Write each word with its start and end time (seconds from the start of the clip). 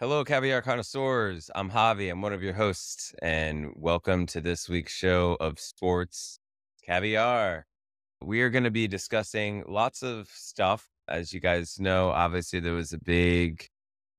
Hello, 0.00 0.24
caviar 0.24 0.60
connoisseurs. 0.60 1.52
I'm 1.54 1.70
Javi. 1.70 2.10
I'm 2.10 2.20
one 2.20 2.32
of 2.32 2.42
your 2.42 2.52
hosts, 2.52 3.14
and 3.22 3.70
welcome 3.76 4.26
to 4.26 4.40
this 4.40 4.68
week's 4.68 4.92
show 4.92 5.36
of 5.38 5.60
Sports 5.60 6.40
Caviar. 6.84 7.64
We 8.20 8.40
are 8.40 8.50
going 8.50 8.64
to 8.64 8.72
be 8.72 8.88
discussing 8.88 9.62
lots 9.68 10.02
of 10.02 10.26
stuff. 10.34 10.88
As 11.06 11.32
you 11.32 11.38
guys 11.38 11.78
know, 11.78 12.08
obviously, 12.08 12.58
there 12.58 12.72
was 12.72 12.92
a 12.92 12.98
big 12.98 13.68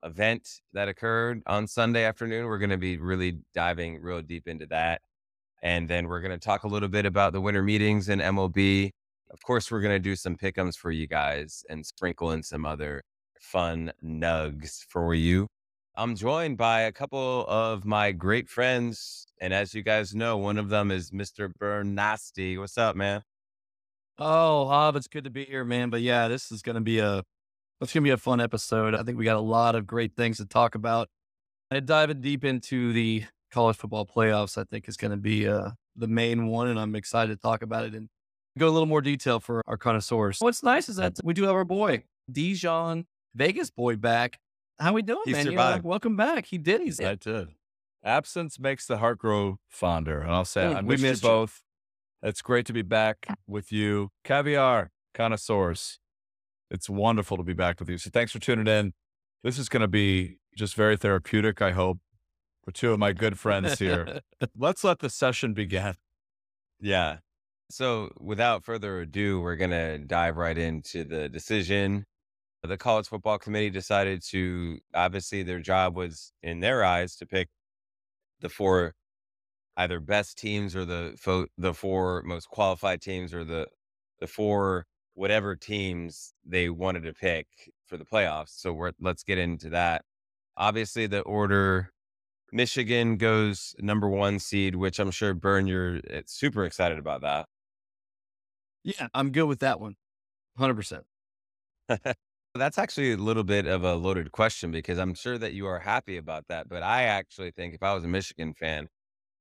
event 0.01 0.47
that 0.71 0.87
occurred 0.87 1.41
on 1.45 1.67
Sunday 1.67 2.05
afternoon. 2.05 2.45
We're 2.45 2.57
going 2.57 2.69
to 2.69 2.77
be 2.77 2.95
really 2.95 3.39
diving 3.53 4.01
real 4.01 4.21
deep 4.21 4.47
into 4.47 4.67
that. 4.67 5.01
And 5.61 5.89
then 5.89 6.07
we're 6.07 6.21
going 6.21 6.31
to 6.31 6.37
talk 6.37 6.63
a 6.63 6.69
little 6.69 6.87
bit 6.87 7.05
about 7.05 7.33
the 7.33 7.41
winter 7.41 7.61
meetings 7.61 8.07
in 8.07 8.19
MLB. 8.19 8.91
Of 9.29 9.43
course, 9.43 9.69
we're 9.69 9.81
going 9.81 9.95
to 9.95 9.99
do 9.99 10.15
some 10.15 10.37
pickums 10.37 10.77
for 10.77 10.89
you 10.91 11.05
guys 11.05 11.65
and 11.69 11.85
sprinkle 11.85 12.31
in 12.31 12.43
some 12.43 12.65
other 12.65 13.03
fun 13.41 13.91
nugs 14.01 14.85
for 14.87 15.13
you. 15.13 15.49
I'm 15.97 16.15
joined 16.15 16.57
by 16.57 16.81
a 16.81 16.91
couple 16.91 17.45
of 17.47 17.85
my 17.85 18.11
great 18.11 18.49
friends. 18.49 19.27
And 19.39 19.53
as 19.53 19.73
you 19.73 19.81
guys 19.81 20.13
know, 20.13 20.35
one 20.35 20.57
of 20.57 20.67
them 20.67 20.91
is 20.91 21.11
Mr. 21.11 21.49
Birn 21.57 21.95
Nasty. 21.95 22.57
What's 22.57 22.77
up, 22.77 22.97
man? 22.97 23.23
Oh, 24.17 24.67
Hob, 24.67 24.97
it's 24.97 25.07
good 25.07 25.23
to 25.23 25.29
be 25.29 25.45
here, 25.45 25.63
man. 25.63 25.89
But 25.89 26.01
yeah, 26.01 26.27
this 26.27 26.51
is 26.51 26.61
going 26.61 26.75
to 26.75 26.81
be 26.81 26.99
a 26.99 27.23
it's 27.79 27.93
going 27.93 28.03
to 28.03 28.07
be 28.07 28.11
a 28.11 28.17
fun 28.17 28.41
episode. 28.41 28.93
I 28.93 29.03
think 29.03 29.17
we 29.17 29.23
got 29.23 29.37
a 29.37 29.41
lot 29.41 29.75
of 29.75 29.87
great 29.87 30.17
things 30.17 30.37
to 30.37 30.45
talk 30.45 30.75
about. 30.75 31.07
And 31.71 31.85
diving 31.85 32.19
deep 32.19 32.43
into 32.43 32.91
the 32.91 33.23
college 33.51 33.77
football 33.77 34.05
playoffs, 34.05 34.57
I 34.57 34.65
think 34.65 34.89
is 34.89 34.97
going 34.97 35.11
to 35.11 35.17
be 35.17 35.47
uh, 35.47 35.71
the 35.95 36.07
main 36.07 36.47
one, 36.47 36.67
and 36.67 36.79
I'm 36.79 36.95
excited 36.95 37.35
to 37.35 37.41
talk 37.41 37.61
about 37.61 37.85
it 37.85 37.93
and 37.93 38.09
go 38.57 38.67
a 38.67 38.69
little 38.69 38.85
more 38.85 39.01
detail 39.01 39.39
for 39.39 39.61
our 39.65 39.77
connoisseurs. 39.77 40.39
What's 40.39 40.61
nice 40.61 40.89
is 40.89 40.97
that 40.97 41.19
we 41.23 41.33
do 41.33 41.43
have 41.43 41.55
our 41.55 41.65
boy 41.65 42.03
Bijon 42.31 43.05
Vegas 43.33 43.69
boy 43.69 43.95
back 43.95 44.39
how 44.79 44.93
we 44.93 45.01
doing, 45.01 45.21
He 45.25 45.31
man? 45.31 45.45
You 45.45 45.51
know, 45.51 45.57
survived. 45.57 45.75
like, 45.77 45.83
welcome 45.85 46.15
back. 46.15 46.45
He 46.47 46.57
did. 46.57 46.81
He's 46.81 46.99
I 46.99 47.15
did. 47.15 47.49
Absence 48.03 48.59
makes 48.59 48.85
the 48.85 48.97
heart 48.97 49.17
grow 49.17 49.57
fonder. 49.69 50.21
And 50.21 50.31
I'll 50.31 50.45
say, 50.45 50.63
Mm, 50.65 50.75
I 50.75 50.81
we 50.81 50.87
miss 50.95 51.01
missed 51.01 51.23
you. 51.23 51.29
both. 51.29 51.61
It's 52.21 52.41
great 52.41 52.65
to 52.67 52.73
be 52.73 52.81
back 52.81 53.25
with 53.47 53.71
you. 53.71 54.09
Caviar, 54.23 54.91
connoisseurs. 55.13 55.99
It's 56.71 56.89
wonderful 56.89 57.37
to 57.37 57.43
be 57.43 57.53
back 57.53 57.79
with 57.79 57.89
you. 57.89 57.97
So 57.97 58.09
thanks 58.11 58.31
for 58.31 58.39
tuning 58.39 58.67
in. 58.67 58.93
This 59.43 59.57
is 59.59 59.69
going 59.69 59.81
to 59.81 59.87
be 59.87 60.37
just 60.55 60.75
very 60.75 60.97
therapeutic, 60.97 61.61
I 61.61 61.71
hope, 61.71 61.99
for 62.63 62.71
two 62.71 62.91
of 62.91 62.99
my 62.99 63.13
good 63.13 63.37
friends 63.37 63.77
here. 63.79 64.21
Let's 64.57 64.83
let 64.83 64.99
the 64.99 65.09
session 65.09 65.53
begin. 65.53 65.93
Yeah. 66.79 67.17
So 67.69 68.09
without 68.19 68.63
further 68.63 69.01
ado, 69.01 69.39
we're 69.41 69.55
going 69.55 69.71
to 69.71 69.97
dive 69.99 70.37
right 70.37 70.57
into 70.57 71.03
the 71.03 71.29
decision. 71.29 72.05
The 72.65 72.77
college 72.77 73.07
football 73.07 73.37
committee 73.37 73.69
decided 73.69 74.21
to, 74.29 74.79
obviously, 74.93 75.43
their 75.43 75.59
job 75.59 75.95
was, 75.95 76.33
in 76.43 76.59
their 76.59 76.83
eyes, 76.83 77.15
to 77.17 77.25
pick 77.25 77.49
the 78.41 78.49
four 78.49 78.93
either 79.77 79.99
best 79.99 80.37
teams 80.37 80.75
or 80.75 80.85
the 80.85 81.15
fo- 81.19 81.47
the 81.57 81.73
four 81.73 82.23
most 82.23 82.47
qualified 82.49 83.01
teams 83.01 83.33
or 83.33 83.43
the 83.43 83.67
the 84.19 84.27
four 84.27 84.85
whatever 85.15 85.55
teams 85.55 86.33
they 86.45 86.69
wanted 86.69 87.03
to 87.03 87.13
pick 87.13 87.47
for 87.85 87.97
the 87.97 88.05
playoffs. 88.05 88.49
So 88.49 88.73
we're, 88.73 88.91
let's 88.99 89.23
get 89.23 89.37
into 89.37 89.69
that. 89.69 90.03
Obviously, 90.57 91.07
the 91.07 91.21
order 91.21 91.91
Michigan 92.51 93.17
goes 93.17 93.75
number 93.79 94.09
one 94.09 94.39
seed, 94.39 94.75
which 94.75 94.99
I'm 94.99 95.11
sure 95.11 95.33
Birn, 95.33 95.67
you're 95.67 95.97
uh, 96.13 96.21
super 96.25 96.65
excited 96.65 96.99
about 96.99 97.21
that. 97.21 97.47
yeah, 98.83 99.07
I'm 99.13 99.31
good 99.31 99.45
with 99.45 99.59
that 99.59 99.79
one. 99.79 99.95
100%. 100.59 101.01
That's 102.55 102.77
actually 102.77 103.11
a 103.11 103.17
little 103.17 103.43
bit 103.43 103.67
of 103.67 103.83
a 103.83 103.95
loaded 103.95 104.31
question 104.31 104.71
because 104.71 104.97
I'm 104.97 105.13
sure 105.13 105.37
that 105.37 105.53
you 105.53 105.67
are 105.67 105.79
happy 105.79 106.15
about 106.15 106.47
that. 106.47 106.69
But 106.69 106.83
I 106.83 107.03
actually 107.03 107.51
think 107.51 107.73
if 107.73 107.83
I 107.83 107.93
was 107.93 108.05
a 108.05 108.07
Michigan 108.07 108.53
fan, 108.53 108.87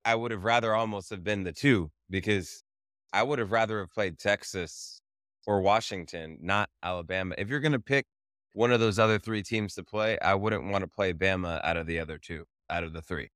I 0.05 0.17
would 0.17 0.33
have 0.33 0.43
rather 0.45 0.75
almost 0.75 1.11
have 1.11 1.23
been 1.23 1.45
the 1.45 1.53
two 1.53 1.91
because 2.11 2.65
I 3.12 3.23
would 3.23 3.39
have 3.39 3.53
rather 3.53 3.79
have 3.79 3.91
played 3.91 4.19
Texas 4.19 5.01
or 5.47 5.61
Washington, 5.61 6.39
not 6.42 6.69
Alabama. 6.83 7.36
If 7.39 7.48
you're 7.48 7.61
going 7.61 7.73
to 7.73 7.79
pick 7.79 8.07
one 8.53 8.73
of 8.73 8.80
those 8.80 8.98
other 8.98 9.20
three 9.20 9.42
teams 9.42 9.74
to 9.74 9.85
play, 9.85 10.19
I 10.19 10.35
wouldn't 10.35 10.64
want 10.64 10.83
to 10.83 10.89
play 10.89 11.13
Bama 11.13 11.61
out 11.64 11.77
of 11.77 11.86
the 11.86 12.01
other 12.01 12.19
two, 12.19 12.45
out 12.69 12.83
of 12.83 12.92
the 12.92 13.03
three. 13.03 13.29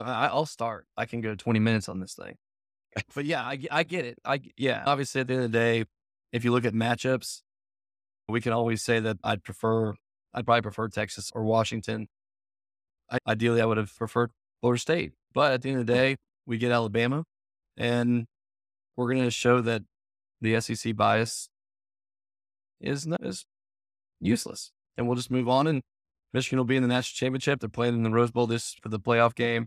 I'll 0.00 0.46
start. 0.46 0.86
I 0.96 1.06
can 1.06 1.20
go 1.20 1.34
20 1.34 1.58
minutes 1.58 1.88
on 1.88 2.00
this 2.00 2.14
thing. 2.14 2.36
But 3.14 3.24
yeah, 3.24 3.42
I, 3.42 3.60
I 3.70 3.82
get 3.84 4.04
it. 4.04 4.18
I 4.24 4.40
yeah. 4.56 4.82
Obviously, 4.84 5.20
at 5.20 5.28
the 5.28 5.34
end 5.34 5.44
of 5.44 5.52
the 5.52 5.58
day, 5.58 5.84
if 6.32 6.44
you 6.44 6.52
look 6.52 6.64
at 6.64 6.74
matchups, 6.74 7.42
we 8.28 8.40
can 8.40 8.52
always 8.52 8.82
say 8.82 9.00
that 9.00 9.18
I'd 9.24 9.42
prefer. 9.42 9.94
I'd 10.32 10.44
probably 10.44 10.62
prefer 10.62 10.88
Texas 10.88 11.30
or 11.34 11.42
Washington. 11.42 12.08
I, 13.10 13.18
ideally, 13.26 13.60
I 13.60 13.64
would 13.64 13.76
have 13.76 13.94
preferred 13.96 14.30
Florida 14.60 14.80
State. 14.80 15.12
But 15.34 15.52
at 15.52 15.62
the 15.62 15.70
end 15.70 15.80
of 15.80 15.86
the 15.86 15.92
mm. 15.92 15.96
day, 15.96 16.16
we 16.46 16.58
get 16.58 16.72
Alabama, 16.72 17.24
and 17.76 18.26
we're 18.96 19.12
going 19.12 19.24
to 19.24 19.30
show 19.30 19.60
that 19.60 19.82
the 20.40 20.60
SEC 20.60 20.96
bias 20.96 21.48
is 22.80 23.06
not, 23.06 23.24
is 23.24 23.44
useless, 24.20 24.72
and 24.96 25.06
we'll 25.06 25.16
just 25.16 25.30
move 25.30 25.48
on. 25.48 25.66
And 25.66 25.82
Michigan 26.32 26.58
will 26.58 26.64
be 26.64 26.76
in 26.76 26.82
the 26.82 26.88
national 26.88 27.16
championship. 27.16 27.60
They're 27.60 27.68
playing 27.68 27.94
in 27.94 28.02
the 28.02 28.10
Rose 28.10 28.30
Bowl 28.30 28.46
this 28.46 28.74
for 28.82 28.88
the 28.88 29.00
playoff 29.00 29.34
game, 29.34 29.66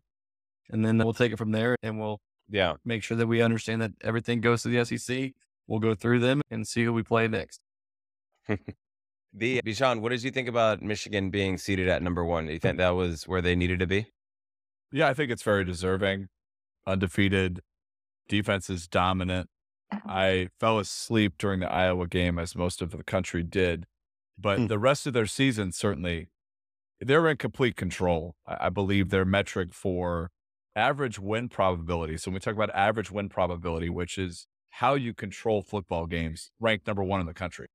and 0.70 0.86
then 0.86 0.98
we'll 0.98 1.14
take 1.14 1.32
it 1.32 1.38
from 1.38 1.52
there, 1.52 1.76
and 1.84 2.00
we'll 2.00 2.20
Yeah. 2.50 2.76
make 2.86 3.04
sure 3.04 3.18
that 3.18 3.28
we 3.28 3.42
understand 3.42 3.82
that 3.82 3.92
everything 4.02 4.42
goes 4.42 4.64
to 4.64 4.70
the 4.70 4.78
SEC. 4.86 5.34
We'll 5.74 5.80
go 5.80 5.96
through 5.96 6.20
them 6.20 6.44
and 6.52 6.68
see 6.68 6.84
who 6.84 6.94
we 6.94 7.02
play 7.02 7.28
next. 7.28 7.60
The 9.36 9.60
Bijon, 9.66 10.02
what 10.02 10.10
did 10.10 10.22
you 10.22 10.30
think 10.30 10.48
about 10.48 10.84
Michigan 10.84 11.32
being 11.32 11.58
seated 11.58 11.88
at 11.88 12.04
number 12.04 12.24
one? 12.24 12.46
Do 12.46 12.54
you 12.54 12.60
think 12.60 12.78
that 12.78 12.92
was 12.92 13.24
where 13.28 13.42
they 13.42 13.56
needed 13.56 13.80
to 13.80 13.88
be? 13.88 14.06
Yeah, 14.92 15.08
I 15.08 15.16
think 15.16 15.32
it's 15.32 15.42
very 15.42 15.66
deserving. 15.66 16.28
Undefeated. 16.86 17.62
Defense 18.30 18.70
is 18.70 18.88
dominant. 18.88 19.50
I 19.92 20.50
fell 20.60 20.78
asleep 20.78 21.40
during 21.40 21.62
the 21.62 21.72
Iowa 21.72 22.06
game, 22.06 22.38
as 22.38 22.56
most 22.56 22.80
of 22.84 22.92
the 22.92 23.04
country 23.04 23.42
did. 23.42 23.88
But 24.38 24.60
Hmm. 24.60 24.68
the 24.68 24.78
rest 24.78 25.08
of 25.08 25.14
their 25.14 25.26
season, 25.26 25.72
certainly, 25.72 26.28
they're 27.02 27.28
in 27.28 27.38
complete 27.38 27.76
control. 27.76 28.36
I, 28.46 28.68
I 28.68 28.70
believe 28.70 29.10
their 29.10 29.26
metric 29.26 29.74
for 29.74 30.30
average 30.76 31.18
win 31.18 31.50
probability. 31.50 32.18
So 32.18 32.30
when 32.30 32.36
we 32.36 32.40
talk 32.40 32.54
about 32.54 32.70
average 32.76 33.10
win 33.10 33.30
probability, 33.30 33.90
which 33.90 34.20
is 34.20 34.46
how 34.78 34.96
you 34.96 35.14
control 35.14 35.62
football 35.62 36.08
games, 36.08 36.50
ranked 36.60 36.88
number 36.88 37.04
one 37.04 37.20
in 37.20 37.28
the 37.28 37.34
country. 37.34 37.68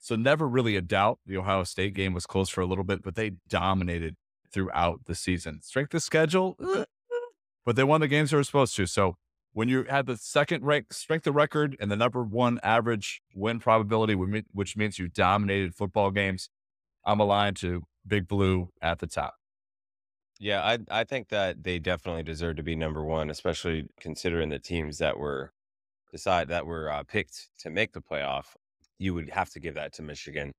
So 0.00 0.16
never 0.16 0.48
really 0.48 0.74
a 0.74 0.80
doubt. 0.80 1.20
The 1.24 1.36
Ohio 1.36 1.62
State 1.62 1.94
game 1.94 2.12
was 2.12 2.26
close 2.26 2.48
for 2.48 2.60
a 2.60 2.66
little 2.66 2.82
bit, 2.82 3.04
but 3.04 3.14
they 3.14 3.32
dominated 3.48 4.16
throughout 4.52 5.02
the 5.06 5.14
season. 5.14 5.60
Strength 5.62 5.94
of 5.94 6.02
schedule, 6.02 6.56
eh, 6.60 6.84
but 7.64 7.76
they 7.76 7.84
won 7.84 8.00
the 8.00 8.08
games 8.08 8.32
they 8.32 8.36
were 8.36 8.42
supposed 8.42 8.74
to. 8.74 8.86
So 8.86 9.14
when 9.52 9.68
you 9.68 9.84
had 9.84 10.06
the 10.06 10.16
second 10.16 10.64
rank 10.64 10.92
strength 10.92 11.24
of 11.28 11.36
record 11.36 11.76
and 11.78 11.88
the 11.88 11.96
number 11.96 12.24
one 12.24 12.58
average 12.64 13.22
win 13.32 13.60
probability, 13.60 14.14
which 14.14 14.76
means 14.76 14.98
you 14.98 15.06
dominated 15.06 15.76
football 15.76 16.10
games, 16.10 16.50
I'm 17.04 17.20
aligned 17.20 17.58
to 17.58 17.84
Big 18.04 18.26
Blue 18.26 18.70
at 18.82 18.98
the 18.98 19.06
top. 19.06 19.34
Yeah, 20.40 20.62
I 20.62 20.78
I 20.90 21.04
think 21.04 21.28
that 21.28 21.62
they 21.62 21.78
definitely 21.78 22.24
deserve 22.24 22.56
to 22.56 22.64
be 22.64 22.74
number 22.74 23.04
one, 23.04 23.30
especially 23.30 23.86
considering 24.00 24.48
the 24.48 24.58
teams 24.58 24.98
that 24.98 25.16
were 25.16 25.52
decide 26.10 26.48
that 26.48 26.66
were 26.66 26.90
uh, 26.90 27.02
picked 27.04 27.48
to 27.60 27.70
make 27.70 27.92
the 27.92 28.00
playoff. 28.00 28.56
You 28.98 29.14
would 29.14 29.30
have 29.30 29.50
to 29.50 29.60
give 29.60 29.74
that 29.74 29.92
to 29.94 30.02
Michigan. 30.02 30.52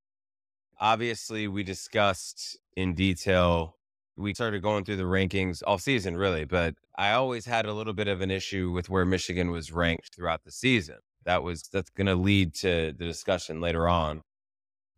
Obviously, 0.80 1.48
we 1.48 1.64
discussed 1.64 2.58
in 2.76 2.96
detail. 2.96 3.78
We 4.18 4.34
started 4.34 4.62
going 4.62 4.84
through 4.84 4.98
the 4.98 5.04
rankings 5.04 5.62
all 5.66 5.78
season, 5.78 6.18
really, 6.18 6.46
but 6.46 6.76
I 6.98 7.12
always 7.14 7.46
had 7.46 7.66
a 7.66 7.74
little 7.74 7.94
bit 7.94 8.08
of 8.08 8.22
an 8.22 8.32
issue 8.32 8.72
with 8.72 8.90
where 8.90 9.06
Michigan 9.06 9.52
was 9.52 9.72
ranked 9.72 10.14
throughout 10.16 10.44
the 10.44 10.52
season. 10.52 10.98
That 11.26 11.44
was 11.44 11.64
that's 11.64 11.90
going 11.92 12.08
to 12.08 12.16
lead 12.16 12.56
to 12.56 12.94
the 12.98 13.06
discussion 13.06 13.62
later 13.62 13.88
on. 13.88 14.22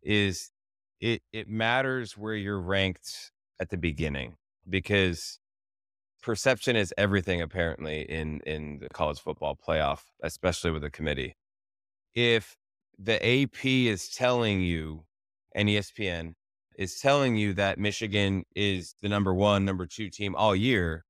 Is 0.02 0.50
it 1.00 1.22
it 1.32 1.48
matters 1.48 2.16
where 2.16 2.34
you're 2.34 2.60
ranked 2.60 3.30
at 3.60 3.70
the 3.70 3.76
beginning 3.76 4.36
because 4.68 5.38
perception 6.24 6.74
is 6.74 6.92
everything 6.96 7.42
apparently 7.42 8.00
in 8.02 8.40
in 8.46 8.78
the 8.78 8.88
college 8.88 9.20
football 9.20 9.56
playoff 9.56 10.00
especially 10.22 10.70
with 10.70 10.82
a 10.82 10.90
committee. 10.90 11.36
If 12.14 12.56
the 12.98 13.16
ap 13.16 13.64
is 13.64 14.08
telling 14.08 14.60
you 14.60 15.04
and 15.54 15.68
espn 15.68 16.32
is 16.76 17.00
telling 17.00 17.36
you 17.36 17.52
that 17.52 17.76
michigan 17.78 18.44
is 18.54 18.94
the 19.02 19.08
number 19.08 19.34
one 19.34 19.64
number 19.64 19.84
two 19.84 20.08
team 20.08 20.34
all 20.36 20.54
year 20.54 21.04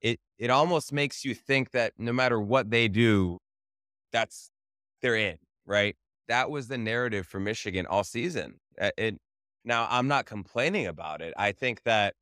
it 0.00 0.18
it 0.38 0.48
almost 0.48 0.92
makes 0.92 1.22
you 1.24 1.34
think 1.34 1.70
that 1.72 1.92
no 1.98 2.12
matter 2.12 2.40
what 2.40 2.70
they 2.70 2.88
do 2.88 3.38
that's 4.12 4.50
they're 5.02 5.16
in 5.16 5.36
right? 5.66 5.96
That 6.28 6.50
was 6.50 6.68
the 6.68 6.78
narrative 6.78 7.26
for 7.26 7.38
michigan 7.38 7.86
all 7.86 8.04
season 8.04 8.58
it 8.78 9.18
now 9.64 9.86
i'm 9.90 10.08
not 10.08 10.26
complaining 10.26 10.86
about 10.86 11.20
it. 11.20 11.34
I 11.36 11.52
think 11.52 11.82
that 11.84 12.14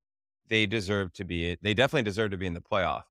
they 0.48 0.66
deserve 0.66 1.12
to 1.12 1.24
be 1.24 1.56
they 1.62 1.74
definitely 1.74 2.02
deserve 2.02 2.30
to 2.30 2.36
be 2.36 2.46
in 2.46 2.54
the 2.54 2.60
playoff 2.60 3.04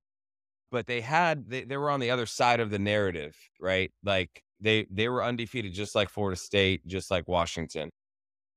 but 0.72 0.88
they 0.88 1.02
had 1.02 1.50
they, 1.50 1.64
they 1.64 1.78
were 1.78 1.90
on 1.90 2.00
the 2.00 2.12
other 2.12 2.26
side 2.26 2.60
of 2.60 2.70
the 2.70 2.80
narrative 2.80 3.38
right 3.60 3.92
like 4.04 4.44
they 4.60 4.88
they 4.92 5.10
were 5.10 5.24
undefeated 5.24 5.74
just 5.74 5.96
like 5.96 6.10
florida 6.10 6.38
state 6.40 6.86
just 6.88 7.12
like 7.12 7.28
washington 7.28 7.90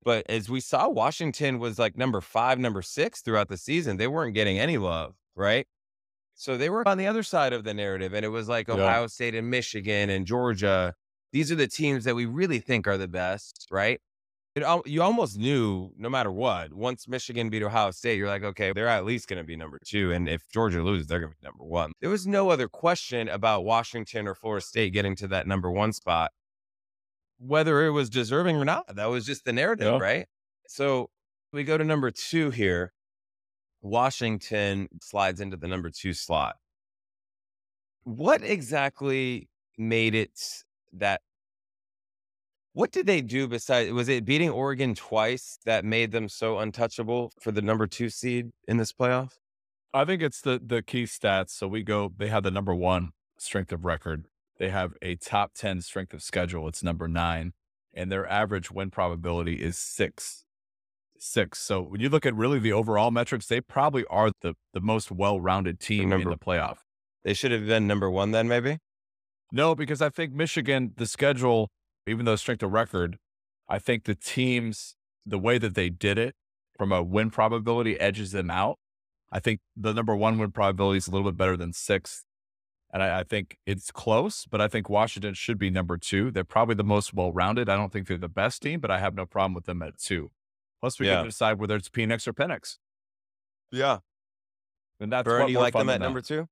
But 0.05 0.27
as 0.31 0.49
we 0.49 0.61
saw, 0.61 0.89
Washington 0.89 1.59
was 1.59 1.79
like 1.79 1.97
number 1.97 2.21
five, 2.21 2.59
number 2.59 2.83
six 2.83 3.23
throughout 3.23 3.49
the 3.49 3.57
season. 3.59 3.97
They 3.99 4.07
weren't 4.09 4.35
getting 4.35 4.59
any 4.59 4.79
love, 4.79 5.17
right? 5.37 5.67
So 6.35 6.57
they 6.57 6.71
were 6.71 6.87
on 6.89 6.99
the 6.99 7.07
other 7.07 7.23
side 7.23 7.53
of 7.53 7.65
the 7.65 7.75
narrative. 7.75 8.13
And 8.15 8.25
it 8.25 8.29
was 8.31 8.49
like 8.49 8.69
Yeah. 8.71 8.75
Ohio 8.75 9.07
State 9.09 9.35
and 9.35 9.51
Michigan 9.51 10.11
and 10.11 10.27
Georgia. 10.27 10.95
These 11.33 11.51
are 11.53 11.57
the 11.57 11.69
teams 11.69 12.05
that 12.05 12.15
we 12.17 12.27
really 12.27 12.61
think 12.61 12.87
are 12.87 12.99
the 12.99 13.09
best, 13.09 13.67
right? 13.71 14.01
It, 14.57 14.65
you 14.87 15.03
almost 15.03 15.37
knew 15.39 15.91
no 15.99 16.09
matter 16.09 16.33
what, 16.33 16.73
once 16.73 17.07
Michigan 17.07 17.51
beat 17.51 17.63
Ohio 17.63 17.91
State, 17.91 18.17
you're 18.17 18.27
like, 18.27 18.43
okay, 18.43 18.73
they're 18.73 18.89
at 18.89 19.05
least 19.05 19.29
going 19.29 19.37
to 19.37 19.45
be 19.45 19.55
number 19.55 19.79
two. 19.85 20.13
And 20.13 20.27
if 20.31 20.49
Georgia 20.49 20.83
loses, 20.83 21.07
they're 21.07 21.21
going 21.21 21.33
to 21.33 21.39
be 21.39 21.47
number 21.47 21.63
one. 21.63 21.93
There 22.01 22.09
was 22.09 22.27
no 22.27 22.49
other 22.49 22.67
question 22.67 23.29
about 23.29 23.65
Washington 23.67 24.27
or 24.27 24.35
Florida 24.35 24.65
State 24.65 24.95
getting 24.95 25.15
to 25.17 25.29
that 25.29 25.47
number 25.47 25.71
one 25.71 25.93
spot, 25.93 26.31
whether 27.39 27.85
it 27.85 27.91
was 27.91 28.09
deserving 28.09 28.57
or 28.57 28.65
not. 28.65 28.97
That 28.97 29.11
was 29.11 29.27
just 29.27 29.45
the 29.45 29.53
narrative, 29.53 29.93
Yeah. 29.93 29.99
right? 29.99 30.27
So 30.67 31.11
we 31.53 31.63
go 31.63 31.77
to 31.77 31.85
number 31.85 32.11
two 32.11 32.49
here. 32.51 32.95
Washington 33.83 34.89
slides 35.03 35.43
into 35.43 35.59
the 35.59 35.69
number 35.69 35.91
two 35.91 36.15
slot. 36.15 36.57
What 38.05 38.43
exactly 38.43 39.51
made 39.77 40.15
it 40.15 40.41
that? 40.95 41.21
What 42.77 42.93
did 42.93 43.07
they 43.07 43.23
do 43.23 43.49
besides? 43.49 43.91
Was 43.91 44.11
it 44.11 44.27
beating 44.27 44.51
Oregon 44.51 44.95
twice 44.95 45.59
that 45.65 45.83
made 45.83 46.13
them 46.13 46.29
so 46.29 46.59
untouchable 46.59 47.33
for 47.41 47.51
the 47.51 47.63
number 47.63 47.87
two 47.87 48.11
seed 48.11 48.51
in 48.69 48.77
this 48.77 48.93
playoff? 48.93 49.31
I 49.95 50.05
think 50.05 50.21
it's 50.21 50.43
the 50.43 50.61
the 50.63 50.83
key 50.83 51.05
stats. 51.05 51.53
So 51.53 51.69
we 51.69 51.83
go. 51.83 52.13
They 52.15 52.29
have 52.29 52.43
the 52.43 52.51
number 52.51 52.75
one 52.75 53.13
strength 53.39 53.73
of 53.73 53.87
record. 53.87 54.27
They 54.59 54.69
have 54.69 54.93
a 55.01 55.17
top 55.17 55.53
ten 55.55 55.81
strength 55.81 56.13
of 56.13 56.23
schedule. 56.23 56.69
It's 56.69 56.83
number 56.83 57.09
nine, 57.09 57.55
and 57.95 58.13
their 58.13 58.29
average 58.29 58.71
win 58.71 58.91
probability 58.91 59.55
is 59.55 59.79
six. 59.79 60.45
Six. 61.19 61.59
So 61.61 61.81
when 61.81 62.03
you 62.03 62.11
look 62.11 62.27
at 62.27 62.35
really 62.35 62.59
the 62.59 62.75
overall 62.75 63.11
metrics, 63.11 63.47
they 63.47 63.63
probably 63.63 64.05
are 64.11 64.33
the 64.43 64.53
the 64.75 64.83
most 64.83 65.11
well 65.11 65.41
rounded 65.41 65.81
team 65.81 66.13
in 66.13 66.29
the 66.29 66.37
playoff. 66.37 66.81
They 67.25 67.33
should 67.33 67.53
have 67.53 67.67
been 67.67 67.87
number 67.87 68.11
one 68.11 68.33
then, 68.33 68.49
maybe. 68.49 68.81
No, 69.51 69.75
because 69.75 70.03
I 70.03 70.11
think 70.11 70.35
Michigan, 70.35 70.93
the 70.97 71.07
schedule, 71.07 71.71
even 72.07 72.25
though 72.25 72.37
strength 72.37 72.63
of 72.63 72.73
record, 72.73 73.19
I 73.69 73.79
think 73.79 74.05
the 74.05 74.15
teams, 74.15 74.95
the 75.25 75.39
way 75.39 75.59
that 75.59 75.75
they 75.75 75.91
did 75.91 76.19
it 76.19 76.35
from 76.77 76.93
a 76.93 77.03
win 77.03 77.31
probability 77.31 77.99
edges 77.99 78.33
them 78.33 78.51
out. 78.51 78.79
I 79.33 79.41
think 79.41 79.61
the 79.77 79.93
number 79.93 80.15
one 80.15 80.39
win 80.39 80.53
probability 80.53 80.99
is 80.99 81.09
a 81.09 81.11
little 81.11 81.29
bit 81.31 81.37
better 81.37 81.57
than 81.57 81.73
six. 81.73 82.25
And 82.93 83.03
I, 83.03 83.21
I 83.21 83.25
think 83.25 83.59
it's 83.67 83.91
close, 83.91 84.47
but 84.49 84.61
I 84.61 84.69
think 84.69 84.89
Washington 84.89 85.35
should 85.35 85.59
be 85.59 85.69
number 85.71 85.97
two. 85.99 86.31
They're 86.31 86.45
probably 86.45 86.77
the 86.77 86.85
most 86.85 87.13
well 87.13 87.33
rounded. 87.33 87.69
I 87.69 87.77
don't 87.77 87.93
think 87.93 88.07
they're 88.07 88.17
the 88.17 88.29
best 88.29 88.63
team, 88.63 88.79
but 88.81 88.91
I 88.91 89.01
have 89.01 89.15
no 89.15 89.27
problem 89.27 89.55
with 89.55 89.65
them 89.65 89.83
at 89.83 89.99
two. 89.99 90.31
Plus, 90.81 91.01
we 91.01 91.09
Yeah. 91.09 91.17
can 91.17 91.27
decide 91.27 91.59
whether 91.59 91.75
it's 91.75 91.89
Penix 91.89 92.29
or 92.29 92.33
Penix. 92.33 92.79
Yeah. 93.73 93.99
And 95.01 95.11
that's 95.13 95.25
Birn, 95.25 95.43
what 95.43 95.51
you 95.51 95.59
like 95.59 95.75
them 95.75 95.91
at 95.91 96.01
number 96.01 96.21
two? 96.21 96.47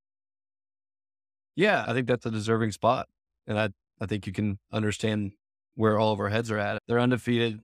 Yeah, 1.55 1.85
I 1.87 1.93
think 1.93 2.07
that's 2.07 2.25
a 2.25 2.31
deserving 2.31 2.71
spot. 2.73 3.07
And 3.47 3.57
I, 3.57 3.69
I 4.01 4.05
think 4.05 4.27
you 4.27 4.33
can 4.33 4.59
understand 4.71 5.31
where 5.75 5.99
all 5.99 6.13
of 6.13 6.19
our 6.19 6.29
heads 6.29 6.51
are 6.51 6.57
at. 6.57 6.79
They're 6.87 6.99
undefeated. 6.99 7.59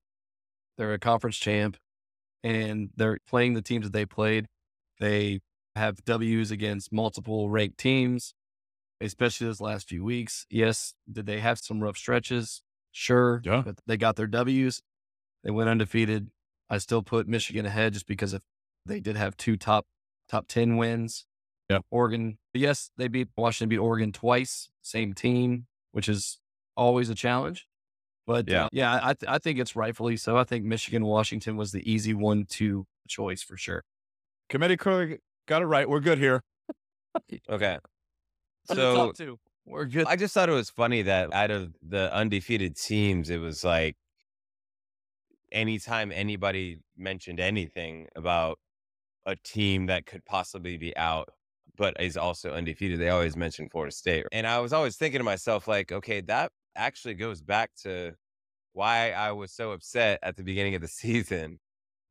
They're 0.77 0.93
a 0.93 0.99
conference 0.99 1.37
champ 1.37 1.77
and 2.43 2.89
they're 2.95 3.17
playing 3.27 3.53
the 3.53 3.61
teams 3.61 3.85
that 3.85 3.93
they 3.93 4.05
played. 4.05 4.47
They 4.99 5.39
have 5.75 6.03
W's 6.05 6.51
against 6.51 6.91
multiple 6.91 7.49
ranked 7.49 7.77
teams, 7.77 8.33
especially 8.99 9.47
those 9.47 9.61
last 9.61 9.87
few 9.87 10.03
weeks. 10.03 10.45
Yes, 10.49 10.93
did 11.11 11.25
they 11.25 11.39
have 11.39 11.59
some 11.59 11.81
rough 11.81 11.97
stretches? 11.97 12.61
Sure. 12.91 13.41
Yeah. 13.43 13.63
But 13.65 13.75
they 13.87 13.97
got 13.97 14.15
their 14.15 14.27
W's. 14.27 14.81
They 15.43 15.51
went 15.51 15.69
undefeated. 15.69 16.29
I 16.69 16.77
still 16.77 17.01
put 17.01 17.27
Michigan 17.27 17.65
ahead 17.65 17.93
just 17.93 18.07
because 18.07 18.33
if 18.33 18.43
they 18.85 18.99
did 18.99 19.17
have 19.17 19.37
two 19.37 19.57
top 19.57 19.85
top 20.29 20.47
10 20.47 20.77
wins. 20.77 21.25
Yeah. 21.69 21.79
Oregon, 21.89 22.37
yes, 22.53 22.91
they 22.97 23.07
beat 23.07 23.29
Washington 23.37 23.69
beat 23.69 23.77
Oregon 23.77 24.11
twice, 24.11 24.69
same 24.81 25.13
team, 25.13 25.67
which 25.91 26.09
is 26.09 26.39
always 26.75 27.09
a 27.09 27.15
challenge. 27.15 27.67
But 28.27 28.47
Yeah. 28.47 28.65
uh, 28.65 28.69
yeah, 28.71 29.00
I, 29.01 29.13
th- 29.13 29.29
I 29.29 29.38
think 29.39 29.59
it's 29.59 29.75
rightfully 29.75 30.15
so. 30.18 30.38
I 30.38 30.44
think 30.44 30.63
Michigan 30.65 31.06
Washington 31.06 31.57
was 31.57 31.71
the 31.71 31.89
easy 31.91 32.13
one 32.13 32.45
to 32.51 32.85
choice 33.07 33.41
for 33.41 33.57
sure. 33.57 33.83
Committee 34.50 34.77
clearly 34.77 35.19
got 35.47 35.62
it 35.62 35.65
right. 35.65 35.89
We're 35.89 36.00
good 36.01 36.18
here. 36.18 36.44
Okay. 37.50 37.77
So 38.65 38.95
top 38.95 39.15
two. 39.18 39.38
We're 39.65 39.85
good. 39.85 40.07
I 40.07 40.15
just 40.15 40.33
thought 40.33 40.47
it 40.47 40.53
was 40.53 40.69
funny 40.69 41.01
that 41.01 41.33
out 41.33 41.51
of 41.51 41.75
the 41.81 42.13
undefeated 42.13 42.77
teams, 42.77 43.29
it 43.29 43.38
was 43.38 43.63
like 43.65 43.97
anytime 45.51 46.12
anybody 46.12 46.79
mentioned 46.97 47.39
anything 47.39 48.07
about 48.15 48.59
a 49.25 49.35
team 49.35 49.88
that 49.88 50.06
could 50.06 50.23
possibly 50.25 50.77
be 50.77 50.95
out, 50.95 51.29
but 51.77 52.00
is 52.00 52.18
also 52.18 52.53
undefeated, 52.53 53.00
they 53.00 53.09
always 53.09 53.35
mention 53.35 53.69
Florida 53.69 53.91
State. 53.91 54.25
And 54.31 54.47
I 54.47 54.59
was 54.59 54.73
always 54.73 54.95
thinking 54.95 55.19
to 55.19 55.23
myself, 55.25 55.68
like, 55.68 55.91
okay, 55.91 56.21
that 56.21 56.51
actually 56.75 57.13
goes 57.15 57.41
back 57.41 57.71
to 57.83 58.13
why 58.73 59.12
I 59.12 59.31
was 59.33 59.51
so 59.51 59.71
upset 59.71 60.19
at 60.23 60.38
the 60.38 60.44
beginning 60.44 60.75
of 60.75 60.81
the 60.81 60.88
season 61.01 61.59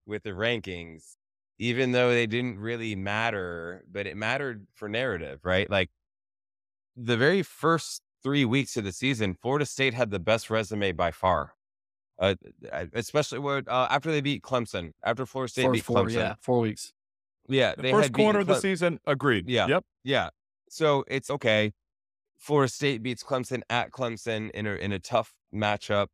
with 0.06 0.22
the 0.22 0.30
rankings, 0.30 1.16
even 1.58 1.92
though 1.92 2.10
they 2.10 2.26
didn't 2.26 2.58
really 2.58 2.94
matter, 2.96 3.84
but 3.90 4.06
it 4.06 4.16
mattered 4.16 4.66
for 4.74 4.88
narrative, 4.88 5.40
right? 5.44 5.68
Like 5.70 5.90
the 6.96 7.16
very 7.16 7.42
first 7.42 8.02
three 8.22 8.44
weeks 8.44 8.76
of 8.76 8.84
the 8.84 8.92
season, 8.92 9.34
Florida 9.40 9.64
State 9.64 9.94
had 9.94 10.10
the 10.10 10.18
best 10.18 10.50
resume 10.50 10.92
by 10.92 11.10
far. 11.10 11.54
Uh, 12.18 12.34
especially 12.92 13.38
when, 13.38 13.64
uh, 13.66 13.86
after 13.88 14.10
they 14.10 14.20
beat 14.20 14.42
Clemson, 14.42 14.92
after 15.02 15.24
Florida 15.24 15.50
State 15.50 15.62
four, 15.62 15.72
beat 15.72 15.84
four, 15.84 16.04
Clemson. 16.04 16.12
yeah, 16.14 16.34
four 16.42 16.60
weeks. 16.60 16.92
yeah, 17.48 17.74
The 17.74 17.80
they 17.82 17.90
first 17.92 18.02
had 18.08 18.12
beaten 18.12 18.26
quarter 18.26 18.38
of 18.40 18.46
the 18.46 18.52
Cle- 18.52 18.60
season, 18.60 19.00
agreed. 19.06 19.48
Yeah. 19.48 19.66
Yep. 19.68 19.84
Yeah. 20.04 20.28
So 20.68 21.02
it's 21.08 21.30
okay. 21.30 21.72
Florida 22.40 22.72
State 22.72 23.02
beats 23.02 23.22
Clemson 23.22 23.60
at 23.68 23.90
Clemson 23.90 24.50
in 24.50 24.66
a 24.66 24.72
in 24.72 24.92
a 24.92 24.98
tough 24.98 25.34
matchup, 25.54 26.08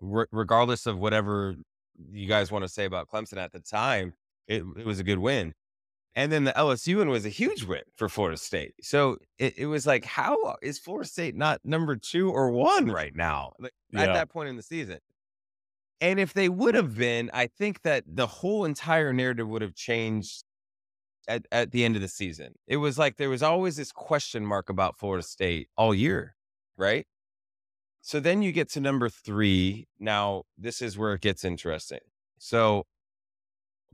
re- 0.00 0.26
regardless 0.30 0.86
of 0.86 0.98
whatever 0.98 1.56
you 2.10 2.28
guys 2.28 2.50
want 2.50 2.64
to 2.64 2.68
say 2.68 2.84
about 2.84 3.08
Clemson 3.08 3.36
at 3.36 3.52
the 3.52 3.60
time. 3.60 4.14
It 4.46 4.62
it 4.76 4.86
was 4.86 5.00
a 5.00 5.04
good 5.04 5.18
win, 5.18 5.52
and 6.14 6.30
then 6.30 6.44
the 6.44 6.52
LSU 6.52 6.98
win 6.98 7.08
was 7.08 7.26
a 7.26 7.30
huge 7.30 7.64
win 7.64 7.82
for 7.96 8.08
Florida 8.08 8.36
State. 8.36 8.74
So 8.80 9.18
it, 9.38 9.58
it 9.58 9.66
was 9.66 9.86
like, 9.86 10.04
how 10.04 10.56
is 10.62 10.78
Florida 10.78 11.08
State 11.08 11.34
not 11.34 11.60
number 11.64 11.96
two 11.96 12.30
or 12.30 12.50
one 12.50 12.86
right 12.86 13.14
now? 13.14 13.54
Like 13.58 13.72
at 13.96 14.12
that 14.14 14.30
point 14.30 14.48
in 14.48 14.56
the 14.56 14.62
season. 14.62 14.98
And 16.00 16.20
if 16.20 16.34
they 16.34 16.48
would 16.48 16.74
have 16.74 16.96
been, 16.96 17.30
I 17.32 17.46
think 17.46 17.82
that 17.82 18.04
the 18.06 18.26
whole 18.26 18.64
entire 18.64 19.12
narrative 19.12 19.48
would 19.48 19.62
have 19.62 19.74
changed 19.74 20.43
at, 21.28 21.46
at 21.52 21.70
the 21.70 21.84
end 21.84 21.96
of 21.96 22.02
the 22.02 22.08
season. 22.08 22.54
It 22.66 22.78
was 22.78 22.98
like 22.98 23.16
there 23.16 23.30
was 23.30 23.42
always 23.42 23.76
this 23.76 23.92
question 23.92 24.44
mark 24.44 24.68
about 24.68 24.98
Florida 24.98 25.22
State 25.22 25.68
all 25.76 25.94
year, 25.94 26.36
right? 26.76 27.06
So 28.00 28.20
then 28.20 28.42
you 28.42 28.52
get 28.52 28.68
to 28.72 28.80
number 28.80 29.08
three. 29.08 29.88
Now, 29.98 30.42
this 30.58 30.82
is 30.82 30.98
where 30.98 31.14
it 31.14 31.22
gets 31.22 31.44
interesting. 31.44 32.00
So 32.38 32.84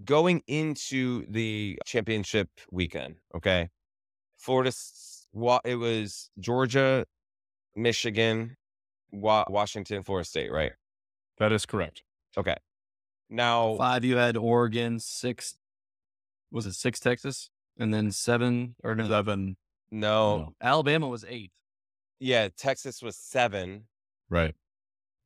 going 0.05 0.43
into 0.47 1.27
the 1.29 1.79
championship 1.87 2.49
weekend, 2.73 3.17
okay, 3.35 3.69
Florida, 4.37 4.73
it 5.65 5.77
was 5.77 6.31
Georgia, 6.41 7.05
Michigan, 7.77 8.57
Washington, 9.13 10.03
Florida 10.03 10.27
State, 10.27 10.51
right? 10.51 10.73
That 11.39 11.53
is 11.53 11.65
correct. 11.65 12.03
Okay. 12.37 12.57
Now, 13.29 13.77
Five, 13.77 14.05
you 14.05 14.17
had 14.17 14.37
Oregon. 14.37 14.99
Six, 14.99 15.55
was 16.50 16.66
it 16.66 16.75
six 16.75 17.00
Texas? 17.00 17.50
And 17.78 17.95
then 17.95 18.11
seven, 18.11 18.75
or 18.85 18.95
no, 18.95 19.09
Seven. 19.09 19.57
no, 19.90 20.37
No. 20.38 20.54
Alabama 20.61 21.09
was 21.09 21.25
eight. 21.28 21.50
yeah, 22.19 22.49
Texas 22.57 23.00
was 23.02 23.16
seven. 23.16 23.85
Right. 24.28 24.54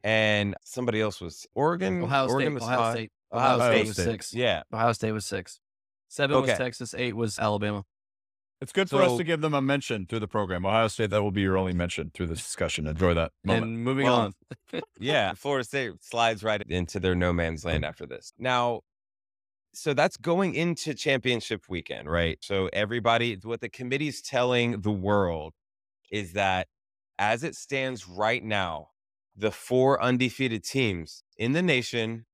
and 0.02 0.54
somebody 0.64 1.00
else 1.00 1.20
was 1.20 1.46
Oregon. 1.54 2.02
Ohio 2.02 2.26
State. 2.26 2.34
Oregon 2.34 2.54
was 2.54 2.62
Ohio. 2.62 2.92
State. 2.92 3.12
Ohio 3.32 3.56
Ohio, 3.56 3.70
State. 3.72 3.78
State 3.78 3.86
was 3.86 3.96
six. 3.96 4.34
Yeah. 4.34 4.62
Ohio 4.72 4.92
State 4.92 5.12
was 5.12 5.26
six. 5.26 5.60
Seven 6.08 6.36
Okay. 6.36 6.50
was 6.52 6.58
Texas. 6.58 6.94
Eight 6.94 7.16
was 7.16 7.38
Alabama. 7.38 7.84
It's 8.60 8.72
good 8.72 8.88
for 8.88 9.02
us 9.02 9.16
to 9.18 9.24
give 9.24 9.40
them 9.40 9.52
a 9.52 9.60
mention 9.60 10.06
through 10.06 10.20
the 10.20 10.28
program. 10.28 10.64
Ohio 10.64 10.88
State, 10.88 11.10
that 11.10 11.22
will 11.22 11.32
be 11.32 11.40
your 11.42 11.58
only 11.58 11.72
mention 11.74 12.10
through 12.14 12.28
this 12.28 12.38
discussion. 12.38 12.86
Enjoy 12.86 13.12
that 13.14 13.32
moment. 13.44 13.64
And 13.66 13.78
moving 13.84 14.06
Well, 14.06 14.32
on. 14.72 14.82
Yeah. 15.00 15.34
Florida 15.34 15.64
State 15.64 15.92
slides 16.02 16.44
right 16.44 16.62
into 16.68 17.00
their 17.00 17.14
no 17.16 17.32
man's 17.32 17.64
land 17.64 17.84
after 17.84 18.06
this. 18.06 18.32
Now, 18.38 18.82
so 19.74 19.94
that's 19.94 20.16
going 20.16 20.54
into 20.54 20.94
championship 20.94 21.64
weekend, 21.68 22.08
right? 22.10 22.38
So 22.42 22.68
everybody, 22.72 23.38
what 23.42 23.60
the 23.60 23.68
committee's 23.68 24.22
telling 24.22 24.80
the 24.80 24.92
world 24.92 25.54
is 26.10 26.32
that 26.32 26.68
as 27.18 27.44
it 27.44 27.54
stands 27.54 28.08
right 28.08 28.42
now, 28.42 28.88
the 29.36 29.50
four 29.50 30.00
undefeated 30.02 30.64
teams 30.64 31.22
in 31.36 31.52
the 31.52 31.62
nation 31.62 32.26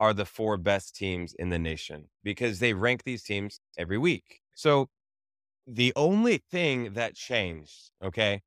are 0.00 0.12
the 0.12 0.24
four 0.24 0.56
best 0.56 0.94
teams 0.96 1.34
in 1.34 1.50
the 1.50 1.58
nation 1.58 2.08
because 2.22 2.58
they 2.58 2.74
rank 2.74 3.04
these 3.04 3.22
teams 3.22 3.60
every 3.78 3.98
week. 3.98 4.40
So 4.54 4.88
the 5.66 5.92
only 5.96 6.38
thing 6.50 6.94
that 6.94 7.14
changed, 7.14 7.90
okay, 8.02 8.42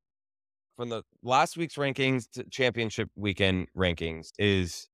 from 0.76 0.88
the 0.88 1.02
last 1.22 1.56
week's 1.56 1.74
rankings 1.76 2.30
to 2.32 2.44
championship 2.44 3.10
weekend 3.16 3.68
rankings 3.76 4.30
is 4.38 4.88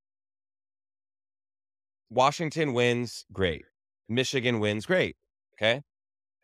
Washington 2.11 2.73
wins, 2.73 3.25
great. 3.33 3.65
Michigan 4.09 4.61
wins, 4.61 4.87
great. 4.87 5.17
Okay. 5.55 5.83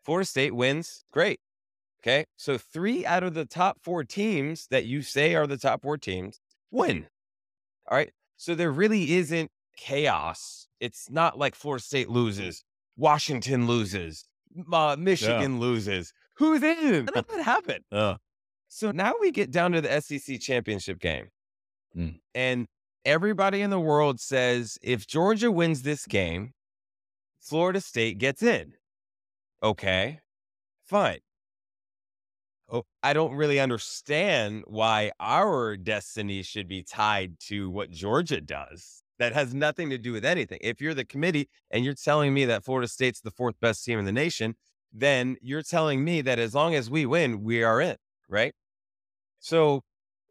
Florida 0.03 0.25
State 0.25 0.53
wins, 0.55 1.05
great. 1.11 1.39
Okay. 2.01 2.25
So 2.35 2.57
three 2.57 3.05
out 3.05 3.23
of 3.23 3.33
the 3.33 3.45
top 3.45 3.77
four 3.81 4.03
teams 4.03 4.67
that 4.71 4.85
you 4.85 5.01
say 5.01 5.35
are 5.35 5.47
the 5.47 5.57
top 5.57 5.81
four 5.81 5.97
teams 5.97 6.39
win. 6.71 7.07
All 7.89 7.97
right. 7.97 8.11
So 8.35 8.55
there 8.55 8.71
really 8.71 9.13
isn't 9.13 9.51
chaos. 9.77 10.67
It's 10.79 11.09
not 11.09 11.37
like 11.37 11.55
Florida 11.55 11.83
State 11.83 12.09
loses, 12.09 12.63
Washington 12.97 13.67
loses, 13.67 14.25
uh, 14.71 14.97
Michigan 14.99 15.59
loses. 15.59 16.13
Who's 16.35 16.61
in? 16.63 17.05
That 17.13 17.25
would 17.29 17.41
happen. 17.41 17.83
Uh, 17.91 18.15
So 18.67 18.91
now 18.91 19.13
we 19.21 19.31
get 19.31 19.51
down 19.51 19.71
to 19.73 19.81
the 19.81 20.01
SEC 20.01 20.39
championship 20.39 20.99
game. 20.99 21.29
Mm. 21.95 22.19
And 22.33 22.67
everybody 23.05 23.61
in 23.61 23.69
the 23.69 23.79
world 23.79 24.19
says 24.19 24.77
if 24.81 25.07
Georgia 25.07 25.51
wins 25.51 25.81
this 25.81 26.05
game, 26.05 26.53
Florida 27.39 27.81
State 27.81 28.17
gets 28.17 28.41
in. 28.41 28.73
Okay, 29.61 30.19
fine. 30.85 31.19
Oh, 32.71 32.83
I 33.03 33.13
don't 33.13 33.33
really 33.33 33.59
understand 33.59 34.63
why 34.65 35.11
our 35.19 35.77
destiny 35.77 36.41
should 36.41 36.67
be 36.67 36.83
tied 36.83 37.39
to 37.47 37.69
what 37.69 37.91
Georgia 37.91 38.41
does. 38.41 39.03
That 39.19 39.33
has 39.33 39.53
nothing 39.53 39.89
to 39.91 39.97
do 39.97 40.11
with 40.11 40.25
anything. 40.25 40.59
If 40.61 40.81
you're 40.81 40.93
the 40.93 41.05
committee 41.05 41.49
and 41.69 41.85
you're 41.85 41.93
telling 41.93 42.33
me 42.33 42.45
that 42.45 42.63
Florida 42.65 42.87
State's 42.87 43.21
the 43.21 43.31
fourth 43.31 43.59
best 43.59 43.85
team 43.85 43.99
in 43.99 44.05
the 44.05 44.11
nation, 44.11 44.55
then 44.91 45.37
you're 45.41 45.61
telling 45.61 46.03
me 46.03 46.21
that 46.21 46.39
as 46.39 46.55
long 46.55 46.73
as 46.73 46.89
we 46.89 47.05
win, 47.05 47.43
we 47.43 47.63
are 47.63 47.79
in, 47.79 47.97
right? 48.27 48.53
So 49.39 49.83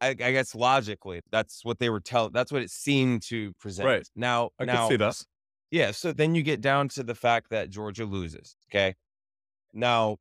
I, 0.02 0.08
I 0.08 0.32
guess 0.32 0.54
logically, 0.54 1.20
that's 1.30 1.64
what 1.64 1.78
they 1.78 1.88
were 1.88 2.00
telling. 2.00 2.32
That's 2.32 2.50
what 2.50 2.60
it 2.62 2.70
seemed 2.70 3.22
to 3.28 3.52
present. 3.60 3.86
Right. 3.86 4.08
Now, 4.16 4.50
I 4.58 4.64
now, 4.64 4.88
can 4.88 4.90
see 4.90 4.96
that. 4.96 5.22
yeah. 5.70 5.92
So 5.92 6.12
then 6.12 6.34
you 6.34 6.42
get 6.42 6.60
down 6.60 6.88
to 6.90 7.04
the 7.04 7.14
fact 7.14 7.50
that 7.50 7.70
Georgia 7.70 8.04
loses. 8.04 8.56
Okay. 8.68 8.96
Now, 9.72 10.16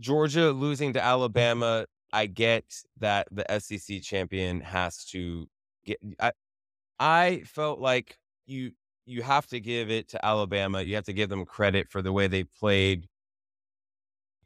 Georgia 0.00 0.50
losing 0.50 0.94
to 0.94 1.04
Alabama, 1.04 1.84
I 2.12 2.24
get 2.24 2.64
that 2.98 3.28
the 3.30 3.44
SEC 3.60 4.00
champion 4.00 4.62
has 4.62 5.04
to 5.06 5.46
get. 5.84 5.98
I, 6.18 6.32
I 6.98 7.42
felt 7.44 7.80
like 7.80 8.16
you 8.46 8.72
you 9.04 9.22
have 9.22 9.46
to 9.48 9.60
give 9.60 9.90
it 9.90 10.08
to 10.08 10.24
Alabama. 10.24 10.80
You 10.80 10.94
have 10.94 11.04
to 11.04 11.12
give 11.12 11.28
them 11.28 11.44
credit 11.44 11.90
for 11.90 12.00
the 12.00 12.12
way 12.12 12.28
they 12.28 12.44
played 12.44 13.06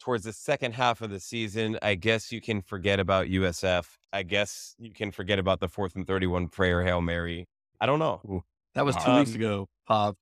towards 0.03 0.25
the 0.25 0.33
second 0.33 0.73
half 0.75 1.01
of 1.01 1.11
the 1.11 1.21
season. 1.21 1.79
I 1.81 1.95
guess 1.95 2.33
you 2.33 2.41
can 2.41 2.61
forget 2.61 2.99
about 3.01 3.27
USF. 3.29 3.87
I 4.13 4.25
guess 4.25 4.75
you 4.79 4.93
can 4.93 5.13
forget 5.13 5.39
about 5.39 5.61
the 5.61 5.69
fourth 5.69 5.95
and 5.95 6.07
thirty-one 6.07 6.49
prayer 6.49 6.83
hail 6.85 7.01
mary. 7.01 7.47
I 7.81 7.87
don't 7.87 7.99
know. 8.01 8.43
That 8.75 8.85
was 8.85 8.97
two 8.97 9.15
weeks 9.17 9.31
Um, 9.31 9.37
ago, 9.37 9.69
Pop. 9.87 10.17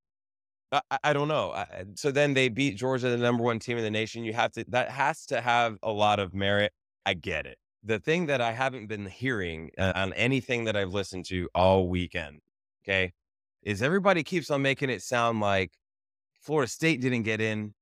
I, 0.70 0.80
I- 1.02 1.12
don't 1.12 1.28
know. 1.28 1.52
I- 1.52 1.84
so 1.94 2.10
then 2.10 2.34
they 2.34 2.48
beat 2.48 2.76
Georgia, 2.76 3.08
the 3.08 3.16
number 3.16 3.42
one 3.42 3.58
team 3.58 3.78
in 3.78 3.82
the 3.84 3.90
nation. 3.90 4.22
You 4.22 4.34
have 4.34 4.52
to, 4.52 4.64
that 4.68 4.90
has 4.90 5.24
to 5.26 5.40
have 5.40 5.78
a 5.82 5.90
lot 5.90 6.18
of 6.20 6.34
merit. 6.34 6.72
I 7.06 7.14
get 7.14 7.46
it. 7.46 7.56
The 7.82 7.98
thing 7.98 8.26
that 8.26 8.40
I 8.42 8.52
haven't 8.52 8.86
been 8.86 9.06
hearing 9.06 9.70
uh, 9.78 9.92
on 9.94 10.12
anything 10.12 10.64
that 10.64 10.76
I've 10.76 10.92
listened 10.92 11.24
to 11.26 11.48
all 11.54 11.88
weekend, 11.88 12.40
okay, 12.84 13.12
is 13.62 13.82
everybody 13.82 14.22
keeps 14.22 14.50
on 14.50 14.60
making 14.62 14.90
it 14.90 15.00
sound 15.02 15.40
like 15.40 15.72
Florida 16.40 16.70
State 16.70 17.00
didn't 17.00 17.22
get 17.22 17.40
in 17.40 17.72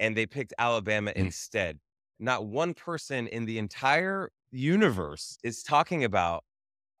and 0.00 0.16
they 0.16 0.26
picked 0.26 0.52
Alabama 0.58 1.12
instead. 1.16 1.78
Not 2.18 2.46
one 2.46 2.74
person 2.74 3.26
in 3.26 3.44
the 3.46 3.58
entire 3.58 4.30
universe 4.50 5.38
is 5.42 5.62
talking 5.62 6.04
about 6.04 6.44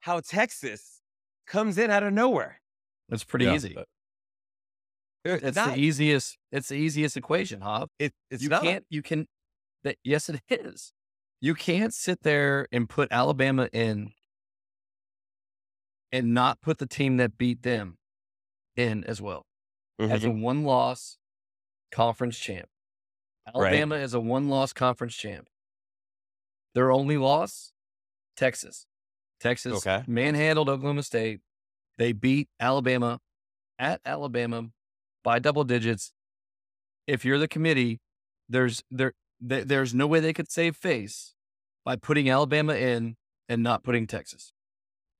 how 0.00 0.20
Texas 0.20 1.00
comes 1.46 1.78
in 1.78 1.90
out 1.90 2.02
of 2.02 2.12
nowhere. 2.12 2.60
It's 3.08 3.24
pretty 3.24 3.46
Yeah, 3.46 3.54
easy. 3.54 3.74
but- 3.74 3.88
It's 5.24 5.56
not- 5.56 5.74
the 5.74 5.80
easiest. 5.80 6.38
It's 6.52 6.68
the 6.68 6.76
easiest 6.76 7.16
equation, 7.16 7.60
Hob. 7.60 7.90
it- 7.98 8.14
it's 8.30 8.42
you 8.42 8.48
not. 8.48 8.62
can't. 8.62 8.86
You 8.90 9.02
can. 9.02 9.26
That 9.82 9.98
yes, 10.04 10.28
it 10.28 10.40
is. 10.48 10.92
You 11.40 11.54
can't 11.54 11.92
sit 11.94 12.22
there 12.22 12.66
and 12.72 12.88
put 12.88 13.10
Alabama 13.12 13.68
in 13.72 14.12
and 16.12 16.32
not 16.32 16.60
put 16.60 16.78
the 16.78 16.86
team 16.86 17.16
that 17.18 17.36
beat 17.38 17.62
them 17.62 17.98
in 18.76 19.04
as 19.04 19.20
well 19.20 19.46
as 19.98 20.24
a 20.24 20.28
Mhm. 20.28 20.40
one 20.42 20.64
loss 20.64 21.18
conference 21.90 22.38
champ. 22.38 22.68
Right. 23.54 23.72
Alabama 23.72 23.96
is 23.96 24.14
a 24.14 24.20
one 24.20 24.48
loss 24.48 24.72
conference 24.72 25.14
champ. 25.14 25.48
Their 26.74 26.90
only 26.90 27.16
loss, 27.16 27.72
Texas. 28.36 28.86
Texas 29.40 29.74
Okay. 29.86 30.02
manhandled 30.06 30.68
Oklahoma 30.68 31.02
State. 31.02 31.40
They 31.98 32.12
beat 32.12 32.48
Alabama 32.60 33.20
at 33.78 34.00
Alabama 34.04 34.70
by 35.22 35.38
double 35.38 35.64
digits. 35.64 36.12
If 37.06 37.24
you're 37.24 37.38
the 37.38 37.48
committee, 37.48 38.00
there's 38.48 38.82
there, 38.90 39.12
there 39.40 39.64
there's 39.64 39.94
no 39.94 40.06
way 40.06 40.20
they 40.20 40.32
could 40.32 40.50
save 40.50 40.76
face 40.76 41.34
by 41.84 41.96
putting 41.96 42.28
Alabama 42.28 42.74
in 42.74 43.16
and 43.48 43.62
not 43.62 43.82
putting 43.84 44.06
Texas. 44.06 44.52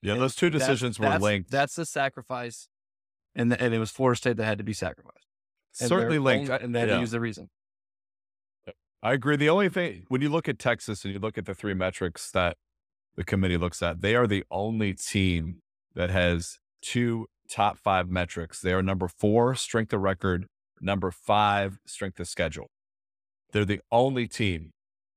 Yeah, 0.03 0.15
And 0.15 0.23
those 0.23 0.35
two 0.37 0.51
decisions 0.51 0.99
were 0.99 1.05
that's- 1.07 1.23
linked. 1.23 1.51
That's 1.51 1.75
the 1.75 1.87
sacrifice, 1.87 2.69
and 3.35 3.51
the, 3.53 3.61
and 3.63 3.73
it 3.73 3.79
was 3.79 3.91
Florida 3.91 4.17
State 4.17 4.37
that 4.37 4.45
had 4.45 4.59
to 4.59 4.65
be 4.65 4.73
sacrificed. 4.73 5.27
And 5.81 5.89
Certainly 5.89 6.19
linked. 6.19 6.51
only- 6.51 6.65
and 6.65 6.75
they 6.75 6.81
had 6.81 6.89
Yeah. 6.89 6.95
to 6.97 7.01
use 7.01 7.11
the 7.13 7.21
reason. 7.21 7.51
I 9.07 9.13
agree. 9.13 9.37
The 9.37 9.51
only 9.51 9.69
thing, 9.69 10.03
when 10.09 10.21
you 10.21 10.29
look 10.29 10.49
at 10.49 10.59
Texas 10.59 11.05
and 11.05 11.15
you 11.15 11.21
look 11.21 11.39
at 11.39 11.47
the 11.47 11.55
three 11.55 11.75
metrics 11.75 12.29
that 12.33 12.57
the 13.15 13.23
committee 13.23 13.57
looks 13.57 13.81
at, 13.81 14.01
they 14.01 14.17
are 14.17 14.27
the 14.27 14.43
only 14.51 14.95
team 14.95 15.63
that 15.95 16.11
has 16.11 16.59
two 16.83 17.29
top 17.49 17.79
five 17.79 18.09
metrics. 18.09 18.61
They 18.61 18.73
are 18.73 18.83
number 18.83 19.07
four, 19.07 19.55
strength 19.55 19.93
of 19.93 20.01
record, 20.01 20.47
number 20.81 21.13
five, 21.13 21.79
strength 21.87 22.19
of 22.19 22.27
schedule. 22.27 22.67
They're 23.53 23.65
the 23.65 23.81
only 23.93 24.27
team 24.27 24.73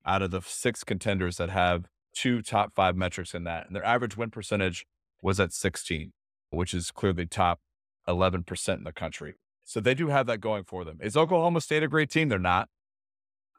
out 0.05 0.21
of 0.21 0.29
the 0.29 0.41
six 0.41 0.83
contenders 0.83 1.37
that 1.37 1.49
have 1.49 1.85
two 2.13 2.43
top 2.43 2.75
five 2.75 2.95
metrics 2.95 3.33
in 3.33 3.43
that. 3.45 3.65
And 3.65 3.75
their 3.75 3.83
average 3.83 4.15
win 4.15 4.29
percentage 4.29 4.85
was 5.23 5.39
at 5.39 5.51
16, 5.51 6.11
which 6.51 6.75
is 6.75 6.91
clearly 6.91 7.25
top 7.25 7.59
11% 8.07 8.77
in 8.77 8.83
the 8.83 8.93
country. 8.93 9.33
So 9.63 9.79
they 9.79 9.95
do 9.95 10.09
have 10.09 10.27
that 10.27 10.41
going 10.41 10.65
for 10.65 10.85
them. 10.85 10.99
Is 11.01 11.17
Oklahoma 11.17 11.59
State 11.59 11.81
a 11.81 11.87
great 11.87 12.11
team? 12.11 12.29
They're 12.29 12.37
not. 12.37 12.69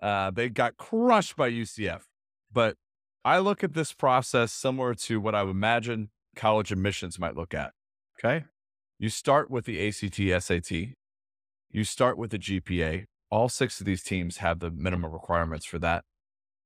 Uh, 0.00 0.30
they 0.30 0.48
got 0.48 0.76
crushed 0.76 1.36
by 1.36 1.50
UCF. 1.50 2.02
But 2.52 2.76
I 3.24 3.38
look 3.38 3.62
at 3.62 3.74
this 3.74 3.92
process 3.92 4.52
similar 4.52 4.94
to 4.94 5.20
what 5.20 5.34
I 5.34 5.42
would 5.42 5.50
imagine 5.50 6.10
college 6.36 6.72
admissions 6.72 7.18
might 7.18 7.36
look 7.36 7.54
at. 7.54 7.72
Okay. 8.18 8.44
You 8.98 9.08
start 9.08 9.50
with 9.50 9.64
the 9.64 9.86
ACT, 9.86 10.42
SAT, 10.42 10.70
you 11.70 11.84
start 11.84 12.18
with 12.18 12.30
the 12.30 12.38
GPA. 12.38 13.04
All 13.30 13.48
six 13.48 13.80
of 13.80 13.86
these 13.86 14.02
teams 14.02 14.38
have 14.38 14.58
the 14.58 14.70
minimum 14.70 15.12
requirements 15.12 15.64
for 15.64 15.78
that. 15.78 16.04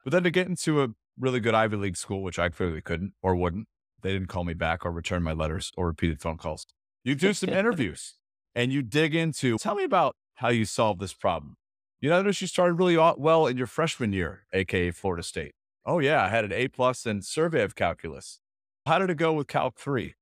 But 0.02 0.12
then 0.12 0.22
to 0.24 0.30
get 0.30 0.48
into 0.48 0.82
a 0.82 0.88
really 1.18 1.40
good 1.40 1.54
Ivy 1.54 1.76
League 1.76 1.96
school, 1.96 2.22
which 2.22 2.38
I 2.38 2.48
clearly 2.48 2.80
couldn't 2.80 3.12
or 3.22 3.36
wouldn't, 3.36 3.68
they 4.02 4.12
didn't 4.12 4.28
call 4.28 4.44
me 4.44 4.54
back 4.54 4.84
or 4.84 4.92
return 4.92 5.22
my 5.22 5.32
letters 5.32 5.72
or 5.76 5.86
repeated 5.86 6.20
phone 6.20 6.38
calls. 6.38 6.66
You 7.04 7.14
do 7.14 7.32
some 7.34 7.50
interviews 7.50 8.14
and 8.54 8.72
you 8.72 8.82
dig 8.82 9.14
into 9.14 9.58
tell 9.58 9.74
me 9.74 9.84
about 9.84 10.16
how 10.36 10.48
you 10.48 10.64
solved 10.64 11.00
this 11.00 11.12
problem. 11.12 11.56
You 12.04 12.10
notice 12.10 12.42
you 12.42 12.48
started 12.48 12.74
really 12.74 12.98
well 12.98 13.46
in 13.46 13.56
your 13.56 13.66
freshman 13.66 14.12
year, 14.12 14.44
aka 14.52 14.90
Florida 14.90 15.22
State. 15.22 15.54
Oh 15.86 16.00
yeah, 16.00 16.22
I 16.22 16.28
had 16.28 16.44
an 16.44 16.52
A 16.52 16.68
plus 16.68 17.06
in 17.06 17.22
survey 17.22 17.62
of 17.62 17.74
calculus. 17.74 18.40
How 18.84 18.98
did 18.98 19.08
it 19.08 19.16
go 19.16 19.32
with 19.32 19.46
Calc 19.46 19.78
three? 19.78 20.12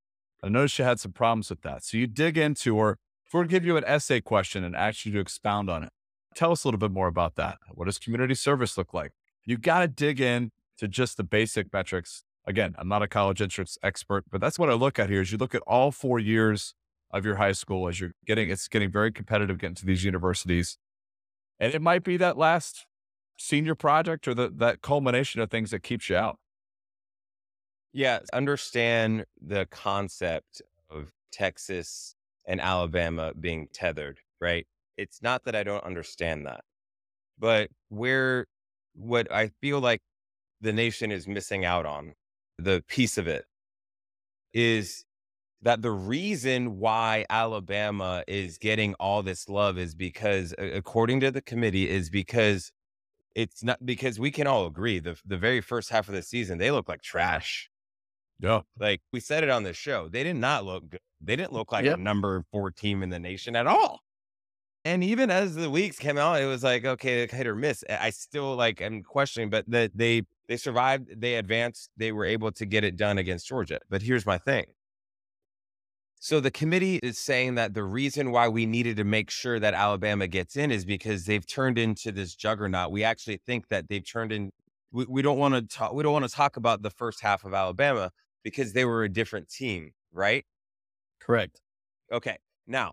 I 0.45 0.49
noticed 0.49 0.79
you 0.79 0.85
had 0.85 1.01
some 1.01 1.11
problems 1.11 1.51
with 1.51 1.63
that. 1.63 1.83
So 1.83 1.97
you 1.97 2.07
dig 2.07 2.39
into, 2.39 2.77
or 2.77 2.99
if 3.27 3.35
we're 3.35 3.47
give 3.47 3.65
you 3.65 3.77
an 3.77 3.83
essay 3.85 4.21
question 4.21 4.63
and 4.63 4.77
ask 4.77 5.05
you 5.05 5.11
to 5.11 5.19
expound 5.19 5.69
on 5.69 5.83
it, 5.83 5.91
tell 6.37 6.53
us 6.53 6.63
a 6.63 6.69
little 6.69 6.79
bit 6.79 6.93
more 6.93 7.09
about 7.09 7.35
that. 7.35 7.59
What 7.73 7.87
does 7.87 7.99
community 7.99 8.37
service 8.37 8.79
look 8.79 8.95
like? 8.95 9.11
You 9.45 9.59
got 9.59 9.81
to 9.81 9.89
dig 9.89 10.21
in 10.21 10.53
to 10.79 10.87
just 10.87 11.17
the 11.17 11.25
basic 11.25 11.73
metrics. 11.73 12.23
Again, 12.47 12.77
I'm 12.79 12.87
not 12.87 13.03
a 13.03 13.09
college 13.09 13.43
entrance 13.43 13.77
expert, 13.83 14.27
but 14.31 14.41
that's 14.41 14.57
what 14.57 14.71
I 14.71 14.75
look 14.75 15.01
at 15.01 15.11
here 15.11 15.23
is 15.23 15.33
you 15.33 15.39
look 15.39 15.53
at 15.57 15.63
all 15.67 15.91
four 15.91 16.21
years 16.21 16.75
of 17.11 17.25
your 17.25 17.39
high 17.39 17.51
school 17.51 17.89
as 17.89 17.99
you're 17.99 18.13
getting, 18.25 18.51
it's 18.51 18.69
getting 18.69 18.89
very 18.89 19.11
competitive 19.11 19.59
getting 19.59 19.75
to 19.75 19.85
these 19.85 20.05
universities. 20.05 20.79
And 21.61 21.75
it 21.75 21.83
might 21.83 22.03
be 22.03 22.17
that 22.17 22.37
last 22.37 22.87
senior 23.39 23.75
project 23.75 24.27
or 24.29 24.35
the, 24.35 24.53
that 24.57 24.83
culmination 24.83 25.41
of 25.41 25.51
things 25.51 25.71
that 25.71 25.83
keeps 25.83 26.09
you 26.09 26.17
out. 26.17 26.39
Yeah, 27.93 28.21
understand 28.33 29.27
the 29.41 29.67
concept 29.67 30.63
of 30.91 31.13
Texas 31.31 32.15
and 32.47 32.61
Alabama 32.61 33.33
being 33.39 33.69
tethered, 33.73 34.21
right? 34.41 34.67
It's 34.97 35.23
not 35.23 35.45
that 35.45 35.55
I 35.55 35.63
don't 35.63 35.85
understand 35.85 36.47
that, 36.47 36.65
but 37.39 37.71
where 37.89 38.47
what 38.95 39.31
I 39.33 39.49
feel 39.61 39.81
like 39.81 40.01
the 40.61 40.73
nation 40.73 41.11
is 41.11 41.27
missing 41.27 41.65
out 41.65 41.87
on, 41.87 42.15
the 42.59 42.83
piece 42.89 43.19
of 43.19 43.27
it, 43.27 43.45
is 44.53 45.05
that 45.63 45.83
the 45.83 45.91
reason 45.93 46.79
why 46.79 47.25
Alabama 47.31 48.25
is 48.29 48.59
getting 48.59 48.95
all 48.95 49.23
this 49.23 49.49
love 49.49 49.79
is 49.79 49.95
because, 49.95 50.55
according 50.59 51.21
to 51.21 51.31
the 51.31 51.43
committee, 51.43 51.89
is 51.89 52.11
because 52.11 52.73
it's 53.35 53.63
not 53.65 53.85
because 53.87 54.21
we 54.21 54.31
can 54.31 54.47
all 54.47 54.67
agree 54.67 54.99
the 55.01 55.21
the 55.25 55.39
very 55.39 55.61
first 55.63 55.91
half 55.91 56.09
of 56.09 56.15
the 56.15 56.23
season 56.23 56.59
they 56.59 56.71
look 56.73 56.89
like 56.89 57.03
trash 57.03 57.71
Yeah. 58.39 58.63
Like 58.79 59.03
we 59.13 59.21
said 59.21 59.45
it 59.45 59.51
on 59.51 59.63
the 59.63 59.73
show, 59.73 60.09
they 60.09 60.25
did 60.25 60.37
not 60.37 60.65
look 60.65 60.89
good. 60.91 61.01
They 61.21 61.37
didn't 61.37 61.53
look 61.53 61.73
like 61.73 61.85
Yep. 61.85 61.95
a 61.95 61.97
number 61.97 62.45
four 62.51 62.71
team 62.71 63.03
in 63.03 63.11
the 63.11 63.19
nation 63.21 63.55
at 63.57 63.67
all. 63.67 64.01
And 64.85 65.05
even 65.05 65.31
as 65.31 65.55
the 65.55 65.71
weeks 65.71 65.99
came 65.99 66.19
out, 66.19 66.41
it 66.41 66.47
was 66.47 66.65
like 66.65 66.85
okay, 66.85 67.27
hit 67.29 67.47
or 67.47 67.55
miss. 67.55 67.85
I 67.89 68.11
still 68.11 68.57
like 68.57 68.81
am 68.81 69.03
questioning, 69.05 69.49
but 69.51 69.65
that 69.71 69.93
they 69.97 70.23
they 70.49 70.57
survived, 70.57 71.21
they 71.21 71.37
advanced, 71.37 71.91
they 71.97 72.11
were 72.13 72.25
able 72.25 72.51
to 72.53 72.67
get 72.67 72.83
it 72.85 72.97
done 72.97 73.17
against 73.19 73.47
Georgia. 73.47 73.79
But 73.89 74.03
here's 74.03 74.27
my 74.27 74.39
thing. 74.39 74.67
So 76.25 76.39
the 76.39 76.53
committee 76.53 77.01
is 77.03 77.19
saying 77.19 77.57
that 77.57 77.75
the 77.75 77.83
reason 77.83 78.31
why 78.31 78.47
we 78.47 78.65
needed 78.65 78.97
to 78.99 79.03
make 79.03 79.29
sure 79.29 79.59
that 79.59 79.75
Alabama 79.75 80.29
gets 80.29 80.55
in 80.55 80.71
is 80.71 80.85
because 80.85 81.25
they've 81.25 81.45
turned 81.45 81.79
into 81.79 82.13
this 82.13 82.37
juggernaut. 82.37 82.93
We 82.93 83.03
actually 83.03 83.39
think 83.45 83.67
that 83.71 83.89
they've 83.89 84.09
turned 84.09 84.31
in. 84.31 84.53
We, 84.93 85.05
we 85.07 85.21
don't 85.21 85.37
want 85.37 85.55
to 85.55 85.63
talk. 85.63 85.93
We 85.95 86.05
don't 86.05 86.13
want 86.13 86.25
to 86.25 86.33
talk 86.33 86.57
about 86.57 86.83
the 86.83 86.91
first 86.91 87.23
half 87.23 87.45
of 87.45 87.55
Alabama 87.55 88.13
because 88.45 88.73
they 88.73 88.85
were 88.85 89.03
a 89.03 89.09
different 89.09 89.49
team, 89.49 89.95
right? 90.13 90.45
Correct. 91.19 91.61
Okay. 92.13 92.37
Now, 92.69 92.93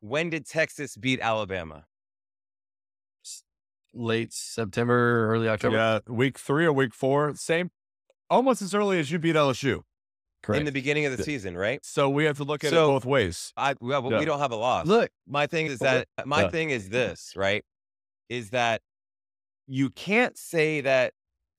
when 0.00 0.30
did 0.30 0.46
Texas 0.46 0.96
beat 0.96 1.20
Alabama? 1.20 1.84
Late 3.92 4.32
September, 4.32 5.28
early 5.30 5.50
October. 5.50 5.76
Yeah. 5.76 5.98
Week 6.08 6.38
three 6.38 6.64
or 6.64 6.72
week 6.72 6.94
four, 6.94 7.34
same, 7.34 7.72
almost 8.30 8.62
as 8.62 8.74
early 8.74 8.98
as 8.98 9.10
you 9.10 9.18
beat 9.18 9.36
LSU. 9.36 9.82
Correct. 10.42 10.60
In 10.60 10.64
the 10.66 10.72
beginning 10.72 11.04
of 11.04 11.10
the 11.12 11.18
The- 11.18 11.24
season, 11.24 11.56
right? 11.56 11.84
So 11.84 12.08
we 12.08 12.24
have 12.24 12.36
to 12.38 12.44
look 12.44 12.64
at 12.64 12.70
So- 12.70 12.84
it 12.84 12.88
both 12.94 13.04
ways. 13.04 13.52
I 13.56 13.74
well, 13.80 14.10
Yeah. 14.10 14.18
we 14.18 14.24
don't 14.24 14.38
have 14.38 14.52
a 14.52 14.56
loss. 14.56 14.86
Look, 14.86 15.10
my 15.26 15.46
thing 15.46 15.66
is 15.66 15.78
that 15.80 16.08
my 16.24 16.42
Yeah. 16.42 16.50
thing 16.50 16.70
is 16.70 16.88
this, 16.88 17.34
right? 17.36 17.64
Is 18.28 18.50
that 18.50 18.80
you 19.66 19.90
can't 19.90 20.36
say 20.38 20.80
that 20.80 21.12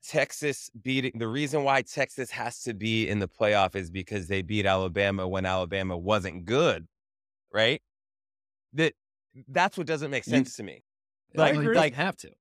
Texas 0.03 0.71
beating 0.81 1.11
the 1.15 1.27
reason 1.27 1.63
why 1.63 1.83
Texas 1.83 2.31
has 2.31 2.63
to 2.63 2.73
be 2.73 3.07
in 3.07 3.19
the 3.19 3.27
playoff 3.27 3.75
is 3.75 3.91
because 3.91 4.27
they 4.27 4.41
beat 4.41 4.65
Alabama 4.65 5.27
when 5.27 5.45
Alabama 5.45 5.95
wasn't 5.95 6.45
good, 6.45 6.87
right? 7.53 7.81
That 8.73 8.93
that's 9.47 9.77
what 9.77 9.85
doesn't 9.85 10.09
make 10.09 10.25
You- 10.25 10.31
sense 10.31 10.55
to 10.55 10.63
me. 10.63 10.83
like, 11.35 11.55
agree. 11.55 11.77
it 11.77 11.93
have 11.93 12.17
to. 12.17 12.31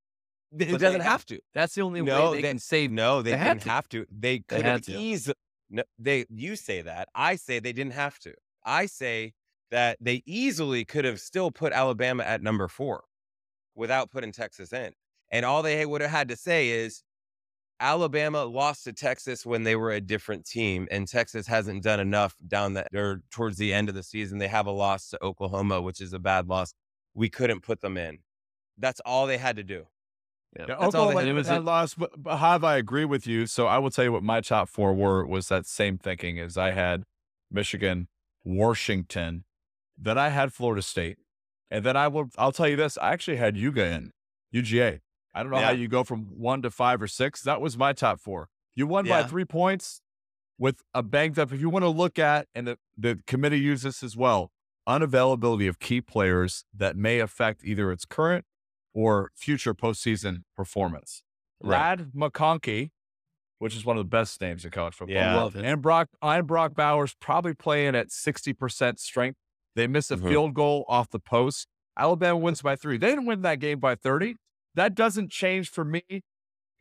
It 0.57 0.79
doesn't 0.79 0.99
have 1.01 1.11
have 1.11 1.25
to. 1.27 1.39
That's 1.53 1.75
the 1.75 1.81
only 1.81 2.01
No, 2.01 2.31
way 2.31 2.37
they 2.37 2.41
they- 2.41 2.47
can 2.49 2.59
save. 2.59 2.91
No, 2.91 3.21
they, 3.21 3.31
They 3.31 3.37
didn't 3.37 3.63
have 3.63 3.87
to. 3.89 4.05
They 4.11 4.37
They 4.37 4.39
could 4.39 4.61
had 4.63 4.85
have 4.85 4.89
easily. 4.89 5.35
No, 5.71 5.83
they. 5.97 6.25
You 6.29 6.55
say 6.55 6.81
that. 6.81 7.07
I 7.15 7.37
say 7.37 7.59
they 7.59 7.73
didn't 7.73 7.93
have 7.93 8.19
to. 8.19 8.33
I 8.65 8.85
say 8.85 9.33
that 9.71 9.97
they 10.01 10.21
easily 10.25 10.85
could 10.85 11.05
have 11.05 11.19
still 11.19 11.49
put 11.49 11.73
Alabama 11.73 12.23
at 12.23 12.43
number 12.43 12.67
four 12.67 13.05
without 13.73 14.11
putting 14.11 14.33
Texas 14.33 14.73
in. 14.73 14.91
And 15.31 15.45
all 15.45 15.63
they 15.63 15.85
would 15.85 16.01
have 16.01 16.11
had 16.11 16.27
to 16.27 16.35
say 16.35 16.69
is 16.69 17.03
Alabama 17.79 18.43
lost 18.43 18.83
to 18.83 18.93
Texas 18.93 19.45
when 19.45 19.63
they 19.63 19.75
were 19.75 19.91
a 19.91 20.01
different 20.01 20.45
team, 20.45 20.87
and 20.91 21.07
Texas 21.07 21.47
hasn't 21.47 21.81
done 21.83 21.99
enough 21.99 22.35
down 22.47 22.73
the 22.73 22.85
or 22.93 23.21
towards 23.31 23.57
the 23.57 23.73
end 23.73 23.89
of 23.89 23.95
the 23.95 24.03
season. 24.03 24.37
They 24.37 24.49
have 24.49 24.67
a 24.67 24.71
loss 24.71 25.09
to 25.09 25.23
Oklahoma, 25.23 25.81
which 25.81 26.01
is 26.01 26.13
a 26.13 26.19
bad 26.19 26.47
loss. 26.47 26.73
We 27.15 27.29
couldn't 27.29 27.61
put 27.61 27.81
them 27.81 27.97
in. 27.97 28.19
That's 28.77 28.99
all 29.05 29.25
they 29.25 29.37
had 29.37 29.55
to 29.55 29.63
do. 29.63 29.85
Yeah. 30.57 30.65
Yeah, 30.67 30.75
That's 30.79 30.95
all 30.95 31.07
they 31.07 31.15
Oklahoma 31.15 31.43
had 31.43 31.45
to 31.45 31.59
do. 31.59 31.65
lost, 31.65 31.97
but, 31.97 32.11
but 32.21 32.37
Jav, 32.37 32.63
I 32.63 32.77
agree 32.77 33.05
with 33.05 33.25
you. 33.25 33.45
So 33.45 33.67
I 33.67 33.77
will 33.77 33.89
tell 33.89 34.03
you 34.03 34.11
what 34.11 34.23
my 34.23 34.41
top 34.41 34.67
four 34.67 34.93
were 34.93 35.25
was 35.25 35.47
that 35.47 35.65
same 35.65 35.97
thinking 35.97 36.39
as 36.39 36.57
I 36.57 36.71
had 36.71 37.03
Michigan, 37.49 38.07
Washington, 38.43 39.45
then 39.97 40.17
I 40.17 40.29
had 40.29 40.51
Florida 40.51 40.81
State, 40.81 41.17
and 41.69 41.85
then 41.85 41.95
I 41.95 42.07
will. 42.07 42.29
I'll 42.37 42.51
tell 42.51 42.67
you 42.67 42.75
this: 42.75 42.97
I 42.97 43.13
actually 43.13 43.37
had 43.37 43.55
UGA 43.55 43.97
in 43.97 44.11
UGA. 44.53 44.99
I 45.33 45.43
don't 45.43 45.51
know 45.51 45.59
how 45.59 45.71
you 45.71 45.87
go 45.87 46.03
from 46.03 46.25
one 46.37 46.61
to 46.63 46.69
five 46.69 47.01
or 47.01 47.07
six. 47.07 47.41
That 47.43 47.61
was 47.61 47.77
my 47.77 47.93
top 47.93 48.19
four. 48.19 48.49
You 48.75 48.87
won 48.87 49.07
by 49.07 49.23
three 49.23 49.45
points 49.45 50.01
with 50.57 50.81
a 50.93 51.01
banged 51.01 51.39
up. 51.39 51.53
If 51.53 51.61
you 51.61 51.69
want 51.69 51.83
to 51.83 51.89
look 51.89 52.19
at, 52.19 52.47
and 52.53 52.67
the, 52.67 52.77
the 52.97 53.19
committee 53.27 53.59
used 53.59 53.83
this 53.83 54.03
as 54.03 54.17
well, 54.17 54.51
unavailability 54.87 55.69
of 55.69 55.79
key 55.79 56.01
players 56.01 56.65
that 56.73 56.97
may 56.97 57.19
affect 57.19 57.63
either 57.63 57.91
its 57.91 58.05
current 58.05 58.45
or 58.93 59.31
future 59.35 59.73
postseason 59.73 60.43
performance. 60.55 61.23
Right. 61.61 61.97
Ladd 61.99 62.11
McConkey, 62.15 62.91
which 63.59 63.75
is 63.75 63.85
one 63.85 63.97
of 63.97 64.01
the 64.03 64.09
best 64.09 64.41
names 64.41 64.65
in 64.65 64.71
college 64.71 64.95
football, 64.95 65.15
Yeah. 65.15 65.35
Love 65.35 65.55
it. 65.55 65.63
and 65.63 65.81
Brock 65.81 66.09
and 66.21 66.47
Brock 66.47 66.73
Bowers 66.75 67.15
probably 67.19 67.53
playing 67.53 67.95
at 67.95 68.11
sixty 68.11 68.53
percent 68.53 68.99
strength. 68.99 69.37
They 69.75 69.87
miss 69.87 70.11
a 70.11 70.17
Mhm. 70.17 70.27
field 70.29 70.53
goal 70.53 70.83
off 70.87 71.09
the 71.09 71.19
post. 71.19 71.67
Alabama 71.97 72.37
wins 72.37 72.61
by 72.61 72.75
three. 72.75 72.97
They 72.97 73.09
didn't 73.09 73.25
win 73.25 73.41
that 73.41 73.59
game 73.59 73.79
by 73.79 73.95
thirty. 73.95 74.35
That 74.73 74.95
doesn't 74.95 75.31
change 75.31 75.69
for 75.69 75.83
me 75.85 76.03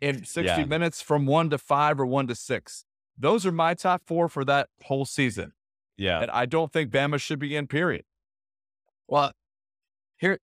in 0.01 0.25
sixty 0.25 0.43
Yeah. 0.63 0.65
minutes 0.65 1.03
from 1.03 1.27
one 1.27 1.51
to 1.51 1.59
five 1.59 2.01
or 2.01 2.07
one 2.07 2.27
to 2.29 2.35
six. 2.35 2.85
Those 3.19 3.45
are 3.45 3.53
my 3.53 3.75
top 3.75 4.03
four 4.07 4.29
for 4.29 4.45
that 4.47 4.71
whole 4.85 5.05
season, 5.05 5.53
Yeah. 5.99 6.23
and 6.23 6.31
I 6.31 6.47
don't 6.47 6.73
think 6.73 6.91
Bama 6.91 7.21
should 7.21 7.39
be 7.39 7.55
in. 7.55 7.67
Period. 7.67 8.07
Well, 9.07 9.33
here, 10.17 10.39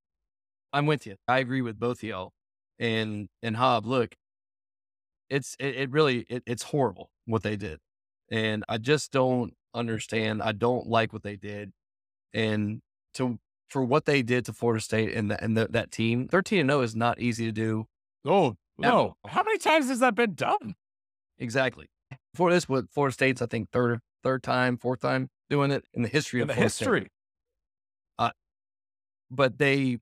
I'm 0.74 0.86
with 0.86 1.06
you. 1.06 1.16
I 1.28 1.40
agree 1.40 1.62
with 1.62 1.80
both 1.80 2.00
of 2.00 2.04
y'all. 2.04 2.32
And 2.80 3.28
and 3.42 3.56
Hob, 3.58 3.86
look, 3.86 4.16
it's 5.30 5.56
it, 5.60 5.76
it 5.76 5.92
really 5.92 6.26
it, 6.30 6.44
it's 6.46 6.64
horrible 6.64 7.10
what 7.26 7.44
they 7.44 7.56
did, 7.56 7.80
and 8.32 8.64
I 8.70 8.78
just 8.78 9.12
don't 9.12 9.54
understand. 9.74 10.42
I 10.44 10.52
don't 10.52 10.88
like 10.88 11.12
what 11.12 11.24
they 11.24 11.36
did, 11.38 11.72
and 12.34 12.82
to 13.16 13.40
for 13.70 13.84
what 13.84 14.06
they 14.06 14.22
did 14.22 14.46
to 14.46 14.54
Florida 14.54 14.82
State 14.82 15.14
and 15.14 15.32
that 15.32 15.42
and 15.42 15.58
the, 15.58 15.68
that 15.72 15.92
team, 15.92 16.28
thirteen 16.28 16.62
and 16.62 16.70
zero 16.70 16.82
is 16.82 16.96
not 16.96 17.20
easy 17.20 17.46
to 17.48 17.52
do. 17.52 17.88
Oh 18.26 18.56
No. 18.78 18.90
no! 18.90 19.18
How 19.26 19.42
many 19.44 19.58
times 19.58 19.88
has 19.90 20.00
that 20.00 20.14
been 20.16 20.36
done? 20.36 20.76
Exactly. 21.40 21.88
Before 22.34 22.52
this, 22.52 22.70
what 22.70 22.86
Florida 22.92 23.14
State's 23.14 23.42
I 23.42 23.48
think 23.48 23.72
third 23.72 24.00
third 24.24 24.44
time, 24.44 24.78
fourth 24.78 25.02
time 25.02 25.30
doing 25.50 25.72
it 25.72 25.84
in 25.96 26.04
the 26.04 26.10
history 26.10 26.42
In 26.42 26.44
of 26.44 26.48
the 26.50 26.54
Florida 26.54 26.70
State. 26.70 26.86
history, 26.86 27.08
uh, 28.20 28.32
but 29.32 29.58
they 29.58 29.98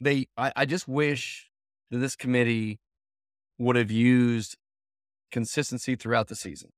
they 0.00 0.26
I, 0.36 0.52
I 0.56 0.64
just 0.66 0.86
wish 0.88 1.50
that 1.90 1.98
this 1.98 2.16
committee 2.16 2.78
would 3.58 3.76
have 3.76 3.90
used 3.90 4.56
consistency 5.30 5.96
throughout 5.96 6.28
the 6.28 6.36
season 6.36 6.70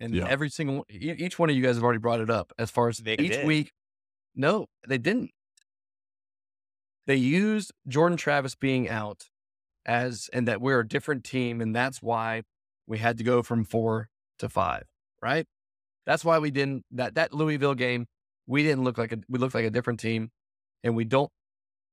and 0.00 0.14
Yeah. 0.14 0.26
every 0.28 0.48
single 0.50 0.84
each 0.90 1.38
one 1.38 1.50
of 1.50 1.56
you 1.56 1.62
guys 1.62 1.76
have 1.76 1.84
already 1.84 1.98
brought 2.00 2.20
it 2.20 2.30
up 2.30 2.52
as 2.58 2.70
far 2.70 2.88
as 2.88 2.98
They 2.98 3.14
each 3.14 3.32
did. 3.32 3.46
week 3.46 3.72
no 4.34 4.66
they 4.88 4.98
didn't 4.98 5.30
they 7.06 7.16
used 7.16 7.72
jordan 7.86 8.16
travis 8.16 8.54
being 8.54 8.88
out 8.88 9.24
as 9.86 10.28
and 10.32 10.48
that 10.48 10.60
we're 10.60 10.80
a 10.80 10.88
different 10.88 11.24
team 11.24 11.60
and 11.60 11.74
that's 11.76 12.02
why 12.02 12.42
we 12.86 12.98
had 12.98 13.18
to 13.18 13.24
go 13.24 13.42
from 13.42 13.64
four 13.64 14.08
to 14.38 14.48
five 14.48 14.84
right 15.22 15.46
that's 16.06 16.24
why 16.24 16.38
we 16.38 16.50
didn't 16.50 16.84
that 16.90 17.14
that 17.14 17.32
louisville 17.32 17.74
game 17.74 18.06
we 18.46 18.62
didn't 18.62 18.82
look 18.84 18.98
like 18.98 19.12
a 19.12 19.18
we 19.28 19.38
looked 19.38 19.54
like 19.54 19.64
a 19.64 19.70
different 19.70 20.00
team 20.00 20.30
and 20.82 20.96
we 20.96 21.04
don't 21.04 21.30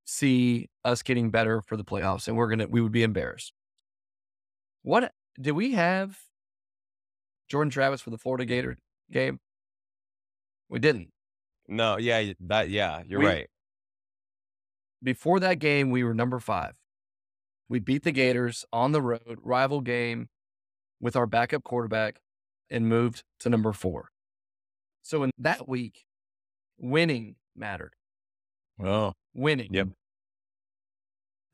see 0.04 0.68
us 0.84 1.02
getting 1.02 1.30
better 1.30 1.60
for 1.62 1.76
the 1.76 1.84
playoffs 1.84 2.28
and 2.28 2.36
we're 2.36 2.48
gonna 2.48 2.66
we 2.68 2.80
would 2.80 2.92
be 2.92 3.02
embarrassed 3.02 3.52
what 4.82 5.12
did 5.40 5.52
we 5.52 5.72
have 5.72 6.18
jordan 7.48 7.70
travis 7.70 8.00
for 8.00 8.10
the 8.10 8.18
florida 8.18 8.44
gator 8.44 8.76
game 9.10 9.38
we 10.68 10.78
didn't 10.78 11.08
No. 11.68 11.98
Yeah. 11.98 12.32
That. 12.40 12.68
Yeah. 12.70 13.02
You're 13.06 13.20
We- 13.20 13.26
right. 13.26 13.46
before 15.02 15.38
that 15.40 15.58
game 15.58 15.90
we 15.90 16.02
were 16.04 16.14
number 16.14 16.40
five 16.40 16.74
we 17.68 17.78
beat 17.78 18.02
the 18.02 18.12
gators 18.12 18.64
on 18.72 18.92
the 18.92 19.00
road 19.02 19.38
rival 19.42 19.80
game 19.80 20.28
with 21.00 21.14
our 21.16 21.26
backup 21.26 21.62
quarterback 21.64 22.20
and 22.70 22.88
moved 22.88 23.22
to 23.40 23.48
number 23.50 23.72
four 23.72 24.08
so 25.02 25.22
in 25.22 25.30
that 25.38 25.68
week 25.68 26.04
winning 26.78 27.36
mattered 27.54 27.94
oh, 28.82 29.12
winning. 29.34 29.68
Yep. 29.72 29.88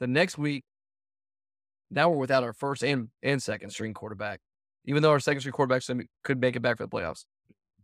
The 0.01 0.07
next 0.07 0.39
week, 0.39 0.65
now 1.91 2.11
we're 2.11 2.17
without 2.19 2.45
our 2.45 2.53
first 2.53 2.83
and, 2.85 3.09
and 3.23 3.43
second 3.43 3.71
string 3.71 3.95
quarterback, 3.95 4.41
even 4.85 5.03
though 5.03 5.11
our 5.11 5.21
second 5.21 5.41
string 5.41 5.53
quarterback 5.53 5.83
some- 5.83 6.03
could 6.23 6.41
make 6.41 6.55
it 6.57 6.61
back 6.61 6.77
for 6.77 6.85
the 6.85 6.89
playoffs. 6.91 7.25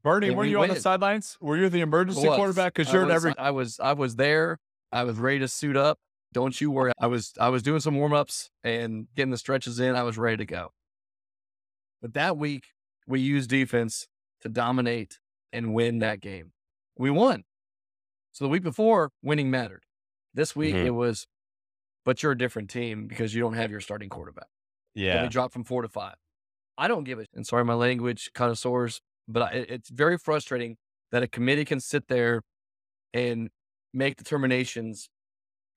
Bernie, 0.03 0.29
And 0.29 0.37
were 0.37 0.43
we 0.43 0.51
you 0.51 0.61
on 0.63 0.69
the 0.69 0.77
sidelines? 0.79 1.39
Were 1.41 1.57
you 1.57 1.69
the 1.71 1.81
emergency 1.81 2.29
Was. 2.29 2.37
quarterback? 2.37 2.75
Because 2.75 2.91
I 2.91 2.93
you're 2.93 3.03
in 3.03 3.09
was- 3.09 3.17
every. 3.17 3.39
I 3.39 3.51
was 3.51 3.81
I 3.81 3.93
was 3.95 4.17
there. 4.17 4.59
I 4.93 5.05
was 5.05 5.17
ready 5.17 5.39
to 5.41 5.49
suit 5.49 5.77
up. 5.77 5.99
Don't 6.35 6.61
you 6.61 6.71
worry. 6.71 6.93
I 6.99 7.07
was 7.07 7.33
I 7.41 7.49
was 7.49 7.63
doing 7.63 7.81
some 7.81 7.95
warm 7.97 8.13
ups 8.13 8.51
and 8.63 9.07
getting 9.17 9.31
the 9.31 9.39
stretches 9.39 9.81
in. 9.81 9.95
I 9.97 10.03
was 10.03 10.19
ready 10.19 10.37
to 10.37 10.45
go. 10.45 10.73
But 12.03 12.13
that 12.15 12.37
week 12.37 12.65
we 13.07 13.21
used 13.21 13.49
defense 13.49 14.07
to 14.43 14.51
dominate 14.51 15.19
and 15.55 15.73
win 15.73 16.01
that 16.01 16.21
game. 16.21 16.53
We 16.99 17.09
won. 17.11 17.45
So 18.33 18.45
the 18.45 18.49
week 18.51 18.63
before, 18.63 19.11
winning 19.23 19.51
mattered. 19.51 19.84
This 20.35 20.55
week 20.57 20.75
Mhm. 20.75 20.87
it 20.87 20.91
was, 20.91 21.27
but 22.05 22.23
you're 22.23 22.33
a 22.33 22.39
different 22.39 22.71
team 22.71 23.07
because 23.07 23.35
you 23.35 23.41
don't 23.41 23.55
have 23.55 23.71
your 23.71 23.81
starting 23.81 24.09
quarterback. 24.09 24.49
And 24.97 25.05
Yeah. 25.05 25.23
we 25.23 25.29
dropped 25.29 25.53
from 25.53 25.65
four 25.65 25.83
to 25.83 25.89
five. 25.89 26.17
I 26.77 26.89
don't 26.89 27.05
give 27.05 27.21
a, 27.21 27.27
And 27.33 27.47
sorry, 27.47 27.65
my 27.65 27.75
language 27.75 28.33
connoisseurs, 28.35 29.01
but 29.29 29.43
I, 29.43 29.51
it- 29.59 29.71
it's 29.71 29.89
very 29.91 30.19
frustrating 30.19 30.77
that 31.13 31.23
a 31.23 31.29
committee 31.29 31.65
can 31.65 31.81
sit 31.81 32.09
there 32.09 32.43
and 33.13 33.51
make 33.93 34.17
determinations 34.17 35.09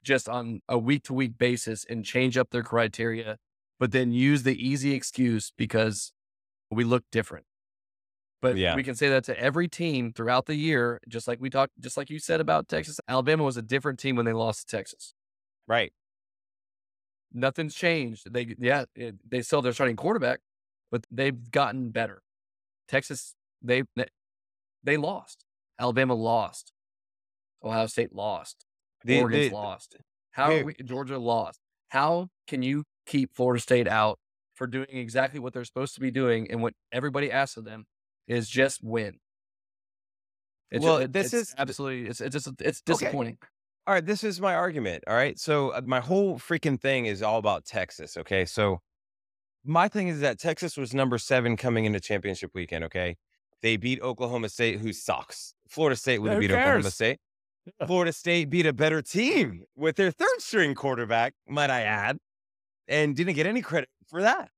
just 0.04 0.28
on 0.30 0.62
a 0.68 0.78
week 0.78 1.04
to 1.04 1.14
week 1.14 1.38
basis 1.38 1.86
and 1.86 2.04
change 2.06 2.38
up 2.38 2.50
their 2.50 2.64
criteria, 2.64 3.38
but 3.80 3.92
then 3.92 4.12
use 4.12 4.44
the 4.44 4.56
easy 4.56 4.94
excuse 4.94 5.52
because 5.58 6.14
we 6.72 6.84
look 6.84 7.04
different. 7.12 7.46
But 8.42 8.56
Yeah. 8.58 8.76
we 8.76 8.84
can 8.84 8.96
say 8.96 9.10
that 9.10 9.24
to 9.26 9.40
every 9.40 9.68
team 9.68 10.14
throughout 10.14 10.46
the 10.46 10.56
year, 10.56 11.00
just 11.08 11.28
like 11.28 11.40
we 11.42 11.50
talked, 11.50 11.74
just 11.80 11.98
like 11.98 12.10
you 12.10 12.20
said 12.20 12.40
about 12.40 12.68
Texas. 12.68 13.00
Alabama 13.08 13.44
was 13.44 13.58
a 13.58 13.62
different 13.64 13.98
team 14.00 14.16
when 14.16 14.26
they 14.26 14.34
lost 14.34 14.70
to 14.70 14.78
Texas. 14.78 15.14
Right. 15.68 15.92
Nothing's 17.34 17.76
changed. 17.76 18.32
They, 18.32 18.56
yeah, 18.60 18.86
it, 18.96 19.16
they 19.30 19.42
still 19.42 19.62
their 19.62 19.74
starting 19.74 19.96
quarterback, 19.96 20.40
but 20.92 21.06
they've 21.12 21.52
gotten 21.52 21.90
better. 21.90 22.22
Texas, 22.88 23.36
they, 23.62 23.84
they, 24.84 24.98
lost. 24.98 25.44
Alabama 25.80 26.14
lost. 26.14 26.72
Ohio 27.64 27.88
State 27.88 28.14
lost. 28.14 28.66
The- 29.04 29.22
Oregon's 29.22 29.50
the- 29.50 29.56
lost. 29.56 29.98
How 30.32 30.62
we, 30.64 30.76
Georgia 30.86 31.18
lost? 31.18 31.60
How 31.90 32.30
can 32.48 32.62
you 32.62 32.84
keep 33.08 33.36
Florida 33.36 33.60
State 33.60 33.88
out 33.88 34.20
for 34.54 34.68
doing 34.68 34.88
exactly 34.92 35.40
what 35.40 35.52
they're 35.54 35.66
supposed 35.66 35.96
to 35.96 36.00
be 36.02 36.12
doing 36.12 36.50
and 36.52 36.62
what 36.62 36.74
everybody 36.92 37.32
asks 37.32 37.58
of 37.58 37.66
them 37.66 37.86
is 38.28 38.50
just 38.50 38.84
win? 38.84 39.20
It's, 40.72 40.84
Well, 40.84 40.98
it- 40.98 41.14
this 41.14 41.34
it's 41.34 41.50
is- 41.52 41.56
absolutely 41.58 42.10
it's 42.10 42.22
it's 42.22 42.34
just 42.34 42.48
it's 42.62 42.82
Okay. 42.88 42.94
disappointing. 43.06 43.38
All 43.86 43.94
right, 43.94 44.06
this 44.06 44.24
is 44.24 44.42
my 44.42 44.54
argument. 44.54 45.06
All 45.08 45.16
right. 45.16 45.40
So 45.40 45.70
uh, 45.70 45.82
my 45.86 46.02
whole 46.02 46.38
freaking 46.38 46.80
thing 46.80 47.06
is 47.06 47.22
all 47.24 47.38
about 47.40 47.64
Texas. 47.66 48.18
Okay. 48.18 48.44
So 48.44 48.82
my 49.64 49.88
thing 49.88 50.10
is 50.10 50.20
that 50.20 50.40
Texas 50.40 50.76
was 50.76 50.94
number 50.94 51.18
seven 51.18 51.56
coming 51.56 51.86
into 51.86 52.02
championship 52.02 52.52
weekend. 52.54 52.84
Okay. 52.84 53.16
They 53.62 53.78
beat 53.78 54.02
Oklahoma 54.02 54.50
State, 54.50 54.80
who 54.82 54.92
sucks. 54.92 55.54
Florida 55.70 55.96
State 55.96 56.20
would 56.20 56.32
have 56.32 56.42
who 56.42 56.48
beat 56.48 56.54
Oklahoma? 56.54 56.92
State. 56.92 57.20
Yeah. 57.80 57.86
Florida 57.88 58.12
State 58.12 58.50
beat 58.50 58.66
a 58.66 58.74
better 58.74 59.02
team 59.02 59.64
with 59.76 59.96
their 59.96 60.12
third 60.12 60.40
string 60.42 60.76
quarterback, 60.76 61.34
might 61.48 61.70
I 61.70 61.82
add, 61.82 62.18
and 62.90 63.16
didn't 63.16 63.34
get 63.36 63.46
any 63.48 63.62
credit 63.62 63.90
for 64.10 64.22
that. 64.22 64.50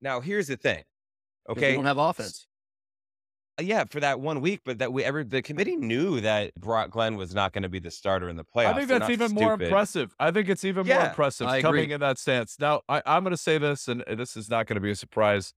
Now, 0.00 0.20
here's 0.20 0.46
the 0.46 0.56
thing. 0.56 0.84
Okay. 1.48 1.60
they 1.60 1.74
don't 1.74 1.84
have 1.86 1.98
offense. 1.98 2.46
Uh, 3.60 3.62
Yeah, 3.62 3.84
for 3.84 4.00
that 4.00 4.20
one 4.20 4.40
week, 4.40 4.60
but 4.64 4.78
that 4.78 4.92
we 4.92 5.04
ever 5.04 5.22
the 5.22 5.42
committee 5.42 5.76
knew 5.76 6.20
that 6.20 6.54
Brock 6.54 6.90
Glenn 6.90 7.16
was 7.16 7.34
not 7.34 7.52
going 7.52 7.62
to 7.62 7.68
be 7.68 7.78
the 7.78 7.90
starter 7.90 8.28
in 8.28 8.36
the 8.36 8.44
playoffs. 8.44 8.74
I 8.74 8.74
think 8.74 8.88
that's 8.88 9.10
even 9.10 9.32
more 9.32 9.52
impressive. 9.54 10.14
I 10.18 10.30
think 10.30 10.48
it's 10.48 10.64
even 10.64 10.86
more 10.86 11.00
impressive 11.06 11.46
I 11.46 11.60
coming 11.60 11.84
agree. 11.84 11.94
in 11.94 12.00
that 12.00 12.18
stance. 12.18 12.56
Now, 12.58 12.82
I, 12.88 13.02
I'm 13.06 13.22
going 13.22 13.32
to 13.32 13.36
say 13.36 13.58
this, 13.58 13.88
and 13.88 14.02
and 14.06 14.18
this 14.18 14.36
is 14.36 14.48
not 14.48 14.66
going 14.66 14.76
to 14.76 14.80
be 14.80 14.90
a 14.90 14.96
surprise, 14.96 15.52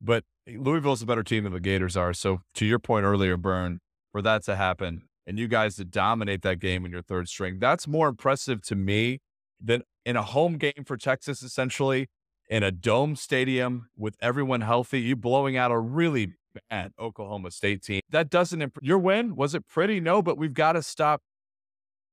but 0.00 0.24
Louisville's 0.46 1.02
a 1.02 1.06
better 1.06 1.22
team 1.22 1.44
than 1.44 1.52
the 1.52 1.60
Gators 1.60 1.96
are. 1.96 2.12
So, 2.14 2.42
to 2.54 2.66
your 2.66 2.78
point 2.78 3.04
earlier, 3.04 3.36
Birn, 3.36 3.80
for 4.12 4.22
that 4.22 4.44
to 4.44 4.56
happen 4.56 5.02
and 5.26 5.38
you 5.38 5.48
guys 5.48 5.76
to 5.76 5.84
dominate 5.84 6.42
that 6.42 6.58
game 6.58 6.84
in 6.84 6.92
your 6.92 7.02
third 7.02 7.28
string, 7.28 7.58
that's 7.58 7.86
more 7.86 8.08
impressive 8.08 8.62
to 8.62 8.74
me 8.74 9.20
than 9.60 9.82
in 10.04 10.16
a 10.16 10.22
home 10.22 10.56
game 10.56 10.84
for 10.86 10.96
Texas, 10.96 11.42
essentially 11.42 12.08
in 12.50 12.64
a 12.64 12.72
dome 12.72 13.14
stadium 13.14 13.88
with 13.96 14.16
everyone 14.20 14.62
healthy, 14.62 15.00
you 15.00 15.14
blowing 15.14 15.56
out 15.56 15.70
a 15.70 15.78
really 15.78 16.32
bad 16.68 16.92
Oklahoma 16.98 17.50
State 17.50 17.82
team. 17.82 18.00
That 18.10 18.30
doesn't 18.30 18.60
imp- 18.62 18.78
your 18.82 18.98
win 18.98 19.36
was 19.36 19.54
it 19.54 19.66
pretty? 19.66 20.00
No, 20.00 20.22
but 20.22 20.36
we've 20.38 20.54
got 20.54 20.72
to 20.72 20.82
stop. 20.82 21.22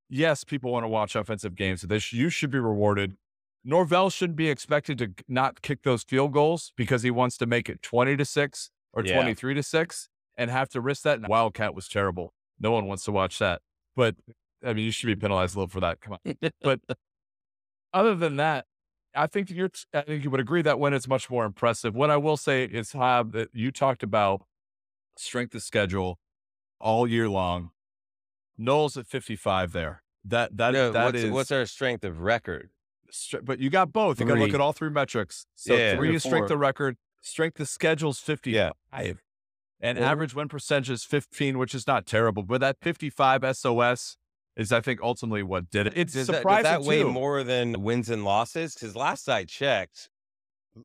Yes, 0.09 0.43
people 0.43 0.71
want 0.71 0.83
to 0.83 0.87
watch 0.87 1.15
offensive 1.15 1.55
games. 1.55 1.81
So 1.81 1.87
this 1.87 2.13
you 2.13 2.29
should 2.29 2.49
be 2.51 2.59
rewarded. 2.59 3.15
Norvell 3.63 4.09
shouldn't 4.09 4.37
be 4.37 4.49
expected 4.49 4.97
to 4.99 5.11
not 5.27 5.61
kick 5.61 5.83
those 5.83 6.03
field 6.03 6.31
goals 6.31 6.71
because 6.77 7.03
he 7.03 7.11
wants 7.11 7.37
to 7.37 7.45
make 7.45 7.67
it 7.67 7.81
twenty 7.81 8.15
to 8.15 8.23
six 8.23 8.69
or 8.93 9.03
Yeah. 9.03 9.15
twenty 9.15 9.33
three 9.33 9.53
to 9.53 9.63
six 9.63 10.07
and 10.37 10.49
have 10.49 10.69
to 10.69 10.79
risk 10.81 11.03
that. 11.03 11.17
And 11.19 11.27
Wildcat 11.27 11.75
was 11.75 11.87
terrible. 11.89 12.33
No 12.59 12.71
one 12.71 12.85
wants 12.85 13.03
to 13.05 13.11
watch 13.11 13.39
that. 13.39 13.61
But 13.95 14.15
I 14.65 14.73
mean, 14.73 14.85
you 14.85 14.91
should 14.91 15.07
be 15.07 15.15
penalized 15.15 15.55
a 15.55 15.59
little 15.59 15.69
for 15.69 15.81
that. 15.81 15.99
Come 15.99 16.13
on. 16.25 16.51
But 16.61 16.79
other 17.93 18.15
than 18.15 18.37
that, 18.37 18.65
I 19.17 19.27
think 19.27 19.49
you're. 19.49 19.71
I 19.93 20.01
think 20.01 20.23
you 20.23 20.29
would 20.29 20.39
agree 20.39 20.61
that 20.61 20.79
win 20.79 20.93
is 20.93 21.07
much 21.07 21.29
more 21.29 21.45
impressive. 21.45 21.95
What 21.95 22.09
I 22.09 22.17
will 22.17 22.37
say 22.37 22.63
is, 22.65 22.91
Hab, 22.93 23.31
that 23.33 23.49
you 23.53 23.71
talked 23.71 24.03
about 24.03 24.43
strength 25.17 25.55
of 25.55 25.63
schedule 25.63 26.19
all 26.79 27.07
year 27.07 27.27
long. 27.27 27.71
Knowles 28.57 28.97
at 28.97 29.07
55 29.07 29.71
there. 29.71 30.03
That 30.23 30.57
that 30.57 30.73
No, 30.73 30.91
that 30.91 31.05
what's, 31.05 31.17
is- 31.23 31.31
what's 31.31 31.51
our 31.51 31.65
strength 31.65 32.03
of 32.03 32.21
record? 32.21 32.69
but 33.43 33.59
you 33.59 33.69
got 33.69 33.93
both. 33.93 34.19
You 34.19 34.25
got 34.25 34.35
to 34.35 34.39
look 34.41 34.53
at 34.53 34.59
all 34.59 34.73
three 34.73 34.89
metrics. 34.89 35.45
So 35.55 35.75
Yeah. 35.75 35.95
three 35.95 36.13
is 36.13 36.23
strength 36.23 36.51
of 36.51 36.59
record, 36.59 36.97
strength 37.21 37.57
of 37.61 37.69
schedule's 37.69 38.19
55. 38.19 38.53
Yeah. 38.53 39.13
And 39.79 39.97
Well- 39.97 40.09
average 40.09 40.35
win 40.35 40.49
percentage 40.49 40.89
is 40.89 41.05
15, 41.05 41.57
which 41.57 41.73
is 41.73 41.87
not 41.87 42.05
terrible. 42.05 42.43
But 42.43 42.59
that 42.61 42.77
55 42.81 43.45
SOS 43.45 44.17
is, 44.57 44.71
I 44.71 44.81
think, 44.81 44.99
ultimately 45.01 45.43
what 45.43 45.69
did 45.69 45.87
it. 45.87 45.93
It's 45.95 46.13
Does 46.13 46.27
that, 46.27 46.33
does 46.33 46.39
surprising 46.41 46.63
that 46.63 46.81
weigh 46.83 47.03
too. 47.03 47.11
more 47.11 47.43
than 47.43 47.81
wins 47.83 48.09
and 48.09 48.25
losses? 48.25 48.73
Because 48.73 48.95
last 48.95 49.29
I 49.29 49.45
checked, 49.45 50.09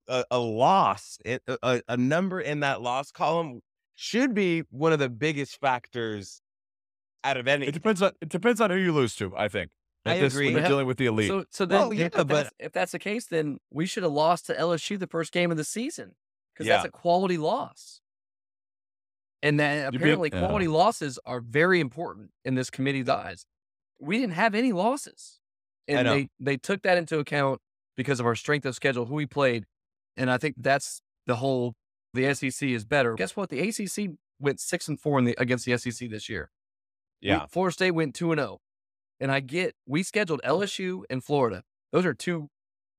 a, 0.09 0.25
a 0.31 0.39
loss, 0.39 1.19
eh, 1.25 1.39
a, 1.49 1.59
a- 1.63 1.83
a 1.89 1.97
number 1.97 2.41
in 2.41 2.61
that 2.61 2.81
loss 2.83 3.11
column 3.11 3.61
should 3.95 4.35
be 4.35 4.61
one 4.71 4.93
of 4.93 4.99
the 4.99 5.09
biggest 5.09 5.61
factors 5.61 6.41
out 7.25 7.37
of 7.37 7.47
any. 7.49 7.67
It 7.67 7.73
depends 7.73 8.01
on 8.03 8.13
it 8.21 8.29
depends 8.29 8.61
on 8.61 8.71
who 8.71 8.77
you 8.77 8.93
lose 8.93 9.15
to. 9.17 9.33
I 9.37 9.49
think. 9.49 9.71
I 10.05 10.17
At 10.17 10.21
this- 10.21 10.35
agree. 10.35 10.47
When 10.47 10.57
you're 10.63 10.69
dealing 10.69 10.87
with 10.87 10.97
the 10.99 11.07
elite. 11.07 11.29
So 11.29 11.45
so 11.51 11.65
then 11.67 11.79
Well, 11.81 11.93
if, 11.93 11.99
yeah, 11.99 12.07
if 12.07 12.13
but- 12.13 12.29
that's, 12.29 12.51
if 12.59 12.73
that's 12.73 12.93
the 12.93 12.99
case, 12.99 13.27
then 13.27 13.59
we 13.71 13.87
should 13.87 14.03
have 14.03 14.13
lost 14.13 14.47
to 14.47 14.55
LSU 14.55 14.99
the 14.99 15.07
first 15.07 15.33
game 15.33 15.51
of 15.51 15.57
the 15.57 15.65
season 15.65 16.15
because 16.55 16.67
Yeah. 16.67 16.77
that's 16.77 16.89
a 16.89 16.91
quality 16.91 17.39
loss. 17.39 18.01
And 19.43 19.59
then 19.59 19.91
be- 19.91 19.97
apparently 19.99 20.31
yeah. 20.33 20.41
quality 20.47 20.69
losses 20.69 21.19
are 21.27 21.41
very 21.41 21.81
important 21.81 22.31
in 22.45 22.55
this 22.55 22.71
committee's 22.71 23.09
eyes. 23.09 23.45
We 24.03 24.19
didn't 24.19 24.35
have 24.35 24.55
any 24.55 24.73
losses. 24.73 25.39
And 25.89 26.07
they, 26.15 26.29
they 26.41 26.57
took 26.57 26.83
that 26.83 26.99
into 26.99 27.19
account 27.19 27.61
because 27.97 28.21
of 28.21 28.27
our 28.27 28.35
strength 28.35 28.67
of 28.67 28.75
schedule, 28.75 29.07
who 29.07 29.15
we 29.15 29.27
played. 29.27 29.65
And 30.17 30.31
I 30.31 30.39
think 30.39 30.57
that's 30.59 31.01
the 31.27 31.37
whole 31.37 31.75
the 32.15 32.33
SEC 32.35 32.69
is 32.69 32.85
better. 32.85 33.15
Guess 33.15 33.37
what? 33.37 33.49
The 33.49 33.61
ACC 33.61 34.11
went 34.41 34.61
six 34.61 34.89
and 34.89 35.01
four 35.01 35.19
in 35.19 35.25
the 35.25 35.35
against 35.39 35.65
the 35.65 35.77
SEC 35.79 36.11
this 36.11 36.29
year. 36.29 36.51
We- 37.23 37.29
yeah, 37.29 37.47
Florida 37.47 37.73
State 37.73 37.93
went 37.93 38.15
2 38.15 38.33
and 38.33 38.41
0. 38.41 38.59
And 39.21 39.31
I 39.31 39.41
get 39.41 39.75
we 39.87 40.03
scheduled 40.03 40.41
LSU 40.43 41.05
and 41.09 41.23
Florida. 41.25 41.63
Those 41.93 42.05
are 42.05 42.15
two 42.15 42.49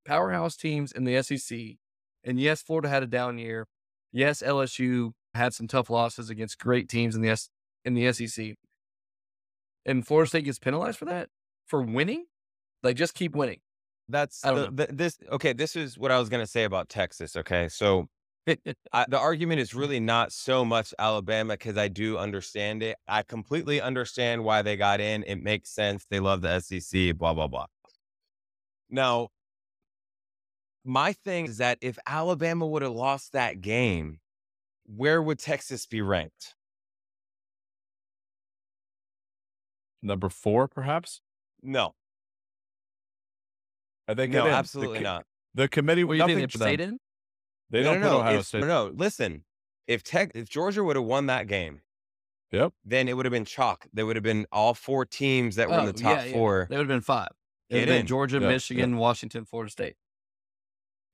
powerhouse 0.05 0.55
teams 0.55 0.91
in 0.91 1.03
the 1.03 1.21
SEC. 1.21 1.77
And 2.23 2.39
yes, 2.39 2.61
Florida 2.61 2.87
had 2.89 3.03
a 3.03 3.07
down 3.07 3.37
year. 3.37 3.67
Yes, 4.11 4.41
LSU 4.41 5.11
had 5.33 5.53
some 5.53 5.67
tough 5.67 5.89
losses 5.89 6.29
against 6.29 6.59
great 6.59 6.87
teams 6.87 7.15
in 7.15 7.21
the 7.21 7.29
S- 7.29 7.49
in 7.83 7.93
the 7.95 8.11
SEC. 8.13 8.55
And 9.85 10.05
Florida 10.05 10.29
State 10.29 10.45
gets 10.45 10.59
penalized 10.59 10.97
for 10.97 11.05
that 11.05 11.29
for 11.67 11.81
winning? 11.81 12.25
Like 12.81 12.95
just 12.95 13.13
keep 13.13 13.35
winning. 13.35 13.59
that's 14.09 14.41
the, 14.41 14.69
the, 14.71 14.87
this. 14.91 15.17
Okay, 15.31 15.53
this 15.53 15.75
is 15.75 15.97
what 15.97 16.11
I 16.11 16.19
was 16.19 16.29
going 16.29 16.43
to 16.43 16.49
say 16.49 16.63
about 16.65 16.89
Texas. 16.89 17.35
Okay, 17.35 17.69
so 17.69 18.07
I, 18.93 19.05
the 19.07 19.19
argument 19.19 19.61
is 19.61 19.71
mm. 19.71 19.79
really 19.79 19.99
not 19.99 20.31
so 20.31 20.65
much 20.65 20.93
Alabama 20.99 21.53
because 21.53 21.77
I 21.77 21.87
do 21.87 22.17
understand 22.17 22.83
it. 22.83 22.97
I 23.07 23.23
completely 23.23 23.81
understand 23.81 24.43
why 24.43 24.61
they 24.61 24.75
got 24.75 24.99
in. 24.99 25.23
It 25.23 25.41
makes 25.41 25.69
sense. 25.69 26.05
They 26.09 26.19
love 26.19 26.41
the 26.41 26.59
SEC. 26.59 27.15
Blah 27.17 27.33
blah 27.33 27.47
blah. 27.47 27.67
Now, 28.89 29.29
my 30.83 31.13
thing 31.13 31.45
is 31.45 31.57
that 31.57 31.77
if 31.81 31.97
Alabama 32.05 32.67
would 32.67 32.81
have 32.81 32.91
lost 32.91 33.33
that 33.33 33.61
game, 33.61 34.19
where 34.85 35.21
would 35.21 35.39
Texas 35.39 35.85
be 35.85 36.01
ranked? 36.01 36.55
Number 40.03 40.29
four, 40.29 40.67
perhaps. 40.67 41.21
No, 41.63 41.95
I 44.07 44.13
think 44.13 44.33
no, 44.33 44.45
it 44.45 44.49
is. 44.49 44.53
absolutely 44.55 44.99
the, 44.99 45.05
co- 45.05 45.11
not. 45.11 45.25
The 45.55 45.67
committee. 45.67 46.03
What 46.03 46.13
do 46.13 46.19
you 46.19 46.25
think 46.27 46.53
nothing 46.53 46.59
they 46.59 46.71
for 46.75 46.77
them. 46.77 46.89
in? 46.89 46.99
They 47.69 47.83
no, 47.83 47.93
don't 47.93 48.01
no, 48.01 48.07
put 48.07 48.13
no. 48.13 48.19
Ohio 48.19 48.37
if- 48.39 48.45
State. 48.45 48.63
No, 48.65 48.91
listen. 48.93 49.43
If 49.87 50.03
Tech, 50.03 50.31
if 50.35 50.47
Georgia 50.49 50.83
would 50.83 50.95
have 50.95 51.05
won 51.05 51.25
that 51.27 51.47
game, 51.47 51.81
Yep. 52.51 52.71
then 52.85 53.07
it 53.09 53.17
would 53.17 53.25
have 53.25 53.31
been 53.33 53.45
chalk. 53.45 53.85
There 53.93 54.05
would 54.05 54.15
have 54.15 54.23
been 54.23 54.45
all 54.51 54.73
four 54.73 55.05
teams 55.05 55.55
that 55.55 55.67
were 55.69 55.75
in 55.75 55.79
Oh, 55.81 55.85
the 55.87 55.93
top 55.93 56.19
yeah, 56.19 56.23
yeah. 56.25 56.33
four, 56.33 56.67
They 56.69 56.77
would 56.77 56.83
have 56.83 56.87
been 56.87 57.01
five. 57.01 57.29
It 57.69 57.75
would 57.75 57.87
have 57.89 57.97
been. 57.99 58.05
Georgia, 58.07 58.37
Yeah, 58.37 58.43
yeah. 58.43 58.47
Michigan, 58.53 58.97
Washington, 58.97 59.45
Florida 59.45 59.71
State. 59.71 59.95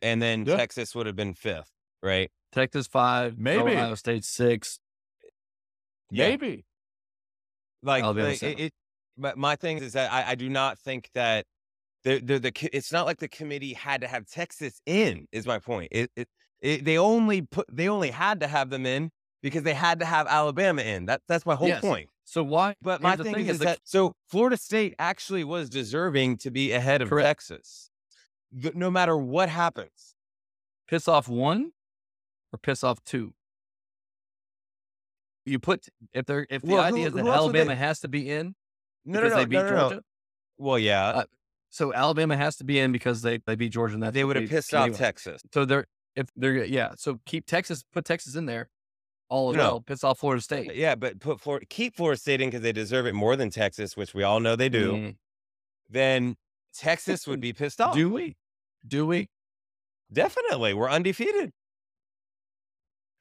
and 0.01 0.21
then 0.21 0.45
Yeah. 0.45 0.57
Texas 0.57 0.93
would 0.95 1.05
have 1.07 1.15
been 1.15 1.33
fifth, 1.33 1.71
right? 2.03 2.29
Texas 2.51 2.87
five, 2.87 3.37
Maybe. 3.39 3.71
Ohio 3.71 3.95
State 3.95 4.23
six. 4.25 4.79
Yeah. 6.11 6.29
Maybe. 6.29 6.65
Like, 7.81 8.03
like, 8.03 8.43
it, 8.43 8.59
it. 8.59 8.73
But 9.19 9.37
my 9.37 9.55
thing 9.55 9.79
is 9.79 9.93
that 9.93 10.11
I, 10.11 10.31
I 10.31 10.35
do 10.35 10.49
not 10.49 10.79
think 10.79 11.09
that 11.13 11.45
the 12.03 12.19
the 12.19 12.39
the 12.39 12.69
it's 12.75 12.91
not 12.91 13.05
like 13.05 13.17
the 13.19 13.27
committee 13.27 13.73
had 13.73 14.01
to 14.01 14.07
have 14.07 14.25
Texas 14.25 14.81
in. 14.85 15.27
Is 15.31 15.45
my 15.45 15.59
point. 15.59 15.89
It, 15.91 16.09
it 16.15 16.27
it 16.61 16.85
they 16.85 16.97
only 16.97 17.41
put 17.41 17.65
they 17.71 17.89
only 17.89 18.11
had 18.11 18.39
to 18.39 18.47
have 18.47 18.69
them 18.69 18.85
in 18.85 19.11
because 19.43 19.63
they 19.63 19.73
had 19.73 19.99
to 19.99 20.05
have 20.05 20.25
Alabama 20.27 20.81
in. 20.81 21.05
That 21.07 21.21
that's 21.27 21.45
my 21.45 21.55
whole 21.55 21.67
Yes. 21.67 21.81
point. 21.81 22.09
So 22.23 22.43
why? 22.43 22.75
But 22.81 23.01
my 23.01 23.15
thing, 23.17 23.33
thing 23.33 23.47
is 23.47 23.59
the- 23.59 23.65
that 23.65 23.79
so 23.83 24.13
Florida 24.29 24.55
State 24.55 24.95
actually 24.99 25.43
was 25.43 25.69
deserving 25.69 26.37
to 26.37 26.51
be 26.51 26.71
ahead 26.71 27.01
of 27.01 27.09
Correct. 27.09 27.27
Texas, 27.27 27.89
no 28.73 28.89
matter 28.89 29.17
what 29.17 29.49
happens. 29.49 30.15
piss 30.87 31.07
off 31.07 31.27
one 31.27 31.71
or 32.53 32.57
piss 32.59 32.83
off 32.83 33.03
two. 33.03 33.33
You 35.45 35.59
put 35.59 35.87
if 36.13 36.25
they're 36.25 36.45
if 36.49 36.61
the 36.61 36.73
Well, 36.73 36.83
idea 36.83 37.07
is 37.07 37.13
that 37.13 37.19
who 37.19 37.25
would 37.25 37.31
they- 37.31 37.35
Alabama 37.37 37.75
has 37.75 37.99
to 38.01 38.07
be 38.07 38.29
in 38.29 38.55
No, 39.09 39.19
because 39.21 39.31
no, 39.31 39.35
no, 39.37 39.41
they 39.43 39.45
beat 39.45 39.55
no, 39.57 39.63
no. 39.63 39.89
Georgia. 39.89 40.01
Well, 40.57 40.79
yeah, 40.79 41.07
Uh, 41.09 41.23
So 41.69 41.93
Alabama 41.93 42.35
has 42.35 42.55
to 42.57 42.63
be 42.63 42.79
in 42.79 42.91
because 42.91 43.21
they 43.21 43.39
they 43.45 43.55
beat 43.55 43.69
Georgia 43.71 43.93
and 43.95 44.03
that's 44.03 44.13
they 44.13 44.23
would 44.23 44.35
have 44.35 44.49
pissed 44.49 44.73
off. 44.73 44.91
Texas. 44.97 45.41
So 45.53 45.65
they're 45.65 45.85
if 46.15 46.27
they're 46.35 46.63
yeah. 46.65 46.93
So 46.97 47.19
keep 47.25 47.45
Texas, 47.45 47.83
put 47.93 48.05
Texas 48.05 48.35
in 48.35 48.45
there, 48.45 48.69
all 49.29 49.53
No. 49.53 49.59
well. 49.59 49.81
Piss 49.81 50.03
off 50.03 50.19
Florida 50.19 50.41
State. 50.41 50.75
Yeah, 50.75 50.95
but 50.95 51.19
put 51.19 51.39
Florida, 51.39 51.65
keep 51.69 51.95
Florida 51.95 52.19
State 52.19 52.41
in 52.41 52.49
because 52.49 52.61
they 52.61 52.71
deserve 52.71 53.05
it 53.05 53.13
more 53.13 53.35
than 53.35 53.49
Texas, 53.49 53.95
which 53.95 54.13
we 54.13 54.23
all 54.23 54.39
know 54.39 54.55
they 54.55 54.69
do. 54.69 54.91
Mm. 54.93 55.15
Then 55.89 56.35
Texas 56.75 57.27
would 57.27 57.39
be 57.39 57.53
pissed 57.53 57.79
off. 57.81 57.95
Do 57.95 58.09
we? 58.09 58.35
Do 58.87 59.05
we? 59.05 59.29
Definitely. 60.11 60.73
We're 60.73 60.89
undefeated. 60.89 61.51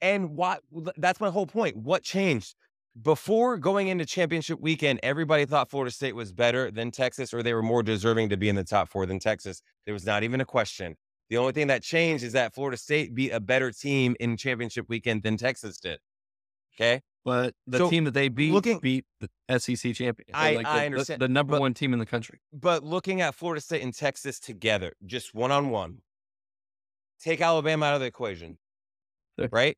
And 0.01 0.37
what 0.37 0.63
that's 0.97 1.21
my 1.21 1.31
whole 1.31 1.47
point. 1.47 1.77
What 1.77 2.03
changed? 2.03 2.55
Before 3.03 3.59
going 3.59 3.89
into 3.89 4.05
championship 4.07 4.61
weekend, 4.61 5.01
everybody 5.03 5.45
thought 5.45 5.71
Florida 5.71 5.91
State 5.91 6.15
was 6.17 6.33
better 6.33 6.71
than 6.71 6.91
Texas 6.91 7.33
or 7.33 7.43
they 7.43 7.53
were 7.55 7.63
more 7.63 7.83
deserving 7.83 8.31
to 8.31 8.37
be 8.37 8.49
in 8.49 8.57
the 8.57 8.65
top 8.65 8.89
four 8.89 9.07
than 9.07 9.19
Texas. 9.19 9.63
There 9.85 9.93
was 9.95 10.05
not 10.07 10.23
even 10.23 10.41
a 10.41 10.45
question. 10.45 10.97
The 11.29 11.37
only 11.37 11.53
thing 11.53 11.67
that 11.67 11.83
changed 11.83 12.25
is 12.25 12.33
that 12.33 12.55
Florida 12.55 12.77
State 12.79 13.15
beat 13.15 13.31
a 13.31 13.41
better 13.41 13.71
team 13.71 14.17
in 14.19 14.37
championship 14.37 14.87
weekend 14.89 15.23
than 15.23 15.37
Texas 15.37 15.79
did. 15.79 15.99
Okay. 16.75 17.03
But 17.25 17.55
the 17.67 17.79
So, 17.79 17.91
team 17.91 18.05
that 18.05 18.15
they 18.15 18.29
beat 18.29 18.53
looking- 18.53 18.79
beat 18.81 19.05
the 19.21 19.29
SEC 19.49 19.93
champion. 19.93 20.29
I- 20.33 20.55
like 20.55 20.65
the, 20.67 20.71
I 20.71 20.87
understand, 20.87 21.21
the, 21.21 21.29
number 21.29 21.53
but- 21.53 21.61
one 21.61 21.75
team 21.75 21.93
in 21.93 21.99
the 21.99 22.07
country. 22.07 22.41
But 22.53 22.83
looking 22.83 23.21
at 23.21 23.35
Florida 23.35 23.61
State 23.61 23.83
and 23.83 23.93
Texas 23.95 24.41
together, 24.41 24.95
just 25.05 25.35
one 25.35 25.53
on 25.53 25.69
one, 25.71 25.99
take 27.21 27.41
Alabama 27.43 27.87
out 27.87 27.95
of 27.95 28.01
the 28.01 28.07
equation, 28.07 28.57
right? 29.53 29.77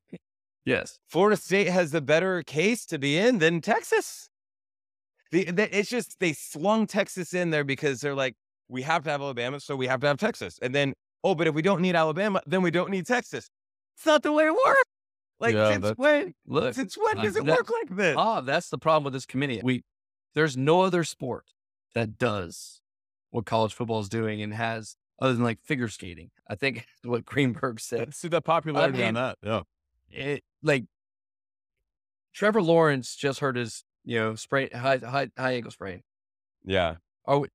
Yes. 0.65 0.99
Florida 1.07 1.37
State 1.37 1.67
has 1.67 1.91
the 1.91 2.01
better 2.01 2.43
case 2.43 2.85
to 2.87 2.99
be 2.99 3.17
in 3.17 3.39
than 3.39 3.61
Texas. 3.61 4.29
The, 5.31 5.45
the, 5.45 5.77
it's 5.77 5.89
just 5.89 6.19
they 6.19 6.33
swung 6.33 6.87
Texas 6.87 7.33
in 7.33 7.49
there 7.51 7.63
because 7.63 8.01
they're 8.01 8.15
like, 8.15 8.35
we 8.67 8.81
have 8.83 9.03
to 9.03 9.09
have 9.09 9.21
Alabama, 9.21 9.59
so 9.59 9.75
we 9.75 9.87
have 9.87 9.99
to 10.01 10.07
have 10.07 10.17
Texas. 10.17 10.59
And 10.61 10.73
then, 10.75 10.93
oh, 11.23 11.35
but 11.35 11.47
if 11.47 11.55
we 11.55 11.61
don't 11.61 11.81
need 11.81 11.95
Alabama, 11.95 12.41
then 12.45 12.61
we 12.61 12.71
don't 12.71 12.89
need 12.89 13.05
Texas. 13.05 13.49
It's 13.97 14.05
not 14.05 14.23
the 14.23 14.31
way 14.31 14.45
it 14.45 14.53
works. 14.53 14.81
Like 15.39 15.55
Yeah, 15.55 15.71
since 15.73 15.97
when? 15.97 16.33
Look, 16.45 16.73
Since 16.75 16.97
when 16.97 17.17
does 17.17 17.35
it 17.35 17.45
that- 17.45 17.57
work 17.57 17.69
like 17.71 17.97
this? 17.97 18.15
ah, 18.17 18.41
that's 18.41 18.69
the 18.69 18.77
problem 18.77 19.05
with 19.05 19.13
this 19.13 19.25
committee. 19.25 19.59
We 19.63 19.83
there's 20.35 20.55
no 20.55 20.81
other 20.81 21.03
sport 21.03 21.45
that 21.95 22.17
does 22.17 22.79
what 23.31 23.45
college 23.45 23.73
football 23.73 23.99
is 23.99 24.07
doing 24.09 24.41
and 24.41 24.53
has 24.53 24.95
other 25.19 25.33
than 25.33 25.43
like 25.43 25.59
figure 25.63 25.87
skating. 25.87 26.29
I 26.47 26.55
think 26.55 26.85
what 27.03 27.25
Greenberg 27.25 27.79
said. 27.79 28.13
See 28.13 28.27
the 28.27 28.41
popularity 28.41 28.99
mean- 28.99 29.07
on 29.09 29.13
that. 29.15 29.37
Yeah. 29.41 29.61
It 30.13 30.43
like 30.63 30.85
Trevor 32.33 32.61
Lawrence 32.61 33.15
just 33.15 33.39
hurt 33.39 33.55
his 33.55 33.83
you 34.05 34.19
know 34.19 34.35
sprain 34.35 34.69
high 34.73 34.97
high 34.97 35.29
high 35.37 35.53
ankle 35.53 35.71
sprain. 35.71 36.01
yeah. 36.65 36.95
Are 37.25 37.39
we, 37.39 37.47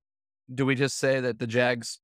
do 0.55 0.64
we 0.64 0.77
just 0.77 0.97
say 0.97 1.21
that 1.21 1.40
the 1.40 1.47
Jags 1.47 1.99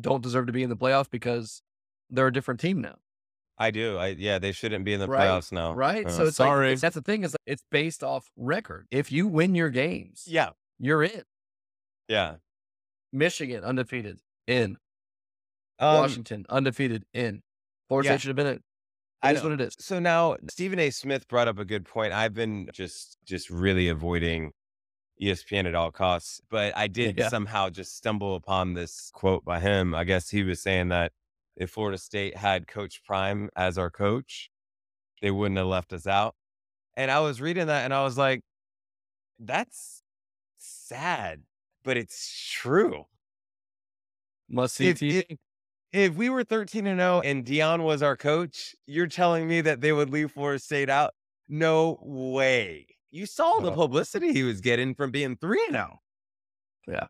don't 0.00 0.22
deserve 0.22 0.46
to 0.46 0.52
be 0.52 0.62
in 0.62 0.70
the 0.70 0.76
playoffs 0.76 1.10
because 1.10 1.62
they're 2.08 2.28
a 2.28 2.32
different 2.32 2.58
team 2.60 2.80
now? 2.80 2.96
I 3.58 3.70
do. 3.70 3.98
I 3.98 4.08
yeah, 4.08 4.38
they 4.38 4.52
shouldn't 4.52 4.84
be 4.84 4.94
in 4.94 5.00
the 5.00 5.06
Right, 5.08 5.26
playoffs 5.28 5.52
now. 5.52 5.74
Right. 5.74 6.06
Uh, 6.06 6.10
so 6.10 6.24
it's 6.26 6.36
sorry. 6.36 6.70
like 6.70 6.80
that's 6.80 6.94
the 6.94 7.02
thing 7.02 7.24
is 7.24 7.36
it's 7.44 7.62
based 7.70 8.02
off 8.02 8.30
record. 8.36 8.86
If 8.90 9.12
you 9.12 9.26
win 9.26 9.54
your 9.54 9.68
games, 9.68 10.24
yeah, 10.26 10.50
you're 10.78 11.02
in. 11.02 11.22
yeah. 12.08 12.36
Michigan 13.12 13.64
undefeated 13.64 14.20
in. 14.46 14.76
Um, 15.78 15.94
Washington 16.00 16.46
undefeated 16.48 17.04
in. 17.12 17.42
Florida 17.88 18.06
yeah. 18.08 18.12
State 18.12 18.20
should 18.22 18.28
have 18.28 18.36
been 18.36 18.46
in. 18.46 18.60
I 19.22 19.32
It 19.32 19.36
is 19.36 19.42
what 19.42 19.52
it 19.52 19.60
is. 19.60 19.74
So 19.78 19.98
now 19.98 20.36
Stephen 20.48 20.78
A. 20.78 20.90
Smith 20.90 21.26
brought 21.28 21.48
up 21.48 21.58
a 21.58 21.64
good 21.64 21.84
point. 21.84 22.12
I've 22.12 22.34
been 22.34 22.68
just 22.72 23.18
just 23.24 23.50
really 23.50 23.88
avoiding 23.88 24.52
ESPN 25.20 25.66
at 25.66 25.74
all 25.74 25.90
costs, 25.90 26.40
but 26.50 26.76
I 26.76 26.86
did 26.88 27.18
Yeah. 27.18 27.28
somehow 27.28 27.70
just 27.70 27.96
stumble 27.96 28.36
upon 28.36 28.74
this 28.74 29.10
quote 29.12 29.44
by 29.44 29.60
him. 29.60 29.94
I 29.94 30.04
guess 30.04 30.30
he 30.30 30.42
was 30.44 30.62
saying 30.62 30.88
that 30.88 31.12
if 31.56 31.70
Florida 31.70 31.98
State 31.98 32.36
had 32.36 32.68
Coach 32.68 33.02
Prime 33.04 33.50
as 33.56 33.78
our 33.78 33.90
coach, 33.90 34.50
they 35.20 35.30
wouldn't 35.32 35.58
have 35.58 35.66
left 35.66 35.92
us 35.92 36.06
out. 36.06 36.36
And 36.96 37.10
I 37.10 37.20
was 37.20 37.40
reading 37.40 37.66
that 37.68 37.84
and 37.84 37.94
I 37.94 38.04
was 38.04 38.16
like, 38.18 38.42
that's 39.38 40.02
sad, 40.58 41.42
but 41.84 41.96
it's 41.96 42.50
true. 42.52 43.06
Must 44.48 44.74
see 44.74 44.88
If, 44.88 44.98
TV. 44.98 45.24
if, 45.28 45.38
if 45.92 46.14
we 46.14 46.28
were 46.28 46.44
13 46.44 46.86
and 46.86 47.00
0 47.00 47.20
and 47.24 47.44
Deion 47.44 47.82
was 47.84 48.02
our 48.02 48.16
coach, 48.16 48.74
you're 48.86 49.06
telling 49.06 49.48
me 49.48 49.60
that 49.62 49.80
they 49.80 49.92
would 49.92 50.10
leave 50.10 50.32
Florida 50.32 50.58
State 50.58 50.90
out? 50.90 51.14
No 51.48 51.98
way. 52.02 52.86
You 53.10 53.24
saw 53.26 53.60
the 53.60 53.72
publicity 53.72 54.32
he 54.32 54.42
was 54.42 54.60
getting 54.60 54.94
from 54.94 55.10
being 55.10 55.36
3 55.36 55.64
and 55.68 55.74
0. 55.74 56.00
Yeah. 56.86 57.06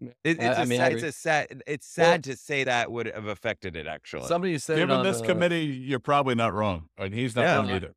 It, 0.00 0.12
it's, 0.24 0.40
I- 0.40 0.60
I 0.60 0.62
a 0.62 0.66
mean, 0.66 0.78
sad, 0.78 0.92
it's 0.92 1.02
a 1.04 1.12
sad 1.12 1.62
it's 1.66 1.94
Well- 1.96 2.06
sad 2.06 2.24
to 2.24 2.36
say 2.36 2.64
that 2.64 2.90
would 2.90 3.06
have 3.06 3.26
affected 3.26 3.76
it 3.76 3.86
actually. 3.86 4.26
Somebody 4.26 4.58
said 4.58 4.76
it 4.76 4.82
Given 4.82 4.96
on 4.96 5.04
this 5.04 5.20
the- 5.20 5.26
committee, 5.26 5.64
you're 5.64 6.00
probably 6.00 6.34
not 6.34 6.52
wrong. 6.52 6.88
And 6.98 7.14
he's 7.14 7.34
not 7.36 7.42
Yeah. 7.42 7.56
wrong 7.56 7.70
either. 7.70 7.94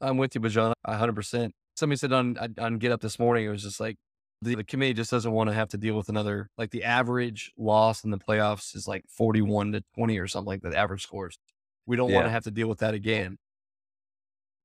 I'm 0.00 0.16
with 0.16 0.34
you, 0.34 0.40
Bijon, 0.40 0.72
hundred 0.86 1.14
percent. 1.14 1.54
Somebody 1.76 1.98
said 1.98 2.12
on 2.12 2.36
on 2.58 2.78
Get 2.78 2.92
Up 2.92 3.00
this 3.02 3.18
morning, 3.18 3.44
it 3.46 3.50
was 3.50 3.62
just 3.62 3.78
like 3.78 3.96
the, 4.42 4.56
the 4.56 4.64
committee 4.64 4.94
just 4.94 5.10
doesn't 5.10 5.32
want 5.32 5.48
to 5.48 5.54
have 5.54 5.68
to 5.70 5.78
deal 5.78 5.96
with 5.96 6.08
another 6.08 6.50
like 6.58 6.70
the 6.70 6.84
average 6.84 7.52
loss 7.56 8.04
in 8.04 8.10
the 8.10 8.18
playoffs 8.18 8.76
is 8.76 8.86
like 8.86 9.04
forty 9.08 9.42
one 9.42 9.72
to 9.72 9.82
twenty 9.94 10.18
or 10.18 10.26
something 10.26 10.48
like 10.48 10.62
that. 10.62 10.74
Average 10.74 11.02
scores. 11.02 11.38
We 11.86 11.96
don't 11.96 12.12
want 12.12 12.26
to 12.26 12.30
have 12.30 12.44
to 12.44 12.50
deal 12.50 12.68
with 12.68 12.78
that 12.78 12.94
again. 12.94 13.38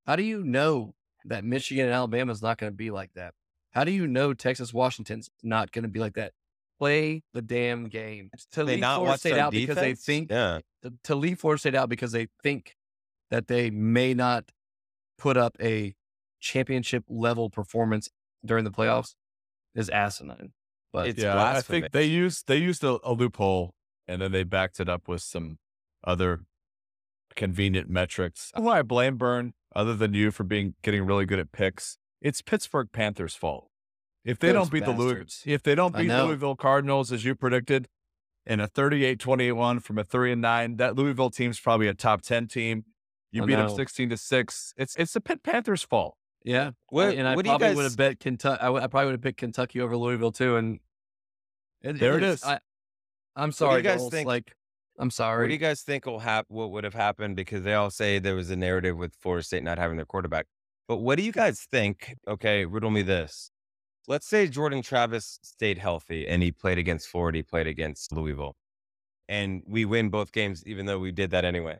How 0.05 0.15
do 0.15 0.23
you 0.23 0.43
know 0.43 0.95
that 1.25 1.43
Michigan 1.43 1.85
and 1.85 1.93
Alabama 1.93 2.31
is 2.31 2.41
not 2.41 2.57
going 2.57 2.71
to 2.71 2.75
be 2.75 2.91
like 2.91 3.13
that? 3.15 3.33
How 3.71 3.83
do 3.83 3.91
you 3.91 4.07
know 4.07 4.33
Texas 4.33 4.73
Washington's 4.73 5.29
not 5.43 5.71
going 5.71 5.83
to 5.83 5.89
be 5.89 5.99
like 5.99 6.13
that? 6.15 6.31
Play 6.79 7.23
the 7.33 7.41
damn 7.41 7.89
game. 7.89 8.31
To 8.53 8.63
they 8.63 8.73
leave 8.73 8.79
not 8.79 8.99
Florida 8.99 9.17
State 9.17 9.37
out 9.37 9.51
because 9.51 9.75
they 9.75 9.95
think 9.95 10.31
yeah. 10.31 10.59
to, 10.81 10.93
to 11.03 11.15
leave 11.15 11.39
Florida 11.39 11.59
State 11.59 11.75
out 11.75 11.89
because 11.89 12.13
they 12.13 12.29
think 12.41 12.75
that 13.29 13.47
they 13.47 13.69
may 13.69 14.13
not 14.13 14.45
put 15.17 15.35
up 15.37 15.57
a 15.61 15.93
championship 16.39 17.03
level 17.09 17.49
performance 17.49 18.09
during 18.45 18.63
the 18.63 18.71
playoffs 18.71 19.13
is 19.75 19.89
asinine. 19.89 20.53
But 20.91 21.09
It's 21.09 21.21
yeah, 21.21 21.41
I 21.41 21.61
think 21.61 21.91
they 21.91 22.05
used 22.05 22.47
they 22.47 22.57
used 22.57 22.83
a, 22.83 22.99
a 23.03 23.13
loophole 23.13 23.73
and 24.07 24.21
then 24.21 24.31
they 24.31 24.43
backed 24.43 24.79
it 24.79 24.89
up 24.89 25.07
with 25.07 25.21
some 25.21 25.59
other 26.03 26.41
convenient 27.35 27.89
metrics. 27.89 28.51
Who 28.55 28.69
I 28.69 28.81
blame 28.81 29.17
Birn, 29.17 29.53
other 29.75 29.95
than 29.95 30.13
you 30.13 30.31
for 30.31 30.43
being 30.43 30.73
getting 30.81 31.05
really 31.05 31.25
good 31.25 31.39
at 31.39 31.51
picks, 31.51 31.97
it's 32.21 32.41
Pittsburgh 32.41 32.87
Panthers' 32.91 33.35
fault. 33.35 33.69
If 34.25 34.39
they 34.39 34.47
Those 34.47 34.55
don't 34.55 34.71
beat 34.71 34.85
the 34.85 34.91
Louis, 34.91 35.43
if 35.45 35.63
they 35.63 35.75
don't 35.75 35.95
beat 35.95 36.07
the. 36.07 36.25
Louisville 36.25 36.55
Cardinals 36.55 37.11
as 37.11 37.23
you 37.23 37.35
predicted 37.35 37.87
in 38.45 38.59
a 38.59 38.67
38-28-1 38.67 39.81
from 39.81 39.97
a 39.97 40.03
three 40.03 40.31
and 40.31 40.41
nine, 40.41 40.77
that 40.77 40.95
Louisville 40.95 41.29
team's 41.29 41.59
probably 41.59 41.87
a 41.87 41.93
top 41.93 42.21
ten 42.21 42.47
team. 42.47 42.85
You 43.31 43.43
I 43.43 43.45
beat 43.45 43.55
them 43.55 43.69
sixteen 43.69 44.09
to 44.09 44.17
six. 44.17 44.73
It's 44.75 44.95
it's 44.95 45.13
the 45.13 45.21
Pitt 45.21 45.43
Panthers' 45.43 45.83
fault. 45.83 46.15
Yeah, 46.43 46.71
What, 46.89 47.13
and 47.15 47.27
I 47.27 47.35
what 47.35 47.45
probably 47.45 47.67
guys 47.67 47.75
would 47.75 47.83
have 47.83 47.97
bet 47.97 48.19
Kentucky. 48.19 48.61
I, 48.61 48.65
w- 48.65 48.83
I 48.83 48.87
probably 48.87 49.05
would 49.07 49.13
have 49.13 49.21
picked 49.21 49.39
Kentucky 49.39 49.81
over 49.81 49.95
Louisville 49.97 50.31
too. 50.31 50.55
And 50.57 50.79
There 51.81 52.17
it 52.17 52.23
is. 52.23 52.43
I, 52.43 52.59
I'm 53.35 53.49
do 53.49 53.53
sorry, 53.53 53.77
you 53.77 53.83
guys 53.83 53.99
Knowles, 53.99 54.11
think- 54.11 54.27
Like, 54.27 54.53
I'm 54.97 55.11
sorry. 55.11 55.43
What 55.43 55.47
do 55.47 55.53
you 55.53 55.59
guys 55.59 55.81
think 55.81 56.05
will 56.05 56.19
happen? 56.19 56.55
What 56.55 56.71
would 56.71 56.83
have 56.83 56.93
happened? 56.93 57.35
Because 57.37 57.63
they 57.63 57.73
all 57.73 57.89
say 57.89 58.19
there 58.19 58.35
was 58.35 58.49
a 58.49 58.55
narrative 58.57 58.97
with 58.97 59.13
Florida 59.15 59.43
State 59.43 59.63
not 59.63 59.77
having 59.77 59.95
their 59.97 60.05
quarterback. 60.05 60.45
But 60.89 60.97
what 60.97 61.17
do 61.17 61.23
you 61.23 61.31
guys 61.31 61.61
think? 61.71 62.15
Okay, 62.27 62.65
riddle 62.65 62.89
me 62.89 63.01
this. 63.01 63.51
Let's 64.07 64.27
say 64.27 64.47
Jordan 64.47 64.81
Travis 64.81 65.39
stayed 65.43 65.77
healthy 65.77 66.27
and 66.27 66.41
he 66.43 66.51
played 66.51 66.77
against 66.79 67.07
Florida, 67.07 67.37
he 67.37 67.43
played 67.43 67.67
against 67.67 68.11
Louisville, 68.11 68.55
and 69.27 69.61
we 69.67 69.85
win 69.85 70.09
both 70.09 70.31
games, 70.31 70.63
even 70.65 70.85
though 70.87 70.97
we 70.99 71.11
did 71.11 71.29
that 71.31 71.45
anyway. 71.45 71.77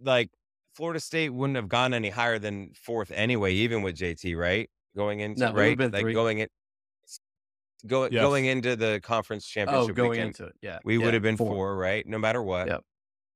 Like 0.00 0.30
Florida 0.74 1.00
State 1.00 1.30
wouldn't 1.30 1.56
have 1.56 1.68
gone 1.68 1.94
any 1.94 2.10
higher 2.10 2.38
than 2.38 2.72
fourth 2.74 3.10
anyway, 3.12 3.52
even 3.54 3.82
with 3.82 3.96
JT, 3.96 4.36
right? 4.36 4.68
Going 4.96 5.20
into 5.20 5.40
No, 5.40 5.52
right, 5.52 5.78
like 5.78 5.92
three. 6.02 6.12
going 6.12 6.38
in, 6.40 6.48
go, 7.86 8.04
Yes. 8.10 8.20
going 8.22 8.46
into 8.46 8.76
the 8.76 9.00
conference 9.02 9.46
championship. 9.46 9.82
oh, 9.82 9.86
championship 9.88 9.96
going 9.96 10.10
weekend 10.10 10.26
into 10.28 10.44
it, 10.46 10.54
yeah, 10.62 10.78
we 10.84 10.98
yeah, 10.98 11.04
would 11.04 11.14
have 11.14 11.22
been 11.22 11.36
four. 11.36 11.76
right? 11.76 12.06
No 12.06 12.18
matter 12.18 12.42
what. 12.42 12.66
Yep. 12.68 12.82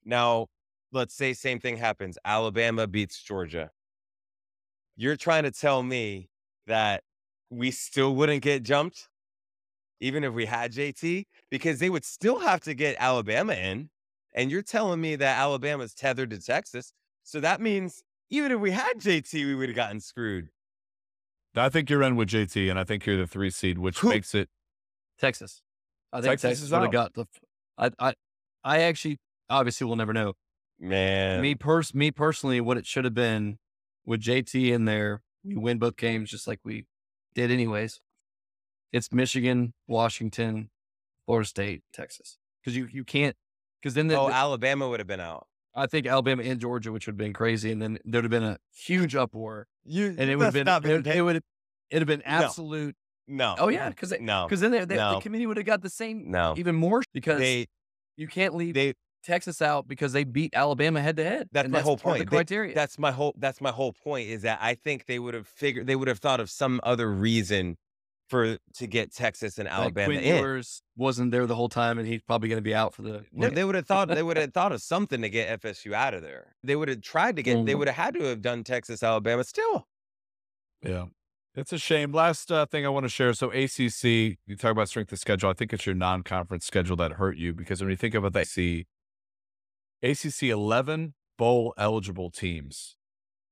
Now, 0.05 0.47
let's 0.93 1.15
say 1.15 1.33
same 1.33 1.61
thing 1.61 1.77
happens. 1.77 2.19
Alabama 2.25 2.87
beats 2.87 3.23
Georgia. 3.23 3.71
You're 4.97 5.17
trying 5.17 5.45
to 5.45 5.51
tell 5.53 5.83
me 5.83 6.29
that 6.67 7.05
we 7.51 7.71
still 7.71 8.15
wouldn't 8.17 8.43
get 8.43 8.63
jumped, 8.63 9.09
even 10.01 10.25
if 10.25 10.33
we 10.35 10.47
had 10.47 10.73
JT, 10.73 11.27
because 11.51 11.79
they 11.79 11.89
would 11.91 12.05
still 12.05 12.41
have 12.41 12.61
to 12.63 12.75
get 12.75 12.97
Alabama 12.99 13.55
in. 13.55 13.91
And 14.35 14.51
you're 14.51 14.63
telling 14.63 15.01
me 15.01 15.17
that 15.17 15.39
Alabama's 15.39 15.95
tethered 15.95 16.31
to 16.31 16.41
Texas. 16.41 16.93
So 17.29 17.41
that 17.41 17.61
means 17.61 18.05
even 18.31 18.53
if 18.53 18.59
we 18.59 18.71
had 18.71 18.95
JT, 18.99 19.35
we 19.45 19.55
would 19.55 19.69
have 19.69 19.77
gotten 19.77 20.01
screwed. 20.01 20.49
I 21.55 21.69
think 21.69 21.91
you're 21.91 22.03
in 22.03 22.17
with 22.17 22.31
JT, 22.31 22.71
and 22.71 22.79
I 22.79 22.85
think 22.85 23.05
you're 23.05 23.19
the 23.19 23.27
three 23.27 23.51
seed, 23.51 23.77
which 23.77 23.99
Who- 23.99 24.09
makes 24.09 24.35
it 24.35 24.49
Texas. 25.19 25.61
I 26.11 26.23
think 26.23 26.31
Texas 26.41 26.61
Texas, 26.61 26.71
would 26.71 26.81
have 26.81 26.91
got 26.93 27.13
the. 27.13 27.27
I 27.77 27.91
I 27.99 28.15
I 28.65 28.81
actually 28.81 29.19
obviously 29.51 29.87
we'll 29.87 29.97
never 29.97 30.15
know. 30.15 30.37
Man. 30.81 31.43
me 31.43 31.55
pers 31.55 31.95
me 31.95 32.11
personally, 32.11 32.63
what 32.63 32.79
it 32.79 32.87
should 32.87 33.05
have 33.05 33.13
been 33.13 33.59
with 34.07 34.23
JT 34.23 34.73
in 34.73 34.87
there, 34.87 35.21
we 35.45 35.55
win 35.57 35.79
both 35.79 35.97
games 35.99 36.31
just 36.31 36.47
like 36.47 36.61
we 36.65 36.87
did 37.35 37.51
anyways. 37.51 38.01
It's 38.91 39.13
Michigan, 39.13 39.75
Washington, 39.87 40.71
Florida 41.27 41.47
State, 41.47 41.83
Texas. 41.93 42.39
Because 42.63 42.75
you 42.75 42.89
you 42.91 43.05
can't 43.05 43.37
because 43.83 43.93
then 43.93 44.07
the, 44.07 44.19
oh, 44.19 44.29
the- 44.29 44.35
Alabama 44.35 44.89
would 44.89 45.01
have 45.01 45.07
been 45.07 45.21
out. 45.21 45.48
I 45.75 45.87
think 45.87 46.07
Alabama 46.07 46.43
and 46.43 46.61
Georgia, 46.61 46.91
which 46.93 47.07
would 47.07 47.13
have 47.13 47.19
been 47.19 47.33
crazy, 47.33 47.71
and 47.71 47.81
then 47.81 47.99
there'd 48.05 48.25
have 48.25 48.31
been 48.31 48.43
a 48.45 48.59
huge 48.75 49.15
uproar, 49.15 49.67
You 49.85 50.07
and 50.19 50.31
it 50.31 50.37
would 50.37 50.45
have 50.45 50.55
been, 50.55 50.69
it, 50.69 51.07
it 51.07 51.23
would 51.23 51.37
it'd 51.91 52.03
have 52.03 52.07
been 52.07 52.23
absolute. 52.25 52.97
no. 53.29 53.55
Oh 53.59 53.69
yeah, 53.69 53.89
because 53.91 54.13
no. 54.21 54.47
because 54.47 54.61
then 54.61 54.71
they, 54.73 54.85
they, 54.85 54.97
No. 54.97 55.15
the 55.17 55.21
committee 55.21 55.47
would 55.47 55.57
have 55.57 55.67
got 55.67 55.83
the 55.83 55.91
same 55.91 56.31
No. 56.31 56.55
even 56.57 56.75
more 56.75 57.03
because 57.13 57.39
They 57.39 57.67
you 58.17 58.27
can't 58.29 58.55
leave 58.55 58.75
they 58.75 58.95
Texas 59.25 59.61
out 59.61 59.87
because 59.89 60.13
they 60.13 60.25
beat 60.25 60.55
Alabama 60.55 61.01
head 61.03 61.17
to 61.17 61.25
head. 61.25 61.49
That's 61.53 61.69
my 61.69 61.81
whole 61.81 61.97
part 61.97 62.17
of 62.17 62.19
point. 62.19 62.19
The 62.19 62.25
They- 62.31 62.37
criteria. 62.37 62.75
that's 62.75 62.99
my 62.99 63.13
whole 63.13 63.35
that's 63.39 63.61
my 63.61 63.71
whole 63.71 63.93
point 63.93 64.29
is 64.29 64.43
that 64.43 64.59
I 64.63 64.75
think 64.75 65.07
they 65.07 65.19
would 65.19 65.35
have 65.35 65.47
figured 65.47 65.87
they 65.87 65.97
would 65.97 66.09
have 66.09 66.19
thought 66.19 66.41
of 66.41 66.51
some 66.51 66.81
other 66.83 67.11
reason 67.13 67.77
for 68.29 68.59
to 68.75 68.87
get 68.87 69.13
Texas 69.15 69.59
and 69.59 69.67
Like 69.69 69.79
Alabama 69.79 70.07
Quinn 70.15 70.21
in. 70.25 70.37
Ewers 70.37 70.83
wasn't 70.97 71.31
there 71.31 71.47
the 71.47 71.55
whole 71.55 71.69
time, 71.69 71.99
and 71.99 72.07
he's 72.07 72.23
probably 72.23 72.49
going 72.49 72.59
to 72.59 72.63
be 72.63 72.75
out 72.75 72.95
for 72.95 73.03
the. 73.03 73.25
No, 73.33 73.49
they 73.49 73.65
would 73.65 73.75
have 73.75 73.87
thought 73.87 74.09
they 74.09 74.23
would 74.23 74.37
have 74.37 74.53
thought 74.53 74.73
of 74.73 74.83
something 74.83 75.23
to 75.23 75.29
get 75.29 75.61
FSU 75.63 75.93
out 75.93 76.15
of 76.15 76.23
there. 76.23 76.57
They 76.63 76.77
would 76.77 76.89
have 76.89 77.01
tried 77.01 77.37
to 77.37 77.43
get. 77.43 77.65
They 77.67 77.73
Mhm. 77.75 77.79
would 77.79 77.89
have 77.89 77.97
had 77.97 78.15
to 78.15 78.25
have 78.25 78.43
done 78.43 78.65
Texas, 78.65 79.03
Alabama. 79.03 79.45
Still, 79.45 79.89
Yeah. 80.83 81.07
It's 81.55 81.73
a 81.73 81.79
shame. 81.79 82.13
Last 82.13 82.53
uh, 82.53 82.67
thing 82.67 82.87
I 82.87 82.89
want 82.89 83.03
to 83.05 83.09
share. 83.09 83.33
So 83.33 83.51
ACC, 83.51 84.39
you 84.47 84.55
talk 84.57 84.71
about 84.71 84.89
strength 84.89 85.11
of 85.13 85.19
schedule. 85.19 85.51
I 85.51 85.55
think 85.55 85.73
it's 85.73 85.87
your 85.87 85.95
non-conference 85.97 86.65
schedule 86.65 86.95
that 86.97 87.13
hurt 87.15 87.37
you 87.37 87.53
because 87.53 87.81
when 87.81 87.91
you 87.91 87.97
think 87.97 88.15
about 88.15 88.33
the 88.33 88.41
ACC, 88.43 88.87
ACC 90.03 90.51
11 90.51 91.15
bowl 91.37 91.75
eligible 91.77 92.31
teams. 92.31 92.95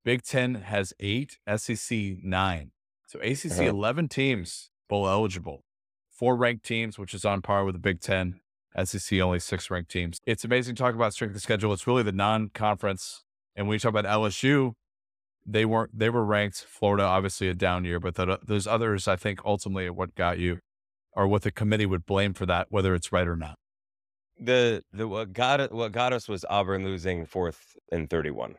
Big 0.05 0.21
Ten 0.23 0.55
has 0.55 0.93
eight, 1.01 1.37
SEC 1.47 2.17
nine. 2.23 2.71
So 3.07 3.19
ACC 3.19 3.51
Uh-huh. 3.53 3.63
11 3.63 4.09
teams 4.09 4.69
bowl 4.87 5.07
eligible. 5.07 5.63
Four 6.09 6.35
ranked 6.35 6.65
teams, 6.65 6.99
which 6.99 7.13
is 7.13 7.25
on 7.25 7.41
par 7.41 7.65
with 7.65 7.73
the 7.73 7.79
Big 7.79 7.99
Ten. 8.01 8.39
SEC 8.83 9.19
only 9.19 9.39
six 9.39 9.71
ranked 9.71 9.89
teams. 9.89 10.19
It's 10.27 10.43
amazing 10.45 10.75
to 10.75 10.83
talk 10.83 10.93
about 10.93 11.13
strength 11.13 11.35
of 11.35 11.41
schedule. 11.41 11.73
It's 11.73 11.87
really 11.87 12.03
the 12.03 12.11
non-conference. 12.11 13.23
And 13.55 13.67
when 13.67 13.73
you 13.75 13.79
talk 13.79 13.89
about 13.89 14.05
LSU, 14.05 14.73
they 15.49 15.65
weren't 15.65 15.97
they 15.97 16.09
were 16.09 16.25
ranked 16.25 16.57
florida 16.65 17.03
obviously 17.03 17.47
a 17.47 17.53
down 17.53 17.85
year 17.85 18.01
but 18.01 18.15
the, 18.15 18.37
those 18.45 18.67
others 18.67 19.07
i 19.07 19.15
think 19.15 19.39
ultimately 19.45 19.89
what 19.89 20.13
got 20.13 20.37
you 20.37 20.59
or 21.13 21.25
what 21.25 21.41
the 21.43 21.51
committee 21.51 21.85
would 21.85 22.05
blame 22.05 22.33
for 22.33 22.45
that 22.45 22.67
whether 22.69 22.93
it's 22.93 23.13
right 23.13 23.29
or 23.29 23.35
not 23.37 23.55
the 24.39 24.83
the 24.91 25.07
what 25.07 25.31
got 25.33 25.71
what 25.71 25.91
got 25.91 26.13
us 26.13 26.27
was 26.27 26.45
Auburn 26.49 26.83
losing 26.83 27.25
fourth 27.25 27.75
and 27.91 28.09
thirty 28.09 28.29
one. 28.29 28.55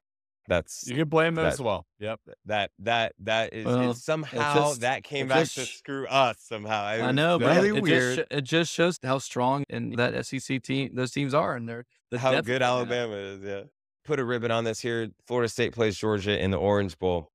That's 0.48 0.86
you 0.88 0.96
can 0.96 1.08
blame 1.08 1.34
them 1.34 1.44
that- 1.44 1.52
as 1.52 1.60
well 1.60 1.86
yep 2.00 2.20
that 2.46 2.70
that 2.80 3.12
that 3.18 3.52
is 3.52 3.66
Well, 3.66 3.94
somehow 3.94 4.54
just- 4.54 4.80
that 4.80 5.04
came 5.04 5.26
it 5.26 5.28
back 5.28 5.38
just 5.42 5.54
to 5.56 5.64
screw 5.66 6.06
us 6.08 6.38
somehow. 6.40 6.90
It 6.94 7.02
I 7.02 7.12
know, 7.12 7.38
but 7.38 7.54
really 7.54 7.76
it 7.78 7.82
weird 7.82 8.16
just 8.16 8.32
it 8.32 8.40
just 8.42 8.72
shows 8.72 8.98
how 9.02 9.18
strong 9.18 9.64
and 9.68 9.94
that 9.96 10.14
SEC 10.26 10.62
team 10.62 10.94
those 10.94 11.12
teams 11.12 11.34
are, 11.34 11.54
and 11.54 11.68
they're 11.68 11.84
the 12.10 12.18
how 12.18 12.32
depth 12.32 12.46
good 12.46 12.62
that 12.62 12.86
they 12.88 12.96
have. 12.96 13.10
Alabama 13.10 13.14
is. 13.16 13.42
Yeah, 13.42 13.62
put 14.04 14.18
a 14.18 14.24
ribbon 14.24 14.50
on 14.50 14.64
this 14.64 14.80
here. 14.80 15.08
Florida 15.26 15.48
State 15.50 15.72
plays 15.74 15.96
Georgia 15.98 16.42
in 16.42 16.50
the 16.50 16.58
Orange 16.58 16.98
Bowl. 16.98 17.30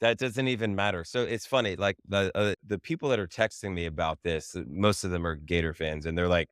That 0.00 0.16
doesn't 0.18 0.48
even 0.48 0.74
matter. 0.74 1.04
So 1.04 1.22
it's 1.22 1.46
funny. 1.46 1.76
Like 1.76 1.96
the 2.08 2.30
uh, 2.34 2.54
the 2.66 2.78
people 2.78 3.08
that 3.10 3.18
are 3.18 3.26
texting 3.26 3.72
me 3.72 3.86
about 3.86 4.18
this, 4.22 4.56
most 4.66 5.04
of 5.04 5.10
them 5.10 5.26
are 5.26 5.34
Gator 5.34 5.74
fans, 5.74 6.06
and 6.06 6.16
they're 6.16 6.28
like, 6.28 6.48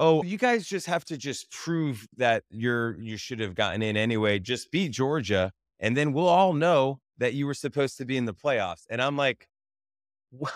"Oh, 0.00 0.24
you 0.24 0.36
guys 0.38 0.66
just 0.66 0.86
have 0.86 1.04
to 1.04 1.16
just 1.16 1.50
prove 1.52 2.08
that 2.16 2.42
you're 2.50 2.98
you 3.00 3.16
should 3.16 3.38
have 3.40 3.54
gotten 3.54 3.82
in 3.82 3.96
anyway. 3.96 4.38
Just 4.40 4.70
beat 4.72 4.90
Georgia, 4.90 5.52
and 5.78 5.96
then 5.96 6.12
we'll 6.12 6.26
all 6.28 6.52
know 6.54 7.00
that 7.18 7.34
you 7.34 7.46
were 7.46 7.54
supposed 7.54 7.98
to 7.98 8.04
be 8.04 8.16
in 8.16 8.24
the 8.24 8.34
playoffs." 8.34 8.84
And 8.90 9.00
I'm 9.00 9.16
like, 9.16 9.46
"What, 10.30 10.52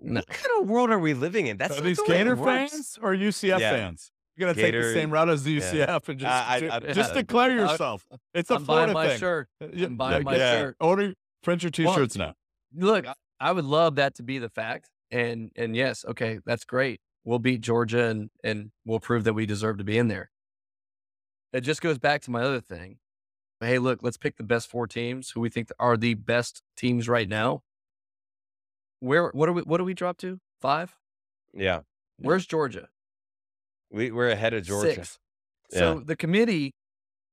No. 0.00 0.20
what 0.20 0.26
kind 0.28 0.50
of 0.62 0.68
world 0.68 0.90
are 0.90 0.98
we 0.98 1.14
living 1.14 1.46
in? 1.46 1.56
That's 1.56 1.78
are 1.78 1.80
these 1.80 1.96
the 1.98 2.02
way 2.04 2.18
gator 2.18 2.36
fans 2.36 2.98
or 3.00 3.14
ucf 3.14 3.60
Yeah. 3.60 3.70
fans 3.70 4.10
you're 4.36 4.52
gonna 4.52 4.60
take 4.60 4.74
the 4.74 4.92
same 4.92 5.12
route 5.12 5.28
as 5.30 5.44
the 5.44 5.52
yeah. 5.52 5.60
ucf 5.60 6.08
and 6.08 6.18
just, 6.18 6.32
I- 6.32 6.66
I- 6.66 6.76
I- 6.76 6.92
just 6.92 7.10
yeah. 7.14 7.20
declare 7.22 7.50
I- 7.52 7.54
yourself 7.54 8.04
it's 8.34 8.50
a 8.50 8.56
I'm 8.56 8.64
buying 8.64 8.90
florida 8.90 8.92
my 8.92 9.08
thing 9.08 9.18
shirt. 9.20 9.48
Uh, 9.62 9.66
yeah, 9.72 9.86
I'm 9.86 9.96
buying 9.96 10.18
yeah, 10.18 10.24
my 10.24 10.36
yeah. 10.36 10.52
shirt. 10.58 10.76
order 10.80 11.14
print 11.44 11.62
your 11.62 11.70
t-shirts 11.70 12.16
now 12.16 12.34
Look, 12.74 13.06
I- 13.06 13.14
I 13.38 13.52
would 13.52 13.64
love 13.64 13.94
that 13.96 14.14
to 14.16 14.24
be 14.24 14.38
the 14.38 14.48
fact, 14.48 14.90
and 15.12 15.52
and 15.54 15.76
yes, 15.76 16.04
okay, 16.04 16.40
that's 16.44 16.64
great. 16.64 17.00
We'll 17.24 17.38
beat 17.38 17.60
Georgia, 17.60 18.04
and 18.04 18.30
and 18.42 18.70
we'll 18.84 19.00
prove 19.00 19.24
that 19.24 19.32
we 19.32 19.46
deserve 19.46 19.78
to 19.78 19.84
be 19.84 19.98
in 19.98 20.08
there. 20.08 20.30
It 21.52 21.62
just 21.62 21.80
goes 21.80 21.98
back 21.98 22.22
to 22.22 22.30
my 22.30 22.42
other 22.42 22.60
thing. 22.60 22.98
Hey, 23.60 23.78
look, 23.78 24.00
let's 24.02 24.16
pick 24.16 24.36
the 24.36 24.42
best 24.42 24.68
four 24.68 24.86
teams 24.86 25.30
who 25.30 25.40
we 25.40 25.48
think 25.48 25.70
are 25.78 25.96
the 25.96 26.14
best 26.14 26.62
teams 26.76 27.08
right 27.08 27.28
now. 27.28 27.62
Where 29.00 29.30
what 29.30 29.46
do 29.46 29.52
we 29.52 29.62
what 29.62 29.78
do 29.78 29.84
we 29.84 29.94
drop 29.94 30.18
to? 30.18 30.38
Five? 30.60 30.96
Yeah, 31.54 31.80
Where's 32.18 32.46
Georgia? 32.46 32.88
we 33.90 34.10
we're 34.10 34.30
ahead 34.30 34.54
of 34.54 34.64
Georgia. 34.64 34.94
Six. 34.94 35.18
So 35.70 36.00
the 36.00 36.16
committee 36.16 36.74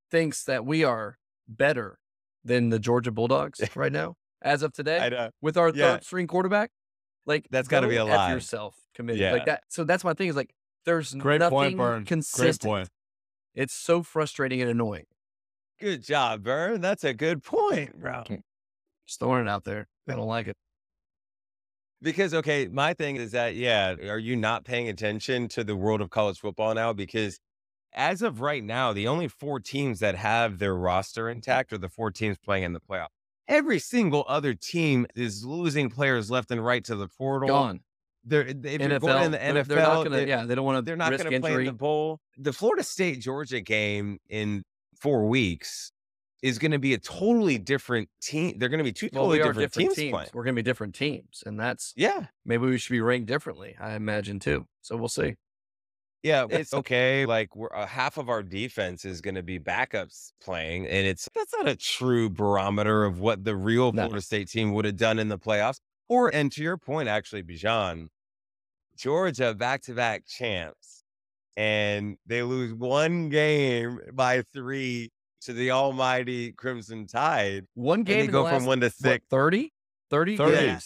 thinks 0.10 0.44
that 0.46 0.66
we 0.66 0.84
are 0.84 1.18
better 1.48 2.00
than 2.44 2.70
the 2.70 2.80
Georgia 2.80 3.12
Bulldogs 3.12 3.62
right 3.76 3.92
now, 3.92 4.16
as 4.42 4.64
of 4.64 4.74
today, 4.74 5.00
I 5.00 5.10
know. 5.10 5.30
with 5.42 5.58
our 5.58 5.70
yeah. 5.70 5.94
third 5.94 6.04
string 6.04 6.28
quarterback. 6.28 6.72
Like 7.26 7.48
That's 7.52 7.68
gotta 7.68 7.88
be 7.88 7.98
a 7.98 8.06
lie. 8.06 8.34
yourself, 8.34 8.76
committee. 8.96 9.20
Yeah. 9.20 9.34
Like 9.34 9.46
that. 9.46 9.64
So 9.70 9.84
that's 9.84 10.04
my 10.04 10.14
thing. 10.14 10.28
Is 10.28 10.36
like 10.36 10.54
there's 10.86 11.14
great 11.14 11.40
nothing 11.40 11.58
point 11.58 11.78
Birn 11.78 11.98
great 12.00 12.08
consistent. 12.08 12.70
point 12.70 12.90
It's 13.54 13.74
so 13.74 14.04
frustrating 14.04 14.62
and 14.62 14.70
annoying. 14.70 15.06
Good 15.80 16.04
job, 16.04 16.44
Birn. 16.44 16.82
That's 16.82 17.04
a 17.04 17.14
good 17.14 17.44
point, 17.44 18.00
bro. 18.00 18.24
Just 19.08 19.20
throwing 19.20 19.42
it 19.42 19.50
out 19.50 19.64
there. 19.64 19.88
I 20.08 20.14
don't 20.14 20.28
like 20.28 20.48
it. 20.48 20.56
Because 22.02 22.34
okay, 22.34 22.68
my 22.68 22.94
thing 22.94 23.18
is 23.18 23.32
that 23.32 23.56
yeah, 23.56 23.92
are 24.08 24.18
you 24.18 24.36
not 24.36 24.66
paying 24.66 24.90
attention 24.90 25.48
to 25.50 25.64
the 25.64 25.76
world 25.76 26.02
of 26.02 26.10
college 26.10 26.40
football 26.40 26.74
now? 26.74 26.94
Because 26.94 27.40
as 27.94 28.22
of 28.22 28.42
right 28.42 28.64
now, 28.64 28.94
the 28.94 29.08
only 29.08 29.28
four 29.28 29.60
teams 29.60 30.00
that 30.00 30.16
have 30.16 30.60
their 30.60 30.76
roster 30.76 31.30
intact 31.30 31.72
are 31.74 31.78
the 31.78 31.90
four 31.90 32.10
teams 32.10 32.38
playing 32.38 32.64
in 32.64 32.74
the 32.74 32.80
playoff. 32.80 33.08
Every 33.52 33.80
single 33.80 34.24
other 34.30 34.54
team 34.54 35.06
is 35.14 35.44
losing 35.44 35.90
players 35.90 36.32
left 36.32 36.52
and 36.52 36.64
right 36.64 36.84
to 36.86 36.96
the 36.96 37.10
portal. 37.10 37.50
Gone. 37.50 37.82
They're 38.24 38.44
if 38.44 38.56
you're 38.64 39.00
going 39.00 39.26
in 39.26 39.32
the 39.32 39.38
they're, 39.38 39.54
NFL. 39.54 39.68
they're 39.68 39.78
not 39.78 40.04
gonna. 40.04 40.10
they- 40.18 40.28
yeah, 40.28 40.46
they 40.46 40.56
don't 40.56 40.64
want 40.64 40.78
to. 40.78 40.82
they're 40.84 40.96
not 40.96 41.10
going 41.12 41.30
to 41.30 41.40
play 41.42 41.56
in 41.56 41.66
the 41.66 41.74
bowl. 41.74 42.22
The 42.38 42.54
Florida 42.54 42.84
State 42.84 43.20
Georgia 43.20 43.60
game 43.60 44.20
in 44.30 44.64
four 44.96 45.28
weeks 45.28 45.92
is 46.42 46.60
going 46.60 46.72
to 46.72 46.80
be 46.80 46.94
a 46.94 46.98
totally 46.98 47.58
different 47.58 48.10
team. 48.22 48.58
They're 48.58 48.70
going 48.70 48.78
to 48.78 48.84
be 48.86 48.94
two 48.94 49.10
well, 49.12 49.24
totally 49.24 49.40
we 49.40 49.44
different, 49.44 49.74
different 49.74 49.96
teams, 49.96 50.14
teams. 50.14 50.34
We're 50.34 50.44
going 50.44 50.56
to 50.56 50.62
be 50.62 50.66
different 50.66 50.96
teams, 50.96 51.44
and 51.46 51.60
that's 51.60 51.94
Yeah, 51.98 52.28
maybe 52.46 52.68
we 52.68 52.78
should 52.78 52.94
be 52.94 53.02
ranked 53.02 53.28
differently. 53.28 53.76
I 53.80 53.96
imagine 53.96 54.40
too. 54.40 54.66
So 54.82 54.96
we'll 54.96 55.10
see. 55.10 55.36
Yeah, 56.24 56.46
it's 56.50 56.74
okay. 56.74 57.26
Like 57.26 57.56
we're 57.56 57.74
uh, 57.74 57.88
half 57.88 58.18
of 58.18 58.30
our 58.30 58.44
defense 58.44 59.06
is 59.06 59.22
going 59.22 59.36
to 59.36 59.44
be 59.44 59.60
backups 59.60 60.34
playing, 60.42 60.86
and 60.86 61.08
it's 61.08 61.28
that's 61.34 61.54
not 61.54 61.68
a 61.68 61.76
true 61.76 62.30
barometer 62.30 63.04
of 63.04 63.20
what 63.20 63.44
the 63.44 63.56
real 63.56 63.92
No. 63.92 64.04
Florida 64.04 64.22
State 64.22 64.50
team 64.50 64.74
would 64.74 64.86
have 64.86 64.98
done 64.98 65.18
in 65.18 65.30
the 65.30 65.40
playoffs. 65.40 65.80
Or, 66.08 66.30
and 66.34 66.52
to 66.52 66.62
your 66.62 66.78
point, 66.78 67.08
actually, 67.08 67.42
Bijon, 67.42 68.10
Georgia 68.98 69.54
back 69.56 69.82
to 69.84 69.94
back 69.94 70.26
champs, 70.28 71.04
and 71.58 72.18
they 72.26 72.44
lose 72.44 72.74
one 72.74 73.30
game 73.30 74.00
by 74.14 74.44
three 74.54 75.12
to 75.42 75.54
the 75.54 75.72
almighty 75.72 76.52
Crimson 76.52 77.08
Tide. 77.08 77.66
One 77.74 78.04
game 78.04 78.26
they 78.26 78.32
go 78.32 78.44
the 78.44 78.50
from 78.50 78.58
last, 78.60 78.68
one 78.68 78.80
to 78.82 78.88
what, 78.88 78.94
six. 78.94 79.26
30? 79.32 79.74
30? 80.10 80.38
30 80.38 80.54
Yeah. 80.54 80.80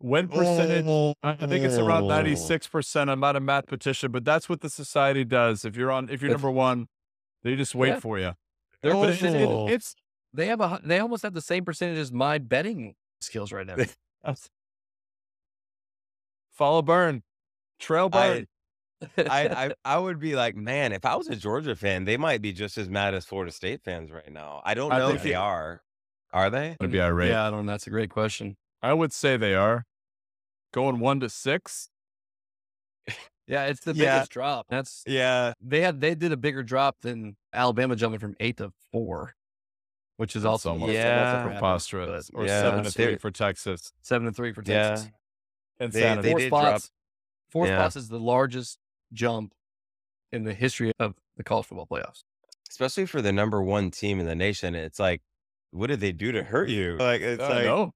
Win 0.00 0.28
percentage 0.28 0.86
I 1.22 1.30
I 1.30 1.36
think 1.46 1.64
it's 1.64 1.76
around 1.78 2.04
Oh. 2.04 2.08
96%. 2.08 3.08
I'm 3.10 3.20
not 3.20 3.36
a 3.36 3.40
math 3.40 3.66
petition, 3.66 4.12
but 4.12 4.24
that's 4.24 4.48
what 4.48 4.60
the 4.60 4.68
society 4.70 5.24
does. 5.24 5.64
If 5.64 5.76
you're 5.76 5.90
on, 5.90 6.08
if 6.10 6.20
you're 6.22 6.30
If- 6.30 6.36
number 6.36 6.50
one, 6.50 6.88
they 7.42 7.56
just 7.56 7.74
wait 7.74 7.88
Yeah. 7.90 8.00
for 8.00 8.18
you. 8.18 8.32
They're 8.82 8.92
But 8.92 9.10
it- 9.10 9.22
it- 9.22 9.48
Oh. 9.48 9.68
it's 9.68 9.94
They 10.32 10.46
have 10.48 10.60
a. 10.60 10.80
They 10.84 10.98
almost 10.98 11.22
have 11.22 11.32
the 11.32 11.40
same 11.40 11.64
percentage 11.64 11.96
as 11.98 12.12
my 12.12 12.36
betting 12.38 12.94
skills 13.20 13.52
right 13.52 13.66
now. 13.66 13.76
follow 16.52 16.82
burn, 16.82 17.22
trail 17.78 18.08
burn. 18.10 18.46
I, 19.16 19.22
I, 19.26 19.66
I 19.66 19.74
I 19.84 19.98
would 19.98 20.18
be 20.18 20.34
like, 20.36 20.56
man, 20.56 20.92
if 20.92 21.04
I 21.04 21.16
was 21.16 21.28
a 21.28 21.36
Georgia 21.36 21.74
fan, 21.76 22.04
they 22.04 22.16
might 22.16 22.42
be 22.42 22.52
just 22.52 22.76
as 22.78 22.88
mad 22.88 23.14
as 23.14 23.24
Florida 23.24 23.52
State 23.52 23.82
fans 23.82 24.10
right 24.10 24.30
now. 24.30 24.62
I 24.64 24.74
don't 24.74 24.90
know 24.90 25.06
think 25.08 25.18
if 25.18 25.22
they 25.22 25.32
it- 25.32 25.36
are. 25.36 25.82
Are 26.32 26.50
they? 26.50 26.76
I'd 26.80 26.90
be 26.90 26.98
mm, 26.98 27.04
irate. 27.04 27.30
yeah, 27.30 27.46
I 27.46 27.50
don't 27.50 27.64
know. 27.64 27.72
That's 27.72 27.86
a 27.86 27.90
great 27.90 28.10
question. 28.10 28.56
I 28.82 28.92
would 28.92 29.12
say 29.12 29.36
they 29.38 29.54
are 29.54 29.84
going 30.72 30.98
one 30.98 31.20
to 31.20 31.28
six. 31.28 31.90
Yeah, 33.46 33.66
it's 33.66 33.80
the 33.84 33.94
Yeah. 33.94 34.16
biggest 34.16 34.32
drop. 34.32 34.66
That's 34.68 35.04
Yeah. 35.06 35.52
they 35.60 35.80
had. 35.80 36.00
They 36.00 36.16
did 36.16 36.32
a 36.32 36.36
bigger 36.36 36.64
drop 36.64 37.00
than 37.02 37.36
Alabama 37.52 37.94
jumping 37.94 38.18
from 38.18 38.34
eight 38.40 38.56
to 38.56 38.72
four, 38.90 39.36
which 40.16 40.34
is 40.34 40.44
also 40.44 40.70
almost- 40.70 40.92
Yeah. 40.92 41.44
preposterous, 41.44 42.28
but 42.30 42.38
or 42.40 42.46
yeah, 42.46 42.60
seven 42.62 42.82
to 42.84 42.90
three 42.90 43.16
for 43.18 43.30
Texas. 43.30 43.92
seven 44.02 44.26
to 44.26 44.32
three 44.32 44.52
for 44.52 44.62
Yeah. 44.66 44.88
Texas. 44.90 45.08
Insanity. 45.78 46.22
They 46.22 46.30
four 46.32 46.38
did 46.40 46.48
drop- 46.48 46.62
spots. 46.80 46.90
Four 47.50 47.66
Yeah. 47.68 47.78
spots 47.78 47.94
is 47.96 48.08
the 48.08 48.18
largest 48.18 48.80
jump 49.12 49.54
in 50.32 50.42
the 50.42 50.52
history 50.54 50.90
of 50.98 51.14
the 51.36 51.44
college 51.44 51.66
football 51.66 51.86
playoffs. 51.86 52.24
Especially 52.68 53.06
for 53.06 53.22
the 53.22 53.30
number 53.32 53.62
one 53.62 53.92
team 53.92 54.18
in 54.18 54.26
the 54.26 54.34
nation. 54.34 54.74
It's 54.74 54.98
like, 54.98 55.22
what 55.70 55.86
did 55.86 56.00
they 56.00 56.10
do 56.10 56.32
to 56.32 56.42
hurt 56.42 56.68
you? 56.68 56.96
Like 56.96 57.20
it's 57.20 57.40
I 57.40 57.48
like 57.48 57.64
know. 57.64 57.94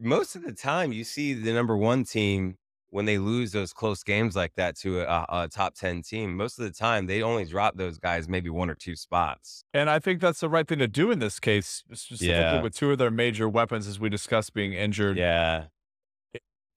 Most 0.00 0.36
of 0.36 0.42
the 0.42 0.52
time 0.52 0.92
you 0.92 1.04
see 1.04 1.34
the 1.34 1.52
number 1.52 1.76
one 1.76 2.04
team 2.04 2.56
when 2.90 3.06
they 3.06 3.16
lose 3.18 3.52
those 3.52 3.72
close 3.72 4.02
games 4.02 4.36
like 4.36 4.52
that 4.56 4.76
to 4.76 5.00
a, 5.00 5.24
a 5.30 5.48
top 5.48 5.74
10 5.74 6.02
team, 6.02 6.36
most 6.36 6.58
of 6.58 6.64
the 6.66 6.70
time 6.70 7.06
they 7.06 7.22
only 7.22 7.44
drop 7.46 7.76
those 7.76 7.96
guys 7.96 8.28
maybe 8.28 8.50
one 8.50 8.68
or 8.68 8.74
two 8.74 8.94
spots. 8.94 9.64
And 9.72 9.88
I 9.88 9.98
think 9.98 10.20
that's 10.20 10.40
the 10.40 10.48
right 10.50 10.68
thing 10.68 10.78
to 10.80 10.88
do 10.88 11.10
in 11.10 11.18
this 11.18 11.40
case, 11.40 11.84
specifically 11.94 12.28
Yeah. 12.28 12.60
with 12.60 12.74
two 12.74 12.90
of 12.90 12.98
their 12.98 13.10
major 13.10 13.48
weapons, 13.48 13.86
as 13.86 13.98
we 13.98 14.10
discussed, 14.10 14.52
being 14.52 14.74
injured. 14.74 15.16
Yeah. 15.16 15.66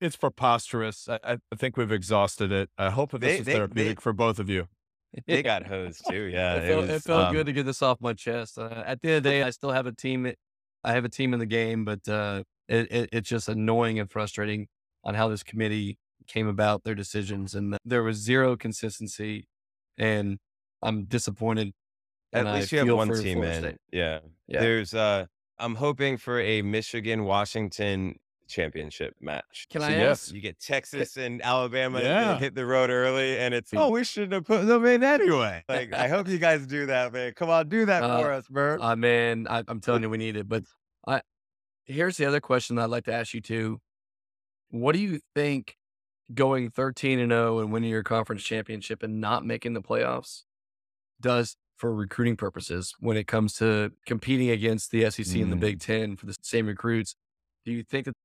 It's 0.01 0.15
preposterous. 0.17 1.07
I, 1.09 1.19
I 1.23 1.33
I 1.51 1.55
think 1.57 1.77
we've 1.77 1.91
exhausted 1.91 2.51
it. 2.51 2.69
I 2.77 2.89
hope 2.91 3.11
that 3.11 3.19
this 3.21 3.33
They- 3.33 3.39
is 3.39 3.45
they- 3.45 3.53
therapeutic 3.53 3.97
they- 3.97 4.01
for 4.01 4.13
both 4.13 4.39
of 4.39 4.49
you. 4.49 4.67
They 5.27 5.41
got 5.51 5.67
hosed 5.67 6.05
too. 6.09 6.23
Yeah. 6.23 6.55
it 6.55 6.67
felt, 6.67 6.83
it 6.85 6.91
was, 6.93 7.03
felt 7.03 7.23
um, 7.27 7.33
good 7.33 7.45
to 7.45 7.53
get 7.53 7.65
this 7.65 7.81
off 7.81 7.99
my 8.01 8.13
chest. 8.13 8.57
Uh, 8.57 8.83
at 8.85 9.01
the 9.01 9.09
end 9.09 9.17
of 9.17 9.23
the 9.23 9.29
day, 9.29 9.43
I 9.43 9.49
still 9.49 9.71
have 9.71 9.85
a 9.85 9.91
team. 9.93 10.31
I 10.83 10.91
have 10.93 11.05
a 11.05 11.09
team 11.09 11.33
in 11.33 11.39
the 11.39 11.45
game, 11.45 11.83
but 11.85 12.07
uh, 12.07 12.43
it, 12.67 12.91
it, 12.91 13.09
it's 13.11 13.29
just 13.29 13.47
annoying 13.49 13.99
and 13.99 14.09
frustrating 14.09 14.67
on 15.03 15.15
how 15.15 15.27
this 15.27 15.43
committee 15.43 15.97
came 16.27 16.47
about 16.47 16.83
their 16.83 16.95
decisions, 16.95 17.53
and 17.55 17.77
there 17.85 18.01
was 18.03 18.17
zero 18.17 18.55
consistency, 18.57 19.47
and 19.97 20.39
I'm 20.81 21.05
disappointed. 21.05 21.73
At 22.33 22.39
and 22.41 22.49
I 22.49 22.59
least 22.59 22.71
you 22.71 22.79
have 22.79 22.89
one 22.95 23.07
team 23.13 23.37
Florida 23.37 23.55
in. 23.55 23.61
State. 23.63 23.77
Yeah. 23.91 24.19
Yeah. 24.47 24.59
There's 24.61 24.93
uh 24.93 25.25
I'm 25.57 25.75
hoping 25.75 26.17
for 26.17 26.39
a 26.41 26.61
Michigan 26.63 27.23
Washington 27.23 28.15
championship 28.47 29.15
match. 29.21 29.67
Can 29.69 29.81
So 29.81 29.87
I 29.87 29.91
yes. 29.91 30.25
ask? 30.25 30.33
You 30.33 30.41
get 30.41 30.59
Texas 30.59 31.17
and 31.17 31.41
Alabama 31.41 31.99
they 31.99 32.05
Yeah. 32.05 32.37
hit 32.37 32.53
the 32.53 32.65
road 32.65 32.89
early 32.89 33.37
and 33.37 33.53
it's 33.53 33.71
oh 33.73 33.89
we 33.89 34.03
shouldn't 34.03 34.33
have 34.33 34.45
put 34.45 34.65
them 34.65 34.85
in 34.85 35.03
anyway. 35.03 35.63
Like 35.69 35.93
I 35.93 36.07
hope 36.09 36.27
you 36.27 36.37
guys 36.37 36.67
do 36.67 36.87
that, 36.87 37.13
man. 37.13 37.33
Come 37.35 37.49
on, 37.49 37.69
do 37.69 37.85
that 37.85 38.03
Uh, 38.03 38.21
for 38.21 38.31
us, 38.33 38.47
Bert. 38.49 38.81
Uh, 38.81 38.95
man, 38.95 39.47
I, 39.49 39.63
I'm 39.67 39.79
telling 39.79 40.01
you, 40.03 40.09
we 40.09 40.17
need 40.17 40.35
it. 40.35 40.49
But 40.49 40.63
I 41.07 41.21
here's 41.85 42.17
the 42.17 42.25
other 42.25 42.39
question 42.39 42.75
that 42.75 42.83
I'd 42.83 42.89
like 42.89 43.05
to 43.05 43.13
ask 43.13 43.33
you 43.33 43.41
too. 43.41 43.79
What 44.69 44.93
do 44.93 44.99
you 44.99 45.19
think 45.33 45.77
going 46.33 46.69
13 46.71 47.19
and 47.19 47.31
0 47.31 47.59
and 47.59 47.71
winning 47.71 47.89
your 47.89 48.03
conference 48.03 48.43
championship 48.43 49.03
and 49.03 49.21
not 49.21 49.45
making 49.45 49.73
the 49.73 49.81
playoffs 49.81 50.43
does 51.21 51.55
for 51.77 51.93
recruiting 51.93 52.35
purposes 52.35 52.95
when 52.99 53.17
it 53.17 53.27
comes 53.27 53.53
to 53.55 53.91
competing 54.05 54.49
against 54.49 54.91
the 54.91 55.09
SEC 55.09 55.35
and 55.35 55.51
the 55.51 55.55
Mm. 55.55 55.59
Big 55.59 55.79
Ten 55.79 56.15
for 56.15 56.25
the 56.25 56.35
same 56.41 56.67
recruits? 56.67 57.15
Do 57.65 57.71
you 57.71 57.83
think 57.83 58.05
that, 58.05 58.15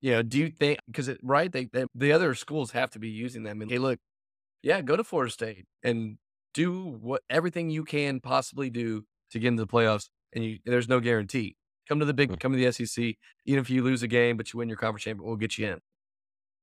you 0.00 0.12
know, 0.12 0.22
do 0.22 0.38
you 0.38 0.50
think, 0.50 0.78
because 0.86 1.10
right, 1.22 1.50
they, 1.50 1.66
they, 1.66 1.86
the 1.94 2.12
other 2.12 2.34
schools 2.34 2.70
have 2.72 2.90
to 2.90 2.98
be 2.98 3.08
using 3.08 3.42
them. 3.42 3.60
And 3.60 3.70
hey, 3.70 3.78
look, 3.78 3.98
yeah, 4.62 4.80
go 4.82 4.96
to 4.96 5.04
Florida 5.04 5.30
State 5.30 5.66
and 5.82 6.18
do 6.54 6.98
what 7.00 7.22
everything 7.28 7.70
you 7.70 7.84
can 7.84 8.20
possibly 8.20 8.70
do 8.70 9.04
to 9.30 9.38
get 9.38 9.48
into 9.48 9.64
the 9.64 9.70
playoffs. 9.70 10.08
And 10.32 10.44
you, 10.44 10.58
there's 10.64 10.88
no 10.88 11.00
guarantee. 11.00 11.56
Come 11.90 11.98
to 11.98 12.04
the 12.06 12.14
big, 12.14 12.30
Mm. 12.30 12.38
come 12.38 12.52
to 12.52 12.56
the 12.56 12.66
SEC. 12.66 13.18
Even 13.46 13.60
if 13.60 13.68
you 13.68 13.82
lose 13.82 14.04
a 14.04 14.06
game, 14.06 14.36
but 14.36 14.52
you 14.52 14.58
win 14.58 14.68
your 14.68 14.78
conference 14.78 15.02
champion, 15.02 15.26
we'll 15.26 15.34
get 15.36 15.58
you 15.58 15.66
in. 15.66 15.80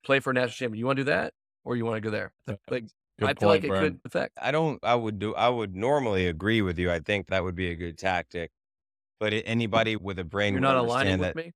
Play 0.06 0.22
for 0.22 0.32
a 0.32 0.34
national 0.34 0.54
champion. 0.54 0.80
You 0.80 0.86
want 0.86 0.96
to 0.96 1.02
do 1.02 1.10
that, 1.12 1.34
or 1.66 1.76
you 1.76 1.84
want 1.84 1.98
to 1.98 2.02
go 2.02 2.10
there? 2.10 2.32
Like 2.48 2.86
Good 3.20 3.30
I 3.30 3.34
feel 3.34 3.50
like 3.50 3.66
it 3.66 3.68
Brian. 3.68 3.84
could 3.84 4.00
affect. 4.06 4.38
I 4.42 4.52
don't 4.52 4.80
I 4.84 4.96
would 4.96 5.20
do 5.20 5.36
I 5.36 5.50
would 5.50 5.76
normally 5.76 6.28
agree 6.28 6.62
with 6.62 6.80
you. 6.80 6.90
I 6.90 7.00
think 7.02 7.28
that 7.28 7.44
would 7.44 7.56
be 7.56 7.72
a 7.72 7.76
good 7.76 7.98
tactic. 7.98 8.52
But 9.20 9.34
anybody 9.34 9.98
with 9.98 10.18
a 10.20 10.24
brain 10.24 10.54
You're 10.54 10.62
would 10.62 10.68
not 10.68 10.78
aligning 10.78 11.14
understand 11.14 11.36
with 11.36 11.44
that 11.44 11.48
me. 11.48 11.54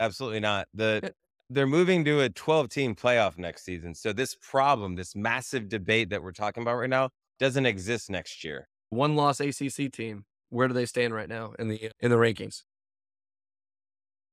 Absolutely 0.00 0.40
not. 0.40 0.66
The 0.74 1.14
they're 1.50 1.68
moving 1.68 2.04
to 2.06 2.22
a 2.22 2.28
12 2.28 2.70
team 2.70 2.96
playoff 2.96 3.38
next 3.38 3.64
season. 3.64 3.94
So 3.94 4.12
this 4.12 4.34
problem, 4.34 4.96
this 4.96 5.14
massive 5.14 5.68
debate 5.68 6.10
that 6.10 6.24
we're 6.24 6.32
talking 6.32 6.62
about 6.62 6.74
right 6.76 6.90
now 6.90 7.10
doesn't 7.38 7.66
exist 7.66 8.10
next 8.10 8.42
year. 8.42 8.66
One 8.90 9.14
loss 9.14 9.38
ACC 9.38 9.92
team. 9.92 10.24
Where 10.54 10.68
do 10.68 10.74
they 10.74 10.86
stand 10.86 11.12
right 11.12 11.28
now 11.28 11.52
in 11.58 11.66
the 11.66 11.90
in 11.98 12.10
the 12.10 12.16
rankings? 12.16 12.62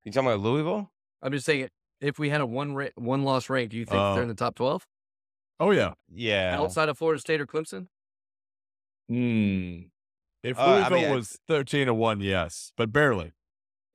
You 0.04 0.12
talking 0.12 0.28
about 0.30 0.40
Louisville? 0.42 0.92
I'm 1.24 1.32
just 1.32 1.48
saying, 1.48 1.70
if 2.00 2.20
we 2.20 2.30
had 2.30 2.42
a 2.42 2.46
one 2.46 2.76
ra- 2.76 2.90
one 2.96 3.24
loss 3.24 3.50
rank, 3.50 3.72
do 3.72 3.78
you 3.78 3.86
think 3.86 4.00
Oh. 4.00 4.14
they're 4.14 4.22
in 4.24 4.30
the 4.30 4.36
top 4.36 4.54
12 4.54 4.86
Oh 5.60 5.72
yeah. 5.72 5.94
Yeah. 6.14 6.56
outside 6.60 6.90
of 6.90 6.98
Florida 7.00 7.20
State 7.20 7.42
or 7.42 7.48
Clemson? 7.48 7.88
Hmm. 9.10 9.88
If 10.44 10.60
Uh, 10.60 10.62
I 10.62 10.76
Louisville 10.90 10.98
mean, 11.00 11.10
I- 11.10 11.16
was 11.16 11.40
thirteen 11.48 11.88
to 11.88 11.94
one, 11.94 12.20
yes, 12.22 12.72
but 12.78 12.92
barely. 12.92 13.34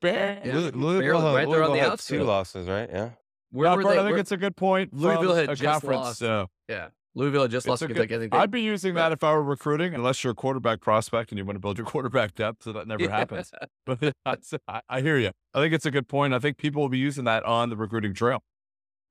Barely. 0.01 0.49
Yeah, 0.49 0.55
Lou- 0.57 0.70
Louisville, 0.70 1.01
barely, 1.01 1.20
had- 1.20 1.35
right 1.35 1.35
there 1.35 1.41
on 1.43 1.49
Louisville 1.49 1.72
the 1.74 1.79
had 1.81 1.93
outskirts. 1.93 2.09
two 2.09 2.24
losses, 2.24 2.68
right? 2.68 2.89
Yeah. 2.91 3.11
Where 3.51 3.70
No, 3.70 3.77
were 3.77 3.83
Bert, 3.83 3.93
they? 3.95 3.99
I 3.99 4.03
think 4.03 4.11
where- 4.12 4.18
it's 4.20 4.33
a 4.33 4.37
good 4.37 4.57
point. 4.57 4.93
Louisville 4.93 5.35
had 5.35 5.45
a 5.51 5.55
just 5.55 5.62
conference. 5.62 6.01
lost. 6.03 6.18
So 6.18 6.49
yeah, 6.68 6.89
Louisville 7.17 7.49
just 7.49 7.64
It's 7.67 7.71
lost 7.71 7.83
a 7.83 7.89
to 7.89 7.95
good- 7.95 8.01
Kentucky. 8.09 8.14
I 8.14 8.19
think 8.21 8.33
they- 8.33 8.39
I'd 8.39 8.51
be 8.51 8.61
using 8.61 8.95
that 8.95 9.11
if 9.11 9.25
I 9.25 9.33
were 9.33 9.43
recruiting, 9.43 9.95
unless 9.95 10.23
you're 10.23 10.33
a 10.33 10.37
quarterback 10.37 10.81
prospect 10.83 11.33
and 11.33 11.39
you 11.39 11.45
want 11.47 11.57
to 11.57 11.61
build 11.61 11.79
your 11.79 11.87
quarterback 11.87 12.35
depth, 12.35 12.62
so 12.62 12.73
that 12.73 12.87
never 12.87 13.05
Yeah. 13.05 13.17
happens. 13.17 13.51
But 13.87 14.01
that's, 14.25 14.53
I, 14.69 14.81
I 14.89 15.01
hear 15.01 15.17
you. 15.19 15.31
I 15.55 15.61
think 15.61 15.73
it's 15.73 15.87
a 15.87 15.91
good 15.91 16.09
point. 16.09 16.35
I 16.35 16.39
think 16.39 16.59
people 16.59 16.83
will 16.83 16.89
be 16.91 16.99
using 16.99 17.25
that 17.25 17.43
on 17.45 17.71
the 17.71 17.77
recruiting 17.77 18.12
trail. 18.14 18.43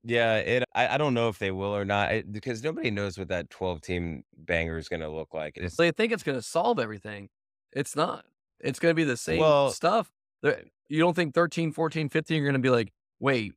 Yeah, 0.04 0.36
it. 0.38 0.64
I, 0.76 0.90
I 0.90 0.98
don't 1.00 1.16
know 1.16 1.30
if 1.30 1.40
they 1.40 1.50
will 1.50 1.76
or 1.76 1.84
not 1.84 2.12
it, 2.14 2.32
because 2.32 2.64
nobody 2.64 2.92
knows 2.92 3.18
what 3.18 3.28
that 3.30 3.50
12 3.50 3.82
team 3.82 4.24
banger 4.38 4.78
is 4.78 4.88
going 4.88 5.00
to 5.00 5.10
look 5.10 5.34
like. 5.34 5.54
It's, 5.58 5.76
They 5.76 5.90
think 5.92 6.12
it's 6.12 6.22
going 6.22 6.38
to 6.38 6.44
solve 6.44 6.78
everything. 6.78 7.30
It's 7.72 7.96
not. 7.96 8.24
It's 8.60 8.78
going 8.78 8.92
to 8.92 8.96
be 8.96 9.04
the 9.04 9.18
same 9.18 9.40
Well- 9.40 9.72
stuff. 9.72 10.12
They're- 10.44 10.66
You 10.90 11.00
don't 11.00 11.16
think 11.16 11.34
13, 11.34 11.72
14, 11.72 12.10
15 12.10 12.40
are 12.42 12.46
going 12.46 12.54
to 12.54 12.60
be 12.60 12.70
like, 12.70 12.92
wait, 13.20 13.54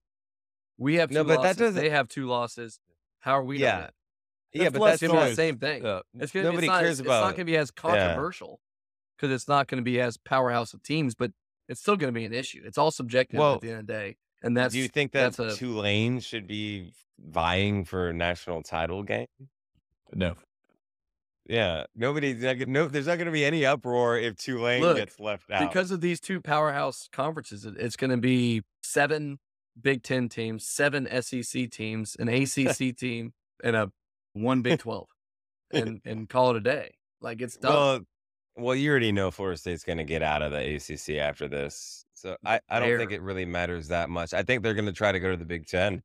we 0.78 0.94
have 0.94 1.10
two 1.10 1.16
No, 1.16 1.24
but 1.24 1.34
that 1.34 1.38
losses. 1.42 1.56
doesn't- 1.58 1.82
They 1.82 1.90
have 1.90 2.08
two 2.08 2.26
losses. 2.26 2.80
How 3.20 3.32
are 3.32 3.44
we? 3.44 3.58
Yeah. 3.58 3.88
Doing 4.52 4.64
yeah, 4.64 4.70
but 4.70 4.84
that's 4.84 5.02
It's 5.02 5.12
going 5.12 5.20
to 5.20 5.24
be 5.26 5.30
the 5.30 5.36
same 5.36 5.58
thing. 5.58 5.84
Uh, 5.86 6.00
It's 6.18 6.32
gonna, 6.32 6.44
nobody 6.44 6.66
it's 6.66 6.72
not, 6.72 6.80
cares 6.80 7.00
it's 7.00 7.08
not 7.08 7.22
going 7.22 7.36
to 7.38 7.44
be 7.44 7.56
as 7.56 7.70
controversial 7.70 8.60
because 9.16 9.32
it's 9.34 9.48
not 9.48 9.66
going 9.68 9.78
to 9.78 9.84
be 9.84 10.00
as 10.00 10.16
powerhouse 10.16 10.74
of 10.74 10.82
teams, 10.82 11.14
but 11.14 11.32
it's 11.68 11.80
still 11.80 11.96
going 11.96 12.12
to 12.12 12.18
be 12.18 12.24
an 12.24 12.32
issue. 12.32 12.62
It's 12.64 12.78
all 12.78 12.90
subjective 12.90 13.38
Well, 13.38 13.54
at 13.56 13.60
the 13.60 13.70
end 13.70 13.80
of 13.80 13.86
the 13.86 13.92
day. 13.92 14.16
And 14.42 14.56
that's 14.56 14.72
Do 14.72 14.80
you 14.80 14.88
think 14.88 15.12
that 15.12 15.34
that's 15.34 15.54
a- 15.54 15.56
Tulane 15.58 16.20
should 16.20 16.46
be 16.46 16.92
vying 17.18 17.84
for 17.84 18.08
a 18.08 18.12
national 18.14 18.62
title 18.62 19.02
game? 19.02 19.26
no. 20.14 20.34
Yeah, 21.46 21.84
nobody's 21.96 22.42
not 22.42 22.58
no. 22.68 22.88
There's 22.88 23.06
not 23.06 23.16
going 23.16 23.24
to 23.26 23.32
be 23.32 23.42
any 23.44 23.64
uproar 23.64 24.18
if 24.18 24.36
Tulane 24.36 24.82
Look, 24.82 24.98
gets 24.98 25.18
left 25.18 25.50
out. 25.50 25.66
because 25.66 25.90
of 25.90 26.02
these 26.02 26.20
two 26.20 26.42
powerhouse 26.42 27.08
conferences, 27.10 27.64
it- 27.64 27.76
it's 27.78 27.96
going 27.96 28.10
to 28.10 28.18
be 28.18 28.64
seven 28.82 29.38
Big 29.80 30.02
Ten 30.02 30.28
teams, 30.28 30.66
seven 30.68 31.06
SEC 31.22 31.70
teams, 31.70 32.16
an 32.16 32.28
ACC 32.28 32.92
team, 32.94 33.32
and 33.64 33.76
a 33.76 33.90
one 34.42 34.62
Big 34.62 34.78
Twelve, 34.80 35.08
and 35.70 36.00
and 36.04 36.28
call 36.28 36.50
it 36.50 36.56
a 36.56 36.60
day. 36.60 36.94
Like 37.20 37.40
it's 37.40 37.56
done. 37.56 37.72
well, 37.72 38.00
well, 38.56 38.74
you 38.74 38.90
already 38.90 39.12
know 39.12 39.30
Florida 39.30 39.58
State's 39.58 39.84
going 39.84 39.98
to 39.98 40.04
get 40.04 40.22
out 40.22 40.42
of 40.42 40.52
the 40.52 40.76
ACC 40.76 41.18
after 41.18 41.48
this, 41.48 42.04
so 42.14 42.36
I, 42.44 42.60
I 42.68 42.80
don't 42.80 42.98
think 42.98 43.12
it 43.12 43.22
really 43.22 43.44
matters 43.44 43.88
that 43.88 44.10
much. 44.10 44.34
I 44.34 44.42
think 44.42 44.62
they're 44.62 44.74
going 44.74 44.86
to 44.86 44.92
try 44.92 45.12
to 45.12 45.20
go 45.20 45.30
to 45.30 45.36
the 45.36 45.44
Big 45.44 45.66
Ten. 45.66 46.02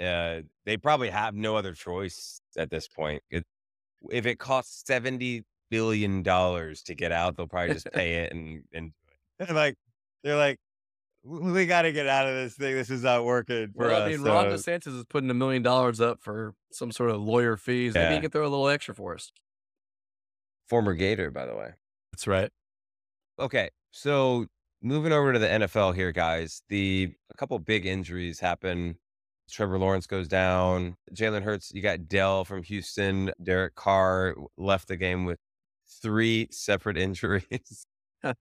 Uh, 0.00 0.42
they 0.64 0.76
probably 0.76 1.10
have 1.10 1.34
no 1.34 1.56
other 1.56 1.72
choice 1.74 2.40
at 2.56 2.70
this 2.70 2.86
point. 2.86 3.22
It, 3.30 3.44
if 4.10 4.26
it 4.26 4.38
costs 4.38 4.82
seventy 4.86 5.44
billion 5.70 6.22
dollars 6.22 6.82
to 6.82 6.94
get 6.94 7.12
out, 7.12 7.36
they'll 7.36 7.46
probably 7.46 7.74
just 7.74 7.90
pay 7.92 8.14
it 8.14 8.32
and 8.32 8.62
and 8.72 8.92
they're 9.38 9.54
like 9.54 9.76
they're 10.22 10.36
like 10.36 10.58
"We- 11.22 11.52
we 11.52 11.66
got 11.66 11.82
to 11.82 11.92
get 11.92 12.06
out 12.06 12.26
of 12.28 12.34
this 12.34 12.54
thing. 12.54 12.74
This 12.74 12.90
is 12.90 13.02
not 13.02 13.24
working 13.24 13.72
for 13.72 13.86
well, 13.88 14.02
us. 14.02 14.06
I 14.06 14.08
mean, 14.16 14.22
Ron 14.22 14.58
so- 14.58 14.70
DeSantis 14.72 14.96
is 14.98 15.04
putting 15.04 15.30
a 15.30 15.34
million 15.34 15.62
dollars 15.62 16.00
up 16.00 16.20
for 16.22 16.54
some 16.72 16.90
sort 16.92 17.10
of 17.10 17.20
lawyer 17.20 17.56
fees. 17.56 17.94
Maybe 17.94 18.04
Yeah. 18.04 18.14
he 18.14 18.20
can 18.20 18.30
throw 18.30 18.42
a 18.42 18.48
little 18.48 18.68
extra 18.68 18.94
for 18.94 19.14
us. 19.14 19.32
former 20.68 20.94
Gator, 20.94 21.30
by 21.32 21.46
the 21.46 21.54
way. 21.56 21.70
That's 22.12 22.26
right. 22.28 22.50
Okay, 23.40 23.70
so 23.90 24.46
moving 24.82 25.12
over 25.12 25.32
to 25.32 25.38
the 25.40 25.48
NFL 25.48 25.92
here, 25.94 26.12
guys. 26.12 26.62
The 26.68 27.12
a 27.30 27.34
couple 27.36 27.58
big 27.58 27.86
injuries 27.86 28.38
happen. 28.38 28.96
Trevor 29.50 29.78
Lawrence 29.80 30.06
goes 30.06 30.28
down. 30.28 30.96
Jalen 31.12 31.42
Hurts. 31.42 31.72
You 31.74 31.82
got 31.82 32.06
Dell 32.06 32.44
from 32.44 32.62
Houston. 32.62 33.32
Derek 33.42 33.74
Carr 33.74 34.36
left 34.56 34.86
the 34.86 34.96
game 34.96 35.24
with 35.24 35.40
three 36.00 36.46
separate 36.52 36.96
injuries. 37.08 37.84
I 38.22 38.34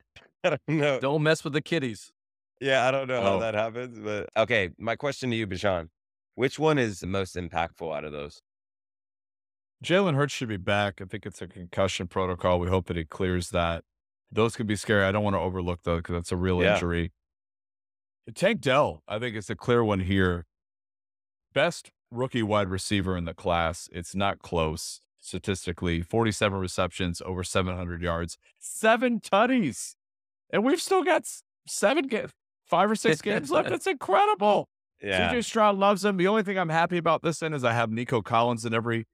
don't 0.43 0.61
know. 0.67 0.99
Don't 0.99 1.23
mess 1.23 1.43
with 1.43 1.53
the 1.53 1.61
kiddies. 1.61 2.11
Yeah, 2.59 2.87
I 2.87 2.91
don't 2.91 3.07
know 3.07 3.21
how 3.21 3.35
Oh. 3.35 3.39
that 3.39 3.53
happens, 3.53 3.99
but 3.99 4.29
okay. 4.35 4.69
My 4.77 4.95
question 4.95 5.29
to 5.31 5.35
you, 5.35 5.47
Bijon, 5.47 5.89
which 6.35 6.59
one 6.59 6.77
is 6.77 6.99
the 6.99 7.07
most 7.07 7.35
impactful 7.35 7.95
out 7.95 8.03
of 8.03 8.11
those? 8.11 8.41
Jalen 9.83 10.15
Hurts 10.15 10.33
should 10.33 10.49
be 10.49 10.57
back. 10.57 10.99
I 11.01 11.05
think 11.05 11.25
it's 11.25 11.41
a 11.41 11.47
concussion 11.47 12.07
protocol. 12.07 12.59
We 12.59 12.67
hope 12.67 12.87
that 12.87 12.97
he 12.97 13.05
clears 13.05 13.49
that. 13.51 13.83
Those 14.31 14.55
could 14.55 14.67
be 14.67 14.75
scary. 14.75 15.05
I 15.05 15.11
don't 15.11 15.23
want 15.23 15.35
to 15.35 15.39
overlook 15.39 15.83
though, 15.83 15.97
because 15.97 16.13
that's 16.13 16.31
a 16.31 16.37
real 16.37 16.61
Yeah. 16.61 16.73
injury. 16.73 17.13
Tank 18.35 18.61
Dell, 18.61 19.03
I 19.07 19.17
think 19.19 19.35
it's 19.35 19.49
a 19.49 19.55
clear 19.55 19.83
one 19.83 20.01
here. 20.01 20.45
Best 21.53 21.91
rookie 22.11 22.43
wide 22.43 22.67
receiver 22.69 23.15
in 23.17 23.25
the 23.25 23.33
class. 23.33 23.89
It's 23.91 24.13
not 24.13 24.39
close 24.39 25.01
statistically. 25.19 26.01
47 26.01 26.59
receptions, 26.59 27.21
over 27.21 27.43
700 27.43 28.01
yards, 28.01 28.37
seven 28.59 29.19
tutties. 29.19 29.95
And 30.51 30.63
we've 30.63 30.81
still 30.81 31.03
got 31.03 31.23
seven, 31.67 32.07
ga- 32.07 32.27
five 32.69 32.89
or 32.89 32.95
six 32.95 33.21
games 33.23 33.51
left. 33.51 33.69
That's 33.69 33.87
incredible. 33.87 34.69
Yeah, 35.01 35.31
CJ 35.31 35.45
Stroud 35.45 35.77
loves 35.77 36.03
him. 36.03 36.17
The 36.17 36.27
only 36.27 36.43
thing 36.43 36.57
I'm 36.57 36.69
happy 36.69 36.97
about 36.97 37.21
this 37.21 37.41
end 37.41 37.55
is 37.55 37.63
I 37.63 37.73
have 37.73 37.89
Nico 37.89 38.21
Collins 38.21 38.65
in 38.65 38.73
every 38.73 39.07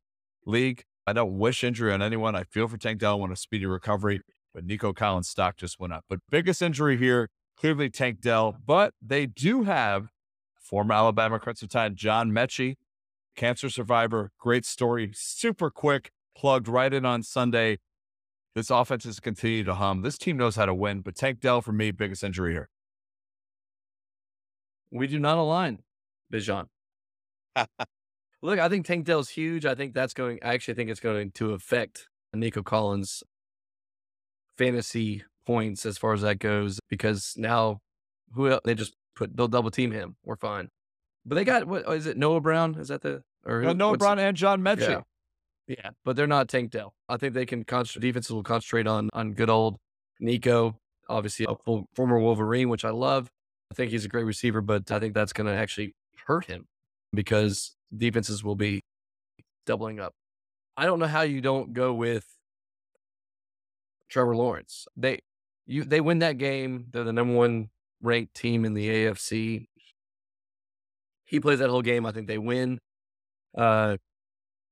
league. 0.46 0.84
I 1.08 1.14
don't 1.14 1.38
wish 1.38 1.64
injury 1.64 1.94
on 1.94 2.02
anyone. 2.02 2.36
I 2.36 2.44
feel 2.44 2.68
for 2.68 2.78
Tank 2.78 3.00
Dell. 3.00 3.12
I 3.12 3.16
want 3.16 3.32
a 3.32 3.36
speedy 3.36 3.68
recovery, 3.68 4.22
but 4.54 4.66
Nico 4.66 4.94
Collins' 4.94 5.30
stock 5.30 5.58
just 5.58 5.80
went 5.80 5.94
up. 5.94 6.04
But 6.10 6.20
biggest 6.30 6.62
injury 6.62 6.98
here, 6.98 7.30
clearly 7.56 7.90
Tank 7.90 8.22
Dell. 8.22 8.58
But 8.66 8.94
they 9.00 9.28
do 9.28 9.64
have 9.64 10.10
former 10.60 10.94
Alabama 10.94 11.40
Crimson 11.40 11.68
Tide 11.68 11.96
John 11.96 12.32
Metchie, 12.32 12.76
cancer 13.36 13.70
survivor. 13.70 14.32
Great 14.40 14.66
story. 14.66 15.12
Super 15.14 15.70
quick, 15.70 16.10
plugged 16.36 16.68
right 16.68 16.92
in 16.92 17.06
on 17.06 17.22
Sunday. 17.22 17.78
This 18.56 18.72
offense 18.72 19.04
has 19.04 19.20
continued 19.20 19.68
to 19.68 19.76
hum. 19.76 20.02
This 20.02 20.18
team 20.18 20.38
knows 20.38 20.56
how 20.56 20.66
to 20.66 20.74
win, 20.74 21.02
but 21.02 21.16
Tank 21.16 21.42
Dell 21.42 21.62
for 21.62 21.74
me, 21.74 21.92
biggest 21.92 22.24
injury 22.24 22.54
here. 22.54 22.70
We 24.96 25.08
do 25.08 25.20
not 25.20 25.38
align, 25.38 25.80
Bijon. 26.32 26.68
Look, 28.42 28.60
I 28.60 28.70
think 28.70 28.86
Tank 28.86 29.06
Dell's 29.06 29.30
huge. 29.30 29.66
I 29.66 29.76
think 29.76 29.94
that's 29.94 30.14
going. 30.14 30.40
I 30.42 30.54
actually 30.54 30.76
think 30.76 30.90
it's 30.90 31.00
going 31.02 31.32
to 31.32 31.52
affect 31.52 32.08
Nico 32.34 32.64
Collins' 32.64 33.22
fantasy 34.58 35.24
points 35.46 35.86
as 35.86 35.98
far 35.98 36.14
as 36.14 36.22
that 36.22 36.40
goes 36.40 36.80
because 36.90 37.34
now 37.38 37.82
who 38.34 38.50
else, 38.50 38.62
they 38.64 38.74
just 38.74 38.94
put 39.16 39.36
they'll 39.36 39.50
double 39.50 39.70
team 39.70 39.92
him. 39.92 40.16
We're 40.24 40.38
fine. 40.38 40.70
But 41.26 41.36
they 41.36 41.44
got 41.44 41.68
what 41.68 41.88
is 41.90 42.06
it? 42.06 42.18
Noah 42.18 42.40
Brown? 42.40 42.76
Is 42.76 42.88
that 42.88 43.02
the 43.02 43.22
or 43.46 43.66
uh, 43.66 43.74
Noah 43.74 43.98
Brown 43.98 44.20
and 44.20 44.38
John 44.38 44.62
Metchie? 44.62 44.90
Yeah. 44.90 45.02
yeah, 45.68 45.90
but 46.06 46.16
they're 46.16 46.26
not 46.28 46.48
Tank 46.48 46.72
Dell. 46.72 46.94
I 47.10 47.18
think 47.18 47.34
they 47.34 47.46
can 47.46 47.66
concentrate. 47.66 48.08
Defenses 48.08 48.32
will 48.32 48.44
concentrate 48.44 48.88
on 48.88 49.10
on 49.14 49.34
good 49.34 49.50
old 49.50 49.78
Nico. 50.22 50.80
Obviously, 51.10 51.46
a 51.50 51.56
full, 51.66 51.86
former 51.94 52.18
Wolverine, 52.18 52.70
which 52.70 52.86
I 52.86 52.92
love. 52.92 53.30
I 53.72 53.76
think 53.76 53.92
he's 53.92 54.06
a 54.06 54.10
great 54.10 54.26
receiver, 54.26 54.62
but 54.62 54.92
I 54.92 55.00
think 55.00 55.14
that's 55.14 55.34
going 55.34 55.48
to 55.48 55.54
actually 55.54 55.96
hurt 56.28 56.46
him 56.46 56.68
because 57.14 57.76
defenses 57.96 58.44
will 58.44 58.56
be 58.56 58.84
doubling 59.66 60.00
up. 60.00 60.14
I 60.78 60.86
don't 60.86 61.00
know 61.00 61.08
how 61.08 61.22
you 61.22 61.42
don't 61.42 61.74
go 61.74 61.94
with 61.94 62.26
Trevor 64.10 64.36
Lawrence. 64.36 64.88
They 64.96 65.20
you 65.66 65.84
they 65.84 66.02
win 66.02 66.20
that 66.20 66.38
game. 66.38 66.86
They're 66.92 67.04
the 67.04 67.14
number 67.14 67.34
one 67.34 67.70
ranked 68.02 68.36
team 68.36 68.66
in 68.66 68.74
the 68.74 68.88
AFC. 68.88 69.68
He 71.24 71.40
plays 71.40 71.60
that 71.60 71.70
whole 71.70 71.82
game. 71.82 72.06
I 72.06 72.12
think 72.12 72.28
they 72.28 72.38
win. 72.38 72.80
Uh, 73.58 73.98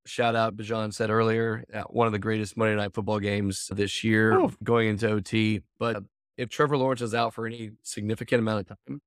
shout 0.05 0.35
out, 0.35 0.55
Bijon 0.55 0.93
said 0.93 1.09
earlier, 1.09 1.63
one 1.89 2.05
of 2.05 2.13
the 2.13 2.19
greatest 2.19 2.57
Monday 2.57 2.75
Night 2.75 2.93
Football 2.93 3.19
games 3.19 3.69
this 3.73 4.03
year, 4.03 4.39
oh. 4.39 4.51
going 4.63 4.89
into 4.89 5.09
OT. 5.09 5.61
But 5.79 6.03
if 6.38 6.49
Trevor 6.49 6.77
Lawrence 6.77 7.01
is 7.01 7.13
out 7.13 7.34
for 7.34 7.45
any 7.45 7.71
significant 7.84 8.39
amount 8.39 8.69
of 8.69 8.77
time, 8.88 9.01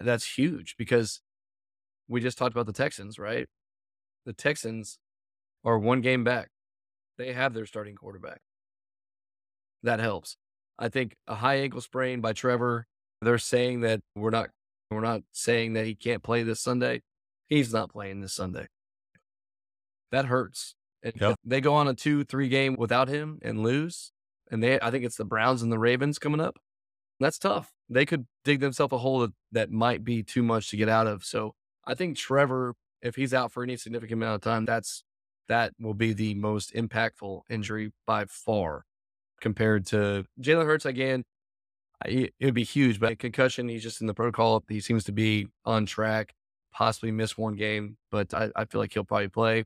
that's 0.00 0.38
huge 0.38 0.76
because 0.78 1.20
we 2.08 2.20
just 2.20 2.38
talked 2.38 2.54
about 2.54 2.66
the 2.66 2.72
Texans, 2.72 3.18
right? 3.18 3.46
The 4.24 4.32
Texans 4.32 4.98
are 5.64 5.78
one 5.78 6.00
game 6.00 6.24
back. 6.24 6.50
They 7.16 7.32
have 7.32 7.54
their 7.54 7.66
starting 7.66 7.96
quarterback. 7.96 8.40
That 9.82 10.00
helps. 10.00 10.36
I 10.78 10.88
think 10.88 11.16
a 11.26 11.34
high 11.34 11.56
ankle 11.56 11.80
sprain 11.80 12.20
by 12.20 12.32
Trevor. 12.32 12.86
They're 13.20 13.38
saying 13.38 13.80
that 13.80 14.00
we're 14.14 14.30
not 14.30 14.50
we're 14.90 15.00
not 15.00 15.22
saying 15.32 15.74
that 15.74 15.86
he 15.86 15.94
can't 15.94 16.22
play 16.22 16.42
this 16.44 16.60
Sunday. 16.60 17.02
He's 17.48 17.72
not 17.72 17.90
playing 17.90 18.20
this 18.20 18.32
Sunday. 18.32 18.66
That 20.12 20.26
hurts. 20.26 20.74
Yep. 21.02 21.36
They 21.44 21.60
go 21.60 21.74
on 21.74 21.88
a 21.88 21.94
two, 21.94 22.24
three 22.24 22.48
game 22.48 22.76
without 22.76 23.08
him 23.08 23.38
and 23.42 23.62
lose. 23.62 24.12
And 24.50 24.62
they 24.62 24.80
I 24.80 24.90
think 24.90 25.04
it's 25.04 25.16
the 25.16 25.24
Browns 25.24 25.62
and 25.62 25.72
the 25.72 25.78
Ravens 25.78 26.18
coming 26.18 26.40
up. 26.40 26.56
That's 27.20 27.38
tough. 27.38 27.72
They 27.88 28.06
could 28.06 28.26
dig 28.44 28.60
themselves 28.60 28.92
a 28.92 28.98
hole 28.98 29.20
that, 29.20 29.32
that 29.52 29.70
might 29.70 30.04
be 30.04 30.22
too 30.22 30.42
much 30.42 30.70
to 30.70 30.76
get 30.76 30.88
out 30.88 31.06
of. 31.06 31.24
So 31.24 31.54
I 31.84 31.94
think 31.94 32.16
Trevor, 32.16 32.74
if 33.02 33.16
he's 33.16 33.34
out 33.34 33.50
for 33.50 33.62
any 33.62 33.76
significant 33.76 34.22
amount 34.22 34.36
of 34.36 34.40
time, 34.42 34.64
that's 34.64 35.04
that 35.48 35.72
will 35.80 35.94
be 35.94 36.12
the 36.12 36.34
most 36.34 36.74
impactful 36.74 37.42
injury 37.50 37.92
by 38.06 38.26
far 38.26 38.84
compared 39.40 39.86
to 39.86 40.24
Jalen 40.40 40.66
Hurts 40.66 40.84
again. 40.84 41.24
It 42.04 42.32
would 42.40 42.54
be 42.54 42.64
huge, 42.64 43.00
but 43.00 43.18
concussion, 43.18 43.68
he's 43.68 43.82
just 43.82 44.00
in 44.00 44.06
the 44.06 44.14
protocol. 44.14 44.62
He 44.68 44.78
seems 44.78 45.02
to 45.04 45.12
be 45.12 45.48
on 45.64 45.84
track, 45.84 46.32
possibly 46.72 47.10
miss 47.10 47.36
one 47.36 47.56
game, 47.56 47.96
but 48.12 48.32
I, 48.32 48.50
I 48.54 48.66
feel 48.66 48.80
like 48.80 48.92
he'll 48.92 49.04
probably 49.04 49.28
play. 49.28 49.64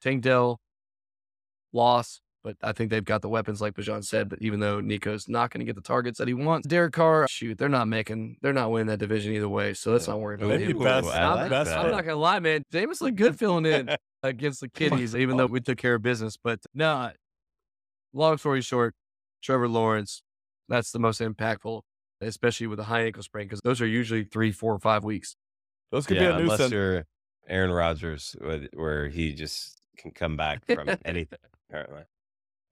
Tank 0.00 0.22
Dell, 0.22 0.60
loss, 1.72 2.20
but 2.44 2.56
I 2.62 2.72
think 2.72 2.90
they've 2.90 3.04
got 3.04 3.22
the 3.22 3.28
weapons, 3.28 3.60
like 3.60 3.74
Bijon 3.74 4.04
said. 4.04 4.28
But 4.28 4.40
even 4.42 4.60
though 4.60 4.80
Nico's 4.80 5.28
not 5.28 5.50
going 5.50 5.60
to 5.60 5.64
get 5.64 5.74
the 5.74 5.82
targets 5.82 6.18
that 6.18 6.28
he 6.28 6.34
wants, 6.34 6.66
Derek 6.66 6.92
Carr, 6.92 7.26
shoot, 7.28 7.58
they're 7.58 7.68
not 7.68 7.88
making, 7.88 8.36
they're 8.42 8.52
not 8.52 8.70
winning 8.70 8.86
that 8.88 8.98
division 8.98 9.32
either 9.32 9.48
way. 9.48 9.74
So 9.74 9.92
let's 9.92 10.06
not 10.06 10.20
worry 10.20 10.36
about 10.36 10.52
it. 10.52 10.78
Best, 10.78 11.08
I'm, 11.08 11.48
best 11.48 11.70
I'm 11.70 11.90
not 11.90 12.04
going 12.04 12.14
to 12.14 12.16
lie, 12.16 12.38
man. 12.38 12.64
Jameis 12.72 13.00
looked 13.00 13.16
good 13.16 13.38
filling 13.38 13.66
in 13.66 13.96
against 14.22 14.60
the 14.60 14.68
Kitties, 14.68 15.16
even 15.16 15.36
though 15.36 15.46
we 15.46 15.60
took 15.60 15.78
care 15.78 15.94
of 15.94 16.02
business. 16.02 16.36
But 16.36 16.60
no, 16.74 17.10
long 18.12 18.38
story 18.38 18.62
short, 18.62 18.94
Trevor 19.42 19.68
Lawrence, 19.68 20.22
that's 20.68 20.92
the 20.92 20.98
most 20.98 21.20
impactful, 21.20 21.82
especially 22.20 22.66
with 22.66 22.78
a 22.78 22.84
high 22.84 23.02
ankle 23.02 23.22
sprain, 23.22 23.46
because 23.46 23.60
those 23.62 23.80
are 23.80 23.86
usually 23.86 24.24
three, 24.24 24.52
four, 24.52 24.74
or 24.74 24.78
five 24.78 25.04
weeks. 25.04 25.36
Those 25.90 26.06
could 26.06 26.18
yeah, 26.18 26.28
be 26.28 26.34
a 26.34 26.38
nuisance. 26.38 26.60
Unless 26.60 26.72
you're 26.72 27.04
Aaron 27.48 27.72
Rodgers, 27.72 28.36
where 28.74 29.08
he 29.08 29.32
just 29.32 29.80
can 29.96 30.10
come 30.10 30.36
back 30.36 30.64
from 30.66 30.88
anything, 31.04 31.38
apparently. 31.68 32.02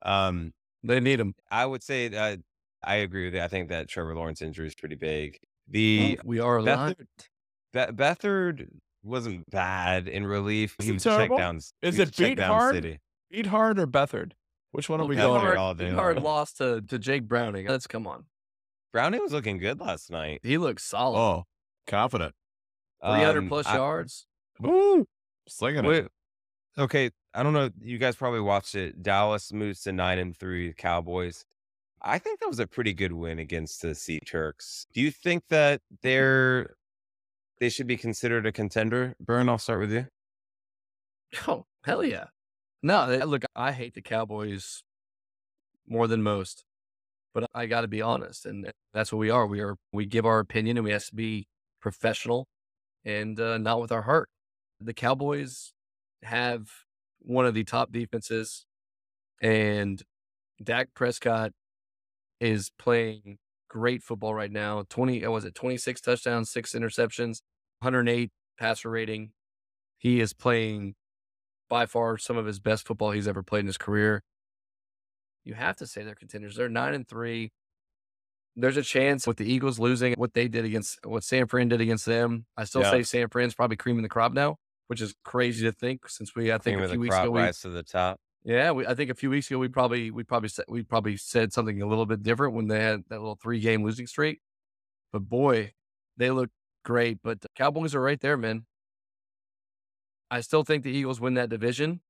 Um, 0.02 0.52
they 0.82 1.00
need 1.00 1.20
him. 1.20 1.34
I 1.50 1.66
would 1.66 1.82
say 1.82 2.08
that 2.08 2.40
I 2.84 2.96
agree 2.96 3.24
with 3.24 3.34
you. 3.34 3.42
I 3.42 3.48
think 3.48 3.68
that 3.70 3.88
Trevor 3.88 4.14
Lawrence 4.14 4.42
injury 4.42 4.66
is 4.66 4.74
pretty 4.74 4.94
big. 4.94 5.38
The 5.68 6.20
we 6.24 6.38
are 6.38 6.58
Beathard, 6.60 7.06
Be- 7.72 7.80
Beathard 7.80 8.68
wasn't 9.02 9.50
bad 9.50 10.06
in 10.06 10.26
relief. 10.26 10.76
Is 10.78 10.86
he 10.86 10.92
was 10.92 11.02
check 11.02 11.30
downs. 11.30 11.72
Is 11.82 11.98
it 11.98 12.16
beat 12.16 12.38
hard? 12.38 12.74
City. 12.74 13.00
Beat 13.30 13.46
hard 13.46 13.78
or 13.78 13.86
Beathard? 13.86 14.32
Which 14.70 14.88
one 14.88 15.00
are 15.00 15.06
we 15.06 15.16
going? 15.16 15.40
Hard, 15.40 15.56
all 15.56 15.74
day 15.74 15.90
hard 15.90 16.22
lost 16.22 16.58
to, 16.58 16.82
to 16.82 16.98
Jake 16.98 17.26
Browning. 17.26 17.66
Let's 17.66 17.86
come 17.86 18.06
on. 18.06 18.26
Browning 18.92 19.20
was 19.22 19.32
looking 19.32 19.58
good 19.58 19.80
last 19.80 20.10
night. 20.10 20.40
He 20.42 20.58
looked 20.58 20.80
solid. 20.80 21.18
Oh, 21.18 21.44
confident. 21.86 22.34
300 23.04 23.38
um, 23.38 23.48
plus 23.48 23.66
I, 23.66 23.76
yards. 23.76 24.26
Ooh, 24.64 25.06
slinging 25.48 25.84
Wait, 25.84 26.04
it. 26.04 26.12
Okay, 26.78 27.10
I 27.36 27.42
don't 27.42 27.52
know. 27.52 27.68
You 27.82 27.98
guys 27.98 28.16
probably 28.16 28.40
watched 28.40 28.74
it. 28.74 29.02
Dallas 29.02 29.52
moves 29.52 29.82
to 29.82 29.92
nine 29.92 30.18
and 30.18 30.34
three. 30.34 30.72
Cowboys. 30.72 31.44
I 32.00 32.18
think 32.18 32.40
that 32.40 32.48
was 32.48 32.60
a 32.60 32.66
pretty 32.66 32.94
good 32.94 33.12
win 33.12 33.38
against 33.38 33.82
the 33.82 33.94
Sea 33.94 34.20
Turks. 34.20 34.86
Do 34.94 35.02
you 35.02 35.10
think 35.10 35.44
that 35.50 35.82
they're 36.02 36.76
they 37.60 37.68
should 37.68 37.86
be 37.86 37.98
considered 37.98 38.46
a 38.46 38.52
contender? 38.52 39.16
Birn, 39.20 39.50
I'll 39.50 39.58
start 39.58 39.80
with 39.80 39.92
you. 39.92 40.06
Oh 41.46 41.66
hell 41.84 42.02
yeah! 42.02 42.26
No, 42.82 43.06
look, 43.26 43.42
I 43.54 43.72
hate 43.72 43.94
the 43.94 44.00
Cowboys 44.00 44.82
more 45.86 46.06
than 46.06 46.22
most, 46.22 46.64
but 47.34 47.50
I 47.54 47.66
got 47.66 47.82
to 47.82 47.88
be 47.88 48.00
honest, 48.00 48.46
and 48.46 48.72
that's 48.94 49.12
what 49.12 49.18
we 49.18 49.28
are. 49.28 49.46
We 49.46 49.60
are 49.60 49.76
we 49.92 50.06
give 50.06 50.24
our 50.24 50.38
opinion, 50.38 50.78
and 50.78 50.84
we 50.84 50.92
have 50.92 51.04
to 51.06 51.14
be 51.14 51.48
professional 51.82 52.46
and 53.04 53.38
uh, 53.38 53.58
not 53.58 53.80
with 53.82 53.92
our 53.92 54.02
heart. 54.02 54.30
The 54.80 54.94
Cowboys 54.94 55.72
have 56.22 56.85
one 57.26 57.44
of 57.44 57.54
the 57.54 57.64
top 57.64 57.92
defenses, 57.92 58.64
and 59.42 60.02
Dak 60.62 60.88
Prescott 60.94 61.52
is 62.40 62.70
playing 62.78 63.38
great 63.68 64.02
football 64.02 64.32
right 64.32 64.50
now. 64.50 64.84
Twenty, 64.88 65.24
uh, 65.24 65.30
was 65.30 65.44
it 65.44 65.54
twenty 65.54 65.76
six 65.76 66.00
touchdowns, 66.00 66.50
six 66.50 66.72
interceptions, 66.72 67.42
one 67.80 67.92
hundred 67.92 68.08
eight 68.08 68.30
passer 68.58 68.88
rating. 68.88 69.32
He 69.98 70.20
is 70.20 70.32
playing 70.32 70.94
by 71.68 71.86
far 71.86 72.16
some 72.16 72.36
of 72.36 72.46
his 72.46 72.60
best 72.60 72.86
football 72.86 73.10
he's 73.10 73.26
ever 73.26 73.42
played 73.42 73.60
in 73.60 73.66
his 73.66 73.76
career. 73.76 74.22
You 75.44 75.54
have 75.54 75.76
to 75.76 75.86
say 75.86 76.04
they're 76.04 76.14
contenders. 76.14 76.56
They're 76.56 76.68
nine 76.68 76.94
and 76.94 77.06
three. 77.08 77.50
There's 78.54 78.76
a 78.76 78.82
chance 78.82 79.26
with 79.26 79.36
the 79.36 79.50
Eagles 79.52 79.78
losing 79.78 80.14
what 80.14 80.32
they 80.32 80.48
did 80.48 80.64
against 80.64 80.98
what 81.04 81.24
San 81.24 81.46
Fran 81.46 81.68
did 81.68 81.80
against 81.80 82.06
them. 82.06 82.46
I 82.56 82.64
still 82.64 82.82
yeah. 82.82 82.90
say 82.90 83.02
San 83.02 83.28
Fran's 83.28 83.54
probably 83.54 83.76
creaming 83.76 84.02
the 84.02 84.08
crop 84.08 84.32
now, 84.32 84.56
which 84.88 85.00
is 85.00 85.14
crazy 85.24 85.64
to 85.64 85.72
think 85.72 86.08
since 86.08 86.34
we 86.34 86.52
I 86.52 86.58
think 86.58 86.78
Cream 86.78 86.84
a 86.84 86.92
few 86.92 87.00
weeks 87.00 87.16
ago 87.16 87.30
we 87.30 87.40
rise 87.40 87.60
to 87.60 87.68
the 87.68 87.82
top. 87.82 88.20
Yeah, 88.44 88.70
we, 88.70 88.86
I 88.86 88.94
think 88.94 89.10
a 89.10 89.14
few 89.14 89.30
weeks 89.30 89.50
ago 89.50 89.58
we 89.58 89.68
probably 89.68 90.10
we 90.10 90.22
probably 90.22 90.48
said 90.48 90.66
we 90.68 90.82
probably 90.82 91.16
said 91.16 91.52
something 91.52 91.82
a 91.82 91.86
little 91.86 92.06
bit 92.06 92.22
different 92.22 92.54
when 92.54 92.68
they 92.68 92.80
had 92.80 93.02
that 93.08 93.18
little 93.18 93.38
three 93.42 93.60
game 93.60 93.82
losing 93.82 94.06
streak. 94.06 94.40
But 95.12 95.28
boy, 95.28 95.72
they 96.16 96.30
look 96.30 96.50
great. 96.84 97.18
But 97.22 97.40
the 97.40 97.48
Cowboys 97.56 97.94
are 97.94 98.00
right 98.00 98.20
there, 98.20 98.36
man. 98.36 98.66
I 100.30 100.40
still 100.40 100.62
think 100.64 100.84
the 100.84 100.90
Eagles 100.90 101.20
win 101.20 101.34
that 101.34 101.48
division. 101.48 102.00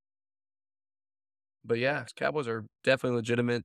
But 1.65 1.79
yeah, 1.79 2.05
Cowboys 2.17 2.49
are 2.49 2.67
definitely 2.85 3.17
legitimate. 3.17 3.65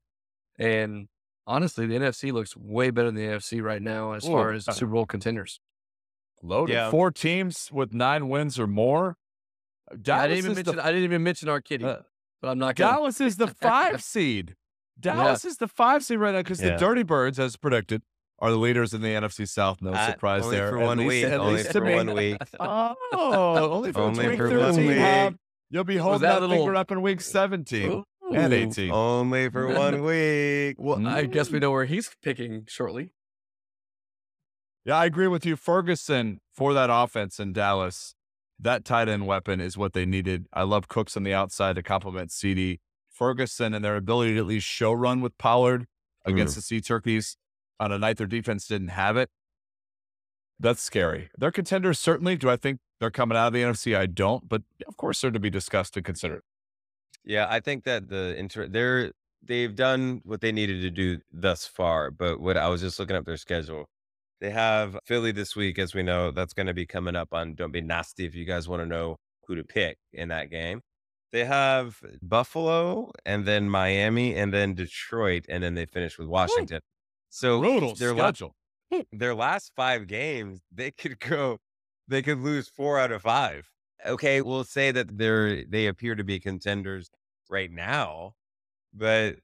And 0.57 1.07
honestly, 1.45 1.85
the 1.85 1.95
NFC 1.95 2.31
looks 2.31 2.55
way 2.55 2.89
better 2.89 3.07
than 3.07 3.15
the 3.15 3.27
AFC 3.27 3.61
right 3.61 3.81
now 3.81 4.13
as 4.13 4.25
Ooh, 4.25 4.31
far 4.31 4.51
as 4.51 4.67
uh 4.67 4.71
Super 4.71 4.93
Bowl 4.93 5.05
contenders. 5.05 5.59
Loaded. 6.43 6.73
Yeah. 6.73 6.89
Four 6.89 7.11
teams 7.11 7.69
with 7.71 7.93
nine 7.93 8.29
wins 8.29 8.59
or 8.59 8.67
more. 8.67 9.17
Yeah, 10.05 10.19
I 10.19 10.27
didn't 10.27 10.37
even 10.39 10.55
mention. 10.55 10.75
The, 10.75 10.85
I 10.85 10.87
didn't 10.87 11.03
even 11.03 11.23
mention 11.23 11.49
our 11.49 11.61
kitty, 11.61 11.85
uh, 11.85 11.97
but 12.41 12.49
I'm 12.49 12.59
not. 12.59 12.75
Gonna. 12.75 12.93
Dallas 12.93 13.21
is 13.21 13.37
the 13.37 13.47
five 13.61 14.01
seed. 14.01 14.55
Dallas 14.99 15.43
yeah. 15.43 15.49
is 15.49 15.57
the 15.57 15.67
five 15.67 16.03
seed 16.03 16.19
right 16.19 16.33
now 16.33 16.39
because 16.39 16.61
yeah. 16.61 16.71
the 16.71 16.77
Dirty 16.77 17.03
Birds, 17.03 17.39
as 17.39 17.57
predicted, 17.57 18.01
are 18.39 18.51
the 18.51 18.57
leaders 18.57 18.93
in 18.93 19.01
the 19.01 19.09
NFC 19.09 19.47
South. 19.47 19.81
No 19.81 19.93
At, 19.93 20.13
surprise 20.13 20.43
only 20.43 20.57
there. 20.57 20.69
For 20.69 20.79
one 20.79 21.05
week. 21.05 21.25
Only 21.25 21.63
for 21.63 21.83
one 21.83 22.13
week. 22.13 22.37
Oh, 22.59 22.95
only 23.13 23.91
for, 23.91 24.01
only 24.01 24.37
for 24.37 24.59
one 24.59 24.75
week. 24.77 25.37
You'll 25.69 25.85
be 25.85 25.97
holding 25.97 26.21
that, 26.21 26.39
that 26.39 26.41
little... 26.41 26.57
finger 26.57 26.75
up 26.75 26.91
in 26.91 27.01
week 27.01 27.21
17 27.21 27.91
Ooh. 27.91 28.03
and 28.33 28.51
18. 28.51 28.91
Only 28.91 29.49
for 29.49 29.67
one 29.67 30.03
week. 30.03 30.75
Well, 30.77 31.07
I 31.07 31.25
guess 31.25 31.49
we 31.49 31.59
know 31.59 31.71
where 31.71 31.85
he's 31.85 32.11
picking 32.21 32.65
shortly. 32.67 33.13
Yeah, 34.85 34.97
I 34.97 35.05
agree 35.05 35.27
with 35.27 35.45
you. 35.45 35.55
Ferguson 35.55 36.39
for 36.51 36.73
that 36.73 36.89
offense 36.91 37.39
in 37.39 37.53
Dallas, 37.53 38.15
that 38.59 38.83
tight 38.83 39.07
end 39.07 39.27
weapon 39.27 39.59
is 39.59 39.77
what 39.77 39.93
they 39.93 40.05
needed. 40.05 40.47
I 40.53 40.63
love 40.63 40.87
Cooks 40.87 41.15
on 41.15 41.23
the 41.23 41.33
outside 41.33 41.75
to 41.75 41.83
complement 41.83 42.29
CeeDee. 42.29 42.79
Ferguson 43.09 43.73
and 43.73 43.85
their 43.85 43.95
ability 43.95 44.33
to 44.33 44.39
at 44.39 44.45
least 44.47 44.65
show 44.65 44.91
run 44.91 45.21
with 45.21 45.37
Pollard 45.37 45.85
against 46.25 46.53
mm. 46.53 46.55
the 46.55 46.61
Sea 46.61 46.81
Turkeys 46.81 47.37
on 47.79 47.91
a 47.91 47.99
night 47.99 48.17
their 48.17 48.27
defense 48.27 48.67
didn't 48.67 48.89
have 48.89 49.17
it. 49.17 49.29
That's 50.59 50.81
scary. 50.81 51.29
They're 51.37 51.51
contenders, 51.51 51.99
certainly. 51.99 52.35
Do 52.35 52.49
I 52.49 52.55
think 52.55 52.79
they're 52.99 53.11
coming 53.11 53.37
out 53.37 53.47
of 53.47 53.53
the 53.53 53.61
NFC? 53.61 53.97
I 53.97 54.05
don't, 54.05 54.47
but 54.47 54.61
of 54.87 54.97
course 54.97 55.21
they're 55.21 55.31
to 55.31 55.39
be 55.39 55.49
discussed 55.49 55.97
and 55.97 56.05
considered. 56.05 56.41
Yeah, 57.25 57.47
I 57.49 57.59
think 57.59 57.83
that 57.83 58.09
the 58.09 58.35
inter 58.37 58.67
they're 58.67 59.11
they've 59.43 59.75
done 59.75 60.21
what 60.23 60.41
they 60.41 60.51
needed 60.51 60.81
to 60.81 60.91
do 60.91 61.19
thus 61.31 61.65
far. 61.65 62.11
But 62.11 62.39
what 62.39 62.57
I 62.57 62.67
was 62.69 62.81
just 62.81 62.99
looking 62.99 63.15
up 63.15 63.25
their 63.25 63.37
schedule. 63.37 63.89
They 64.41 64.49
have 64.49 64.97
Philly 65.05 65.31
this 65.31 65.55
week, 65.55 65.77
as 65.77 65.93
we 65.93 66.01
know. 66.01 66.31
That's 66.31 66.53
going 66.53 66.65
to 66.65 66.73
be 66.73 66.87
coming 66.87 67.15
up 67.15 67.29
on 67.31 67.53
Don't 67.53 67.71
Be 67.71 67.79
Nasty 67.79 68.25
if 68.25 68.33
you 68.33 68.43
guys 68.43 68.67
want 68.67 68.81
to 68.81 68.87
know 68.87 69.17
who 69.45 69.55
to 69.55 69.63
pick 69.63 69.97
in 70.13 70.29
that 70.29 70.49
game. 70.49 70.81
They 71.31 71.45
have 71.45 72.01
Buffalo 72.23 73.11
and 73.23 73.45
then 73.45 73.69
Miami 73.69 74.35
and 74.35 74.51
then 74.51 74.73
Detroit, 74.73 75.45
and 75.47 75.63
then 75.63 75.75
they 75.75 75.85
finish 75.85 76.17
with 76.17 76.27
Washington. 76.27 76.81
So 77.29 77.59
Brutal 77.59 77.95
their 77.95 78.13
schedule. 78.15 78.55
their 79.13 79.35
last 79.35 79.71
five 79.75 80.07
games, 80.07 80.61
they 80.71 80.89
could 80.91 81.19
go, 81.19 81.59
they 82.07 82.23
could 82.23 82.39
lose 82.39 82.67
four 82.67 82.99
out 82.99 83.11
of 83.11 83.21
five. 83.21 83.69
Okay, 84.05 84.41
we'll 84.41 84.63
say 84.63 84.91
that 84.91 85.17
they're 85.17 85.63
they 85.65 85.85
appear 85.85 86.15
to 86.15 86.23
be 86.23 86.39
contenders 86.39 87.09
right 87.47 87.71
now, 87.71 88.33
but 88.93 89.37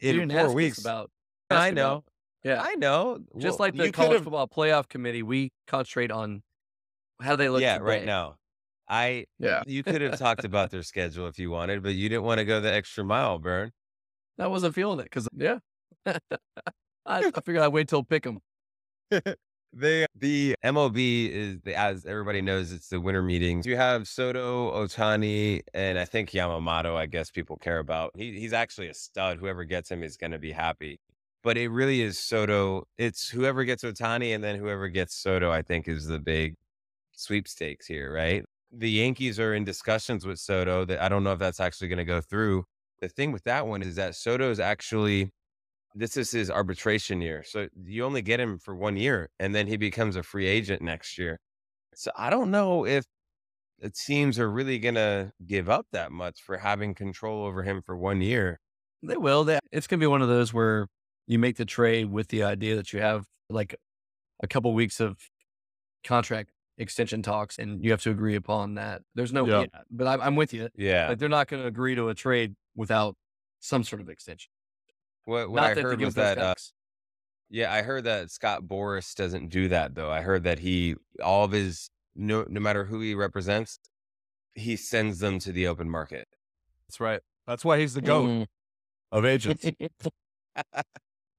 in 0.00 0.30
four 0.30 0.52
weeks, 0.52 0.78
about. 0.78 1.10
I 1.50 1.72
know, 1.72 2.04
Yeah. 2.44 2.60
I 2.62 2.74
know. 2.74 3.18
Just 3.36 3.58
Well, 3.58 3.66
like 3.68 3.74
the 3.74 3.92
college 3.92 4.10
could've- 4.12 4.24
football 4.24 4.48
playoff 4.48 4.88
committee, 4.88 5.22
we 5.22 5.52
concentrate 5.66 6.10
on 6.10 6.42
how 7.20 7.36
they 7.36 7.48
look 7.48 7.60
yeah, 7.62 7.78
right 7.78 8.04
now. 8.04 8.36
I 8.88 9.26
Yeah. 9.38 9.62
you 9.66 9.82
could 9.82 10.00
have 10.00 10.18
talked 10.18 10.44
about 10.44 10.70
their 10.70 10.82
schedule 10.82 11.28
if 11.28 11.38
you 11.38 11.50
wanted, 11.50 11.82
but 11.82 11.94
you 11.94 12.08
didn't 12.08 12.24
want 12.24 12.38
to 12.38 12.44
go 12.44 12.60
the 12.60 12.72
extra 12.72 13.04
mile, 13.04 13.38
Birn. 13.38 13.72
I 14.38 14.46
wasn't 14.46 14.74
feeling 14.74 15.00
it 15.00 15.04
because, 15.04 15.28
yeah. 15.36 15.58
I, 16.06 16.18
I 17.06 17.30
figured 17.44 17.58
I'd 17.58 17.68
wait 17.68 17.88
till 17.88 18.02
pick 18.04 18.24
them. 18.24 18.40
They 19.72 20.06
the 20.16 20.56
MLB 20.64 21.30
is 21.30 21.60
the, 21.60 21.76
as 21.76 22.04
everybody 22.04 22.42
knows, 22.42 22.72
it's 22.72 22.88
the 22.88 23.00
winter 23.00 23.22
meetings. 23.22 23.66
You 23.66 23.76
have 23.76 24.08
Soto, 24.08 24.72
Ohtani, 24.72 25.60
and 25.72 25.96
I 25.96 26.04
think 26.06 26.30
Yamamoto. 26.30 26.96
I 26.96 27.06
guess 27.06 27.30
people 27.30 27.56
care 27.56 27.78
about. 27.78 28.10
He, 28.16 28.40
he's 28.40 28.52
actually 28.52 28.88
a 28.88 28.94
stud. 28.94 29.38
Whoever 29.38 29.62
gets 29.62 29.88
him 29.88 30.02
is 30.02 30.16
going 30.16 30.32
to 30.32 30.40
be 30.40 30.50
happy. 30.50 30.98
But 31.42 31.56
it 31.56 31.68
really 31.68 32.02
is 32.02 32.18
Soto. 32.18 32.84
It's 32.98 33.28
whoever 33.28 33.64
gets 33.64 33.82
Ohtani, 33.82 34.34
and 34.34 34.44
then 34.44 34.58
whoever 34.58 34.88
gets 34.88 35.16
Soto. 35.16 35.50
I 35.50 35.62
think 35.62 35.88
is 35.88 36.06
the 36.06 36.18
big 36.18 36.56
sweepstakes 37.12 37.86
here, 37.86 38.12
right? 38.12 38.44
The 38.72 38.90
Yankees 38.90 39.40
are 39.40 39.54
in 39.54 39.64
discussions 39.64 40.26
with 40.26 40.38
Soto. 40.38 40.84
That 40.84 41.02
I 41.02 41.08
don't 41.08 41.24
know 41.24 41.32
if 41.32 41.38
that's 41.38 41.60
actually 41.60 41.88
going 41.88 41.98
to 41.98 42.04
go 42.04 42.20
through. 42.20 42.64
The 43.00 43.08
thing 43.08 43.32
with 43.32 43.44
that 43.44 43.66
one 43.66 43.82
is 43.82 43.96
that 43.96 44.14
Soto 44.14 44.50
is 44.50 44.60
actually 44.60 45.30
this 45.94 46.16
is 46.16 46.30
his 46.30 46.50
arbitration 46.50 47.20
year. 47.20 47.42
So 47.44 47.68
you 47.84 48.04
only 48.04 48.22
get 48.22 48.40
him 48.40 48.58
for 48.58 48.74
one 48.74 48.96
year 48.96 49.28
and 49.38 49.54
then 49.54 49.66
he 49.66 49.76
becomes 49.76 50.16
a 50.16 50.22
free 50.22 50.46
agent 50.46 50.82
next 50.82 51.18
year. 51.18 51.38
So 51.94 52.10
I 52.16 52.30
don't 52.30 52.50
know 52.50 52.86
if 52.86 53.04
the 53.80 53.90
teams 53.90 54.38
are 54.38 54.50
really 54.50 54.78
going 54.78 54.94
to 54.94 55.32
give 55.46 55.68
up 55.68 55.86
that 55.92 56.12
much 56.12 56.42
for 56.42 56.58
having 56.58 56.94
control 56.94 57.44
over 57.44 57.62
him 57.62 57.82
for 57.82 57.96
one 57.96 58.20
year. 58.20 58.60
They 59.02 59.16
will. 59.16 59.44
They, 59.44 59.58
it's 59.72 59.86
going 59.86 59.98
to 59.98 60.04
be 60.04 60.08
one 60.08 60.22
of 60.22 60.28
those 60.28 60.52
where 60.52 60.86
you 61.30 61.38
make 61.38 61.56
the 61.56 61.64
trade 61.64 62.10
with 62.10 62.26
the 62.26 62.42
idea 62.42 62.74
that 62.74 62.92
you 62.92 63.00
have 63.00 63.24
like 63.48 63.76
a 64.42 64.48
couple 64.48 64.74
weeks 64.74 64.98
of 64.98 65.16
contract 66.02 66.50
extension 66.76 67.22
talks 67.22 67.56
and 67.56 67.84
you 67.84 67.92
have 67.92 68.02
to 68.02 68.10
agree 68.10 68.34
upon 68.34 68.74
that. 68.74 69.02
There's 69.14 69.32
no, 69.32 69.46
Yeah. 69.46 69.60
yeah, 69.60 69.80
but 69.92 70.08
I'm, 70.08 70.20
I'm 70.20 70.34
with 70.34 70.52
you. 70.52 70.68
Yeah. 70.74 71.06
Like 71.08 71.18
they're 71.18 71.28
not 71.28 71.46
going 71.46 71.62
to 71.62 71.68
agree 71.68 71.94
to 71.94 72.08
a 72.08 72.14
trade 72.14 72.56
without 72.74 73.14
some 73.60 73.84
sort 73.84 74.02
of 74.02 74.08
extension. 74.08 74.50
What, 75.24 75.48
what 75.52 75.62
I 75.62 75.74
that 75.74 75.82
heard 75.84 76.00
was 76.00 76.14
that, 76.16 76.38
uh, 76.38 76.54
yeah, 77.48 77.72
I 77.72 77.82
heard 77.82 78.02
that 78.04 78.32
Scott 78.32 78.62
Boras 78.64 79.14
doesn't 79.14 79.50
do 79.50 79.68
that 79.68 79.94
though. 79.94 80.10
I 80.10 80.22
heard 80.22 80.42
that 80.42 80.58
he, 80.58 80.96
all 81.22 81.44
of 81.44 81.52
his, 81.52 81.90
no, 82.16 82.44
no 82.48 82.58
matter 82.58 82.84
who 82.86 83.00
he 83.02 83.14
represents, 83.14 83.78
he 84.54 84.74
sends 84.74 85.20
them 85.20 85.38
to 85.38 85.52
the 85.52 85.68
open 85.68 85.88
market. 85.88 86.26
That's 86.88 86.98
right. 86.98 87.20
That's 87.46 87.64
why 87.64 87.78
he's 87.78 87.94
the 87.94 88.00
goat 88.02 88.26
Mm. 88.26 88.46
of 89.12 89.24
agents. 89.24 89.64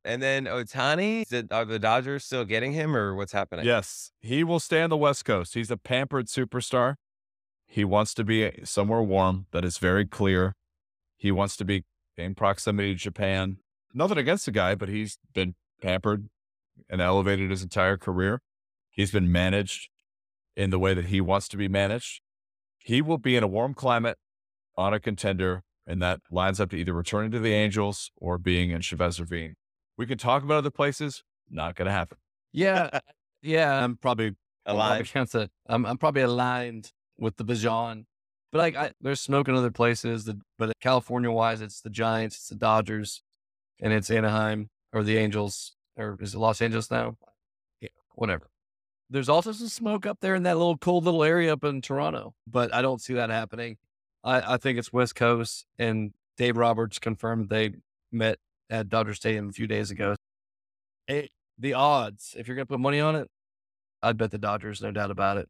And 0.04 0.22
then 0.22 0.46
Ohtani, 0.46 1.52
are 1.52 1.66
the 1.66 1.78
Dodgers 1.78 2.26
still 2.26 2.44
getting 2.44 2.74
him 2.74 2.96
or 2.96 3.14
what's 3.14 3.34
happening? 3.34 3.66
Yes, 3.66 4.12
he 4.20 4.44
will 4.44 4.60
stay 4.60 4.82
on 4.82 4.90
the 4.90 4.98
West 4.98 5.26
Coast. 5.26 5.54
He's 5.54 5.70
a 5.70 5.78
pampered 5.78 6.28
superstar. 6.28 6.96
He 7.68 7.86
wants 7.86 8.14
to 8.16 8.24
be 8.24 8.52
somewhere 8.64 9.02
warm. 9.02 9.46
That 9.52 9.64
is 9.64 9.78
very 9.78 10.06
clear. 10.06 10.56
He 11.18 11.32
wants 11.32 11.56
to 11.58 11.66
be 11.66 11.84
in 12.18 12.36
proximity 12.36 12.94
to 12.94 13.00
Japan. 13.00 13.58
Nothing 13.94 14.18
against 14.18 14.46
the 14.46 14.52
guy, 14.52 14.76
but 14.76 14.90
he's 14.90 15.20
been 15.34 15.56
pampered 15.82 16.30
and 16.90 17.00
elevated 17.00 17.52
his 17.52 17.62
entire 17.62 17.98
career. 17.98 18.42
He's 18.90 19.12
been 19.12 19.32
managed 19.32 19.90
in 20.56 20.70
the 20.70 20.80
way 20.80 20.94
that 20.94 21.06
he 21.06 21.22
wants 21.22 21.48
to 21.50 21.58
be 21.58 21.68
managed. 21.68 22.22
He 22.78 23.02
will 23.02 23.18
be 23.18 23.36
in 23.36 23.44
a 23.44 23.48
warm 23.48 23.74
climate 23.74 24.18
on 24.76 24.94
a 24.94 25.00
contender, 25.00 25.64
and 25.86 26.02
that 26.02 26.22
lines 26.32 26.60
up 26.60 26.72
to 26.72 26.78
either 26.78 26.94
returning 26.94 27.32
to 27.32 27.40
the 27.40 27.54
Angels 27.54 28.12
or 28.18 28.38
being 28.38 28.72
in 28.72 28.82
Chavez 28.82 29.20
Ravine. 29.20 29.56
We 30.02 30.08
can 30.08 30.18
talk 30.18 30.42
about 30.42 30.56
other 30.56 30.72
places. 30.72 31.24
Not 31.48 31.76
going 31.76 31.86
to 31.86 31.92
happen. 31.92 32.18
yeah. 32.52 33.00
Yeah. 33.44 33.84
I'm 33.84 33.98
probably 33.98 34.36
I'm 34.68 34.76
probably 34.76 35.08
Alive. 35.14 35.50
I'm, 35.68 35.86
I'm 35.86 35.98
probably 35.98 36.22
aligned 36.24 36.92
with 37.18 37.36
the 37.38 37.44
Bijon. 37.44 38.06
But 38.52 38.58
like, 38.58 38.76
I, 38.76 38.92
there's 39.00 39.22
smoke 39.22 39.48
in 39.48 39.56
other 39.56 39.70
places. 39.72 40.26
That, 40.26 40.40
but 40.58 40.74
California 40.80 41.30
wise, 41.32 41.62
it's 41.62 41.82
the 41.82 41.90
Giants, 41.92 42.36
it's 42.36 42.48
the 42.50 42.56
Dodgers, 42.56 43.22
and 43.80 43.94
it's 43.94 44.10
Anaheim 44.10 44.70
or 44.92 45.04
the 45.04 45.18
Angels, 45.18 45.76
or 45.98 46.18
is 46.20 46.34
it 46.34 46.40
Los 46.40 46.62
Angeles 46.62 46.90
now? 46.90 47.18
Yeah, 47.80 47.90
whatever. 48.14 48.50
There's 49.10 49.30
also 49.30 49.52
some 49.52 49.68
smoke 49.68 50.06
up 50.08 50.18
there 50.22 50.34
in 50.36 50.44
that 50.44 50.58
little 50.58 50.78
cold 50.78 51.06
little 51.06 51.24
area 51.24 51.54
up 51.54 51.64
in 51.64 51.82
Toronto, 51.82 52.34
but 52.48 52.74
I 52.74 52.82
don't 52.82 53.02
see 53.02 53.14
that 53.16 53.30
happening. 53.30 53.78
I, 54.24 54.54
I 54.54 54.58
think 54.58 54.80
it's 54.80 54.92
West 54.94 55.16
Coast, 55.16 55.66
and 55.78 56.14
Dave 56.38 56.58
Roberts 56.58 56.98
confirmed 57.00 57.50
they 57.50 57.74
met 58.12 58.38
at 58.72 58.90
Dodger 58.90 59.14
Stadium 59.14 59.50
a 59.50 59.52
few 59.52 59.68
days 59.68 59.92
ago. 59.92 60.16
Eh, 61.08 61.28
the 61.60 61.74
odds, 61.74 62.36
if 62.38 62.48
you're 62.48 62.56
going 62.56 62.66
to 62.66 62.70
put 62.72 62.80
money 62.80 63.00
on 63.00 63.16
it, 63.16 63.28
I'd 64.02 64.18
bet 64.18 64.32
the 64.32 64.40
Dodgers, 64.40 64.82
no 64.82 64.92
doubt 64.92 65.12
about 65.12 65.38
it. 65.38 65.50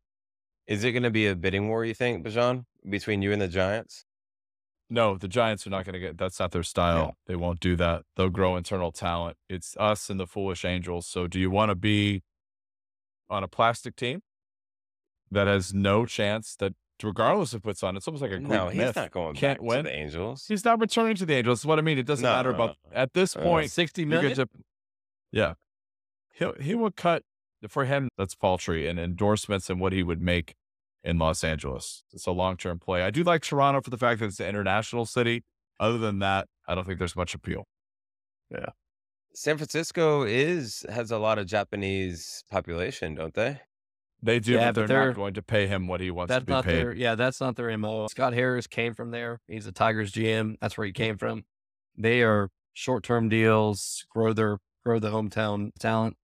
Is 0.68 0.84
it 0.84 0.92
going 0.92 1.04
to 1.04 1.12
be 1.12 1.28
a 1.28 1.36
bidding 1.36 1.70
war, 1.70 1.86
you 1.86 1.94
think, 1.94 2.26
Bijon, 2.26 2.66
between 2.90 3.22
you 3.22 3.32
and 3.32 3.42
the 3.42 3.48
Giants? 3.48 4.04
No, 4.90 5.18
the 5.18 5.30
Giants 5.30 5.66
are 5.66 5.70
not 5.70 5.86
going 5.86 5.94
to 5.94 6.00
get. 6.00 6.18
That's 6.18 6.40
not 6.40 6.52
their 6.52 6.64
style. 6.64 7.16
They 7.26 7.38
won't 7.38 7.62
do 7.62 7.78
that. 7.78 8.04
They'll 8.18 8.30
grow 8.30 8.58
internal 8.58 8.92
talent. 8.92 9.38
It's 9.50 9.78
us 9.80 10.10
and 10.10 10.20
the 10.20 10.28
foolish 10.28 10.66
Angels. 10.66 11.08
So, 11.08 11.28
do 11.28 11.40
you 11.40 11.50
want 11.50 11.70
to 11.70 11.76
be 11.76 12.24
on 13.30 13.42
a 13.42 13.48
plastic 13.48 13.96
team 13.96 14.22
that 15.32 15.48
has 15.48 15.74
no 15.74 16.06
chance 16.06 16.58
that, 16.58 16.74
regardless 17.04 17.54
of 17.54 17.64
what's 17.66 17.84
on, 17.84 17.96
it's 17.98 18.08
almost 18.08 18.22
like 18.22 18.32
a 18.32 18.38
Greek 18.38 18.50
No, 18.50 18.70
he's 18.70 18.78
myth. 18.78 18.96
not 18.96 19.12
going 19.12 19.36
Can't 19.36 19.60
back 19.60 19.68
win. 19.68 19.78
to 19.86 19.90
the 19.90 19.96
Angels. 19.96 20.46
He's 20.48 20.66
not 20.66 20.80
returning 20.80 21.16
to 21.16 21.26
the 21.26 21.36
Angels. 21.36 21.60
That's 21.62 21.66
what 21.68 21.80
I 21.80 21.82
mean. 21.82 21.98
It 21.98 22.06
doesn't 22.06 22.24
No, 22.24 22.32
matter 22.32 22.50
no, 22.52 22.56
about 22.56 22.78
at 22.92 23.14
this 23.14 23.36
Uh, 23.36 23.42
point. 23.42 23.72
60 23.72 24.02
you 24.02 24.08
million? 24.08 24.48
yeah, 25.32 25.54
he 26.34 26.46
he 26.62 26.76
would 26.76 26.96
cut 26.96 27.24
for 27.68 27.86
him. 27.86 28.10
That's 28.18 28.36
paltry 28.36 28.88
and 28.88 29.00
endorsements 29.00 29.70
and 29.70 29.80
what 29.80 29.94
he 29.94 30.04
would 30.04 30.22
make 30.22 30.56
in 31.04 31.18
Los 31.18 31.44
Angeles. 31.44 32.04
It's 32.12 32.26
a 32.28 32.32
long 32.32 32.58
term 32.58 32.80
play. 32.80 33.04
I 33.04 33.10
do 33.12 33.24
like 33.24 33.42
Toronto 33.42 33.82
for 33.82 33.90
the 33.90 33.98
fact 33.98 34.20
that 34.20 34.28
it's 34.28 34.40
an 34.40 34.48
international 34.48 35.06
city. 35.06 35.44
Other 35.80 35.98
than 35.98 36.20
that, 36.20 36.48
I 36.68 36.76
don't 36.76 36.86
think 36.86 37.00
there's 37.00 37.16
much 37.16 37.34
appeal. 37.34 37.66
Yeah. 38.52 38.68
San 39.34 39.58
Francisco 39.58 40.24
is 40.24 40.86
has 40.90 41.10
a 41.10 41.18
lot 41.18 41.40
of 41.40 41.46
Japanese 41.48 42.44
population, 42.52 43.16
don't 43.16 43.34
they? 43.34 43.62
They 44.24 44.40
do, 44.40 44.54
Yeah, 44.54 44.72
but 44.72 44.76
they're, 44.76 44.84
but 44.84 44.88
they're- 44.94 45.08
not 45.08 45.16
going 45.16 45.34
to 45.34 45.42
pay 45.42 45.66
him 45.68 45.88
what 45.88 46.00
he 46.00 46.12
wants 46.12 46.30
That's 46.30 46.42
to 46.44 46.46
be 46.46 46.52
not 46.54 46.66
paid. 46.66 46.76
their, 46.76 46.94
yeah, 46.94 47.16
that's 47.16 47.42
not 47.42 47.56
their 47.56 47.76
MO. 47.78 48.08
Scott 48.08 48.34
Harris 48.34 48.68
came 48.68 48.94
from 48.94 49.10
there. 49.12 49.40
He's 49.48 49.66
a 49.66 49.72
Tigers 49.72 50.12
GM. 50.12 50.58
That's 50.62 50.78
where 50.78 50.86
he 50.86 50.94
came 50.94 51.18
from. 51.18 51.44
They 51.98 52.22
are 52.22 52.50
short 52.74 53.04
term 53.04 53.30
deals, 53.30 54.06
grow 54.10 54.32
their, 54.34 54.60
grow 54.86 55.00
the 55.00 55.10
hometown 55.10 55.72
talent. 55.80 56.18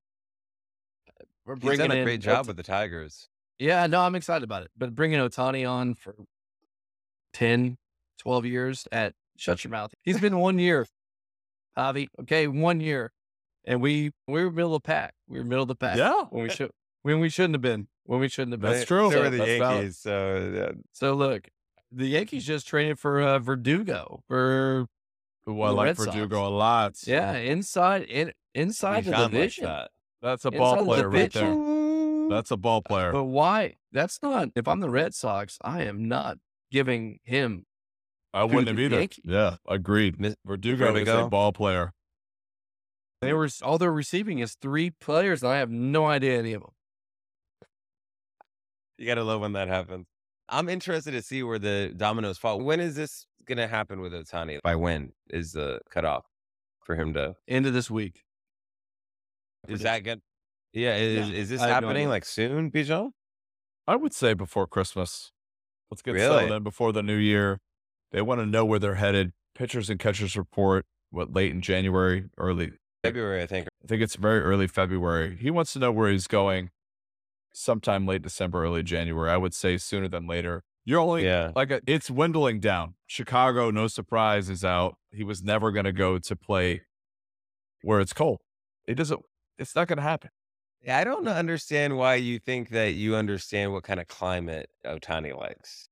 We're 1.46 1.56
He's 1.60 1.78
done 1.80 1.92
a 1.92 1.96
in 1.96 2.04
great 2.04 2.22
job 2.22 2.42
Ot- 2.42 2.48
with 2.48 2.58
the 2.58 2.64
Tigers. 2.64 3.30
Yeah, 3.58 3.88
no, 3.88 4.02
I'm 4.02 4.16
excited 4.16 4.44
about 4.44 4.64
it. 4.64 4.72
But 4.78 4.94
bringing 4.94 5.20
Ohtani 5.20 5.68
on 5.68 5.96
for 5.96 6.16
10, 7.34 7.78
12 8.20 8.46
years 8.46 8.88
at 8.92 9.14
shut 9.38 9.64
your 9.64 9.72
mouth. 9.72 9.94
He's 10.04 10.20
been 10.20 10.38
one 10.40 10.60
year, 10.60 10.86
Javi. 11.78 12.08
Okay, 12.22 12.48
one 12.48 12.80
year. 12.80 13.12
And 13.66 13.82
we 13.82 14.12
we 14.28 14.44
were 14.46 14.52
middle 14.52 14.76
of 14.76 14.84
the 14.84 14.86
pack. 14.88 15.14
We 15.28 15.40
were 15.40 15.46
middle 15.46 15.64
of 15.64 15.68
the 15.68 15.76
pack. 15.76 15.98
Yeah. 15.98 16.24
When 16.30 16.44
we 16.44 16.50
should 16.50 16.72
when 17.08 17.22
we 17.22 17.30
shouldn't 17.30 17.56
have 17.56 17.62
been. 17.62 17.88
When 18.04 18.20
we 18.20 18.28
shouldn't 18.28 18.52
have 18.52 18.62
been. 18.62 18.72
That's 18.72 18.86
true. 18.86 19.10
So 19.12 19.22
were 19.22 19.30
the 19.30 19.38
valid. 19.38 19.60
Yankees. 19.60 19.98
So 19.98 20.76
So 20.92 21.14
look, 21.14 21.48
the 21.92 22.06
Yankees 22.06 22.46
just 22.46 22.68
traded 22.68 23.00
for 23.00 23.22
uh, 23.22 23.40
Verdugo 23.40 24.24
for 24.28 24.88
Who 25.46 25.62
I 25.62 25.70
like 25.70 25.88
Red 25.88 25.98
Sox. 25.98 26.08
Verdugo 26.10 26.48
a 26.48 26.50
lot. 26.50 26.96
yeah 27.06 27.36
inside 27.36 28.04
in 28.04 28.30
uh, 28.30 28.32
inside 28.54 29.06
the 29.06 29.12
division. 29.12 29.66
that. 29.66 29.92
That's 30.22 30.44
a 30.46 30.52
ball 30.52 30.74
Inside 30.74 30.82
the 30.82 30.86
player 30.86 31.10
right 31.10 31.32
there. 31.32 32.30
That's 32.30 32.52
a 32.52 32.58
ball 32.58 32.82
player. 32.82 33.14
But 33.14 33.26
why? 33.26 33.76
That's 33.94 34.22
not. 34.22 34.50
If 34.56 34.68
I'm 34.68 34.82
the 34.82 34.90
Red 34.90 35.14
Sox, 35.14 35.58
I 35.62 35.84
am 35.84 36.10
not 36.10 36.40
giving 36.72 37.20
him. 37.24 37.66
I 38.34 38.44
wouldn't 38.44 38.66
the 38.66 38.72
have 38.72 38.80
either. 38.80 39.00
Yankees. 39.00 39.24
Yeah, 39.24 39.56
agreed. 39.66 40.36
Verdugo 40.46 40.94
is 40.96 41.08
a 41.08 41.28
ball 41.28 41.54
player. 41.54 41.94
They 43.22 43.32
were 43.32 43.48
all 43.64 43.78
they're 43.78 43.92
receiving 43.92 44.40
is 44.40 44.56
three 44.56 44.90
players, 44.90 45.42
and 45.42 45.52
I 45.52 45.58
have 45.58 45.70
no 45.72 46.06
idea 46.06 46.38
any 46.38 46.54
of 46.54 46.64
them. 46.64 46.72
You 48.98 49.06
gotta 49.06 49.24
love 49.24 49.42
when 49.42 49.54
that 49.54 49.68
happens. 49.68 50.08
I'm 50.50 50.70
interested 50.70 51.12
to 51.12 51.22
see 51.22 51.44
where 51.44 51.60
the 51.60 51.94
dominoes 51.96 52.38
fall. 52.38 52.60
When 52.60 52.80
is 52.80 52.96
this 52.96 53.26
gonna 53.46 53.68
happen 53.68 54.02
with 54.02 54.14
Ohtani? 54.14 54.60
By 54.64 54.76
when 54.76 55.12
is 55.30 55.52
the 55.52 55.80
cutoff 55.90 56.26
for 56.84 56.96
him 56.96 57.14
to? 57.14 57.36
End 57.48 57.66
of 57.66 57.74
this 57.74 57.92
week. 57.92 58.24
Is 59.68 59.82
that 59.82 60.04
good? 60.04 60.22
Yeah, 60.74 60.96
is, 60.96 61.30
Yeah, 61.30 61.36
is 61.36 61.50
this 61.50 61.62
have 61.62 61.82
no 61.82 61.88
happening 61.88 62.10
like 62.10 62.26
soon, 62.26 62.72
Bijon? 62.72 63.12
I 63.88 63.96
would 63.96 64.14
say 64.14 64.34
before 64.34 64.68
Christmas. 64.68 65.32
Let's 65.92 66.02
get 66.02 66.14
Really? 66.14 66.28
settled 66.28 66.52
in 66.52 66.64
before 66.64 66.92
the 66.92 67.04
new 67.04 67.16
year. 67.16 67.60
They 68.12 68.22
want 68.22 68.42
to 68.42 68.46
know 68.46 68.66
where 68.66 68.80
they're 68.80 68.96
headed. 68.96 69.34
Pitchers 69.56 69.90
and 69.90 70.00
catchers 70.00 70.36
report 70.36 70.86
what 71.10 71.34
late 71.34 71.52
in 71.52 71.62
January, 71.62 72.26
early. 72.38 72.74
February, 73.04 73.42
I 73.42 73.46
think. 73.48 73.68
I 73.84 73.88
think 73.88 74.02
it's 74.02 74.16
very 74.16 74.42
early 74.42 74.68
February. 74.68 75.38
He 75.38 75.50
wants 75.50 75.74
to 75.74 75.80
know 75.80 75.92
where 75.92 76.12
he's 76.12 76.28
going 76.28 76.70
sometime 77.58 78.06
late 78.06 78.22
December, 78.22 78.64
early 78.64 78.84
January. 78.84 79.30
I 79.30 79.38
would 79.38 79.54
say 79.54 79.78
sooner 79.78 80.08
than 80.08 80.28
later. 80.28 80.64
You're 80.86 81.00
only 81.02 81.26
Yeah. 81.26 81.52
like 81.56 81.72
a, 81.72 81.82
it's 81.86 82.08
dwindling 82.08 82.60
down. 82.60 82.94
Chicago, 83.08 83.72
no 83.72 83.88
surprise, 83.88 84.50
is 84.50 84.64
out. 84.64 84.96
He 85.12 85.24
was 85.24 85.44
never 85.44 85.72
going 85.72 85.86
to 85.86 85.92
go 85.92 86.18
to 86.18 86.36
play 86.36 86.84
where 87.82 88.00
it's 88.00 88.14
cold. 88.14 88.40
It 88.88 88.96
doesn't. 88.96 89.22
It's 89.58 89.76
not 89.76 89.88
going 89.88 89.98
to 89.98 90.04
happen. 90.04 90.30
Yeah, 90.82 90.98
I 91.00 91.04
don't 91.04 91.28
understand 91.28 91.98
why 91.98 92.16
you 92.16 92.40
think 92.40 92.70
that 92.70 92.94
you 92.94 93.16
understand 93.16 93.74
what 93.74 93.84
kind 93.84 94.00
of 94.00 94.08
climate 94.08 94.70
Ohtani 94.86 95.36
likes. 95.38 95.90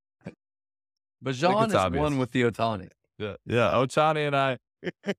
But 1.21 1.35
John 1.35 1.63
it's 1.65 1.73
is 1.73 1.75
obvious. 1.75 2.01
one 2.01 2.17
with 2.17 2.31
the 2.31 2.43
Ohtani. 2.43 2.89
Yeah, 3.17 3.35
yeah. 3.45 3.71
Ohtani 3.71 4.27
and 4.27 4.35
I. 4.35 4.57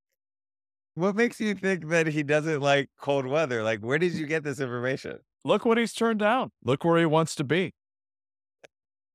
What 0.95 1.15
makes 1.15 1.39
you 1.41 1.55
think 1.55 1.89
that 1.91 2.07
he 2.07 2.23
doesn't 2.23 2.61
like 2.63 2.89
cold 2.99 3.27
weather? 3.27 3.63
Like, 3.63 3.81
where 3.81 3.99
did 3.99 4.15
you 4.15 4.27
get 4.27 4.45
this 4.45 4.61
information? 4.61 5.19
Look 5.47 5.65
what 5.65 5.79
he's 5.79 5.93
turned 5.93 6.19
down. 6.19 6.51
Look 6.65 6.85
where 6.85 6.99
he 6.99 7.07
wants 7.07 7.37
to 7.37 7.45
be. 7.45 7.73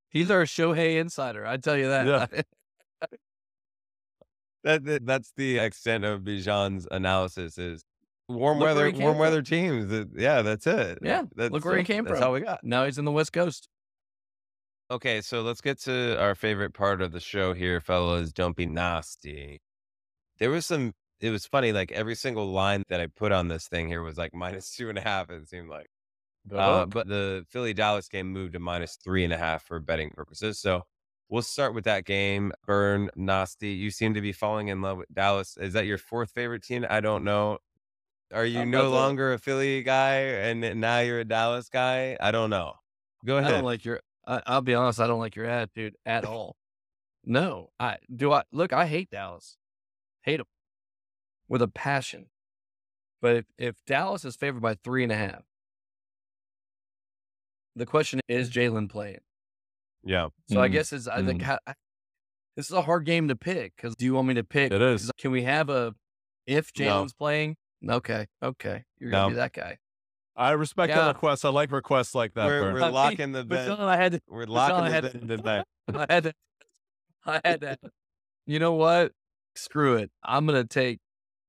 He's 0.08 0.30
our 0.30 0.44
Shohei 0.44 0.98
insider. 0.98 1.46
I 1.46 1.58
tell 1.58 1.76
you 1.76 1.88
that. 1.88 2.06
Yeah. 2.06 2.42
That, 4.64 4.84
that 4.84 5.04
that's 5.04 5.32
the 5.36 5.58
extent 5.58 6.04
of 6.04 6.20
Bijon's 6.20 6.86
analysis 6.88 7.58
is 7.58 7.82
warm 8.28 8.60
Look 8.60 8.66
weather 8.66 8.86
he 8.86 8.92
came 8.92 9.02
warm 9.02 9.14
from. 9.14 9.18
weather 9.20 9.42
teams. 9.42 9.92
Yeah, 10.14 10.42
that's 10.42 10.68
it. 10.68 10.98
Yeah, 11.02 11.22
that's 11.34 11.50
look 11.50 11.64
where 11.64 11.74
he 11.74 11.80
it. 11.80 11.86
came 11.86 12.04
That's 12.04 12.18
from. 12.20 12.28
all 12.28 12.32
we 12.32 12.42
got. 12.42 12.60
now 12.62 12.84
he's 12.84 12.96
in 12.96 13.04
the 13.04 13.10
West 13.10 13.32
Coast. 13.32 13.68
Okay, 14.88 15.20
so 15.20 15.42
let's 15.42 15.60
get 15.60 15.80
to 15.80 16.16
our 16.20 16.36
favorite 16.36 16.74
part 16.74 17.02
of 17.02 17.10
the 17.10 17.18
show 17.18 17.54
here, 17.54 17.80
fellas. 17.80 18.32
Don't 18.32 18.54
be 18.54 18.66
nasty. 18.66 19.60
There 20.38 20.50
was 20.50 20.64
some. 20.64 20.92
It 21.20 21.30
was 21.30 21.44
funny. 21.44 21.72
Like 21.72 21.90
every 21.90 22.14
single 22.14 22.46
line 22.52 22.84
that 22.88 23.00
I 23.00 23.08
put 23.08 23.32
on 23.32 23.48
this 23.48 23.66
thing 23.66 23.88
here 23.88 24.04
was 24.04 24.16
like 24.16 24.32
minus 24.32 24.70
two 24.70 24.88
and 24.90 24.96
a 24.98 25.02
half. 25.02 25.28
It 25.28 25.48
seemed 25.48 25.70
like. 25.70 25.88
Uh, 26.50 26.86
but 26.86 27.06
the 27.06 27.44
Philly 27.48 27.72
Dallas 27.74 28.08
game 28.08 28.32
moved 28.32 28.54
to 28.54 28.58
minus 28.58 28.96
three 28.96 29.24
and 29.24 29.32
a 29.32 29.38
half 29.38 29.64
for 29.64 29.78
betting 29.78 30.10
purposes. 30.10 30.58
So 30.58 30.82
we'll 31.28 31.42
start 31.42 31.74
with 31.74 31.84
that 31.84 32.04
game. 32.04 32.52
Birn 32.66 33.10
Nasty, 33.14 33.68
you 33.68 33.90
seem 33.90 34.14
to 34.14 34.20
be 34.20 34.32
falling 34.32 34.68
in 34.68 34.82
love 34.82 34.98
with 34.98 35.12
Dallas. 35.14 35.56
Is 35.56 35.72
that 35.74 35.86
your 35.86 35.98
fourth 35.98 36.30
favorite 36.32 36.62
team? 36.64 36.84
I 36.88 37.00
don't 37.00 37.22
know. 37.24 37.58
Are 38.32 38.44
you 38.46 38.60
I'm 38.60 38.70
no 38.70 38.82
to- 38.82 38.88
longer 38.88 39.32
a 39.34 39.38
Philly 39.38 39.82
guy 39.82 40.14
and 40.16 40.80
now 40.80 41.00
you're 41.00 41.20
a 41.20 41.24
Dallas 41.24 41.68
guy? 41.68 42.16
I 42.18 42.30
don't 42.30 42.50
know. 42.50 42.74
Go 43.24 43.36
ahead. 43.36 43.52
I 43.52 43.54
don't 43.56 43.64
like 43.64 43.84
your. 43.84 44.00
I, 44.26 44.42
I'll 44.46 44.62
be 44.62 44.74
honest. 44.74 44.98
I 45.00 45.06
don't 45.06 45.20
like 45.20 45.36
your 45.36 45.46
attitude 45.46 45.94
at 46.06 46.24
all. 46.24 46.56
No, 47.24 47.70
I 47.78 47.98
do. 48.14 48.32
I 48.32 48.42
look. 48.52 48.72
I 48.72 48.86
hate 48.86 49.10
Dallas. 49.10 49.58
Hate 50.22 50.38
them 50.38 50.46
with 51.48 51.62
a 51.62 51.68
passion. 51.68 52.26
But 53.20 53.36
if, 53.36 53.44
if 53.58 53.74
Dallas 53.86 54.24
is 54.24 54.34
favored 54.34 54.62
by 54.62 54.74
three 54.74 55.04
and 55.04 55.12
a 55.12 55.16
half, 55.16 55.42
the 57.76 57.86
question 57.86 58.20
is 58.28 58.50
Jalen 58.50 58.88
playing. 58.90 59.20
yeah. 60.04 60.28
So 60.50 60.60
I 60.60 60.68
Mm, 60.68 60.72
guess 60.72 60.92
is 60.92 61.08
I 61.08 61.22
think 61.24 61.42
ha- 61.42 61.58
I- 61.66 61.74
this 62.56 62.66
is 62.66 62.72
a 62.72 62.82
hard 62.82 63.06
game 63.06 63.28
to 63.28 63.36
pick 63.36 63.74
because 63.76 63.94
do 63.96 64.04
you 64.04 64.14
want 64.14 64.28
me 64.28 64.34
to 64.34 64.44
pick? 64.44 64.72
It 64.72 64.82
is. 64.82 65.10
Can 65.18 65.30
we 65.30 65.42
have 65.44 65.68
a 65.70 65.94
if 66.46 66.70
No. 66.78 66.84
Jalen's 67.04 67.12
playing? 67.14 67.56
Okay, 67.88 68.26
okay, 68.42 68.84
you're 68.98 69.10
gonna 69.10 69.24
No. 69.24 69.28
be 69.30 69.34
that 69.36 69.52
guy. 69.52 69.78
I 70.36 70.52
respect 70.52 70.90
Yeah. 70.90 71.00
that 71.02 71.08
request. 71.14 71.44
I 71.44 71.48
like 71.50 71.70
requests 71.72 72.14
like 72.14 72.34
that. 72.34 72.46
We're, 72.46 72.72
we're 72.74 72.90
locking 72.90 73.32
the 73.32 73.44
But 73.44 73.66
bet. 73.68 73.80
I 73.80 73.96
had 73.96 74.12
to 74.12 74.20
We're 74.28 74.46
John, 74.46 74.54
locking 74.54 74.76
I 74.76 74.88
the 74.88 74.94
had 74.94 75.02
bet 75.42 75.66
to- 75.88 75.98
I 76.08 76.12
had 76.12 76.22
to, 76.24 76.32
I 77.26 77.40
had 77.44 77.60
to. 77.62 77.76
You 78.46 78.58
know 78.58 78.72
what? 78.72 79.12
Screw 79.54 79.96
it. 79.96 80.10
I'm 80.22 80.46
gonna 80.46 80.64
take. 80.64 81.00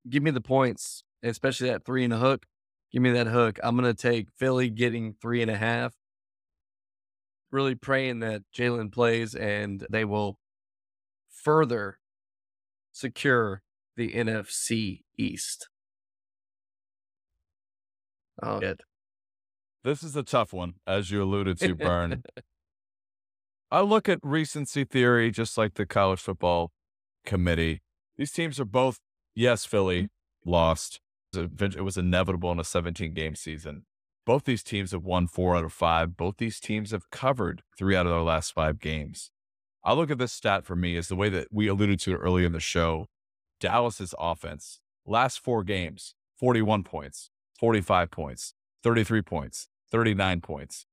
Give 0.09 0.21
me 0.21 0.31
the 0.31 0.41
points, 0.41 1.03
especially 1.23 1.69
that 1.69 1.85
three 1.85 2.03
and 2.03 2.13
a 2.13 2.17
hook. 2.17 2.45
Give 2.91 3.01
me 3.01 3.11
that 3.11 3.27
hook. 3.27 3.57
I'm 3.63 3.75
gonna 3.75 3.93
take 3.93 4.27
Philly 4.37 4.69
getting 4.69 5.13
three 5.21 5.41
and 5.41 5.49
a 5.49 5.57
half. 5.57 5.93
Really 7.53 7.75
praying 7.75 8.19
that 8.21 8.41
Jalen 8.51 8.91
plays 8.91 9.35
and 9.35 9.85
they 9.87 10.05
will 10.05 10.39
further 11.29 11.99
secure 12.91 13.61
the 13.95 14.11
NFC 14.13 15.03
East. 15.19 15.69
Oh, 18.41 18.59
good. 18.59 18.81
This 19.83 20.01
is 20.01 20.15
a 20.15 20.23
tough 20.23 20.51
one, 20.51 20.73
as 20.87 21.11
you 21.11 21.21
alluded 21.21 21.59
to, 21.59 21.75
Birn. 21.75 22.23
I 23.71 23.81
look 23.81 24.09
at 24.09 24.17
recency 24.23 24.83
theory 24.83 25.29
just 25.29 25.55
like 25.55 25.75
the 25.75 25.85
college 25.85 26.21
football 26.21 26.71
committee. 27.23 27.83
These 28.17 28.31
teams 28.31 28.59
are 28.59 28.65
both, 28.65 28.97
yes, 29.35 29.63
Philly 29.63 30.09
lost. 30.43 30.99
It 31.35 31.61
was- 31.61 31.75
It 31.75 31.81
was 31.81 31.97
inevitable 31.97 32.51
in 32.51 32.59
a 32.59 32.63
17 32.63 33.13
game 33.13 33.35
season. 33.35 33.85
Both 34.25 34.45
these 34.45 34.63
teams 34.63 34.91
have 34.91 35.03
won 35.03 35.27
four 35.27 35.55
out 35.55 35.65
of 35.65 35.73
five. 35.73 36.15
Both 36.15 36.37
these 36.37 36.59
teams 36.59 36.91
have 36.91 37.09
covered 37.09 37.61
three 37.77 37.95
out 37.95 38.05
of 38.05 38.11
their 38.11 38.21
last 38.21 38.53
five 38.53 38.79
games. 38.79 39.31
I 39.83 39.93
look 39.93 40.09
at 40.09 40.17
this 40.17 40.31
stat 40.31 40.65
for 40.65 40.75
me 40.77 40.95
as 40.95 41.09
the 41.09 41.15
way 41.15 41.27
that 41.29 41.49
we 41.51 41.67
alluded 41.67 41.99
to 42.01 42.15
earlier 42.15 42.45
in 42.45 42.53
the 42.53 42.61
show. 42.61 43.07
Dallas's 43.59 44.15
offense, 44.17 44.79
last 45.05 45.39
four 45.39 45.63
games, 45.63 46.15
41 46.39 46.83
points, 46.83 47.29
45 47.59 48.11
points, 48.11 48.53
33 48.81 49.21
points, 49.21 49.67
39 49.91 50.41
points. 50.41 50.85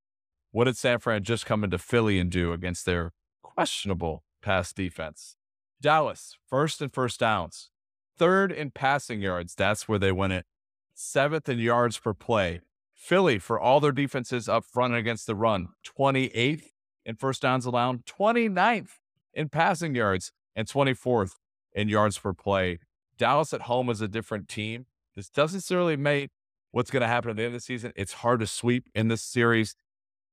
What 0.51 0.65
did 0.65 0.77
San 0.77 0.99
Fran 0.99 1.23
just 1.23 1.47
come 1.47 1.63
into 1.63 1.79
Philly 1.79 2.19
and 2.19 2.31
do 2.31 2.53
against 2.53 2.85
their 2.85 3.13
questionable 3.43 4.25
pass 4.43 4.73
defense? 4.73 5.37
Dallas, 5.81 6.37
first 6.49 6.83
and 6.83 6.93
first 6.93 7.21
downs, 7.21 7.71
third 8.19 8.51
in 8.51 8.73
passing 8.73 9.21
yards. 9.21 9.55
That's 9.55 9.89
where 9.89 9.99
they 9.99 10.13
win 10.13 10.33
it. 10.33 10.47
Seventh 10.95 11.49
in 11.49 11.61
yards 11.61 11.99
per 11.99 12.13
play. 12.13 12.61
Philly, 13.01 13.39
for 13.39 13.59
all 13.59 13.81
their 13.81 13.93
defenses 13.93 14.47
up 14.47 14.63
front 14.63 14.93
and 14.93 15.01
against 15.01 15.27
the 15.27 15.35
run, 15.35 15.69
28th 15.99 16.65
in 17.07 17.17
first 17.17 17.41
downs 17.41 17.65
allowed, 17.65 18.05
29th 18.05 18.91
in 19.33 19.49
passing 19.49 19.95
yards, 19.95 20.33
and 20.55 20.69
24th 20.69 21.33
in 21.73 21.89
yards 21.89 22.19
per 22.19 22.35
play. 22.35 22.79
Dallas 23.17 23.55
at 23.55 23.63
home 23.63 23.89
is 23.89 24.03
a 24.03 24.07
different 24.07 24.49
team. 24.49 24.85
This 25.17 25.31
doesn't 25.31 25.57
necessarily 25.57 25.97
make 25.97 26.31
what's 26.73 26.91
going 26.91 27.01
to 27.01 27.07
happen 27.07 27.31
at 27.31 27.37
the 27.37 27.43
end 27.45 27.55
of 27.55 27.61
the 27.61 27.65
season. 27.65 27.93
It's 27.97 28.13
hard 28.13 28.41
to 28.41 28.47
sweep 28.47 28.87
in 28.95 29.09
this 29.09 29.23
series. 29.23 29.75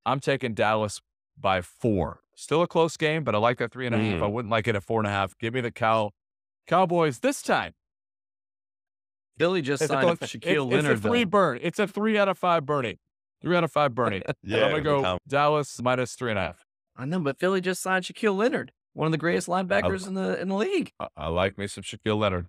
I'm 0.04 0.20
taking 0.20 0.52
Dallas 0.52 1.00
by 1.40 1.62
four. 1.62 2.20
Still 2.34 2.60
a 2.60 2.68
close 2.68 2.98
game, 2.98 3.24
but 3.24 3.34
I 3.34 3.38
like 3.38 3.58
that 3.58 3.72
three 3.72 3.86
and 3.86 3.94
a 3.94 3.98
half. 3.98 4.20
Mm. 4.20 4.22
I 4.22 4.26
wouldn't 4.26 4.52
like 4.52 4.68
it 4.68 4.76
at 4.76 4.84
four 4.84 5.00
and 5.00 5.06
a 5.06 5.10
half. 5.10 5.36
Give 5.38 5.54
me 5.54 5.62
the 5.62 5.70
cow 5.70 6.10
Cowboys 6.66 7.20
this 7.20 7.40
time. 7.40 7.72
Philly 9.38 9.62
just 9.62 9.82
It's 9.82 9.90
signed 9.90 10.02
close- 10.02 10.12
up 10.18 10.22
it's- 10.24 10.32
Shaquille 10.32 10.66
it's 10.66 10.74
Leonard. 10.84 10.98
a 10.98 11.00
three 11.00 11.24
though. 11.24 11.30
Birn. 11.30 11.58
It's 11.62 11.78
a 11.78 11.86
three 11.86 12.18
out 12.18 12.28
of 12.28 12.36
five 12.38 12.66
Bernie. 12.66 12.98
Three 13.40 13.56
out 13.56 13.64
of 13.64 13.72
five 13.72 13.94
Bernie. 13.94 14.22
Yeah, 14.42 14.64
I'm 14.64 14.70
gonna 14.70 14.82
go 14.82 15.02
Tom. 15.02 15.18
Dallas 15.26 15.80
minus 15.82 16.14
three 16.14 16.30
and 16.30 16.38
a 16.38 16.42
half. 16.42 16.64
I 16.96 17.04
know, 17.04 17.20
but 17.20 17.38
Philly 17.38 17.60
just 17.60 17.80
signed 17.80 18.04
Shaquille 18.04 18.36
Leonard, 18.36 18.72
one 18.94 19.06
of 19.06 19.12
the 19.12 19.18
greatest 19.18 19.46
linebackers 19.48 20.06
in 20.08 20.14
the 20.14 20.40
in 20.40 20.48
the 20.48 20.56
league. 20.56 20.90
I, 20.98 21.06
I 21.16 21.28
like 21.28 21.56
me 21.56 21.66
some 21.68 21.84
Shaquille 21.84 22.18
Leonard. 22.18 22.46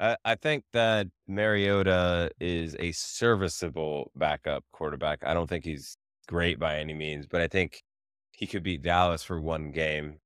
I, 0.00 0.16
I 0.24 0.34
think 0.34 0.64
that 0.72 1.06
Mariota 1.28 2.30
is 2.40 2.74
a 2.80 2.90
serviceable 2.92 4.10
backup 4.16 4.64
quarterback. 4.72 5.20
I 5.24 5.32
don't 5.34 5.46
think 5.48 5.64
he's 5.64 5.96
great 6.26 6.58
by 6.58 6.78
any 6.78 6.94
means, 6.94 7.26
but 7.28 7.40
I 7.40 7.46
think 7.46 7.82
he 8.32 8.48
could 8.48 8.64
beat 8.64 8.82
Dallas 8.82 9.22
for 9.22 9.40
one 9.40 9.70
game 9.70 10.18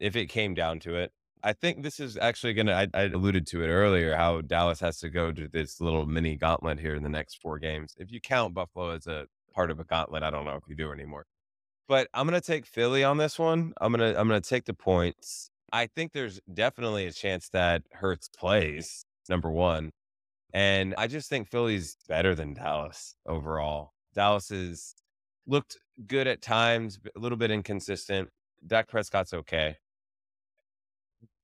if 0.00 0.16
it 0.16 0.26
came 0.26 0.54
down 0.54 0.80
to 0.80 0.96
it. 0.96 1.12
I 1.44 1.52
think 1.52 1.82
this 1.82 1.98
is 1.98 2.16
actually 2.16 2.54
going 2.54 2.66
to, 2.66 2.88
I 2.94 3.02
alluded 3.04 3.46
to 3.48 3.64
it 3.64 3.68
earlier, 3.68 4.14
how 4.14 4.42
Dallas 4.42 4.78
has 4.80 4.98
to 5.00 5.10
go 5.10 5.32
to 5.32 5.48
this 5.48 5.80
little 5.80 6.06
mini 6.06 6.36
gauntlet 6.36 6.78
here 6.78 6.94
in 6.94 7.02
the 7.02 7.08
next 7.08 7.40
four 7.42 7.58
games. 7.58 7.94
If 7.98 8.12
you 8.12 8.20
count 8.20 8.54
Buffalo 8.54 8.90
as 8.90 9.06
a 9.06 9.26
part 9.52 9.70
of 9.70 9.80
a 9.80 9.84
gauntlet, 9.84 10.22
I 10.22 10.30
don't 10.30 10.44
know 10.44 10.56
if 10.56 10.62
you 10.68 10.76
do 10.76 10.92
anymore. 10.92 11.26
But 11.88 12.08
I'm 12.14 12.28
going 12.28 12.40
to 12.40 12.46
take 12.46 12.64
Philly 12.64 13.02
on 13.02 13.16
this 13.16 13.38
one. 13.38 13.72
I'm 13.80 13.92
going 13.92 14.14
to, 14.14 14.18
I'm 14.18 14.28
going 14.28 14.40
to 14.40 14.48
take 14.48 14.66
the 14.66 14.74
points. 14.74 15.50
I 15.72 15.86
think 15.86 16.12
there's 16.12 16.40
definitely 16.52 17.06
a 17.06 17.12
chance 17.12 17.48
that 17.48 17.82
Hurts 17.92 18.28
plays 18.28 19.04
number 19.28 19.50
one. 19.50 19.90
And 20.54 20.94
I 20.96 21.06
just 21.06 21.28
think 21.28 21.50
Philly's 21.50 21.96
better 22.08 22.34
than 22.34 22.54
Dallas 22.54 23.16
overall. 23.26 23.92
Dallas 24.14 24.50
has 24.50 24.94
looked 25.46 25.78
good 26.06 26.26
at 26.26 26.40
times, 26.40 27.00
a 27.16 27.18
little 27.18 27.38
bit 27.38 27.50
inconsistent. 27.50 28.28
Dak 28.66 28.88
Prescott's 28.88 29.34
okay. 29.34 29.76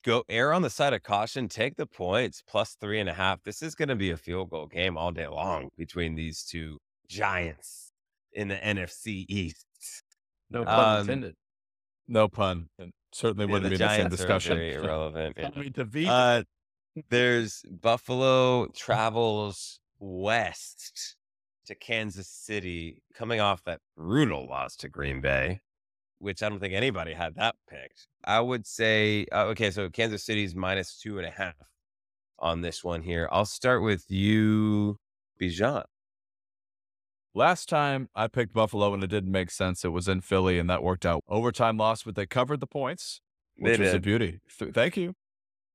Go 0.04 0.24
err 0.28 0.52
on 0.52 0.62
the 0.62 0.70
side 0.70 0.92
of 0.92 1.02
caution. 1.02 1.48
Take 1.48 1.76
the 1.76 1.86
points 1.86 2.42
plus 2.46 2.76
three 2.80 3.00
and 3.00 3.08
a 3.08 3.14
half. 3.14 3.42
This 3.42 3.62
is 3.62 3.74
going 3.74 3.88
to 3.88 3.96
be 3.96 4.10
a 4.10 4.16
field 4.16 4.50
goal 4.50 4.66
game 4.66 4.96
all 4.96 5.10
day 5.10 5.26
long 5.26 5.68
between 5.76 6.14
these 6.14 6.42
two 6.44 6.78
giants 7.08 7.90
in 8.32 8.48
the 8.48 8.54
NFC 8.56 9.24
East. 9.28 9.66
No 10.50 10.64
pun 10.64 10.94
Um, 10.94 11.00
intended. 11.00 11.34
No 12.06 12.28
pun. 12.28 12.68
And 12.78 12.92
certainly 13.12 13.46
Yeah, 13.46 13.52
wouldn't 13.52 13.70
the 13.70 13.70
be 13.70 13.76
the 13.84 13.88
same 13.88 13.98
Giants 13.98 14.14
are 14.14 14.16
discussion. 14.16 14.56
very 14.56 14.74
irrelevant. 14.74 15.36
yeah. 15.38 15.50
I 15.56 15.58
mean, 15.60 15.72
DeVito. 15.72 16.08
Uh, 16.08 16.42
there's 17.10 17.62
Buffalo 17.68 18.66
travels 18.74 19.80
west 19.98 21.16
to 21.66 21.74
Kansas 21.74 22.28
City, 22.28 23.02
coming 23.14 23.40
off 23.40 23.62
that 23.64 23.80
brutal 23.96 24.46
loss 24.48 24.74
to 24.76 24.88
Green 24.88 25.20
Bay, 25.20 25.60
which 26.18 26.42
I 26.42 26.48
don't 26.48 26.58
think 26.60 26.74
anybody 26.74 27.12
had 27.14 27.34
that 27.36 27.56
picked. 27.68 28.06
I 28.24 28.40
would 28.40 28.66
say, 28.66 29.26
uh, 29.32 29.44
okay, 29.46 29.70
so 29.70 29.88
Kansas 29.88 30.24
City's 30.24 30.54
minus 30.54 30.98
two 30.98 31.18
and 31.18 31.26
a 31.26 31.30
half 31.30 31.54
on 32.38 32.60
this 32.60 32.82
one 32.84 33.02
here. 33.02 33.28
I'll 33.32 33.44
start 33.46 33.82
with 33.82 34.04
you, 34.10 34.98
Bijon. 35.40 35.84
Last 37.34 37.68
time 37.68 38.08
I 38.14 38.26
picked 38.26 38.52
Buffalo 38.52 38.92
and 38.94 39.02
it 39.04 39.08
didn't 39.08 39.30
make 39.30 39.50
sense. 39.50 39.84
It 39.84 39.88
was 39.88 40.08
in 40.08 40.20
Philly 40.22 40.58
and 40.58 40.68
that 40.70 40.82
worked 40.82 41.06
out. 41.06 41.22
Overtime 41.28 41.76
loss, 41.76 42.02
but 42.02 42.16
they 42.16 42.26
covered 42.26 42.60
the 42.60 42.66
points, 42.66 43.20
which 43.56 43.78
was 43.78 43.94
a 43.94 44.00
beauty. 44.00 44.40
Th- 44.58 44.72
thank 44.74 44.96
you. 44.96 45.14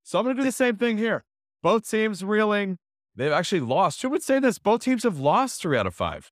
So 0.04 0.20
I'm 0.20 0.26
going 0.26 0.36
to 0.36 0.41
do 0.41 0.46
the 0.46 0.52
same 0.52 0.76
thing 0.76 0.98
here. 0.98 1.24
Both 1.62 1.89
teams 1.89 2.24
reeling. 2.24 2.80
They've 3.16 3.32
actually 3.32 3.62
lost. 3.62 4.02
Who 4.02 4.10
would 4.10 4.24
say 4.24 4.39
this? 4.39 4.60
Both 4.60 4.82
teams 4.82 5.04
have 5.04 5.20
lost 5.20 5.62
three 5.62 5.78
out 5.78 5.88
of 5.88 5.96
five. 5.96 6.32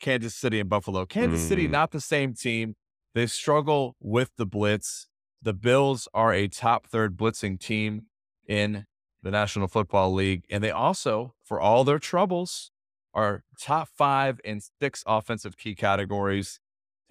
Kansas 0.00 0.34
City 0.34 0.60
and 0.60 0.70
Buffalo. 0.70 1.04
Kansas 1.04 1.46
City, 1.46 1.66
Mhm. 1.66 1.72
not 1.72 1.90
the 1.90 2.00
same 2.00 2.32
team. 2.32 2.76
They 3.14 3.26
struggle 3.26 3.96
with 4.00 4.30
the 4.36 4.46
blitz. 4.46 5.08
The 5.42 5.54
Bills 5.54 6.08
are 6.14 6.32
a 6.32 6.48
top 6.48 6.86
third 6.86 7.16
blitzing 7.16 7.58
team 7.58 8.06
in 8.46 8.86
the 9.22 9.30
National 9.30 9.68
Football 9.68 10.12
League. 10.12 10.44
And 10.50 10.62
they 10.62 10.70
also, 10.70 11.34
for 11.42 11.60
all 11.60 11.84
their 11.84 11.98
troubles, 11.98 12.70
are 13.12 13.42
top 13.58 13.88
five 13.88 14.40
in 14.44 14.60
six 14.80 15.02
offensive 15.06 15.56
key 15.56 15.74
categories 15.74 16.60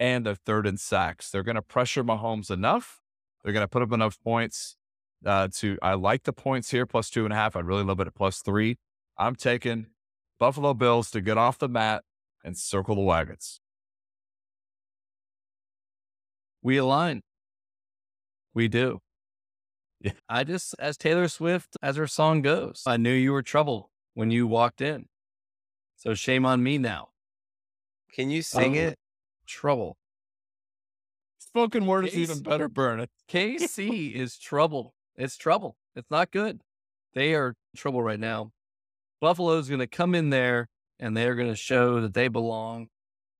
and 0.00 0.24
they're 0.24 0.34
third 0.34 0.66
in 0.66 0.78
sacks. 0.78 1.30
They're 1.30 1.42
going 1.42 1.56
to 1.56 1.62
pressure 1.62 2.02
Mahomes 2.02 2.50
enough. 2.50 3.02
They're 3.44 3.52
going 3.52 3.64
to 3.64 3.68
put 3.68 3.82
up 3.82 3.92
enough 3.92 4.18
points 4.22 4.76
uh, 5.24 5.48
to. 5.56 5.78
I 5.82 5.94
like 5.94 6.24
the 6.24 6.32
points 6.32 6.70
here, 6.70 6.86
plus 6.86 7.10
two 7.10 7.24
and 7.24 7.32
a 7.32 7.36
half. 7.36 7.54
I'd 7.54 7.66
really 7.66 7.84
love 7.84 8.00
it 8.00 8.06
at 8.06 8.14
plus 8.14 8.40
three. 8.40 8.78
I'm 9.18 9.36
taking 9.36 9.86
Buffalo 10.38 10.72
Bills 10.72 11.10
to 11.10 11.20
get 11.20 11.36
off 11.36 11.58
the 11.58 11.68
mat 11.68 12.02
and 12.42 12.56
circle 12.56 12.94
the 12.94 13.02
wagons. 13.02 13.60
We 16.62 16.76
align. 16.76 17.22
We 18.54 18.68
do. 18.68 19.00
Yeah. 20.00 20.12
I 20.28 20.44
just, 20.44 20.74
as 20.78 20.96
Taylor 20.96 21.28
Swift, 21.28 21.76
as 21.82 21.96
her 21.96 22.06
song 22.06 22.42
goes, 22.42 22.82
I 22.86 22.96
knew 22.96 23.12
you 23.12 23.32
were 23.32 23.42
trouble 23.42 23.90
when 24.14 24.30
you 24.30 24.46
walked 24.46 24.80
in. 24.80 25.06
So 25.96 26.14
shame 26.14 26.46
on 26.46 26.62
me 26.62 26.78
now. 26.78 27.08
Can 28.12 28.30
you 28.30 28.42
sing 28.42 28.76
Oh. 28.76 28.80
it? 28.80 28.98
Trouble. 29.46 29.96
Spoken 31.38 31.86
word 31.86 32.06
is 32.06 32.14
even 32.16 32.42
better, 32.42 32.68
Burn 32.68 33.00
it. 33.00 33.10
KC 33.28 34.14
is 34.14 34.38
trouble. 34.38 34.94
It's 35.16 35.36
trouble. 35.36 35.76
It's 35.96 36.10
not 36.10 36.30
good. 36.30 36.62
They 37.14 37.34
are 37.34 37.48
in 37.48 37.76
trouble 37.76 38.02
right 38.02 38.20
now. 38.20 38.52
Buffalo's 39.20 39.68
going 39.68 39.80
to 39.80 39.86
come 39.86 40.14
in 40.14 40.30
there 40.30 40.68
and 40.98 41.16
they're 41.16 41.34
going 41.34 41.48
to 41.48 41.56
show 41.56 42.00
that 42.00 42.14
they 42.14 42.28
belong 42.28 42.88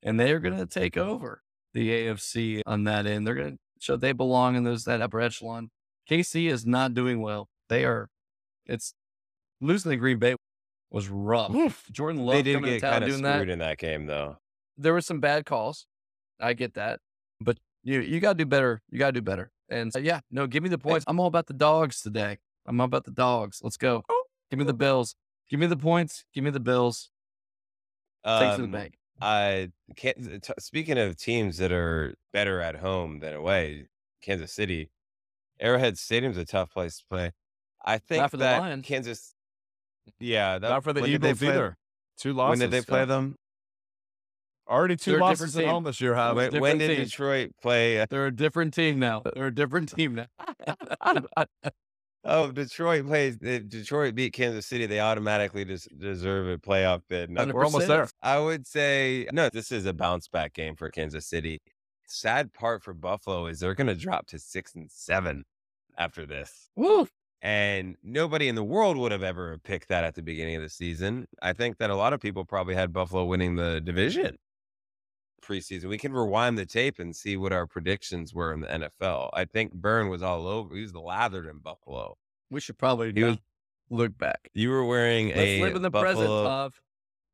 and 0.03 0.19
they're 0.19 0.41
going 0.41 0.57
to 0.57 0.67
take 0.67 0.97
over 0.97 1.43
the 1.75 1.89
AFC 1.91 2.63
on 2.67 2.85
that 2.85 3.07
end. 3.07 3.27
They're 3.27 3.35
going 3.35 3.53
to 3.53 3.59
show 3.79 3.97
they 3.97 4.13
belong 4.13 4.57
in 4.57 4.65
those 4.65 4.85
that 4.85 5.01
upper 5.01 5.21
echelon. 5.21 5.71
KC 6.09 6.51
is 6.51 6.67
not 6.67 6.95
doing 6.95 7.21
well. 7.21 7.49
They 7.69 7.85
are. 7.85 8.09
It's 8.67 8.95
losing 9.61 9.91
to 9.91 9.97
Green 9.97 10.19
Bay 10.19 10.35
was 10.91 11.09
rough. 11.09 11.85
Jordan 11.93 12.25
Love 12.25 12.35
They 12.37 12.43
did 12.43 12.55
coming 12.55 12.71
get 12.73 12.83
kind 12.83 13.05
of 13.05 13.11
doing 13.11 13.21
screwed 13.25 13.49
that. 13.49 13.53
in 13.53 13.59
that 13.61 13.79
game, 13.79 14.07
though. 14.07 14.39
There 14.77 14.93
were 14.93 15.01
some 15.01 15.21
bad 15.21 15.47
calls. 15.47 15.87
I 16.41 16.55
get 16.55 16.75
that, 16.75 17.01
but 17.41 17.59
you 17.85 18.01
you 18.01 18.19
got 18.19 18.33
to 18.33 18.39
do 18.39 18.47
better. 18.47 18.81
You 18.91 18.99
got 18.99 19.09
to 19.09 19.13
do 19.13 19.21
better. 19.23 19.51
And 19.69 19.93
so, 19.93 19.99
yeah, 20.01 20.21
no, 20.31 20.47
give 20.47 20.63
me 20.63 20.69
the 20.69 20.79
points. 20.79 21.05
I'm 21.07 21.21
all 21.21 21.27
about 21.27 21.47
the 21.47 21.53
dogs 21.53 22.01
today. 22.01 22.39
I'm 22.67 22.81
all 22.81 22.87
about 22.87 23.05
the 23.05 23.11
dogs. 23.13 23.61
Let's 23.63 23.77
go. 23.77 24.03
Give 24.51 24.59
me 24.59 24.65
the 24.65 24.73
Bills. 24.75 25.15
Give 25.49 25.61
me 25.61 25.67
the 25.67 25.77
points. 25.77 26.25
Give 26.35 26.43
me 26.43 26.51
the 26.51 26.59
Bills. 26.61 27.11
Take 28.27 28.43
it 28.43 28.57
to 28.57 28.63
the 28.63 28.65
Um, 28.65 28.71
bank. 28.73 28.95
I 29.21 29.71
can't. 29.97 30.43
T- 30.43 30.53
speaking 30.59 30.99
of 30.99 31.17
teams 31.17 31.59
that 31.59 31.73
are 31.73 32.15
better 32.33 32.61
at 32.61 32.77
home 32.77 33.21
than 33.21 33.35
away, 33.35 33.87
Kansas 34.23 34.53
City, 34.53 34.91
Arrowhead 35.61 35.99
Stadium's 35.99 36.37
a 36.37 36.45
tough 36.45 36.71
place 36.73 36.99
to 36.99 37.05
play. 37.09 37.33
I 37.85 37.99
think 37.99 38.29
for 38.31 38.37
the 38.37 38.45
that 38.45 38.61
Lions. 38.61 38.87
Kansas. 38.87 39.35
Yeah, 40.19 40.59
that, 40.59 40.69
Not 40.69 40.85
for 40.85 40.93
the 40.93 41.03
when 41.03 41.11
did 41.11 41.21
they 41.23 41.29
Eagles 41.31 41.39
play- 41.41 41.49
either. 41.49 41.77
Two 42.19 42.33
losses. 42.33 42.61
When 42.61 42.71
did 42.71 42.71
they 42.71 42.85
play 42.85 43.01
Scott. 43.01 43.09
them? 43.09 43.37
Already 44.69 44.97
2 44.97 45.11
They're 45.13 45.21
a 45.21 45.23
losses 45.23 45.57
at 45.57 45.65
home 45.67 45.85
this 45.85 46.01
year. 46.01 46.15
Have 46.15 46.37
When, 46.37 46.61
when 46.61 46.79
did 46.79 46.89
team. 46.95 47.05
Detroit 47.05 47.51
play? 47.61 48.01
uh, 48.01 48.07
They're 48.09 48.27
a 48.27 48.35
different 48.35 48.73
team 48.75 48.99
now. 48.99 49.23
They're 49.35 49.47
a 49.49 49.55
different 49.55 49.89
team 49.95 50.15
now. 50.15 50.27
Oh, 52.25 52.53
Detroit 52.53 53.07
plays. 53.07 53.39
If 53.41 53.69
Detroit 53.69 54.15
beat 54.15 54.33
Kansas 54.35 54.67
City, 54.67 54.87
they 54.87 55.01
automatically 55.01 55.65
des- 55.65 55.89
deserve 55.97 56.49
a 56.49 56.59
playoff 56.59 57.03
bid. 57.09 57.31
No, 57.31 57.47
We're 57.47 57.65
almost 57.65 57.89
there. 57.89 58.09
I 58.23 58.39
would 58.39 58.67
say 58.67 59.27
no. 59.33 59.49
This 59.49 59.73
is 59.73 59.87
a 59.87 59.95
bounce 59.95 60.29
back 60.29 60.53
game 60.53 60.77
for 60.77 60.91
Kansas 60.91 61.27
City. 61.27 61.61
Sad 62.07 62.53
part 62.53 62.83
for 62.83 62.93
Buffalo 62.93 63.47
is 63.47 63.61
they're 63.61 63.75
going 63.75 63.87
to 63.87 63.95
drop 63.95 64.27
to 64.29 64.39
six 64.39 64.75
and 64.75 64.91
seven 64.91 65.45
after 65.97 66.27
this. 66.27 66.69
Woo. 66.77 67.09
And 67.41 67.97
nobody 68.03 68.49
in 68.49 68.55
the 68.55 68.65
world 68.65 68.99
would 68.99 69.13
have 69.13 69.23
ever 69.23 69.57
picked 69.65 69.89
that 69.89 70.05
at 70.05 70.15
the 70.15 70.23
beginning 70.23 70.57
of 70.57 70.63
the 70.63 70.69
season. 70.69 71.27
I 71.41 71.55
think 71.55 71.79
that 71.79 71.89
a 71.89 71.97
lot 71.97 72.13
of 72.13 72.21
people 72.21 72.45
probably 72.45 72.75
had 72.75 72.93
Buffalo 72.93 73.25
winning 73.25 73.57
the 73.57 73.81
division 73.81 74.37
preseason. 75.41 75.85
We 75.89 75.99
can 75.99 76.13
rewind 76.13 76.59
the 76.59 76.67
tape 76.67 76.99
and 76.99 77.15
see 77.15 77.37
what 77.37 77.53
our 77.53 77.67
predictions 77.67 78.33
were 78.35 78.53
in 78.53 78.61
the 78.61 78.67
NFL. 78.69 79.31
I 79.33 79.45
think 79.45 79.73
Birn 79.75 80.09
was 80.09 80.23
all 80.23 80.47
over. 80.47 80.75
He 80.75 80.83
was 80.83 80.95
lathered 80.95 81.47
in 81.47 81.59
Buffalo. 81.59 82.17
We 82.51 82.61
should 82.61 82.79
probably 82.79 83.13
was- 83.13 83.39
look 83.91 84.17
back. 84.19 84.51
You 84.55 84.71
were 84.71 84.85
wearing 84.85 85.29
Let's 85.29 85.41
a 85.41 85.63
live 85.63 85.77
in 85.77 85.83
the 85.83 85.91
present, 85.91 86.27
Buffalo. 86.27 86.71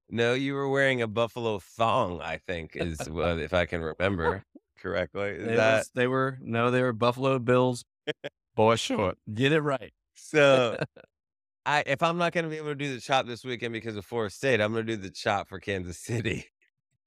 No, 0.09 0.35
you 0.35 0.55
were 0.55 0.69
wearing 0.69 1.03
a 1.03 1.07
Buffalo 1.09 1.59
thong. 1.59 2.21
I 2.21 2.39
think 2.39 2.77
is 2.77 2.99
what, 3.11 3.39
if 3.39 3.53
I 3.53 3.67
can 3.67 3.81
remember 3.83 4.45
correctly. 4.79 5.31
Is 5.31 5.47
They, 5.47 5.57
that 5.57 5.79
was- 5.79 5.91
they 5.95 6.07
were 6.07 6.39
no, 6.41 6.71
they 6.71 6.83
were 6.83 6.93
Buffalo 6.93 7.39
Bills. 7.39 7.85
Boy, 8.57 8.77
short. 8.77 9.19
Get 9.33 9.53
it 9.53 9.61
right. 9.61 9.93
so? 10.15 10.79
I 11.67 11.83
if 11.85 12.01
I'm 12.03 12.17
not 12.17 12.33
going 12.33 12.45
to 12.45 12.51
be 12.51 12.57
able 12.59 12.69
to 12.69 12.75
do 12.77 12.95
the 12.95 13.01
chop 13.01 13.27
this 13.27 13.45
weekend 13.45 13.73
because 13.73 13.97
of 13.97 14.05
Forest 14.05 14.37
State, 14.37 14.61
I'm 14.61 14.73
going 14.73 14.87
to 14.87 14.97
do 14.97 15.03
the 15.03 15.11
chop 15.11 15.49
for 15.49 15.59
Kansas 15.59 15.99
City. 15.99 16.47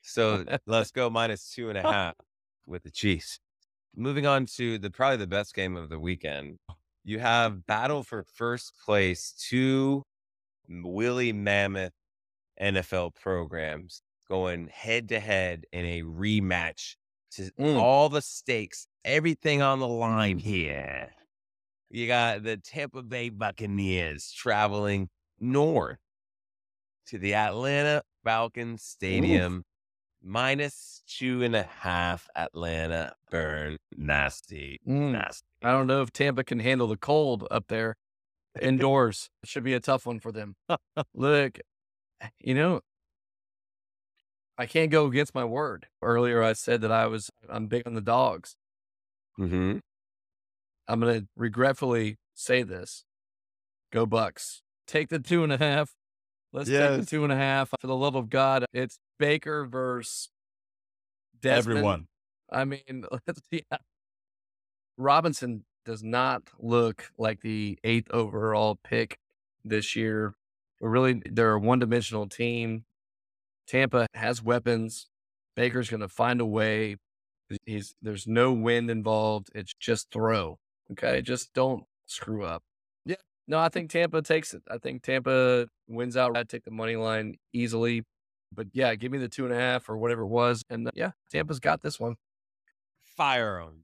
So 0.02 0.46
let's 0.66 0.92
go 0.92 1.10
minus 1.10 1.52
two 1.52 1.70
and 1.70 1.78
a 1.78 1.82
half 1.92 2.16
with 2.66 2.84
the 2.84 2.92
Chiefs. 2.92 3.40
Moving 3.96 4.26
on 4.26 4.46
to 4.58 4.78
the 4.78 4.90
probably 4.90 5.18
the 5.18 5.28
best 5.28 5.54
game 5.56 5.76
of 5.76 5.90
the 5.90 6.00
weekend. 6.00 6.58
You 7.04 7.20
have 7.20 7.66
battle 7.66 8.04
for 8.04 8.24
first 8.24 8.74
place, 8.86 9.32
two 9.32 10.04
Willie 10.70 11.34
Mammoth 11.34 11.94
NFL 12.62 13.16
programs 13.16 14.02
going 14.28 14.68
head 14.68 15.10
to 15.10 15.20
head 15.20 15.66
in 15.72 15.86
a 15.86 16.04
rematch 16.04 16.96
to 17.32 17.50
Mm. 17.60 17.78
all 17.80 18.10
the 18.10 18.22
stakes, 18.22 18.86
everything 19.04 19.62
on 19.62 19.80
the 19.80 19.88
line 19.88 20.38
here. 20.38 21.10
You 21.90 22.06
got 22.06 22.44
the 22.44 22.58
Tampa 22.58 23.02
Bay 23.02 23.30
Buccaneers 23.30 24.32
traveling 24.32 25.10
north 25.40 25.98
to 27.08 27.18
the 27.18 27.34
Atlanta 27.34 28.04
Falcons 28.24 28.84
Stadium, 28.84 29.64
minus 30.22 31.02
two 31.08 31.42
and 31.44 31.56
a 31.56 31.64
half 31.64 32.28
Atlanta 32.36 33.14
Birn 33.32 33.78
nasty, 33.96 34.80
Mm. 34.88 35.12
nasty. 35.14 35.46
I 35.64 35.72
don't 35.72 35.88
know 35.88 36.02
if 36.02 36.12
Tampa 36.12 36.44
can 36.44 36.60
handle 36.60 36.88
the 36.88 36.98
cold 36.98 37.48
up 37.52 37.66
there 37.68 37.96
indoors. 38.62 39.30
It 39.44 39.50
should 39.50 39.64
be 39.64 39.74
a 39.74 39.80
tough 39.80 40.06
one 40.06 40.20
for 40.20 40.32
them. 40.32 40.56
Look, 41.14 41.60
you 42.40 42.54
know, 42.54 42.82
I 44.58 44.66
can't 44.66 44.92
go 44.92 45.06
against 45.06 45.34
my 45.34 45.46
word. 45.46 45.88
Earlier, 46.02 46.44
I 46.44 46.54
said 46.54 46.82
that 46.82 46.92
I 46.92 47.08
was 47.08 47.30
I'm 47.50 47.68
big 47.68 47.88
on 47.88 47.94
the 47.94 48.02
dogs. 48.02 48.56
Mm-hmm. 49.40 49.78
I'm 50.88 51.00
gonna 51.00 51.24
regretfully 51.38 52.18
say 52.34 52.64
this. 52.64 53.06
Go 53.92 54.06
Bucks. 54.06 54.62
Take 54.86 55.10
the 55.10 55.20
two 55.20 55.44
and 55.44 55.54
a 55.54 55.58
half. 55.58 55.92
Let's 56.52 56.70
take 56.70 56.80
Yes. 56.80 57.00
the 57.00 57.06
two 57.06 57.24
and 57.24 57.32
a 57.34 57.36
half. 57.36 57.70
For 57.70 57.88
the 57.88 57.96
love 57.96 58.16
of 58.16 58.30
God, 58.30 58.66
it's 58.74 59.00
Baker 59.20 59.66
versus 59.66 60.30
Desmond. 61.40 61.78
Everyone. 61.78 62.08
I 62.50 62.66
mean, 62.66 63.06
yeah. 63.52 63.62
Robinson 64.98 65.66
does 65.86 66.04
not 66.04 66.44
look 66.60 67.12
like 67.18 67.42
the 67.42 67.78
eighth 67.84 68.10
overall 68.12 68.80
pick 68.84 69.20
this 69.64 69.96
year. 69.96 70.34
We're 70.82 70.90
really 70.90 71.22
they're 71.30 71.54
a 71.54 71.60
one 71.60 71.80
dimensional 71.80 72.28
team. 72.28 72.86
Tampa 73.68 74.08
has 74.14 74.42
weapons. 74.44 75.08
Baker's 75.56 75.90
going 75.90 76.00
to 76.02 76.08
find 76.08 76.42
a 76.42 76.46
way. 76.46 76.98
He's 77.66 77.96
there's 78.02 78.28
no 78.28 78.52
wind 78.54 78.90
involved. 78.90 79.50
It's 79.54 79.74
just 79.80 80.10
throw. 80.12 80.60
Okay, 80.92 81.22
just 81.22 81.54
don't 81.54 81.84
screw 82.06 82.44
up. 82.44 82.64
Yeah, 83.50 83.56
no, 83.56 83.60
I 83.60 83.70
think 83.70 83.90
Tampa 83.90 84.22
takes 84.22 84.54
it. 84.54 84.64
I 84.70 84.78
think 84.78 85.02
Tampa 85.04 85.68
wins 85.88 86.16
out. 86.16 86.38
I 86.38 86.44
take 86.44 86.64
the 86.64 86.72
money 86.72 86.96
line 86.96 87.36
easily. 87.54 88.04
But 88.54 88.68
yeah, 88.74 88.96
give 88.96 89.12
me 89.12 89.18
the 89.18 89.30
two 89.30 89.46
and 89.46 89.54
a 89.54 89.58
half 89.58 89.90
or 89.90 89.98
whatever 89.98 90.24
it 90.24 90.28
was, 90.28 90.64
and 90.70 90.88
uh, 90.88 90.92
yeah, 90.96 91.12
Tampa's 91.32 91.60
got 91.60 91.82
this 91.82 92.00
one. 92.00 92.16
Fire 93.16 93.60
them. 93.60 93.84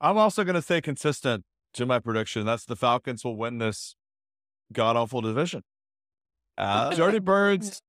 I'm 0.00 0.16
also 0.16 0.44
going 0.44 0.54
to 0.54 0.62
stay 0.62 0.80
consistent 0.80 1.44
to 1.74 1.86
my 1.86 1.98
prediction. 1.98 2.46
That's 2.46 2.64
the 2.64 2.76
Falcons 2.76 3.24
will 3.24 3.36
win 3.36 3.58
this 3.58 3.96
god 4.72 4.96
awful 4.96 5.20
division. 5.20 5.62
Uh, 6.56 6.90
Dirty 6.94 7.18
Birds. 7.18 7.80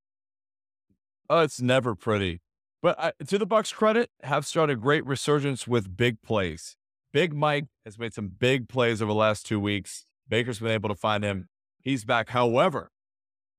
Oh, 1.28 1.40
it's 1.40 1.60
never 1.60 1.94
pretty. 1.94 2.40
But 2.82 3.00
I, 3.00 3.12
to 3.26 3.38
the 3.38 3.46
Bucks' 3.46 3.72
credit, 3.72 4.10
have 4.22 4.46
started 4.46 4.74
a 4.74 4.80
great 4.80 5.04
resurgence 5.06 5.66
with 5.66 5.96
big 5.96 6.20
plays. 6.22 6.76
Big 7.16 7.32
Mike 7.32 7.64
has 7.86 7.98
made 7.98 8.12
some 8.12 8.28
big 8.28 8.68
plays 8.68 9.00
over 9.00 9.10
the 9.10 9.18
last 9.18 9.46
two 9.46 9.58
weeks. 9.58 10.04
Baker's 10.28 10.58
been 10.58 10.70
able 10.70 10.90
to 10.90 10.94
find 10.94 11.24
him. 11.24 11.48
He's 11.80 12.04
back. 12.04 12.28
However, 12.28 12.90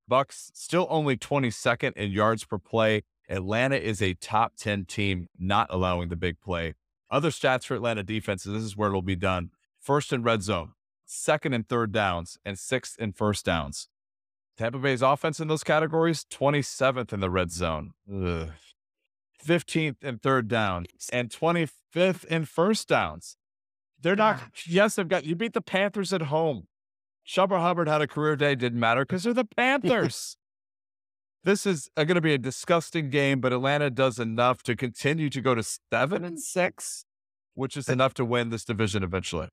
Bucs 0.08 0.52
still 0.54 0.86
only 0.92 1.18
22nd 1.18 1.94
in 1.94 2.12
yards 2.12 2.46
per 2.46 2.60
play. 2.60 3.02
Atlanta 3.28 3.76
is 3.76 4.00
a 4.00 4.14
top 4.14 4.54
10 4.58 4.86
team, 4.86 5.28
not 5.40 5.66
allowing 5.72 6.10
the 6.10 6.16
big 6.16 6.40
play. 6.40 6.76
Other 7.10 7.32
stats 7.32 7.66
for 7.66 7.74
Atlanta 7.74 8.04
defenses, 8.04 8.54
this 8.54 8.62
is 8.62 8.78
where 8.78 8.90
it'll 8.90 9.02
be 9.02 9.16
done. 9.16 9.50
First 9.82 10.14
in 10.14 10.22
red 10.22 10.44
zone, 10.44 10.74
second 11.08 11.54
and 11.54 11.68
third 11.68 11.92
downs, 11.92 12.38
and 12.46 12.60
sixth 12.60 12.96
in 13.00 13.12
first 13.12 13.44
downs. 13.44 13.90
Tampa 14.56 14.78
Bay's 14.78 15.02
offense 15.02 15.40
in 15.40 15.48
those 15.48 15.64
categories, 15.64 16.28
27th 16.30 17.12
in 17.12 17.22
the 17.22 17.32
red 17.32 17.50
zone, 17.50 17.94
Ugh. 18.08 18.50
15th 19.44 20.04
in 20.04 20.20
third 20.20 20.48
down, 20.48 20.86
and 21.12 21.32
25th 21.32 22.24
in 22.26 22.46
first 22.46 22.88
downs. 22.88 23.36
They're 24.02 24.16
not, 24.16 24.40
yes, 24.68 24.96
they've 24.96 25.08
got, 25.08 25.26
you 25.26 25.36
beat 25.36 25.54
the 25.54 25.62
Panthers 25.62 26.14
at 26.14 26.24
home. 26.24 26.68
Chuba 27.28 27.60
Hubbard 27.60 27.88
had 27.88 28.02
a 28.02 28.08
career 28.08 28.36
day, 28.36 28.56
didn't 28.56 28.80
matter 28.80 29.02
because 29.02 29.24
they're 29.24 29.34
the 29.34 29.46
Panthers. 29.58 30.38
this 31.44 31.66
is 31.66 31.90
going 31.96 32.08
to 32.16 32.22
be 32.22 32.34
a 32.34 32.38
disgusting 32.38 33.10
game, 33.10 33.42
but 33.42 33.52
Atlanta 33.52 33.90
does 33.90 34.20
enough 34.20 34.64
to 34.64 34.76
continue 34.76 35.30
to 35.30 35.42
go 35.42 35.56
to 35.56 35.64
seven 35.64 36.24
and 36.24 36.40
six, 36.40 37.06
which 37.56 37.76
is 37.76 37.90
enough 37.90 38.14
to 38.16 38.26
win 38.26 38.50
this 38.50 38.64
division 38.64 39.04
eventually. 39.04 39.50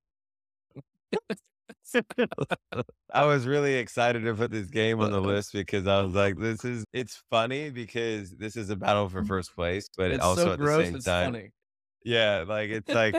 I 3.12 3.24
was 3.24 3.46
really 3.46 3.74
excited 3.74 4.24
to 4.24 4.34
put 4.34 4.50
this 4.50 4.68
game 4.68 5.00
on 5.00 5.12
the 5.12 5.20
list 5.32 5.52
because 5.52 5.86
I 5.86 6.02
was 6.02 6.14
like, 6.14 6.36
this 6.36 6.64
is 6.64 6.84
it's 6.92 7.22
funny 7.30 7.70
because 7.70 8.32
this 8.32 8.56
is 8.56 8.70
a 8.70 8.76
battle 8.76 9.08
for 9.08 9.22
mm. 9.22 9.28
first 9.28 9.54
place, 9.54 9.88
but 9.96 10.10
It's 10.10 10.22
also 10.24 10.44
so 10.44 10.52
at 10.52 10.58
gross. 10.58 10.90
the 10.90 11.00
same 11.00 11.00
time. 11.00 11.32
funny. 11.32 11.50
Yeah, 12.04 12.44
like 12.46 12.70
it's 12.70 12.90
like 12.90 13.14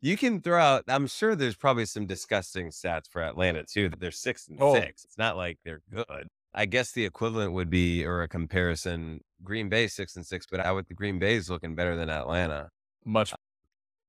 you 0.00 0.16
can 0.16 0.40
throw 0.40 0.60
out 0.60 0.84
I'm 0.88 1.06
sure 1.06 1.34
there's 1.34 1.56
probably 1.56 1.86
some 1.86 2.06
disgusting 2.06 2.68
stats 2.68 3.08
for 3.10 3.22
Atlanta 3.22 3.64
too. 3.64 3.88
that 3.90 4.00
They're 4.00 4.10
six 4.10 4.48
and 4.48 4.58
Oh. 4.60 4.74
six. 4.74 5.04
It's 5.04 5.18
not 5.18 5.36
like 5.36 5.58
they're 5.64 5.82
good. 5.92 6.28
I 6.54 6.66
guess 6.66 6.92
the 6.92 7.04
equivalent 7.04 7.52
would 7.52 7.70
be 7.70 8.04
or 8.04 8.22
a 8.22 8.28
comparison, 8.28 9.20
Green 9.44 9.68
Bay 9.68 9.86
six 9.88 10.16
and 10.16 10.26
six, 10.26 10.46
but 10.50 10.60
I 10.60 10.72
would 10.72 10.86
the 10.88 10.94
Green 10.94 11.18
Bay's 11.18 11.50
looking 11.50 11.74
better 11.74 11.94
than 11.96 12.08
Atlanta. 12.10 12.70
Much. 13.04 13.32
Uh, 13.32 13.36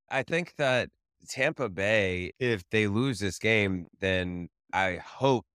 I 0.09 0.23
think 0.23 0.55
that 0.57 0.89
Tampa 1.27 1.69
Bay, 1.69 2.31
if 2.39 2.63
they 2.71 2.87
lose 2.87 3.19
this 3.19 3.37
game, 3.37 3.87
then 3.99 4.49
I 4.73 4.95
hope 4.97 5.45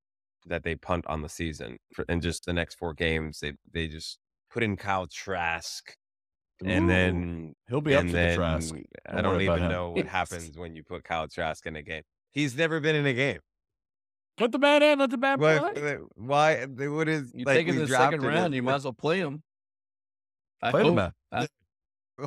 that 0.46 0.62
they 0.62 0.74
punt 0.76 1.06
on 1.06 1.22
the 1.22 1.28
season 1.28 1.78
for, 1.94 2.04
and 2.08 2.20
just 2.20 2.44
the 2.44 2.52
next 2.52 2.74
four 2.74 2.92
games. 2.92 3.40
They 3.40 3.54
they 3.72 3.88
just 3.88 4.18
put 4.50 4.62
in 4.62 4.76
Kyle 4.76 5.06
Trask, 5.06 5.96
and 6.64 6.84
Ooh, 6.84 6.88
then 6.88 7.54
he'll 7.68 7.80
be 7.80 7.94
up 7.94 8.02
to 8.02 8.08
for 8.08 8.12
the 8.12 8.18
then 8.18 8.36
Trask. 8.36 8.74
I 9.08 9.12
Don't 9.22 9.24
don't 9.34 9.40
even 9.42 9.68
know 9.68 9.90
what 9.90 10.06
happens 10.06 10.56
when 10.56 10.74
you 10.74 10.82
put 10.82 11.04
Kyle 11.04 11.28
Trask 11.28 11.64
in 11.66 11.76
a 11.76 11.82
game. 11.82 12.02
He's 12.32 12.56
never 12.56 12.80
been 12.80 12.96
in 12.96 13.06
a 13.06 13.12
game. 13.14 13.38
Put 14.36 14.50
the 14.50 14.58
bad 14.58 14.82
in, 14.82 14.98
let 14.98 15.10
the 15.10 15.16
bad 15.18 15.38
play. 15.38 15.56
Uh, 15.58 15.62
why? 15.62 15.80
Uh, 15.80 15.96
why? 16.16 16.66
they- 16.66 16.88
What 16.88 17.08
is 17.08 17.32
You 17.34 17.44
like 17.44 17.56
take 17.58 17.68
it 17.68 17.70
in 17.70 17.76
the 17.78 17.86
second 17.86 18.20
drafted 18.20 18.22
round, 18.22 18.52
it- 18.54 18.56
you 18.56 18.62
might 18.62 18.74
as 18.74 18.84
well 18.84 18.92
play 18.92 19.18
him. 19.18 19.42
I 20.62 20.70
Play 20.70 20.82
the 20.82 20.88
hope- 20.88 21.12
man. 21.32 21.48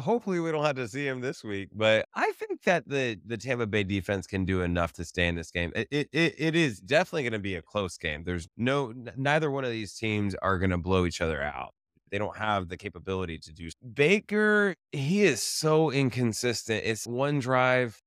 hopefully 0.01 0.39
we 0.39 0.51
don't 0.51 0.65
have 0.65 0.75
to 0.75 0.85
see 0.87 1.07
him 1.07 1.21
this 1.21 1.45
week 1.45 1.69
but 1.73 2.05
i 2.13 2.29
think 2.33 2.61
that 2.63 2.85
the 2.89 3.17
the 3.25 3.37
tampa 3.37 3.65
bay 3.65 3.83
defense 3.85 4.27
can 4.27 4.43
do 4.43 4.61
enough 4.61 4.91
to 4.91 5.05
stay 5.05 5.27
in 5.29 5.35
this 5.35 5.49
game 5.49 5.71
it 5.77 5.87
it, 5.91 6.09
it, 6.11 6.35
it 6.37 6.55
is 6.57 6.81
definitely 6.81 7.23
going 7.23 7.31
to 7.31 7.39
be 7.39 7.55
a 7.55 7.61
close 7.61 7.97
game 7.97 8.21
there's 8.25 8.49
no 8.57 8.93
neither 9.15 9.49
one 9.49 9.63
of 9.63 9.71
these 9.71 9.93
teams 9.93 10.35
are 10.41 10.59
going 10.59 10.71
to 10.71 10.77
blow 10.77 11.05
each 11.05 11.21
other 11.21 11.41
out 11.41 11.73
they 12.11 12.17
don't 12.17 12.37
have 12.37 12.69
the 12.69 12.77
capability 12.77 13.37
to 13.37 13.51
do 13.53 13.69
baker 13.93 14.75
he 14.91 15.23
is 15.23 15.41
so 15.43 15.91
inconsistent 15.91 16.83
it's 16.85 17.05
one 17.07 17.39
drive 17.39 18.01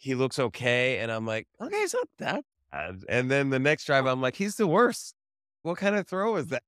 he 0.00 0.14
looks 0.14 0.38
okay 0.38 0.98
and 0.98 1.10
i'm 1.12 1.26
like 1.26 1.46
okay 1.60 1.76
it's 1.76 1.94
not 1.94 2.08
that 2.18 2.44
bad 2.72 3.02
and 3.08 3.30
then 3.30 3.50
the 3.50 3.58
next 3.58 3.84
drive 3.84 4.06
i'm 4.06 4.20
like 4.20 4.36
he's 4.36 4.56
the 4.56 4.66
worst 4.66 5.14
what 5.62 5.76
kind 5.78 5.96
of 5.96 6.06
throw 6.06 6.36
is 6.36 6.48
that 6.48 6.62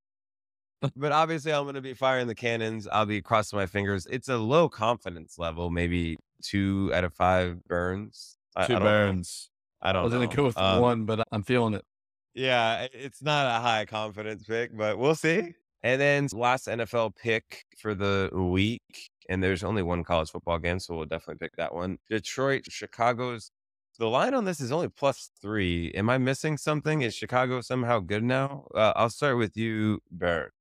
but 0.97 1.11
obviously 1.13 1.53
I'm 1.53 1.63
going 1.63 1.75
to 1.75 1.81
be 1.81 1.93
firing 1.93 2.27
the 2.27 2.35
cannons. 2.35 2.89
I'll 2.91 3.05
be 3.05 3.21
crossing 3.21 3.57
my 3.57 3.65
fingers. 3.67 4.05
It's 4.11 4.27
a 4.27 4.35
low 4.35 4.67
confidence 4.67 5.39
level, 5.39 5.69
maybe 5.69 6.17
two 6.41 6.91
out 6.93 7.05
of 7.05 7.13
five 7.13 7.63
burns. 7.63 8.37
Two 8.57 8.61
I 8.63 8.67
don't 8.67 8.79
know. 8.79 8.85
Burns. 8.85 9.49
I 9.81 9.89
I 9.89 9.93
don't 9.93 10.03
was 10.03 10.11
know. 10.11 10.19
going 10.19 10.29
to 10.29 10.35
go 10.35 10.43
with 10.43 10.57
Um, 10.57 10.81
one, 10.81 11.05
but 11.05 11.25
I'm 11.31 11.41
feeling 11.43 11.73
it. 11.73 11.85
Yeah, 12.33 12.87
it's 12.91 13.21
not 13.21 13.45
a 13.47 13.61
high 13.61 13.85
confidence 13.85 14.43
pick, 14.43 14.75
but 14.75 14.97
we'll 14.97 15.15
see. 15.15 15.55
And 15.83 15.99
then 15.99 16.27
last 16.31 16.67
NFL 16.67 17.15
pick 17.17 17.65
for 17.77 17.93
the 17.93 18.29
week, 18.33 19.09
and 19.27 19.43
there's 19.43 19.63
only 19.63 19.83
one 19.83 20.03
college 20.03 20.31
football 20.31 20.57
game, 20.57 20.79
so 20.79 20.95
we'll 20.95 21.05
definitely 21.05 21.45
pick 21.45 21.55
that 21.57 21.73
one. 21.73 21.97
Detroit, 22.09 22.63
Chicago's. 22.69 23.51
The 23.99 24.07
line 24.07 24.33
on 24.33 24.45
this 24.45 24.59
is 24.59 24.71
only 24.71 24.89
plus 24.89 25.29
three. 25.39 25.91
Am 25.91 26.09
I 26.09 26.17
missing 26.17 26.57
something? 26.57 27.01
Is 27.01 27.13
Chicago 27.13 27.61
somehow 27.61 27.99
good 27.99 28.23
now? 28.23 28.65
Uh, 28.73 28.93
I'll 28.95 29.09
start 29.09 29.37
with 29.37 29.55
you, 29.55 29.99
Barrett. 30.09 30.51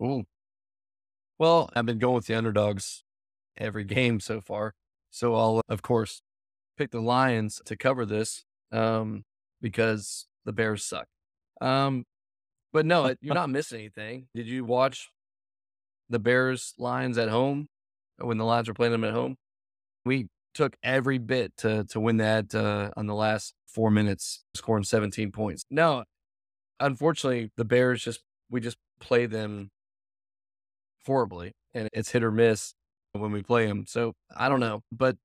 Ooh. 0.00 0.24
Well, 1.38 1.68
I've 1.74 1.86
been 1.86 1.98
going 1.98 2.14
with 2.14 2.26
the 2.26 2.34
underdogs 2.34 3.02
every 3.56 3.84
game 3.96 4.20
so 4.20 4.40
far. 4.40 4.74
So 5.10 5.34
I'll, 5.34 5.62
of 5.68 5.82
course, 5.82 6.22
pick 6.76 6.90
the 6.90 7.00
Lions 7.00 7.60
to 7.64 7.76
cover 7.76 8.06
this 8.06 8.44
um, 8.70 9.24
because 9.60 10.26
the 10.44 10.52
Bears 10.52 10.84
suck. 10.84 11.06
Um, 11.60 12.04
but 12.72 12.86
no, 12.86 13.14
you're 13.20 13.34
not 13.34 13.50
missing 13.50 13.80
anything. 13.80 14.26
Did 14.34 14.46
you 14.46 14.64
watch 14.64 15.10
the 16.08 16.18
Bears 16.18 16.74
Lions 16.78 17.18
at 17.18 17.28
home 17.28 17.68
when 18.18 18.38
the 18.38 18.44
Lions 18.44 18.68
were 18.68 18.74
playing 18.74 18.92
them 18.92 19.04
at 19.04 19.12
home? 19.12 19.36
We 20.04 20.28
took 20.54 20.76
every 20.82 21.18
bit 21.18 21.56
to 21.58 21.84
to 21.84 22.00
win 22.00 22.18
that 22.18 22.54
uh, 22.54 22.90
on 22.96 23.06
the 23.06 23.14
last 23.14 23.54
four 23.66 23.90
minutes, 23.90 24.44
scoring 24.54 24.84
17 24.84 25.32
points. 25.32 25.64
No, 25.70 26.04
unfortunately, 26.80 27.50
the 27.56 27.64
Bears 27.64 28.02
just 28.02 28.20
we 28.50 28.60
just 28.60 28.76
play 29.00 29.26
them 29.26 29.70
horribly, 31.06 31.52
and 31.74 31.88
it's 31.92 32.10
hit 32.10 32.22
or 32.22 32.30
miss 32.30 32.74
when 33.12 33.32
we 33.32 33.42
play 33.42 33.66
them. 33.66 33.84
So 33.86 34.14
I 34.34 34.48
don't 34.48 34.60
know, 34.60 34.82
but 34.90 35.16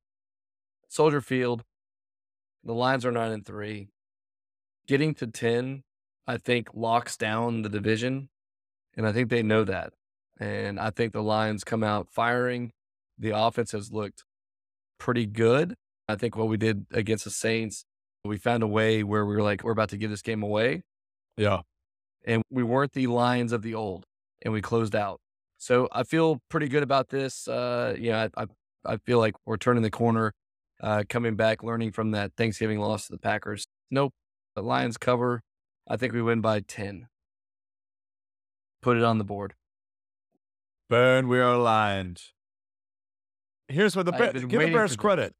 Soldier 0.90 1.22
Field, 1.22 1.64
the 2.64 2.74
Lions 2.74 3.06
are 3.06 3.12
nine 3.12 3.32
and 3.32 3.46
three. 3.46 3.90
Getting 4.88 5.14
to 5.16 5.28
ten, 5.28 5.84
I 6.28 6.38
think, 6.38 6.70
locks 6.74 7.16
down 7.18 7.62
the 7.62 7.70
division, 7.70 8.30
and 8.96 9.08
I 9.08 9.14
think 9.14 9.30
they 9.30 9.44
know 9.44 9.64
that. 9.64 9.94
And 10.40 10.80
I 10.80 10.90
think 10.92 11.14
the 11.14 11.24
Lions 11.24 11.64
come 11.64 11.84
out 11.84 12.08
firing. 12.12 12.72
The 13.18 13.32
offense 13.32 13.72
has 13.72 13.92
looked 13.92 14.24
pretty 15.00 15.26
good. 15.26 15.76
I 16.08 16.16
think 16.16 16.36
what 16.36 16.48
we 16.48 16.58
did 16.58 16.86
against 16.92 17.24
the 17.24 17.32
Saints, 17.32 17.86
we 18.24 18.38
found 18.38 18.62
a 18.64 18.68
way 18.68 19.04
where 19.04 19.26
we 19.26 19.36
were 19.36 19.42
like, 19.42 19.64
we're 19.64 19.72
about 19.72 19.90
to 19.90 19.98
give 19.98 20.10
this 20.10 20.22
game 20.22 20.44
away 20.44 20.84
Yeah. 21.38 21.62
and 22.26 22.44
we 22.50 22.64
weren't 22.64 22.94
the 22.94 23.08
Lions 23.08 23.52
of 23.54 23.62
the 23.62 23.74
old, 23.76 24.06
and 24.44 24.54
we 24.54 24.62
closed 24.62 24.96
out. 24.96 25.20
So 25.58 25.88
I 25.92 26.04
feel 26.04 26.40
pretty 26.50 26.68
good 26.68 26.84
about 26.84 27.10
this. 27.10 27.48
Uh, 27.48 27.96
you 27.98 28.12
know, 28.12 28.30
I, 28.38 28.44
I 28.44 28.46
I 28.86 28.98
feel 29.06 29.18
like 29.20 29.36
we're 29.46 29.58
turning 29.58 29.84
the 29.84 29.90
corner, 29.90 30.34
uh, 30.82 31.04
coming 31.10 31.36
back, 31.36 31.64
learning 31.64 31.92
from 31.92 32.12
that 32.12 32.32
Thanksgiving 32.38 32.80
loss 32.80 33.08
to 33.08 33.12
the 33.14 33.18
Packers. 33.18 33.66
Nope, 33.92 34.14
the 34.56 34.62
Lions 34.62 34.98
cover. 34.98 35.42
I 35.88 35.98
think 35.98 36.14
we 36.14 36.22
win 36.22 36.42
by 36.42 36.60
ten. 36.60 37.08
Put 38.82 38.98
it 38.98 39.04
on 39.04 39.18
the 39.18 39.24
board. 39.24 39.56
Birn, 40.90 41.28
we 41.28 41.40
are 41.40 41.54
aligned. 41.54 42.22
Here's 43.68 43.96
what 43.96 44.06
the 44.06 44.12
Bears, 44.12 44.46
give 44.46 44.62
the 44.62 44.72
Bears 44.72 44.96
credit. 44.96 45.36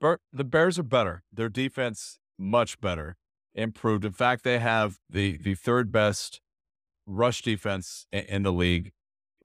Ber- 0.00 0.20
the 0.32 0.44
Bears 0.44 0.78
are 0.78 0.84
better. 0.84 1.22
Their 1.32 1.48
defense 1.48 2.18
much 2.38 2.80
better, 2.80 3.16
improved. 3.54 4.04
In 4.04 4.12
fact, 4.12 4.44
they 4.44 4.58
have 4.58 4.98
the 5.08 5.36
the 5.36 5.54
third 5.54 5.92
best 5.92 6.40
rush 7.06 7.42
defense 7.42 8.06
in, 8.12 8.24
in 8.24 8.42
the 8.42 8.52
league. 8.52 8.92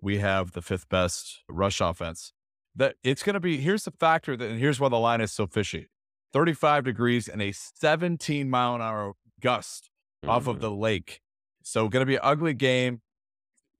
We 0.01 0.17
have 0.19 0.51
the 0.51 0.61
fifth 0.61 0.89
best 0.89 1.43
rush 1.47 1.79
offense. 1.79 2.33
That 2.75 2.95
it's 3.03 3.23
going 3.23 3.35
to 3.35 3.39
be. 3.39 3.57
Here's 3.57 3.85
the 3.85 3.91
factor 3.91 4.35
that, 4.35 4.49
and 4.49 4.59
here's 4.59 4.79
why 4.79 4.89
the 4.89 4.97
line 4.97 5.21
is 5.21 5.31
so 5.31 5.45
fishy. 5.45 5.89
35 6.33 6.85
degrees 6.85 7.27
and 7.27 7.41
a 7.43 7.51
17 7.51 8.49
mile 8.49 8.73
an 8.73 8.81
hour 8.81 9.13
gust 9.39 9.91
off 10.27 10.47
of 10.47 10.57
Mhm. 10.57 10.61
the 10.61 10.71
lake. 10.71 11.21
So 11.61 11.87
going 11.87 12.01
to 12.01 12.05
be 12.05 12.15
an 12.15 12.21
ugly 12.23 12.53
game. 12.53 13.01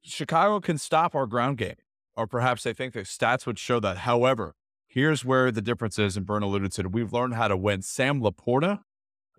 Chicago 0.01 0.59
can 0.59 0.77
stop 0.77 1.15
our 1.15 1.25
ground 1.25 1.57
game, 1.57 1.75
or 2.15 2.27
perhaps 2.27 2.63
they 2.63 2.73
think 2.73 2.93
the 2.93 3.01
stats 3.01 3.45
would 3.45 3.57
show 3.59 3.79
that. 3.79 3.99
However, 3.99 4.55
here's 4.87 5.23
where 5.23 5.51
the 5.51 5.61
difference 5.61 5.97
is, 5.97 6.17
and 6.17 6.25
Birn 6.25 6.43
alluded 6.43 6.71
to 6.73 6.81
it. 6.81 6.91
We've 6.91 7.13
learned 7.13 7.35
how 7.35 7.47
to 7.47 7.57
win. 7.57 7.81
Sam 7.81 8.21
LaPorta, 8.21 8.83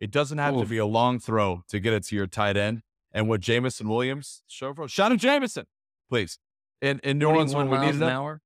it 0.00 0.10
doesn't 0.10 0.38
have 0.38 0.56
to 0.58 0.64
be 0.66 0.78
a 0.78 0.86
long 0.86 1.18
throw 1.18 1.62
to 1.68 1.78
get 1.80 1.92
it 1.92 2.04
to 2.04 2.16
your 2.16 2.26
tight 2.26 2.56
end. 2.56 2.82
And 3.12 3.28
with 3.28 3.40
Jameson 3.42 3.88
Williams, 3.88 4.42
show 4.48 4.74
for 4.74 4.88
Shannon 4.88 5.18
Jameson, 5.18 5.66
please. 6.08 6.38
In, 6.80 6.98
in 7.00 7.18
New 7.18 7.28
Orleans, 7.28 7.54
when 7.54 7.66
21 7.66 7.80
we 7.80 7.86
needed 7.92 8.02
an 8.02 8.08
hour. 8.08 8.40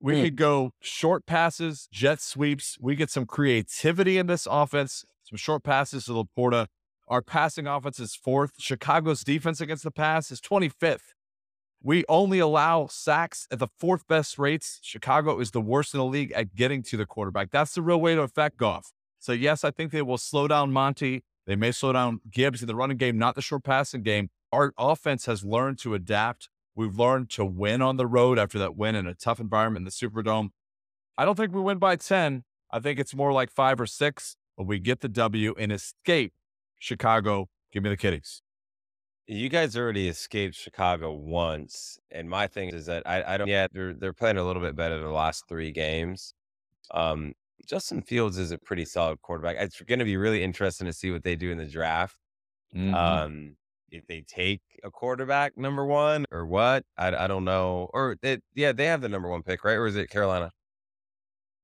we 0.00 0.14
Mm. 0.14 0.22
could 0.24 0.36
go 0.36 0.72
short 0.80 1.24
passes, 1.26 1.88
jet 1.90 2.20
sweeps. 2.20 2.76
We 2.80 2.94
get 2.94 3.10
some 3.10 3.26
creativity 3.26 4.18
in 4.18 4.26
this 4.26 4.46
offense, 4.50 5.04
some 5.24 5.36
short 5.38 5.62
passes 5.64 6.04
to 6.04 6.12
LaPorta. 6.12 6.66
Our 7.08 7.22
passing 7.22 7.66
offense 7.66 7.98
is 7.98 8.14
fourth. 8.14 8.52
Chicago's 8.58 9.24
defense 9.24 9.62
against 9.62 9.82
the 9.82 9.90
pass 9.90 10.30
is 10.30 10.42
25th. 10.42 11.14
We 11.82 12.04
only 12.06 12.38
allow 12.38 12.86
sacks 12.88 13.46
at 13.50 13.60
the 13.60 13.68
fourth 13.78 14.06
best 14.06 14.38
rates. 14.38 14.78
Chicago 14.82 15.40
is 15.40 15.52
the 15.52 15.60
worst 15.60 15.94
in 15.94 15.98
the 15.98 16.04
league 16.04 16.32
at 16.32 16.54
getting 16.54 16.82
to 16.82 16.98
the 16.98 17.06
quarterback. 17.06 17.50
That's 17.50 17.74
the 17.74 17.80
real 17.80 18.00
way 18.00 18.14
to 18.14 18.20
affect 18.20 18.58
Goff. 18.58 18.92
So, 19.18 19.32
yes, 19.32 19.64
I 19.64 19.70
think 19.70 19.90
they 19.90 20.02
will 20.02 20.18
slow 20.18 20.48
down 20.48 20.70
Monty. 20.70 21.24
They 21.46 21.56
may 21.56 21.72
slow 21.72 21.94
down 21.94 22.20
Gibbs 22.30 22.60
in 22.60 22.68
the 22.68 22.76
running 22.76 22.98
game, 22.98 23.16
not 23.16 23.36
the 23.36 23.42
short 23.42 23.64
passing 23.64 24.02
game. 24.02 24.28
Our 24.52 24.74
offense 24.76 25.24
has 25.26 25.44
learned 25.44 25.78
to 25.78 25.94
adapt. 25.94 26.50
We've 26.74 26.98
learned 26.98 27.30
to 27.30 27.44
win 27.44 27.80
on 27.80 27.96
the 27.96 28.06
road 28.06 28.38
after 28.38 28.58
that 28.58 28.76
win 28.76 28.94
in 28.94 29.06
a 29.06 29.14
tough 29.14 29.40
environment 29.40 29.82
in 29.82 29.84
the 29.84 29.90
Superdome. 29.90 30.50
I 31.16 31.24
don't 31.24 31.36
think 31.36 31.54
we 31.54 31.60
win 31.60 31.78
by 31.78 31.96
10. 31.96 32.44
I 32.70 32.80
think 32.80 32.98
it's 32.98 33.14
more 33.14 33.32
like 33.32 33.50
five 33.50 33.80
or 33.80 33.86
six, 33.86 34.36
but 34.58 34.66
we 34.66 34.78
get 34.78 35.00
the 35.00 35.08
W 35.08 35.54
and 35.58 35.72
escape 35.72 36.34
Chicago. 36.78 37.48
Give 37.72 37.82
me 37.82 37.90
the 37.90 37.96
kitties. 37.96 38.42
You 39.26 39.50
guys 39.50 39.76
already 39.76 40.08
escaped 40.08 40.54
Chicago 40.54 41.12
once, 41.12 41.98
and 42.10 42.30
my 42.30 42.46
thing 42.46 42.70
is 42.70 42.86
that 42.86 43.02
I, 43.06 43.34
I 43.34 43.36
don't. 43.36 43.46
Yeah, 43.46 43.66
they're 43.70 43.92
they're 43.92 44.14
playing 44.14 44.38
a 44.38 44.44
little 44.44 44.62
bit 44.62 44.74
better 44.74 44.98
the 44.98 45.10
last 45.10 45.44
three 45.48 45.70
games. 45.70 46.32
Um, 46.92 47.34
Justin 47.66 48.00
Fields 48.00 48.38
is 48.38 48.52
a 48.52 48.58
pretty 48.58 48.86
solid 48.86 49.20
quarterback. 49.20 49.56
It's 49.58 49.80
going 49.82 49.98
to 49.98 50.06
be 50.06 50.16
really 50.16 50.42
interesting 50.42 50.86
to 50.86 50.92
see 50.94 51.10
what 51.10 51.24
they 51.24 51.36
do 51.36 51.50
in 51.50 51.58
the 51.58 51.66
draft. 51.66 52.16
Mm-hmm. 52.74 52.94
Um, 52.94 53.56
if 53.90 54.06
they 54.06 54.22
take 54.26 54.62
a 54.82 54.90
quarterback 54.90 55.58
number 55.58 55.84
one 55.84 56.24
or 56.30 56.46
what, 56.46 56.84
I, 56.96 57.14
I 57.14 57.26
don't 57.26 57.44
know. 57.44 57.90
Or 57.92 58.16
it, 58.22 58.42
yeah, 58.54 58.72
they 58.72 58.86
have 58.86 59.02
the 59.02 59.08
number 59.08 59.28
one 59.28 59.42
pick, 59.42 59.64
right? 59.64 59.74
Or 59.74 59.86
is 59.86 59.96
it 59.96 60.08
Carolina? 60.08 60.52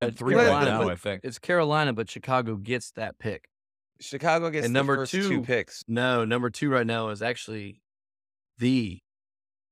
It's 0.02 0.18
Three 0.18 0.34
right 0.34 0.44
Carolina, 0.44 0.70
now, 0.70 0.88
I 0.90 0.96
think. 0.96 1.22
It's 1.24 1.38
Carolina, 1.38 1.94
but 1.94 2.10
Chicago 2.10 2.56
gets 2.56 2.90
that 2.92 3.18
pick. 3.18 3.48
Chicago 4.00 4.50
gets 4.50 4.66
And 4.66 4.74
the 4.74 4.78
number 4.78 4.96
first 4.96 5.12
two- 5.12 5.28
two 5.28 5.42
picks. 5.42 5.84
No, 5.88 6.24
number 6.24 6.50
two 6.50 6.70
right 6.70 6.86
now 6.86 7.08
is 7.08 7.22
actually 7.22 7.80
the 8.58 9.00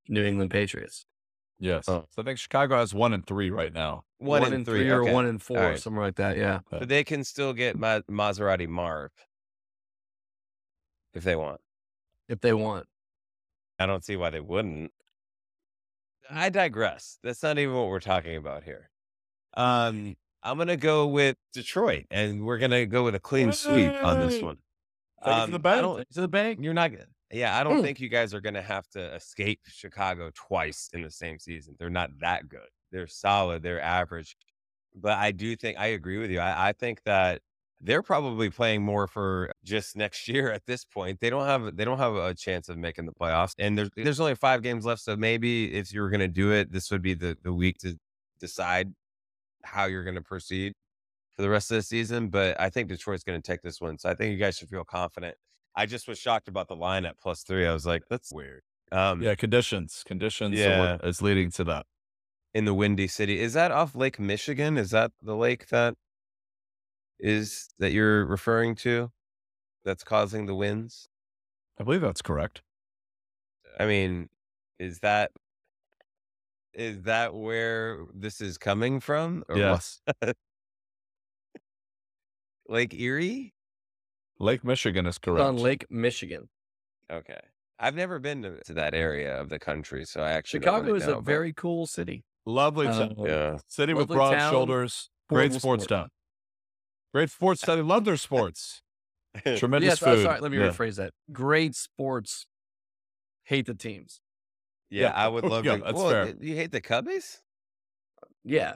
New 0.09 0.25
England 0.25 0.51
Patriots. 0.51 1.07
Yes. 1.59 1.89
Oh. 1.89 2.07
So 2.11 2.23
I 2.23 2.25
think 2.25 2.39
Chicago 2.39 2.77
has 2.79 2.93
one 2.93 3.12
and 3.12 3.25
three 3.27 3.51
right 3.51 3.73
now. 3.73 4.05
One, 4.18 4.45
and 4.45 4.55
and 4.55 4.66
three, 4.66 4.89
or 4.89 5.03
okay. 5.03 5.12
one 5.12 5.27
and 5.27 5.41
four, 5.41 5.59
All 5.59 5.64
right. 5.70 5.79
something 5.79 6.01
like 6.01 6.16
that. 6.16 6.37
Yeah. 6.37 6.61
But 6.70 6.89
they 6.89 7.05
can 7.05 7.23
still 7.25 7.53
get 7.53 7.77
Ma- 7.79 8.01
Maserati 8.11 8.68
Marv 8.68 9.11
if 11.14 11.23
they 11.25 11.37
want. 11.37 11.61
If 12.29 12.41
they 12.41 12.53
want. 12.53 12.87
I 13.79 13.87
don't 13.87 14.05
see 14.05 14.16
why 14.16 14.31
they 14.31 14.41
wouldn't. 14.41 14.93
I 16.31 16.49
digress. 16.49 17.18
That's 17.23 17.43
not 17.43 17.59
even 17.59 17.75
what 17.75 17.89
we're 17.89 18.01
talking 18.01 18.37
about 18.37 18.64
here. 18.64 18.91
Um, 19.55 20.16
I'm 20.43 20.59
gonna 20.59 20.76
go 20.76 21.07
with 21.07 21.36
Detroit, 21.53 22.07
and 22.11 22.45
we're 22.45 22.59
gonna 22.59 22.86
go 22.86 23.05
with 23.05 23.14
a 23.14 23.20
clean 23.20 23.53
sweep 23.53 23.93
on 24.03 24.20
this 24.20 24.43
one. 24.43 24.57
It 25.22 25.24
to 25.26 25.30
Um, 25.32 25.51
the 25.53 25.59
bank. 25.59 26.09
To 26.12 26.20
the 26.20 26.28
bank. 26.28 26.59
You're 26.62 26.74
not. 26.74 26.90
Yeah, 27.30 27.59
I 27.59 27.64
don't 27.64 27.78
Mm. 27.78 27.82
think 27.82 28.01
you 28.01 28.09
guys 28.09 28.34
are 28.34 28.40
gonna 28.40 28.61
have 28.62 28.88
to 28.90 29.14
escape 29.14 29.61
Chicago 29.68 30.30
twice 30.34 30.90
in 30.93 31.03
the 31.03 31.11
same 31.11 31.38
season. 31.38 31.76
They're 31.78 31.90
not 31.90 32.11
that 32.20 32.49
good. 32.49 32.68
They're 32.90 33.07
solid. 33.07 33.62
They're 33.62 33.80
average. 33.80 34.36
But 34.95 35.16
I 35.18 35.30
do 35.32 35.57
think 35.57 35.78
I 35.78 35.86
agree 35.88 36.18
with 36.18 36.30
you. 36.30 36.40
I, 36.40 36.68
I 36.68 36.72
think 36.72 37.03
that 37.05 37.40
they're 37.80 38.03
probably 38.03 38.51
playing 38.51 38.82
more 38.82 39.07
for 39.07 39.51
just 39.64 39.97
next 39.97 40.28
year 40.28 40.51
at 40.53 40.66
this 40.66 40.84
point. 40.84 41.20
They 41.20 41.30
don't 41.30 41.47
have 41.47 41.76
they 41.76 41.84
don't 41.84 41.99
have 41.99 42.14
a 42.16 42.34
chance 42.34 42.68
of 42.68 42.76
making 42.78 43.07
the 43.07 43.12
playoffs. 43.12 43.55
And 43.59 43.78
there's 43.78 43.90
there's 43.97 44.20
only 44.20 44.34
five 44.34 44.62
games 44.62 44.84
left. 44.84 45.01
So 45.03 45.16
maybe 45.16 45.72
if 45.72 45.93
you 45.95 46.01
were 46.03 46.11
gonna 46.11 46.28
do 46.28 46.53
it, 46.53 46.70
this 46.72 46.90
would 46.90 47.01
be 47.03 47.14
the, 47.14 47.38
the 47.43 47.53
week 47.55 47.78
to 47.78 47.97
decide 48.40 48.93
how 49.65 49.85
you're 49.87 50.05
gonna 50.05 50.23
proceed 50.23 50.73
for 51.37 51.43
the 51.43 51.51
rest 51.51 51.71
of 51.71 51.77
the 51.77 51.83
season. 51.83 52.29
But 52.29 52.61
I 52.61 52.69
think 52.71 52.89
Detroit's 52.89 53.25
gonna 53.25 53.41
take 53.41 53.63
this 53.63 53.81
one. 53.81 53.99
So 53.99 54.09
I 54.09 54.15
think 54.15 54.33
you 54.33 54.39
guys 54.39 54.57
should 54.57 54.69
feel 54.69 54.85
confident. 54.85 55.37
I 55.75 55.87
just 55.87 56.07
was 56.09 56.19
shocked 56.19 56.49
about 56.49 56.69
the 56.69 56.77
line 56.77 57.05
at 57.07 57.19
plus 57.19 57.43
three. 57.43 57.67
I 57.67 57.73
was 57.73 57.87
like, 57.87 58.03
that's 58.11 58.33
weird. 58.33 58.63
Um, 58.91 59.23
Yeah, 59.23 59.35
conditions. 59.35 60.03
Conditions 60.07 60.59
Yeah. 60.59 60.99
is 61.03 61.23
leading 61.23 61.51
to 61.53 61.65
that. 61.65 61.87
in 62.55 62.67
the 62.67 62.75
Windy 62.75 63.07
City. 63.09 63.41
Is 63.41 63.55
that 63.55 63.71
off 63.73 63.95
Lake 63.95 64.21
Michigan? 64.21 64.77
Is 64.77 64.91
that 64.91 65.11
the 65.23 65.35
lake 65.35 65.69
that 65.69 65.95
is 67.19 67.69
that 67.79 67.93
you're 67.93 68.27
referring 68.27 68.75
to 68.75 69.11
that's 69.85 70.05
causing 70.05 70.45
the 70.47 70.55
winds? 70.55 71.09
I 71.79 71.85
believe 71.85 72.03
that's 72.03 72.21
correct. 72.21 72.61
I 73.81 73.87
mean, 73.87 74.29
is 74.79 74.99
that 75.01 75.31
is 76.75 77.03
that 77.03 77.35
where 77.35 78.05
this 78.14 78.41
is 78.41 78.59
coming 78.59 79.01
from? 79.01 79.45
Or? 79.49 79.57
Yes. 79.59 80.01
Lake 82.68 82.95
Erie? 82.95 83.55
Lake 84.39 84.64
Michigan 84.64 85.07
is 85.07 85.12
It's 85.16 85.18
correct. 85.18 85.45
on 85.45 85.57
Lake 85.57 85.85
Michigan. 85.91 86.49
Okay. 87.11 87.41
I've 87.79 87.95
never 87.95 88.18
been 88.18 88.43
to, 88.43 88.62
to 88.64 88.75
that 88.75 88.95
area 88.95 89.41
of 89.41 89.49
the 89.49 89.59
country, 89.59 90.05
so 90.05 90.20
I 90.23 90.33
actually 90.33 90.61
don't 90.61 90.75
Chicago 90.75 90.87
really 90.87 90.99
is 91.01 91.07
know, 91.07 91.12
a 91.14 91.16
but- 91.16 91.25
very 91.25 91.53
cool 91.53 91.87
city. 91.87 92.25
Lovely 92.45 92.89
Uh, 92.89 92.99
town. 93.09 93.14
yeah. 93.18 93.59
City 93.68 93.95
with 93.95 94.03
lovely 94.11 94.16
broad 94.16 94.33
town, 94.33 94.53
shoulders. 94.53 95.11
Great 95.29 95.39
horrible 95.53 95.61
sports 95.61 95.85
sport. 95.85 96.01
town. 96.01 96.09
Great 97.14 97.31
sports 97.31 97.61
town. 97.61 97.77
They 97.77 97.83
love 97.83 98.05
their 98.05 98.16
sports. 98.16 98.83
Tremendous 99.57 99.89
Yes, 100.01 100.03
uh, 100.03 100.14
food. 100.14 100.23
sorry, 100.25 100.41
let 100.41 100.51
me 100.51 100.59
Yeah. 100.59 100.68
rephrase 100.70 100.97
that. 100.97 101.12
Great 101.33 101.75
sports. 101.77 102.47
Hate 103.45 103.66
the 103.66 103.75
teams. 103.75 104.20
Yeah. 105.01 105.12
I 105.14 105.26
would 105.28 105.45
love 105.53 105.64
Yeah, 105.64 105.76
to. 105.78 105.82
that's 105.84 105.95
well, 105.95 106.11
fair. 106.11 106.34
You 106.40 106.55
hate 106.55 106.70
the 106.72 106.80
Cubbies? 106.80 107.38
Yeah. 108.45 108.74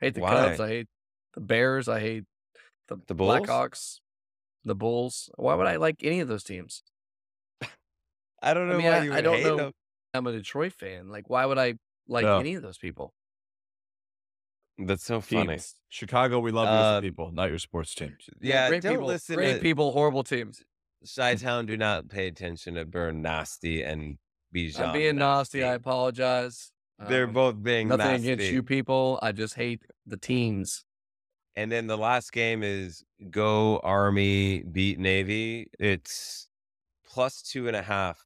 I 0.00 0.04
Hate 0.04 0.14
the 0.14 0.20
Why? 0.20 0.30
Cubs. 0.30 0.60
I 0.60 0.68
hate 0.68 0.88
the 1.34 1.40
Bears. 1.40 1.88
I 1.88 2.00
hate 2.00 2.24
the, 2.88 2.98
The 3.06 3.14
Bulls? 3.14 3.40
Blackhawks. 3.40 4.00
The 4.64 4.74
Bulls. 4.74 5.30
Why 5.36 5.54
would 5.54 5.66
I 5.66 5.76
like 5.76 5.96
any 6.02 6.20
of 6.20 6.28
those 6.28 6.44
teams? 6.44 6.82
I 8.42 8.54
don't 8.54 8.68
I 8.68 8.72
know 8.72 8.78
mean, 8.78 8.86
why 8.86 8.92
I- 8.98 9.02
you 9.02 9.12
I 9.12 9.16
would 9.16 9.22
don't 9.24 9.36
hate 9.36 9.44
know. 9.46 9.56
them. 9.56 9.72
I'm 10.14 10.26
a 10.26 10.32
Detroit 10.32 10.72
fan. 10.72 11.08
Like, 11.08 11.28
why 11.28 11.44
would 11.46 11.58
I 11.58 11.74
like 12.08 12.24
Yeah. 12.24 12.38
any 12.38 12.54
of 12.54 12.62
those 12.62 12.78
people? 12.78 13.12
That's 14.78 15.04
so 15.04 15.20
funny. 15.20 15.46
Teams. 15.54 15.74
Chicago, 15.88 16.38
we 16.38 16.50
love 16.52 16.68
Um, 16.68 17.02
people, 17.02 17.32
not 17.32 17.48
your 17.48 17.58
sports 17.58 17.94
teams. 17.94 18.28
Yeah, 18.40 18.68
great 18.68 18.82
don't 18.82 18.92
people. 18.92 19.06
listen 19.06 19.36
great 19.36 19.54
to 19.54 19.60
people. 19.60 19.92
Horrible 19.92 20.22
teams. 20.22 20.62
Chi 21.16 21.34
Town. 21.36 21.64
Do 21.66 21.76
not 21.76 22.08
pay 22.08 22.26
attention 22.28 22.74
to 22.74 22.84
Birn 22.84 23.22
Nasty 23.22 23.82
and 23.82 24.18
Bijon. 24.54 24.80
I'm 24.80 24.92
being 24.92 25.16
nasty. 25.16 25.62
I 25.64 25.74
apologize. 25.74 26.72
They're 27.08 27.24
Um, 27.26 27.32
both 27.32 27.62
being 27.62 27.88
nothing 27.88 28.06
nasty. 28.06 28.32
against 28.32 28.52
you 28.52 28.62
people. 28.62 29.18
I 29.22 29.32
just 29.32 29.54
hate 29.54 29.82
the 30.06 30.16
teams. 30.16 30.84
And 31.54 31.70
then 31.72 31.86
the 31.86 31.96
last 31.98 32.32
game 32.32 32.62
is 32.62 33.02
Go 33.30 33.78
Army 33.78 34.62
beat 34.62 34.98
Navy. 34.98 35.68
It's 35.78 36.48
plus 37.06 37.42
two 37.42 37.66
and 37.66 37.76
a 37.76 37.82
half. 37.82 38.24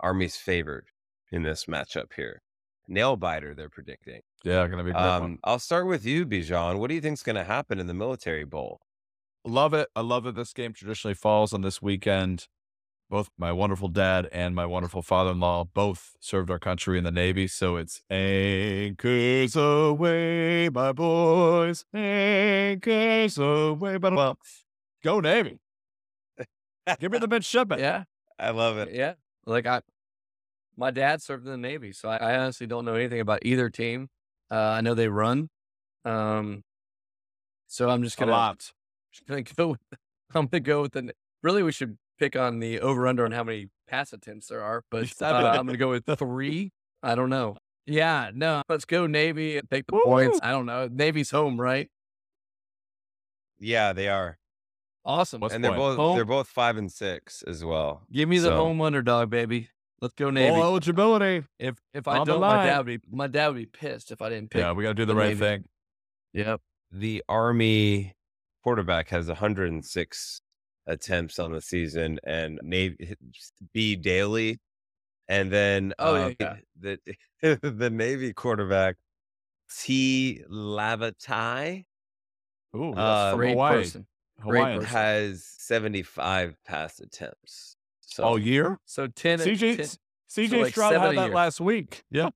Army's 0.00 0.36
favored 0.36 0.86
in 1.30 1.42
this 1.42 1.66
matchup 1.66 2.12
here. 2.14 2.42
Nail 2.88 3.16
biter, 3.16 3.54
they're 3.54 3.68
predicting. 3.68 4.20
Yeah, 4.44 4.66
gonna 4.66 4.82
be 4.82 4.90
a 4.90 4.94
great 4.94 5.02
one. 5.02 5.22
Um, 5.22 5.38
I'll 5.44 5.58
start 5.58 5.86
with 5.86 6.04
you, 6.04 6.26
Bijon. 6.26 6.78
What 6.78 6.88
do 6.88 6.94
you 6.94 7.00
think's 7.00 7.22
going 7.22 7.36
to 7.36 7.44
happen 7.44 7.78
in 7.78 7.86
the 7.86 7.94
Military 7.94 8.44
Bowl? 8.44 8.80
Love 9.44 9.74
it. 9.74 9.88
I 9.94 10.00
love 10.00 10.24
that 10.24 10.34
this 10.34 10.52
game 10.52 10.72
traditionally 10.72 11.14
falls 11.14 11.52
on 11.52 11.60
this 11.62 11.80
weekend. 11.80 12.48
Both 13.10 13.28
my 13.36 13.50
wonderful 13.50 13.88
dad 13.88 14.28
and 14.30 14.54
my 14.54 14.64
wonderful 14.64 15.02
father-in-law 15.02 15.64
both 15.74 16.14
served 16.20 16.48
our 16.48 16.60
country 16.60 16.96
in 16.96 17.02
the 17.02 17.10
Navy, 17.10 17.48
so 17.48 17.74
it's 17.74 18.02
anchors 18.08 19.56
away, 19.56 20.68
my 20.68 20.92
boys, 20.92 21.84
anchors 21.92 23.36
away. 23.36 23.98
But 23.98 24.14
well, 24.14 24.38
go 25.02 25.18
Navy. 25.18 25.58
Give 27.00 27.10
me 27.10 27.18
the 27.18 27.26
midshipman. 27.26 27.78
Yeah. 27.80 28.04
I 28.38 28.50
love 28.50 28.78
it. 28.78 28.94
Yeah. 28.94 29.14
Like 29.44 29.66
I, 29.66 29.82
my 30.76 30.92
dad 30.92 31.20
served 31.20 31.44
in 31.46 31.50
the 31.50 31.58
Navy, 31.58 31.90
so 31.90 32.08
I, 32.08 32.16
I 32.16 32.38
honestly 32.38 32.68
don't 32.68 32.84
know 32.84 32.94
anything 32.94 33.20
about 33.20 33.40
either 33.42 33.68
team. 33.70 34.08
Uh, 34.52 34.54
I 34.54 34.82
know 34.82 34.94
they 34.94 35.08
run. 35.08 35.50
Um, 36.04 36.62
so 37.66 37.90
I'm 37.90 38.04
just 38.04 38.16
gonna, 38.18 38.30
lot. 38.30 38.70
just 39.12 39.26
gonna 39.26 39.42
go. 39.42 39.68
With, 39.70 39.80
I'm 40.32 40.46
gonna 40.46 40.60
go 40.60 40.82
with 40.82 40.92
the. 40.92 41.12
Really, 41.42 41.64
we 41.64 41.72
should 41.72 41.98
pick 42.20 42.36
on 42.36 42.60
the 42.60 42.78
over 42.80 43.06
under 43.08 43.24
on 43.24 43.32
how 43.32 43.42
many 43.42 43.68
pass 43.88 44.12
attempts 44.12 44.46
there 44.48 44.62
are, 44.62 44.84
but 44.90 45.10
uh, 45.20 45.26
I'm 45.26 45.66
gonna 45.66 45.76
go 45.78 45.90
with 45.90 46.04
three. 46.18 46.70
I 47.02 47.14
don't 47.16 47.30
know. 47.30 47.56
Yeah, 47.86 48.30
no. 48.34 48.62
Let's 48.68 48.84
go 48.84 49.06
Navy 49.06 49.56
and 49.56 49.68
take 49.68 49.86
the 49.86 49.94
Woo! 49.96 50.02
points. 50.04 50.38
I 50.42 50.50
don't 50.52 50.66
know. 50.66 50.88
Navy's 50.92 51.30
home, 51.30 51.60
right? 51.60 51.90
Yeah, 53.58 53.92
they 53.92 54.08
are. 54.08 54.38
Awesome. 55.04 55.40
What's 55.40 55.54
and 55.54 55.64
they're 55.64 55.70
point? 55.72 55.80
both 55.80 55.96
Home- 55.96 56.16
they're 56.16 56.24
both 56.24 56.48
five 56.48 56.76
and 56.76 56.92
six 56.92 57.42
as 57.46 57.64
well. 57.64 58.02
Give 58.12 58.28
me 58.28 58.38
the 58.38 58.48
So- 58.48 58.56
home 58.56 58.80
underdog, 58.80 59.30
baby. 59.30 59.70
Let's 60.02 60.14
go 60.14 60.30
Navy. 60.30 60.54
Full 60.54 60.62
eligibility. 60.62 61.46
if 61.58 61.76
if 61.92 62.08
I 62.08 62.18
on 62.18 62.26
don't, 62.26 62.40
my 62.40 62.64
dad 62.64 62.78
would 62.78 62.86
be 62.86 63.00
my 63.10 63.26
dad 63.26 63.48
would 63.48 63.56
be 63.56 63.66
pissed 63.66 64.10
if 64.12 64.22
I 64.22 64.30
didn't 64.30 64.50
pick. 64.50 64.60
Yeah, 64.60 64.72
we 64.72 64.82
got 64.82 64.90
to 64.90 64.94
do 64.94 65.04
the 65.04 65.12
the 65.12 65.18
right 65.18 65.28
Navy. 65.28 65.40
thing. 65.40 65.64
Yep. 66.32 66.60
The 66.92 67.22
Army 67.28 68.14
quarterback 68.62 69.08
has 69.10 69.28
106 69.28 70.40
attempts 70.90 71.38
on 71.38 71.52
the 71.52 71.60
season, 71.60 72.18
and 72.24 72.58
Navy 72.62 73.14
B 73.72 73.96
Daily, 73.96 74.58
and 75.28 75.50
then 75.50 75.94
Oh, 75.98 76.16
yeah, 76.16 76.24
um, 76.26 76.34
yeah. 76.40 76.56
the 76.80 76.98
the 77.62 77.90
Navy 77.90 78.32
quarterback 78.32 78.96
Tai 79.68 80.38
Lavatai 80.50 81.84
Ooh, 82.76 82.92
Uh, 82.94 83.34
Great 83.34 83.50
Hawaii. 83.52 83.76
person. 83.76 84.06
Great 84.40 84.60
Hawaiian. 84.60 84.84
has 84.84 85.44
75 85.58 86.56
pass 86.64 86.98
attempts. 87.00 87.76
So 88.00 88.24
All 88.24 88.38
year? 88.38 88.78
So 88.86 89.06
ten. 89.06 89.38
CJ, 89.38 89.76
10 89.76 89.86
CJ 90.48 90.62
like 90.62 90.70
Stroud 90.72 90.92
had 90.94 91.16
that 91.16 91.26
year. 91.26 91.34
last 91.34 91.60
week. 91.60 92.02
Yeah. 92.10 92.30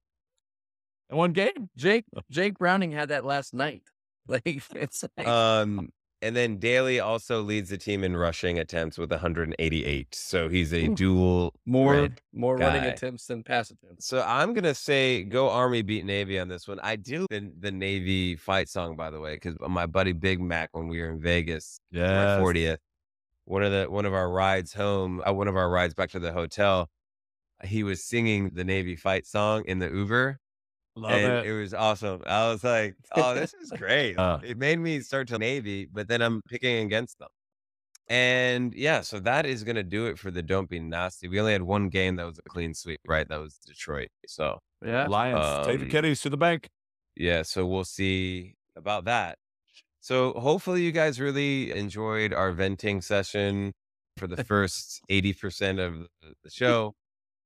In 1.10 1.16
one 1.16 1.32
game. 1.32 1.70
Jake 1.76 2.04
Jake 2.30 2.58
Browning 2.58 2.92
had 2.92 3.08
that 3.10 3.24
last 3.24 3.54
night. 3.54 3.82
Like 4.26 4.62
it's 4.74 5.04
like, 5.18 5.26
Um, 5.28 5.90
and 6.24 6.34
then 6.34 6.56
Daily 6.56 7.00
also 7.00 7.42
leads 7.42 7.68
the 7.68 7.76
team 7.76 8.02
in 8.02 8.16
rushing 8.16 8.58
attempts 8.58 8.96
with 8.96 9.10
188. 9.10 10.14
So 10.14 10.48
he's 10.48 10.72
a 10.72 10.86
Ooh. 10.86 10.94
dual 10.94 11.54
more 11.66 12.08
more 12.32 12.56
running 12.56 12.84
attempts 12.84 13.26
than 13.26 13.44
pass 13.44 13.70
attempts. 13.70 14.06
So 14.06 14.24
I'm 14.26 14.54
gonna 14.54 14.74
say 14.74 15.22
go 15.22 15.50
Army 15.50 15.82
beat 15.82 16.06
Navy 16.06 16.38
on 16.38 16.48
this 16.48 16.66
one. 16.66 16.80
I 16.82 16.96
do 16.96 17.26
the, 17.28 17.52
the 17.60 17.70
Navy 17.70 18.36
fight 18.36 18.70
song 18.70 18.96
by 18.96 19.10
the 19.10 19.20
way 19.20 19.34
because 19.34 19.56
my 19.68 19.84
buddy 19.84 20.12
Big 20.12 20.40
Mac 20.40 20.70
when 20.72 20.88
we 20.88 21.00
were 21.00 21.10
in 21.10 21.20
Vegas 21.20 21.78
Yes. 21.90 22.40
40th, 22.40 22.78
one 23.44 23.62
of 23.62 23.70
the 23.70 23.90
one 23.90 24.06
of 24.06 24.14
our 24.14 24.30
rides 24.30 24.72
home, 24.72 25.22
uh, 25.28 25.32
one 25.32 25.46
of 25.48 25.56
our 25.56 25.68
rides 25.68 25.92
back 25.92 26.10
to 26.10 26.18
the 26.18 26.32
hotel, 26.32 26.88
he 27.64 27.82
was 27.82 28.02
singing 28.02 28.50
the 28.54 28.64
Navy 28.64 28.96
fight 28.96 29.26
song 29.26 29.62
in 29.66 29.78
the 29.78 29.90
Uber, 29.90 30.40
Love 30.96 31.10
and 31.12 31.32
it. 31.32 31.46
it. 31.46 31.52
was 31.52 31.74
awesome. 31.74 32.22
I 32.26 32.48
was 32.50 32.62
like, 32.62 32.94
oh, 33.16 33.34
this 33.34 33.52
is 33.54 33.70
great. 33.76 34.16
Uh. 34.16 34.38
it 34.44 34.56
made 34.58 34.78
me 34.78 35.00
start 35.00 35.28
to 35.28 35.38
Navy, 35.38 35.88
but 35.92 36.06
then 36.08 36.22
I'm 36.22 36.40
picking 36.48 36.84
against 36.86 37.18
them. 37.18 37.28
And 38.08 38.74
yeah, 38.74 39.00
so 39.00 39.18
that 39.20 39.46
is 39.46 39.64
gonna 39.64 39.82
do 39.82 40.06
it 40.06 40.18
for 40.18 40.30
the 40.30 40.42
Don't 40.42 40.68
Be 40.68 40.78
Nasty. 40.78 41.26
We 41.28 41.40
only 41.40 41.52
had 41.52 41.62
one 41.62 41.88
game 41.88 42.16
that 42.16 42.24
was 42.26 42.38
a 42.38 42.48
clean 42.48 42.74
sweep, 42.74 43.00
right? 43.06 43.26
That 43.28 43.40
was 43.40 43.58
Detroit. 43.66 44.08
So 44.26 44.58
Yeah. 44.84 45.06
Lions. 45.06 45.66
Take 45.66 45.78
the 45.80 45.86
Um, 45.86 45.90
kiddies 45.90 46.20
to 46.22 46.30
the 46.30 46.36
bank. 46.36 46.68
yeah, 47.16 47.42
so 47.42 47.64
we'll 47.66 47.84
see 47.84 48.54
about 48.76 49.04
that. 49.06 49.38
So 50.00 50.34
hopefully 50.34 50.82
you 50.82 50.92
guys 50.92 51.18
really 51.18 51.70
enjoyed 51.72 52.34
our 52.34 52.52
venting 52.52 53.00
session 53.00 53.72
for 54.18 54.26
the 54.26 54.44
first 54.44 55.00
80% 55.10 55.78
of 55.80 56.06
the- 56.20 56.34
the 56.42 56.50
show. 56.50 56.92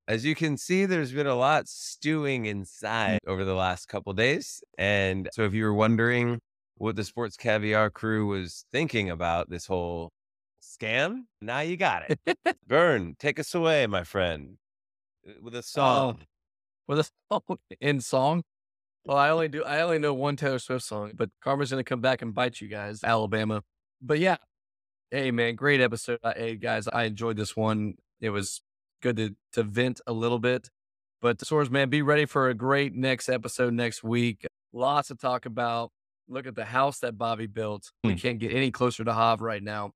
As 0.08 0.24
you 0.24 0.34
can 0.34 0.56
see, 0.56 0.86
there's 0.86 1.12
been 1.12 1.26
a 1.26 1.34
lot 1.34 1.68
stewing 1.68 2.46
inside 2.46 3.18
over 3.26 3.44
the 3.44 3.54
last 3.54 3.88
couple 3.88 4.14
days. 4.14 4.62
And 4.78 5.28
so 5.34 5.44
if 5.44 5.52
you 5.52 5.64
were 5.64 5.74
wondering 5.74 6.40
what 6.78 6.96
the 6.96 7.04
Sports 7.04 7.36
Caviar 7.36 7.90
crew 7.90 8.26
was 8.26 8.64
thinking 8.72 9.10
about 9.10 9.50
this 9.50 9.66
whole 9.66 10.10
scam, 10.62 11.24
now 11.42 11.60
you 11.60 11.76
got 11.76 12.04
it. 12.08 12.38
Birn, 12.66 13.16
take 13.18 13.38
us 13.38 13.54
away, 13.54 13.86
my 13.86 14.02
friend, 14.02 14.56
uh, 15.28 15.32
with 15.42 15.54
a 15.54 15.62
song. 15.62 16.20
With 16.86 17.00
a 17.00 17.10
song 17.30 17.58
in 17.82 18.00
song. 18.00 18.44
Well, 19.04 19.18
I 19.18 19.28
only 19.28 19.48
do 19.48 19.62
I 19.62 19.82
only 19.82 19.98
know 19.98 20.14
one 20.14 20.36
Taylor 20.36 20.58
Swift 20.58 20.86
song, 20.86 21.12
but 21.14 21.28
Karma's 21.44 21.70
gonna 21.70 21.84
come 21.84 22.00
back 22.00 22.22
and 22.22 22.34
bite 22.34 22.62
you 22.62 22.68
guys, 22.68 23.04
Alabama. 23.04 23.62
But 24.00 24.20
yeah. 24.20 24.38
Hey 25.10 25.32
man, 25.32 25.54
great 25.54 25.82
episode. 25.82 26.18
Hey 26.22 26.56
guys, 26.56 26.88
I 26.88 27.04
enjoyed 27.04 27.36
this 27.36 27.54
one. 27.54 27.94
It 28.22 28.30
was 28.30 28.62
good 29.02 29.16
to 29.16 29.36
to 29.52 29.62
vent 29.62 30.00
a 30.06 30.12
little 30.12 30.38
bit. 30.38 30.70
But 31.20 31.44
Swords 31.44 31.70
man, 31.70 31.90
be 31.90 32.02
ready 32.02 32.26
for 32.26 32.48
a 32.48 32.54
great 32.54 32.94
next 32.94 33.28
episode 33.28 33.74
next 33.74 34.02
week. 34.04 34.46
Lots 34.72 35.08
to 35.08 35.14
talk 35.16 35.46
about. 35.46 35.90
Look 36.28 36.46
at 36.46 36.54
the 36.54 36.64
house 36.66 36.98
that 37.00 37.16
Bobby 37.18 37.46
built. 37.46 37.90
We 38.04 38.12
Hmm. 38.12 38.18
can't 38.18 38.38
get 38.38 38.52
any 38.52 38.70
closer 38.70 39.02
to 39.04 39.12
Hav 39.14 39.40
right 39.40 39.62
now. 39.62 39.92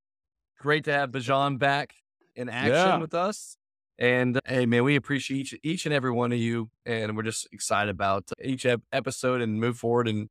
Great 0.59 0.85
to 0.85 0.93
have 0.93 1.11
Bijon 1.11 1.59
back 1.59 1.95
in 2.35 2.49
action 2.49 2.73
Yeah. 2.73 2.97
with 2.99 3.15
us. 3.15 3.57
And 3.99 4.41
hey, 4.47 4.65
man, 4.67 4.83
we 4.85 4.97
appreciate 4.97 5.53
each, 5.53 5.61
each 5.63 5.87
and 5.87 5.95
every 5.95 6.11
one 6.11 6.33
of 6.33 6.39
you. 6.39 6.71
And 6.87 7.15
we're 7.17 7.23
just 7.23 7.47
excited 7.53 7.91
about 7.91 8.31
each 8.43 8.65
ep- 8.65 8.81
episode 8.91 9.43
and 9.43 9.61
move 9.61 9.79
forward. 9.79 10.09
And 10.09 10.29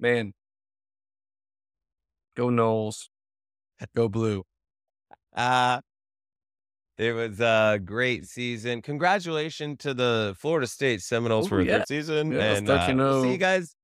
man, 0.00 0.32
go 2.34 2.48
Noles, 2.48 3.08
go 3.94 4.08
Blue. 4.08 4.44
Uh 5.34 5.82
it 6.98 7.12
was 7.12 7.40
a 7.40 7.78
great 7.84 8.26
season. 8.26 8.82
Congratulations 8.82 9.78
to 9.80 9.94
the 9.94 10.34
Florida 10.38 10.66
State 10.66 11.02
Seminoles 11.02 11.46
Oh, 11.46 11.48
for 11.48 11.60
a 11.60 11.64
yeah. 11.64 11.78
good 11.78 11.88
season. 11.88 12.32
Yeah, 12.32 12.54
and 12.56 12.68
uh, 12.70 12.92
we'll 12.94 13.22
see 13.22 13.32
you 13.32 13.38
guys 13.38 13.74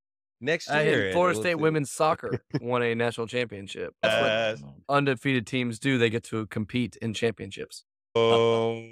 next 0.40 0.68
year. 0.70 1.06
and 1.06 1.12
Florida 1.12 1.36
we'll 1.36 1.43
State 1.43 1.55
women's 1.56 1.90
soccer 1.90 2.43
won 2.60 2.82
a 2.82 2.94
national 2.94 3.26
championship. 3.26 3.94
That's 4.02 4.60
what 4.60 4.68
Uh, 4.68 4.72
undefeated 4.89 5.47
teams 5.47 5.78
do. 5.78 5.98
They 5.98 6.10
get 6.10 6.24
to 6.24 6.47
compete 6.47 6.97
in 6.97 7.12
championships. 7.14 7.84
Oh, 8.14 8.82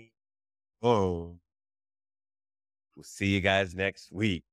oh. 0.82 1.36
We'll 2.96 3.04
see 3.04 3.28
you 3.28 3.40
guys 3.40 3.74
next 3.74 4.12
week. 4.12 4.44